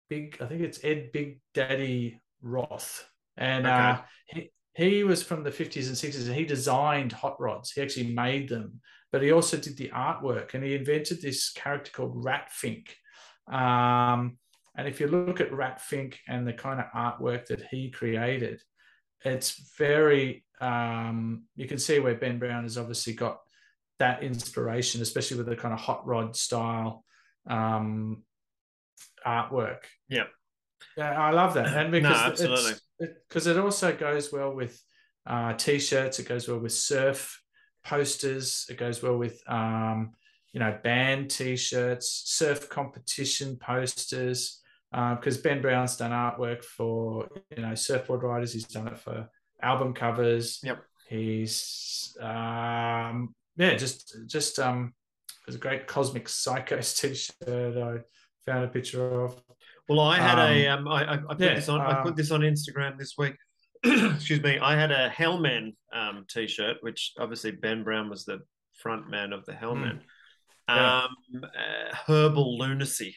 Big, 0.09 0.37
I 0.41 0.45
think 0.45 0.61
it's 0.61 0.83
Ed 0.83 1.11
Big 1.11 1.39
Daddy 1.53 2.21
Roth. 2.41 3.09
And 3.37 3.67
uh, 3.67 4.01
he, 4.27 4.51
he 4.73 5.03
was 5.03 5.23
from 5.23 5.43
the 5.43 5.51
50s 5.51 5.87
and 5.87 5.95
60s 5.95 6.27
and 6.27 6.35
he 6.35 6.45
designed 6.45 7.11
hot 7.11 7.39
rods. 7.39 7.71
He 7.71 7.81
actually 7.81 8.13
made 8.13 8.49
them, 8.49 8.79
but 9.11 9.21
he 9.21 9.31
also 9.31 9.57
did 9.57 9.77
the 9.77 9.89
artwork 9.89 10.53
and 10.53 10.63
he 10.63 10.75
invented 10.75 11.21
this 11.21 11.51
character 11.51 11.91
called 11.91 12.23
Rat 12.23 12.51
Fink. 12.51 12.95
Um, 13.51 14.37
and 14.75 14.87
if 14.87 14.99
you 14.99 15.07
look 15.07 15.41
at 15.41 15.51
Rat 15.51 15.81
Fink 15.81 16.19
and 16.27 16.47
the 16.47 16.53
kind 16.53 16.79
of 16.79 16.85
artwork 16.95 17.47
that 17.47 17.63
he 17.71 17.89
created, 17.89 18.61
it's 19.25 19.73
very 19.77 20.45
um, 20.59 21.43
you 21.55 21.67
can 21.67 21.77
see 21.77 21.99
where 21.99 22.15
Ben 22.15 22.39
Brown 22.39 22.63
has 22.63 22.77
obviously 22.77 23.13
got 23.13 23.39
that 23.99 24.23
inspiration, 24.23 25.01
especially 25.01 25.37
with 25.37 25.47
the 25.47 25.55
kind 25.55 25.73
of 25.73 25.79
hot 25.79 26.05
rod 26.05 26.35
style 26.35 27.03
um, 27.47 28.23
artwork. 29.25 29.83
Yeah. 30.09 30.25
Yeah, 30.95 31.11
I 31.11 31.31
love 31.31 31.53
that, 31.55 31.67
and 31.75 31.91
because 31.91 32.11
No, 32.11 32.25
absolutely. 32.25 32.73
because 32.99 33.47
it, 33.47 33.57
also 33.57 33.95
goes 33.95 34.31
well 34.31 34.53
with 34.53 34.79
uh, 35.25 35.53
t-shirts. 35.53 36.19
It 36.19 36.27
goes 36.27 36.47
well 36.47 36.59
with 36.59 36.73
surf 36.73 37.41
posters. 37.83 38.65
It 38.69 38.77
goes 38.77 39.01
well 39.01 39.17
with 39.17 39.41
um, 39.47 40.13
you 40.53 40.59
know 40.59 40.77
band 40.83 41.29
t-shirts, 41.29 42.23
surf 42.25 42.69
competition 42.69 43.57
posters. 43.57 44.61
Because 44.91 45.37
Ben 45.37 45.61
Brown's 45.61 45.97
done 45.97 46.11
artwork 46.11 46.63
for 46.63 47.27
you 47.55 47.61
know 47.61 47.75
surfboard 47.75 48.23
riders. 48.23 48.53
He's 48.53 48.65
done 48.65 48.87
it 48.87 48.97
for 48.97 49.29
album 49.61 49.93
covers. 49.93 50.59
Yep. 50.63 50.83
He's 51.09 52.15
um, 52.19 53.33
yeah, 53.55 53.75
just 53.75 54.15
just 54.27 54.59
um, 54.59 54.93
there's 55.45 55.55
a 55.55 55.59
great 55.59 55.87
Cosmic 55.87 56.25
Psychos 56.25 56.97
t-shirt 57.01 57.77
I 57.77 57.99
found 58.45 58.65
a 58.65 58.67
picture 58.67 59.23
of. 59.23 59.41
Well, 59.87 60.01
I 60.01 60.17
had 60.17 60.37
a 60.37 60.67
um, 60.67 60.87
I, 60.87 61.03
I, 61.03 61.13
I 61.13 61.17
put 61.17 61.39
yeah, 61.39 61.55
this 61.55 61.69
on 61.69 61.81
I 61.81 61.99
um, 61.99 62.03
put 62.03 62.15
this 62.15 62.31
on 62.31 62.41
Instagram 62.41 62.97
this 62.97 63.13
week. 63.17 63.35
Excuse 63.83 64.41
me. 64.41 64.59
I 64.59 64.75
had 64.75 64.91
a 64.91 65.09
Hellmenn 65.09 65.75
um, 65.93 66.25
t-shirt, 66.27 66.77
which 66.81 67.13
obviously 67.17 67.51
Ben 67.51 67.83
Brown 67.83 68.09
was 68.09 68.25
the 68.25 68.39
front 68.73 69.09
man 69.09 69.33
of 69.33 69.45
the 69.45 69.53
Hellmenn. 69.53 69.99
Yeah. 70.67 71.03
Um, 71.03 71.43
uh, 71.43 71.95
herbal 72.05 72.57
lunacy, 72.57 73.15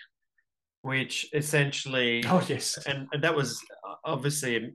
which 0.82 1.28
essentially 1.34 2.22
Oh 2.26 2.44
yes, 2.48 2.78
and, 2.86 3.08
and 3.12 3.22
that 3.24 3.34
was 3.34 3.60
obviously 4.04 4.72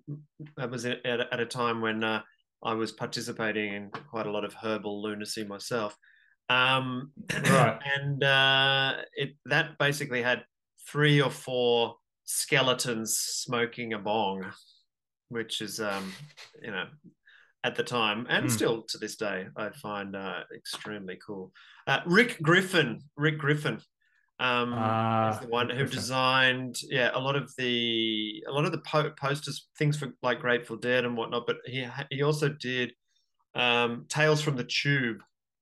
that 0.58 0.70
was 0.70 0.86
at, 0.86 1.00
a- 1.06 1.34
at 1.34 1.40
a 1.40 1.46
time 1.46 1.82
when 1.82 2.04
uh, 2.04 2.22
I 2.64 2.74
was 2.74 2.92
participating 2.92 3.74
in 3.74 3.90
quite 4.10 4.28
a 4.28 4.32
lot 4.32 4.46
of 4.46 4.54
herbal 4.54 5.02
lunacy 5.02 5.44
myself. 5.44 5.96
Um, 6.50 7.12
Right. 7.44 7.80
And 7.98 8.24
uh, 8.24 8.98
it 9.14 9.36
that 9.46 9.78
basically 9.80 10.22
had 10.22 10.44
three 10.88 11.22
or 11.22 11.32
four 11.32 11.96
skeletons 12.26 13.18
smoking 13.18 13.94
a 13.94 14.00
bong, 14.00 14.46
which 15.30 15.62
is 15.62 15.80
um, 15.80 16.14
you 16.62 16.72
know 16.72 16.86
at 17.64 17.76
the 17.76 17.84
time 17.84 18.28
and 18.30 18.46
Hmm. 18.46 18.52
still 18.56 18.84
to 18.84 19.00
this 19.00 19.16
day 19.16 19.48
I 19.58 19.72
find 19.82 20.16
uh, 20.16 20.42
extremely 20.56 21.18
cool. 21.26 21.52
Uh, 21.88 22.02
Rick 22.06 22.38
Griffin, 22.44 23.02
Rick 23.18 23.40
Griffin. 23.40 23.80
Um, 24.38 24.74
Ah, 24.74 25.32
is 25.34 25.40
the 25.40 25.48
one 25.48 25.70
who 25.70 25.86
designed 25.86 26.76
yeah 26.90 27.10
a 27.14 27.20
lot 27.20 27.38
of 27.38 27.54
the 27.58 28.44
a 28.50 28.52
lot 28.52 28.66
of 28.66 28.74
the 28.74 28.80
po- 28.80 29.12
posters 29.12 29.70
things 29.78 29.98
for 29.98 30.14
like 30.22 30.42
Grateful 30.42 30.76
Dead 30.76 31.06
and 31.06 31.16
whatnot 31.16 31.48
but 31.48 31.58
he 31.66 31.88
he 32.12 32.22
also 32.22 32.50
did 32.50 32.92
um 33.54 34.06
Tales 34.10 34.42
from 34.42 34.58
the 34.58 34.66
Tube 34.66 35.20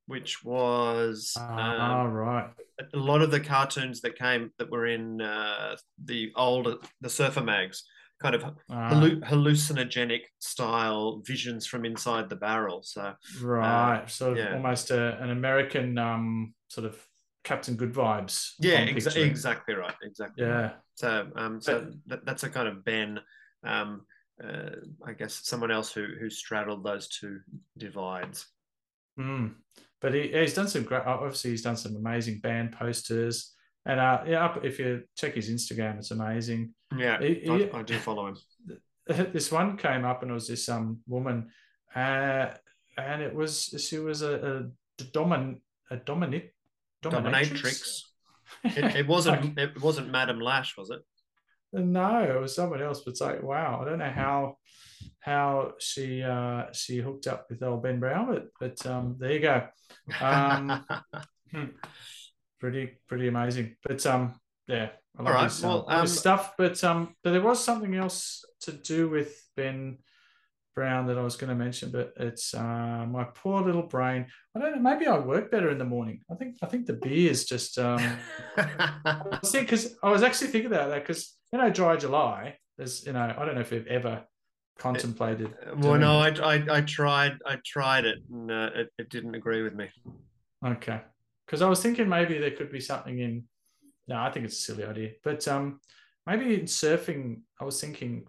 which 0.07 0.43
was 0.43 1.33
Ah, 1.37 2.01
um, 2.01 2.11
right. 2.13 2.49
a 2.93 2.97
lot 2.97 3.21
of 3.21 3.29
the 3.31 3.39
cartoons 3.39 4.01
that 4.01 4.17
came 4.17 4.49
that 4.57 4.69
were 4.71 4.87
in 4.87 5.21
uh, 5.21 5.75
the 6.03 6.31
old 6.35 6.83
the 6.99 7.09
surfer 7.09 7.41
mags 7.43 7.83
kind 8.21 8.33
of 8.35 8.43
Ah, 8.71 8.89
hallu- 8.91 9.21
hallucinogenic 9.23 10.21
style 10.39 11.21
visions 11.27 11.67
from 11.67 11.85
inside 11.85 12.27
the 12.27 12.35
barrel 12.35 12.81
so 12.83 13.13
right. 13.41 14.09
sort 14.09 14.31
of 14.33 14.37
yeah. 14.39 14.53
almost 14.55 14.89
a, 14.91 15.21
an 15.21 15.29
American 15.29 15.97
um, 15.99 16.53
sort 16.69 16.87
of 16.87 16.97
Captain 17.43 17.75
Good 17.75 17.93
vibes. 17.93 18.51
yeah 18.59 18.85
exa- 18.87 19.17
exactly 19.17 19.75
right 19.75 19.95
exactly 20.03 20.45
right. 20.45 20.61
Yeah. 20.61 20.71
So, 20.95 21.27
um, 21.35 21.59
so 21.61 21.91
that, 22.07 22.25
that's 22.25 22.43
a 22.43 22.49
kind 22.49 22.67
of 22.67 22.85
Ben, 22.85 23.19
um, 23.63 24.01
uh, 24.43 24.69
I 25.05 25.13
guess 25.13 25.41
someone 25.43 25.71
else 25.71 25.91
who 25.91 26.05
who 26.19 26.29
straddled 26.29 26.83
those 26.83 27.07
two 27.09 27.39
divides. 27.77 28.45
Mm. 29.19 29.55
But 30.01 30.13
he, 30.13 30.27
he's 30.33 30.53
done 30.53 30.67
some 30.67 30.83
great. 30.83 31.03
Obviously, 31.05 31.51
he's 31.51 31.61
done 31.61 31.77
some 31.77 31.95
amazing 31.95 32.39
band 32.39 32.73
posters. 32.73 33.53
And 33.85 33.99
uh, 33.99 34.23
yeah, 34.27 34.45
up, 34.45 34.63
if 34.63 34.79
you 34.79 35.03
check 35.17 35.33
his 35.35 35.49
Instagram, 35.49 35.97
it's 35.97 36.11
amazing. 36.11 36.73
Yeah, 36.97 37.19
He- 37.19 37.41
he- 37.45 37.69
I, 37.73 37.79
I 37.79 37.83
do 37.83 37.97
follow 37.99 38.27
him. 38.27 38.37
this 39.33 39.51
one 39.51 39.75
came 39.77 40.05
up 40.05 40.21
and 40.21 40.31
it 40.31 40.33
was 40.33 40.47
this 40.47 40.69
um 40.69 40.99
woman 41.07 41.49
uh 41.93 42.47
and 42.97 43.21
it 43.21 43.35
was 43.35 43.75
she 43.85 43.97
was 43.99 44.21
a, 44.21 44.69
a 44.99 45.03
domin 45.03 45.59
a 45.91 45.97
dominate 45.97 46.53
Dominatrix. 47.03 48.01
It, 48.63 48.95
it 48.95 49.07
wasn't 49.13 49.57
it 49.59 49.81
wasn't 49.81 50.09
Madame 50.09 50.39
Lash, 50.39 50.77
was 50.77 50.89
it? 50.89 51.01
no 51.73 52.19
it 52.19 52.39
was 52.39 52.55
someone 52.55 52.81
else 52.81 53.01
but 53.01 53.11
it's 53.11 53.21
like 53.21 53.41
wow 53.41 53.81
i 53.81 53.89
don't 53.89 53.99
know 53.99 54.11
how 54.11 54.55
how 55.19 55.73
she 55.79 56.21
uh 56.21 56.65
she 56.71 56.97
hooked 56.97 57.27
up 57.27 57.47
with 57.49 57.63
old 57.63 57.81
ben 57.81 57.99
brown 57.99 58.27
but 58.27 58.47
but 58.59 58.85
um 58.85 59.15
there 59.19 59.31
you 59.31 59.39
go 59.39 59.67
um 60.21 60.85
hmm, 61.51 61.65
pretty 62.59 62.91
pretty 63.07 63.27
amazing 63.27 63.75
but 63.83 64.05
um 64.05 64.39
yeah 64.67 64.89
I 65.17 65.23
All 65.23 65.31
right, 65.31 65.43
his, 65.43 65.63
uh, 65.63 65.67
well, 65.67 66.01
his 66.01 66.11
um, 66.11 66.17
stuff 66.17 66.53
but 66.57 66.83
um 66.83 67.15
but 67.23 67.31
there 67.31 67.41
was 67.41 67.63
something 67.63 67.95
else 67.95 68.45
to 68.61 68.71
do 68.71 69.09
with 69.09 69.35
ben 69.55 69.97
brown 70.75 71.05
that 71.07 71.17
i 71.17 71.21
was 71.21 71.35
going 71.35 71.49
to 71.49 71.55
mention 71.55 71.91
but 71.91 72.13
it's 72.17 72.53
uh 72.53 73.05
my 73.09 73.23
poor 73.35 73.61
little 73.61 73.83
brain 73.83 74.25
i 74.55 74.59
don't 74.59 74.75
know 74.75 74.81
maybe 74.81 75.07
i 75.07 75.17
work 75.17 75.51
better 75.51 75.69
in 75.69 75.77
the 75.77 75.85
morning 75.85 76.21
i 76.31 76.35
think 76.35 76.55
i 76.61 76.65
think 76.65 76.85
the 76.85 76.93
beer 76.93 77.29
is 77.29 77.45
just 77.45 77.77
um 77.77 78.17
because 79.51 79.95
I 80.03 80.09
was 80.09 80.23
actually 80.23 80.47
thinking 80.47 80.71
about 80.71 80.89
that 80.89 81.05
because 81.05 81.37
you 81.51 81.59
know 81.59 81.69
dry 81.69 81.95
July. 81.95 82.57
There's 82.77 83.05
you 83.05 83.13
know 83.13 83.33
I 83.37 83.45
don't 83.45 83.55
know 83.55 83.61
if 83.61 83.71
you've 83.71 83.87
ever 83.87 84.23
contemplated. 84.79 85.53
well, 85.77 85.97
no. 85.99 86.19
I, 86.19 86.29
I 86.29 86.77
I 86.77 86.81
tried 86.81 87.37
I 87.45 87.57
tried 87.65 88.05
it 88.05 88.19
and 88.31 88.51
uh, 88.51 88.69
it, 88.75 88.89
it 88.97 89.09
didn't 89.09 89.35
agree 89.35 89.61
with 89.61 89.73
me. 89.73 89.89
okay 90.65 91.01
because 91.45 91.61
I 91.61 91.69
was 91.69 91.81
thinking 91.81 92.09
maybe 92.09 92.37
there 92.37 92.51
could 92.51 92.71
be 92.71 92.79
something 92.79 93.19
in. 93.19 93.43
No, 94.07 94.17
I 94.17 94.31
think 94.31 94.45
it's 94.45 94.57
a 94.57 94.61
silly 94.61 94.83
idea, 94.83 95.11
but 95.23 95.47
um, 95.47 95.79
maybe 96.27 96.55
in 96.55 96.61
surfing, 96.65 97.41
I 97.61 97.63
was 97.63 97.79
thinking, 97.79 98.25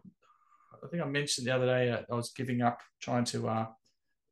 I 0.84 0.88
think 0.88 1.02
I 1.02 1.06
mentioned 1.06 1.46
the 1.46 1.54
other 1.54 1.66
day, 1.66 1.90
uh, 1.90 2.02
I 2.10 2.14
was 2.14 2.32
giving 2.36 2.60
up 2.62 2.80
trying 3.00 3.24
to 3.26 3.48
uh, 3.48 3.66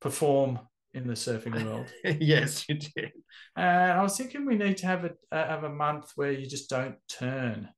perform 0.00 0.58
in 0.94 1.06
the 1.06 1.14
surfing 1.14 1.64
world. 1.64 1.86
yes, 2.20 2.68
you 2.68 2.74
did. 2.76 3.12
And 3.56 3.92
I 3.92 4.02
was 4.02 4.16
thinking 4.16 4.44
we 4.44 4.56
need 4.56 4.76
to 4.78 4.86
have 4.86 5.04
a 5.04 5.12
uh, 5.30 5.48
have 5.48 5.64
a 5.64 5.70
month 5.70 6.12
where 6.16 6.32
you 6.32 6.46
just 6.46 6.68
don't 6.68 6.96
turn. 7.08 7.68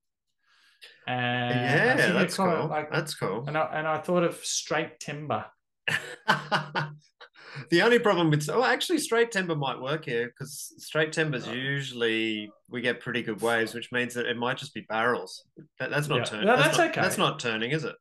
And 1.07 1.99
yeah, 1.99 2.13
that's 2.13 2.37
cool. 2.37 2.69
like- 2.69 2.91
that's 2.91 3.15
cool. 3.15 3.45
and 3.47 3.57
I, 3.57 3.71
and 3.73 3.87
I 3.87 3.99
thought 3.99 4.25
of 4.25 4.37
straight 4.45 4.99
timber. 5.01 5.47
the 7.71 7.83
only 7.83 7.99
problem 7.99 8.31
with 8.31 8.49
oh, 8.51 8.65
actually, 8.65 8.99
straight 8.99 9.31
timber 9.31 9.55
might 9.55 9.81
work 9.81 10.07
here 10.07 10.27
because 10.27 10.73
straight 10.79 11.13
timber 11.13 11.39
timbers 11.39 11.57
usually 11.57 12.51
we 12.69 12.81
get 12.81 13.01
pretty 13.01 13.23
good 13.23 13.41
waves, 13.41 13.75
which 13.75 13.93
means 13.93 14.15
that 14.15 14.27
it 14.27 14.37
might 14.37 14.57
just 14.57 14.75
be 14.75 14.81
barrels. 14.89 15.45
That, 15.79 15.91
that's 15.91 16.09
not 16.09 16.19
Yeah. 16.19 16.25
turning. 16.25 16.47
No, 16.47 16.57
that's, 16.57 16.69
that's 16.69 16.79
not, 16.79 16.91
okay. 16.91 17.01
That's 17.01 17.19
not 17.19 17.39
turning, 17.39 17.71
is 17.71 17.85
it? 17.85 17.95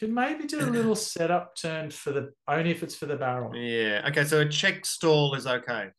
Could 0.00 0.12
maybe 0.12 0.46
do 0.46 0.60
a 0.60 0.62
little 0.70 0.96
setup 0.96 1.54
turn 1.56 1.90
for 1.90 2.10
the 2.10 2.32
only 2.48 2.70
if 2.70 2.82
it's 2.82 2.96
for 2.96 3.06
the 3.06 3.16
barrel. 3.16 3.54
Yeah. 3.54 4.02
Okay. 4.08 4.24
So 4.24 4.40
a 4.40 4.48
check 4.48 4.86
stall 4.86 5.34
is 5.34 5.46
okay. 5.46 5.90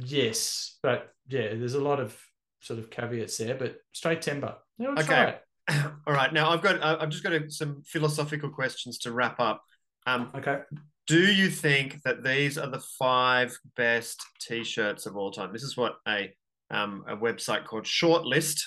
Yes, 0.00 0.78
but 0.82 1.12
yeah, 1.28 1.54
there's 1.54 1.74
a 1.74 1.80
lot 1.80 2.00
of 2.00 2.18
sort 2.60 2.78
of 2.78 2.90
caveats 2.90 3.38
there. 3.38 3.54
But 3.54 3.76
straight 3.92 4.22
timber. 4.22 4.56
Yeah, 4.78 4.94
Okay. 4.98 5.36
All 6.06 6.14
right. 6.14 6.32
Now 6.32 6.50
I've 6.50 6.62
got 6.62 6.82
I've 6.82 7.08
just 7.08 7.22
got 7.24 7.32
a, 7.32 7.50
some 7.50 7.82
philosophical 7.84 8.50
questions 8.50 8.98
to 8.98 9.12
wrap 9.12 9.40
up. 9.40 9.62
Um, 10.06 10.30
Okay. 10.36 10.60
do 11.06 11.18
you 11.32 11.48
think 11.50 12.02
that 12.04 12.22
these 12.22 12.58
are 12.58 12.68
the 12.70 12.82
five 12.98 13.56
best 13.76 14.20
t-shirts 14.40 15.06
of 15.06 15.16
all 15.16 15.32
time? 15.32 15.52
This 15.52 15.64
is 15.64 15.76
what 15.76 15.96
a 16.06 16.32
um, 16.70 17.04
a 17.08 17.16
website 17.16 17.64
called 17.66 17.84
Shortlist 17.84 18.60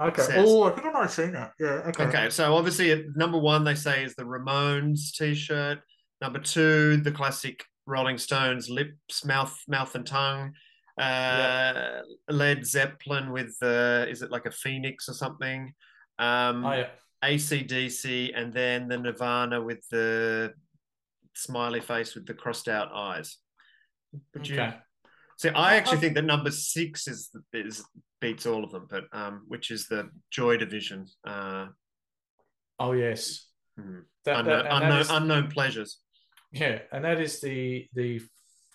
Okay. 0.00 0.22
says. 0.22 0.44
Oh, 0.48 0.64
I 0.64 0.70
think 0.70 0.86
I 0.86 0.90
might 0.90 1.02
have 1.02 1.10
seen 1.10 1.32
that. 1.32 1.52
Yeah. 1.58 1.82
Okay. 1.88 2.04
Okay, 2.04 2.30
so 2.30 2.54
obviously 2.54 3.04
number 3.14 3.38
one 3.38 3.64
they 3.64 3.74
say 3.74 4.04
is 4.04 4.14
the 4.14 4.24
Ramones 4.24 5.12
T-shirt. 5.16 5.78
Number 6.20 6.38
two, 6.38 6.96
the 6.98 7.12
classic 7.12 7.64
Rolling 7.86 8.18
Stones 8.18 8.68
lips, 8.70 9.24
mouth, 9.24 9.56
mouth 9.68 9.94
and 9.94 10.06
tongue. 10.06 10.52
Uh, 10.98 12.00
Led 12.28 12.66
Zeppelin 12.66 13.30
with 13.30 13.54
the 13.60 14.06
is 14.08 14.22
it 14.22 14.30
like 14.30 14.46
a 14.46 14.50
phoenix 14.50 15.08
or 15.08 15.12
something? 15.12 15.74
Um, 16.18 16.64
Oh 16.64 16.72
yeah. 16.72 16.88
ACDC, 17.24 18.32
and 18.34 18.52
then 18.52 18.88
the 18.88 18.98
Nirvana 18.98 19.62
with 19.62 19.86
the 19.90 20.52
smiley 21.34 21.80
face 21.80 22.14
with 22.14 22.26
the 22.26 22.34
crossed 22.34 22.68
out 22.68 22.90
eyes. 22.94 23.36
Would 24.34 24.48
you? 24.48 24.56
See, 25.36 25.50
I 25.50 25.72
I- 25.72 25.76
actually 25.76 25.98
think 25.98 26.14
that 26.14 26.24
number 26.24 26.50
six 26.50 27.06
is 27.08 27.30
is 27.52 27.84
beats 28.20 28.46
all 28.46 28.64
of 28.64 28.70
them, 28.72 28.86
but 28.88 29.04
um, 29.12 29.44
which 29.48 29.70
is 29.70 29.86
the 29.88 30.08
Joy 30.30 30.56
Division. 30.56 31.06
Uh, 31.26 31.66
Oh 32.78 32.92
yes. 32.92 33.46
hmm. 33.78 34.00
That, 34.24 34.40
unknown, 34.40 34.64
that, 34.64 34.82
unknown, 34.82 35.00
is- 35.00 35.10
unknown 35.10 35.48
pleasures. 35.50 35.98
yeah, 36.52 36.80
and 36.92 37.04
that 37.04 37.20
is 37.20 37.40
the 37.40 37.88
the 37.94 38.20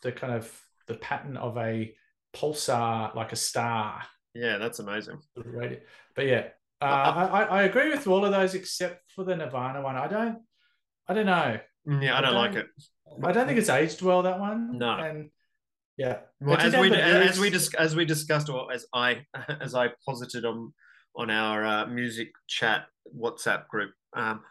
the 0.04 0.12
kind 0.12 0.34
of 0.34 0.52
the 0.88 0.96
pattern 0.96 1.38
of 1.38 1.58
a 1.58 1.94
pulsar, 2.34 3.14
like 3.16 3.32
a 3.32 3.36
star. 3.36 4.02
Yeah, 4.34 4.58
that's 4.58 4.80
amazing. 4.80 5.20
But 6.16 6.26
yeah, 6.26 6.48
uh, 6.82 6.86
Uh, 6.86 6.88
I, 6.88 7.26
I 7.26 7.44
I 7.44 7.64
agree 7.64 7.90
with 7.90 8.08
all 8.08 8.24
of 8.26 8.32
those 8.32 8.54
except 8.56 9.12
for 9.12 9.24
the 9.24 9.36
Nirvana 9.36 9.82
one. 9.82 9.96
I 9.98 10.08
don't, 10.08 10.40
I 11.08 11.14
don't 11.14 11.26
know. 11.26 11.60
Mm, 11.88 12.04
Yeah, 12.04 12.16
I 12.16 12.18
I 12.20 12.22
don't 12.22 12.36
like 12.36 12.54
don't- 12.54 12.66
it. 12.66 13.26
I 13.28 13.32
don't 13.34 13.46
think 13.48 13.60
it's 13.60 13.70
aged 13.70 14.02
well 14.02 14.22
that 14.24 14.40
one. 14.40 14.78
No. 14.78 14.92
and 14.98 15.30
yeah. 15.98 16.20
Well, 16.40 16.58
as 16.58 16.76
we 16.76 16.94
as 16.94 17.40
we 17.40 17.50
dis- 17.50 17.74
as 17.76 17.96
we 17.96 18.06
discussed, 18.06 18.50
or 18.50 18.72
as 18.72 18.86
I 18.94 19.26
as 19.62 19.76
I 19.76 19.90
posited 20.08 20.46
on 20.46 20.74
on 21.16 21.30
our 21.30 21.66
uh, 21.66 21.86
music 21.88 22.30
chat 22.48 22.86
WhatsApp 23.18 23.68
group, 23.68 23.92
um, 24.14 24.42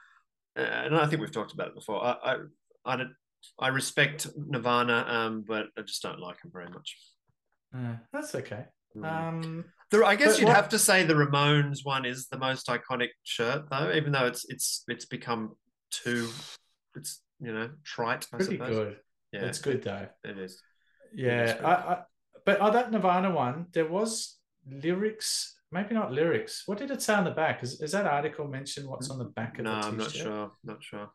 uh, 0.59 0.61
and 0.63 0.97
I 0.97 1.07
think 1.07 1.21
we've 1.21 1.33
talked 1.33 1.53
about 1.53 1.69
it 1.69 1.75
before. 1.75 2.03
I 2.05 2.13
I 2.23 2.37
I, 2.85 2.97
don't- 2.97 3.15
I 3.59 3.69
respect 3.69 4.27
Nirvana, 4.37 5.05
um, 5.09 5.45
but 5.47 5.67
I 5.79 5.83
just 5.83 6.03
don't 6.03 6.21
like 6.21 6.41
them 6.43 6.51
very 6.53 6.69
much. 6.69 6.97
Uh, 7.77 7.97
that's 8.13 8.35
okay. 8.35 8.65
Mm. 8.97 9.05
Um, 9.11 9.65
The, 9.91 10.05
I 10.05 10.17
guess 10.17 10.39
you'd 10.39 10.47
what- 10.47 10.57
have 10.57 10.69
to 10.71 10.79
say 10.79 11.05
the 11.05 11.15
Ramones 11.15 11.79
one 11.85 12.05
is 12.05 12.27
the 12.29 12.39
most 12.39 12.67
iconic 12.69 13.09
shirt, 13.23 13.65
though, 13.71 13.93
even 13.95 14.13
though 14.13 14.27
it's 14.27 14.45
it's 14.49 14.85
it's 14.89 15.07
become 15.07 15.57
too, 15.91 16.29
it's 16.95 17.23
you 17.41 17.53
know 17.53 17.71
trite. 17.85 18.27
I 18.33 18.37
pretty 18.37 18.57
suppose. 18.59 18.75
good. 18.77 18.97
Yeah, 19.33 19.45
It's 19.47 19.61
good 19.61 19.83
though. 19.85 20.09
it 20.25 20.39
is. 20.39 20.61
Yeah. 21.15 21.61
I, 21.65 21.73
I, 21.73 22.03
but 22.45 22.61
on 22.61 22.73
that 22.73 22.91
Nirvana 22.91 23.31
one, 23.31 23.67
there 23.73 23.87
was 23.89 24.39
lyrics. 24.67 25.57
Maybe 25.73 25.95
not 25.95 26.13
lyrics. 26.13 26.65
What 26.67 26.79
did 26.79 26.91
it 26.91 27.01
say 27.01 27.15
on 27.15 27.25
the 27.25 27.31
back? 27.31 27.63
Is, 27.63 27.81
is 27.81 27.93
that 27.93 28.07
article 28.07 28.49
mentioned 28.49 28.89
what's 28.89 29.09
on 29.11 29.19
the 29.19 29.27
back 29.27 29.59
of 29.59 29.67
No, 29.67 29.81
the 29.81 29.87
I'm 29.87 29.97
not 29.97 30.11
sure. 30.11 30.51
Not 30.65 30.83
sure. 30.83 31.11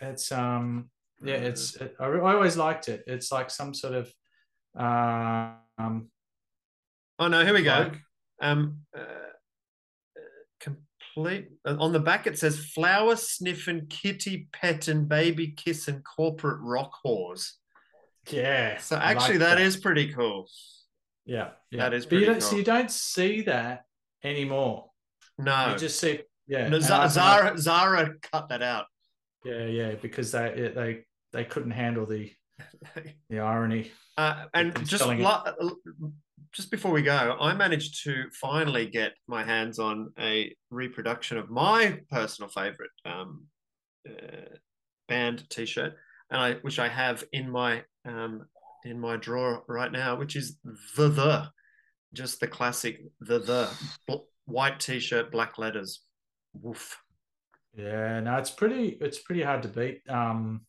It's 0.00 0.32
um, 0.32 0.90
yeah, 1.22 1.36
Uh, 1.36 1.48
it's. 1.48 1.76
It, 1.76 1.94
I, 2.00 2.06
I 2.06 2.34
always 2.34 2.56
liked 2.56 2.88
it. 2.88 3.04
It's 3.06 3.30
like 3.30 3.50
some 3.50 3.72
sort 3.74 3.94
of 3.94 4.12
um. 4.76 6.08
Oh 7.18 7.28
no, 7.28 7.44
here 7.44 7.54
we 7.54 7.62
go. 7.62 7.84
bloke. 7.84 8.00
Um, 8.42 8.78
uh, 8.96 9.00
uh, 9.00 10.20
complete 10.60 11.50
uh, 11.64 11.76
on 11.78 11.92
the 11.92 12.00
back 12.00 12.26
it 12.26 12.36
says 12.38 12.58
flower 12.58 13.14
sniffing, 13.14 13.86
kitty 13.88 14.48
petting, 14.52 15.04
baby 15.04 15.48
kiss 15.48 15.86
and 15.86 16.02
corporate 16.04 16.60
rock 16.60 16.92
whores. 17.04 17.52
Yeah. 18.30 18.78
So 18.78 18.96
actually, 18.96 19.38
like 19.38 19.48
that 19.48 19.60
is 19.60 19.76
pretty 19.76 20.12
cool. 20.12 20.48
Yeah, 21.26 21.50
yeah. 21.70 21.84
That 21.84 21.94
is 21.94 22.06
But 22.06 22.18
you 22.18 22.26
don't. 22.26 22.42
So 22.42 22.56
you 22.56 22.64
don't 22.64 22.90
see 22.90 23.42
that 23.42 23.84
anymore. 24.22 24.90
No, 25.38 25.70
You 25.72 25.78
just 25.78 25.98
see. 25.98 26.20
Yeah. 26.46 26.68
no 26.68 26.76
and 26.76 26.84
Za- 26.84 26.94
I- 26.94 27.06
Zara 27.08 27.58
Zara 27.58 28.14
cut 28.32 28.48
that 28.50 28.62
out. 28.62 28.86
Yeah, 29.44 29.64
yeah, 29.66 29.94
because 29.94 30.32
they 30.32 30.72
they 30.74 31.04
they 31.32 31.44
couldn't 31.44 31.72
handle 31.72 32.06
the 32.06 32.32
the 33.30 33.40
irony. 33.40 33.90
Uh, 34.16 34.46
and 34.54 34.74
just 34.86 35.04
just 36.52 36.70
before 36.70 36.92
we 36.92 37.02
go, 37.02 37.36
I 37.40 37.52
managed 37.54 38.04
to 38.04 38.26
finally 38.40 38.86
get 38.86 39.12
my 39.26 39.42
hands 39.42 39.78
on 39.80 40.12
a 40.18 40.54
reproduction 40.70 41.36
of 41.36 41.50
my 41.50 41.98
personal 42.10 42.48
favorite 42.48 42.92
um, 43.04 43.46
uh, 44.08 44.54
band 45.08 45.48
T-shirt, 45.50 45.94
and 46.30 46.40
I 46.40 46.54
which 46.62 46.78
I 46.78 46.88
have 46.88 47.24
in 47.32 47.50
my 47.50 47.82
um, 48.04 48.46
in 48.84 48.98
my 49.00 49.16
drawer 49.16 49.62
right 49.68 49.90
now, 49.92 50.16
which 50.16 50.36
is 50.36 50.58
the 50.96 51.08
the, 51.08 51.48
just 52.12 52.40
the 52.40 52.46
classic 52.46 53.00
the 53.20 53.38
the 53.38 53.70
Bl- 54.06 54.24
white 54.46 54.78
T-shirt, 54.80 55.30
black 55.32 55.58
letters. 55.58 56.02
Woof. 56.54 56.98
Yeah, 57.76 58.20
no, 58.20 58.36
it's 58.36 58.50
pretty 58.50 58.96
it's 59.00 59.18
pretty 59.18 59.42
hard 59.42 59.62
to 59.62 59.68
beat. 59.68 60.02
Um, 60.08 60.66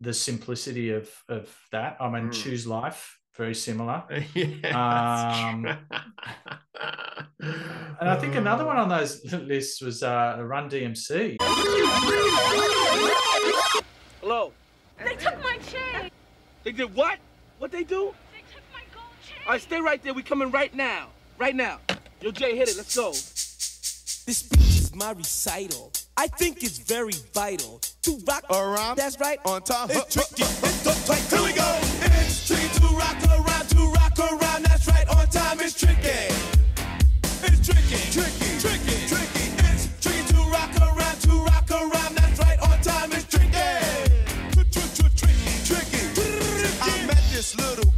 the 0.00 0.12
simplicity 0.14 0.90
of 0.90 1.10
of 1.28 1.54
that. 1.72 1.96
I 2.00 2.08
mean, 2.10 2.28
Mm. 2.30 2.32
choose 2.42 2.66
life, 2.66 3.18
very 3.36 3.54
similar. 3.54 4.04
yeah, 4.34 5.52
Um. 5.52 5.66
And 7.98 8.08
I 8.10 8.16
think 8.18 8.34
another 8.34 8.64
one 8.66 8.76
on 8.76 8.88
those 8.88 9.24
lists 9.32 9.80
was 9.80 10.02
uh, 10.02 10.36
Run 10.40 10.68
DMC. 10.70 11.36
Hello. 14.20 14.52
They 15.04 15.14
took 15.16 15.42
my 15.42 15.58
chain. 15.58 16.05
They 16.66 16.72
did 16.72 16.92
what? 16.96 17.20
What 17.58 17.70
they 17.70 17.84
do? 17.84 18.12
They 18.32 18.40
took 18.52 18.64
my 18.72 18.80
gold 18.92 19.06
chain. 19.24 19.38
All 19.46 19.52
right, 19.52 19.62
stay 19.62 19.80
right 19.80 20.02
there. 20.02 20.12
We 20.12 20.24
coming 20.24 20.50
right 20.50 20.74
now. 20.74 21.10
Right 21.38 21.54
now. 21.54 21.78
Yo, 22.20 22.32
Jay, 22.32 22.56
hit 22.56 22.68
it. 22.68 22.76
Let's 22.76 22.96
go. 22.96 23.10
This 23.10 24.38
speech 24.38 24.80
is 24.80 24.92
my 24.92 25.12
recital. 25.12 25.92
I 26.16 26.26
think 26.26 26.64
it's 26.64 26.78
very 26.78 27.12
vital 27.32 27.80
to 28.02 28.18
rock 28.26 28.42
around. 28.50 28.96
That's 28.96 29.16
right. 29.20 29.38
On 29.44 29.62
time. 29.62 29.90
It's 29.92 30.12
tricky. 30.12 30.42
It's 30.42 30.82
the 30.82 30.90
tight. 31.06 31.20
Here 31.30 31.44
we 31.44 31.52
go. 31.52 31.78
It's 32.18 32.48
tricky 32.48 32.80
to 32.80 32.96
rock 32.96 33.25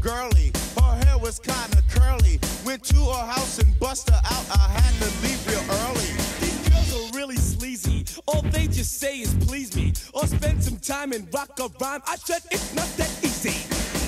girlie. 0.00 0.52
Her 0.80 0.96
hair 1.04 1.18
was 1.18 1.38
kinda 1.38 1.82
curly. 1.90 2.40
Went 2.64 2.84
to 2.84 2.96
her 2.96 3.26
house 3.26 3.58
and 3.58 3.78
bust 3.78 4.10
her 4.10 4.20
out. 4.24 4.46
I 4.50 4.68
had 4.68 4.94
to 5.02 5.08
leave 5.22 5.40
real 5.46 5.64
early. 5.82 6.10
These 6.40 6.68
girls 6.68 6.90
are 6.94 7.16
really 7.16 7.36
sleazy. 7.36 8.04
All 8.26 8.42
they 8.42 8.66
just 8.66 8.98
say 8.98 9.18
is 9.18 9.34
please 9.46 9.74
me 9.74 9.92
or 10.12 10.26
spend 10.26 10.62
some 10.62 10.78
time 10.78 11.12
and 11.12 11.32
rock 11.32 11.58
a 11.60 11.68
rhyme. 11.80 12.02
I 12.06 12.16
said 12.16 12.42
it's 12.50 12.74
not 12.74 12.88
that 12.96 13.10
easy. 13.22 13.56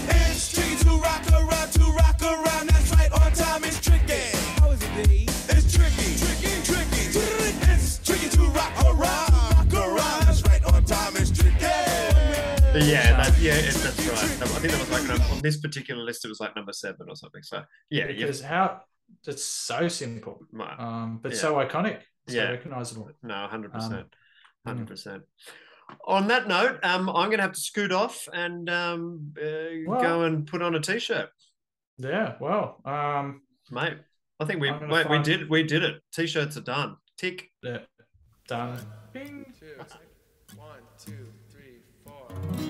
It's 0.09 0.53
tricky 0.53 0.77
to 0.85 0.91
rock 0.97 1.25
around, 1.33 1.73
to 1.73 1.85
rock 1.93 2.23
around. 2.23 2.69
That's 2.69 2.91
right, 2.93 3.13
on 3.13 3.33
time 3.33 3.65
Yeah, 12.81 13.17
that, 13.23 13.39
yeah, 13.41 13.55
it, 13.55 13.75
that's 13.75 13.99
right. 14.09 14.19
I 14.43 14.47
think 14.61 14.73
that 14.73 14.81
was 14.81 14.91
like 14.91 15.31
on 15.31 15.41
this 15.43 15.59
particular 15.61 16.03
list, 16.03 16.25
it 16.25 16.29
was 16.29 16.41
like 16.41 16.57
number 16.57 16.73
seven 16.73 17.07
or 17.09 17.17
something. 17.17 17.43
So 17.43 17.63
yeah, 17.91 18.07
yeah. 18.09 18.13
Because 18.27 18.41
how 18.41 18.83
It's 19.27 19.45
so 19.45 19.89
simple, 19.89 20.41
um, 20.79 21.19
but 21.23 21.33
Yeah. 21.33 21.39
so 21.39 21.55
iconic, 21.57 22.03
so 22.29 22.37
Yeah. 22.37 22.51
recognizable. 22.51 23.11
No, 23.23 23.47
hundred 23.49 23.75
Um, 23.75 23.81
percent, 23.81 24.15
hundred 24.65 24.87
percent. 24.87 25.23
On 26.05 26.29
that 26.29 26.47
note, 26.47 26.79
um, 26.85 27.09
I'm 27.09 27.27
going 27.27 27.39
to 27.39 27.43
have 27.43 27.53
to 27.55 27.61
scoot 27.61 27.91
off 27.91 28.29
and 28.33 28.71
um, 28.71 29.35
uh, 29.37 29.83
Well- 29.87 30.01
go 30.01 30.23
and 30.23 30.47
put 30.47 30.63
on 30.63 30.77
a 30.77 30.81
t-shirt, 30.81 31.31
Yeah, 31.99 32.37
well, 32.41 32.81
um, 32.85 33.43
mate. 33.73 33.99
I 34.39 34.45
think 34.47 34.61
we 34.61 34.71
I'm 34.71 34.79
gonna 34.79 34.95
wait, 34.95 35.11
we 35.11 35.19
did 35.19 35.51
we 35.51 35.65
did 35.65 35.83
it. 35.83 36.03
T-shirts 36.15 36.57
are 36.57 36.63
done. 36.63 36.97
Tick. 37.19 37.51
yeah, 37.63 37.81
done. 38.47 38.79
Bing. 39.13 39.53
One, 40.57 40.81
two, 41.05 41.33
three, 41.51 41.83
four. 42.05 42.70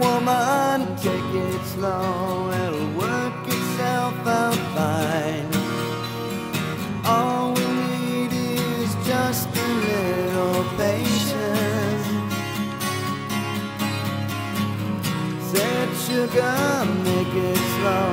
Woman, 0.00 0.96
take 0.96 1.30
it 1.48 1.62
slow, 1.74 2.50
it'll 2.50 2.90
work 2.98 3.46
itself 3.46 4.14
out 4.26 4.60
fine. 4.74 5.48
All 7.04 7.52
we 7.52 7.66
need 7.84 8.32
is 8.32 8.90
just 9.06 9.48
a 9.56 9.68
little 9.86 10.64
patience. 10.80 12.06
Said 15.50 15.88
sugar, 16.06 16.58
make 17.04 17.34
it 17.50 17.60
slow, 17.76 18.08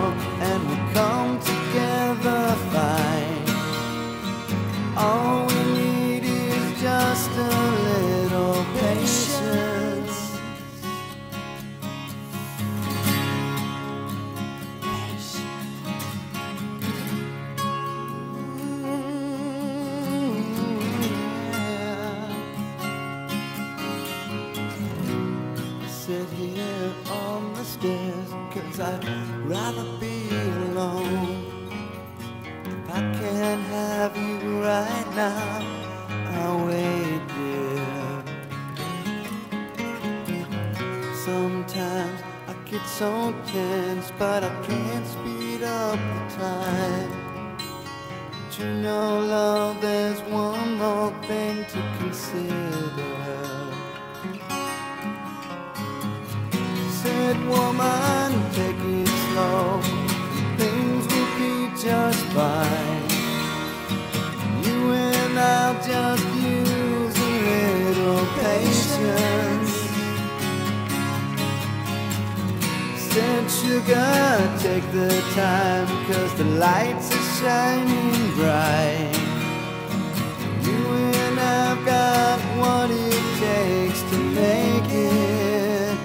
So 42.98 43.32
tense, 43.46 44.12
but 44.18 44.44
I 44.44 44.50
can't 44.66 45.06
speed 45.06 45.62
up 45.62 46.00
the 46.00 46.36
time. 46.36 47.58
But 48.32 48.58
you 48.58 48.74
know, 48.74 49.20
love, 49.20 49.80
there's 49.82 50.20
one 50.22 50.80
more 50.80 51.12
thing 51.28 51.64
to 51.74 51.80
consider. 52.00 53.14
Said 56.90 57.38
woman, 57.48 58.32
take 58.54 58.82
it 58.82 59.08
slow. 59.30 59.80
Things 60.58 61.06
will 61.14 61.32
be 61.38 61.70
just 61.80 62.26
fine. 62.34 63.10
You 64.66 64.94
and 64.94 65.38
I'll 65.38 65.76
just 65.86 66.27
sugar, 73.62 74.58
take 74.60 74.86
the 74.92 75.10
time, 75.34 75.88
cause 76.08 76.34
the 76.36 76.44
lights 76.44 77.10
are 77.16 77.28
shining 77.40 78.36
bright. 78.36 79.12
You 80.68 80.82
and 81.24 81.40
I've 81.40 81.84
got 81.86 82.40
what 82.60 82.90
it 82.92 83.24
takes 83.46 84.02
to 84.12 84.18
make 84.42 84.92
it. 84.92 85.98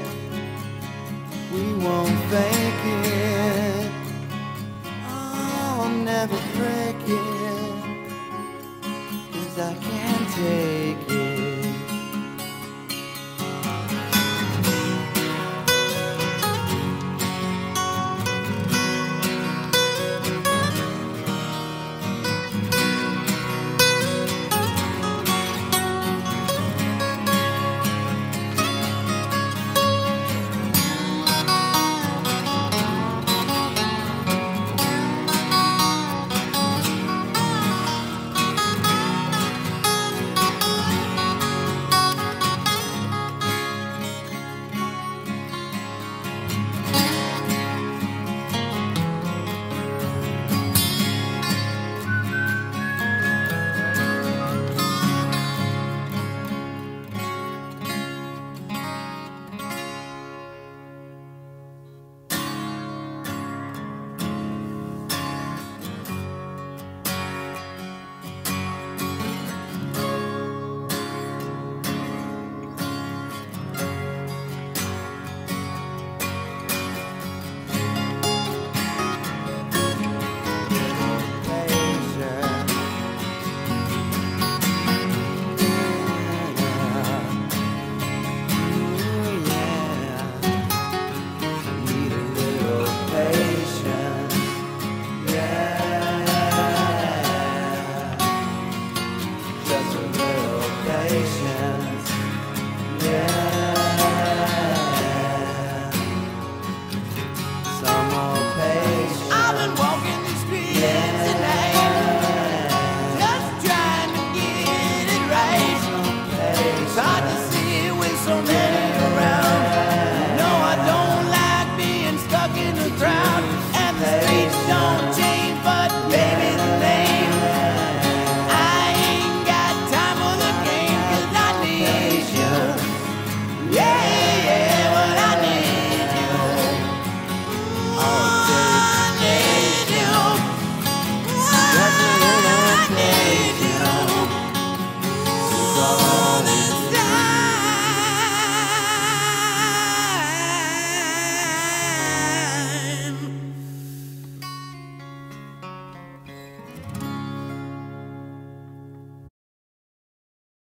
We 1.53 1.65
won't 1.85 2.19
fake 2.33 2.85
it. 3.05 3.91
Oh, 5.07 5.83
I'll 5.83 5.99
never 6.13 6.39
break 6.57 7.01
it, 7.07 7.75
cause 9.33 9.59
I 9.59 9.75
can't 9.75 10.29
take 10.37 10.82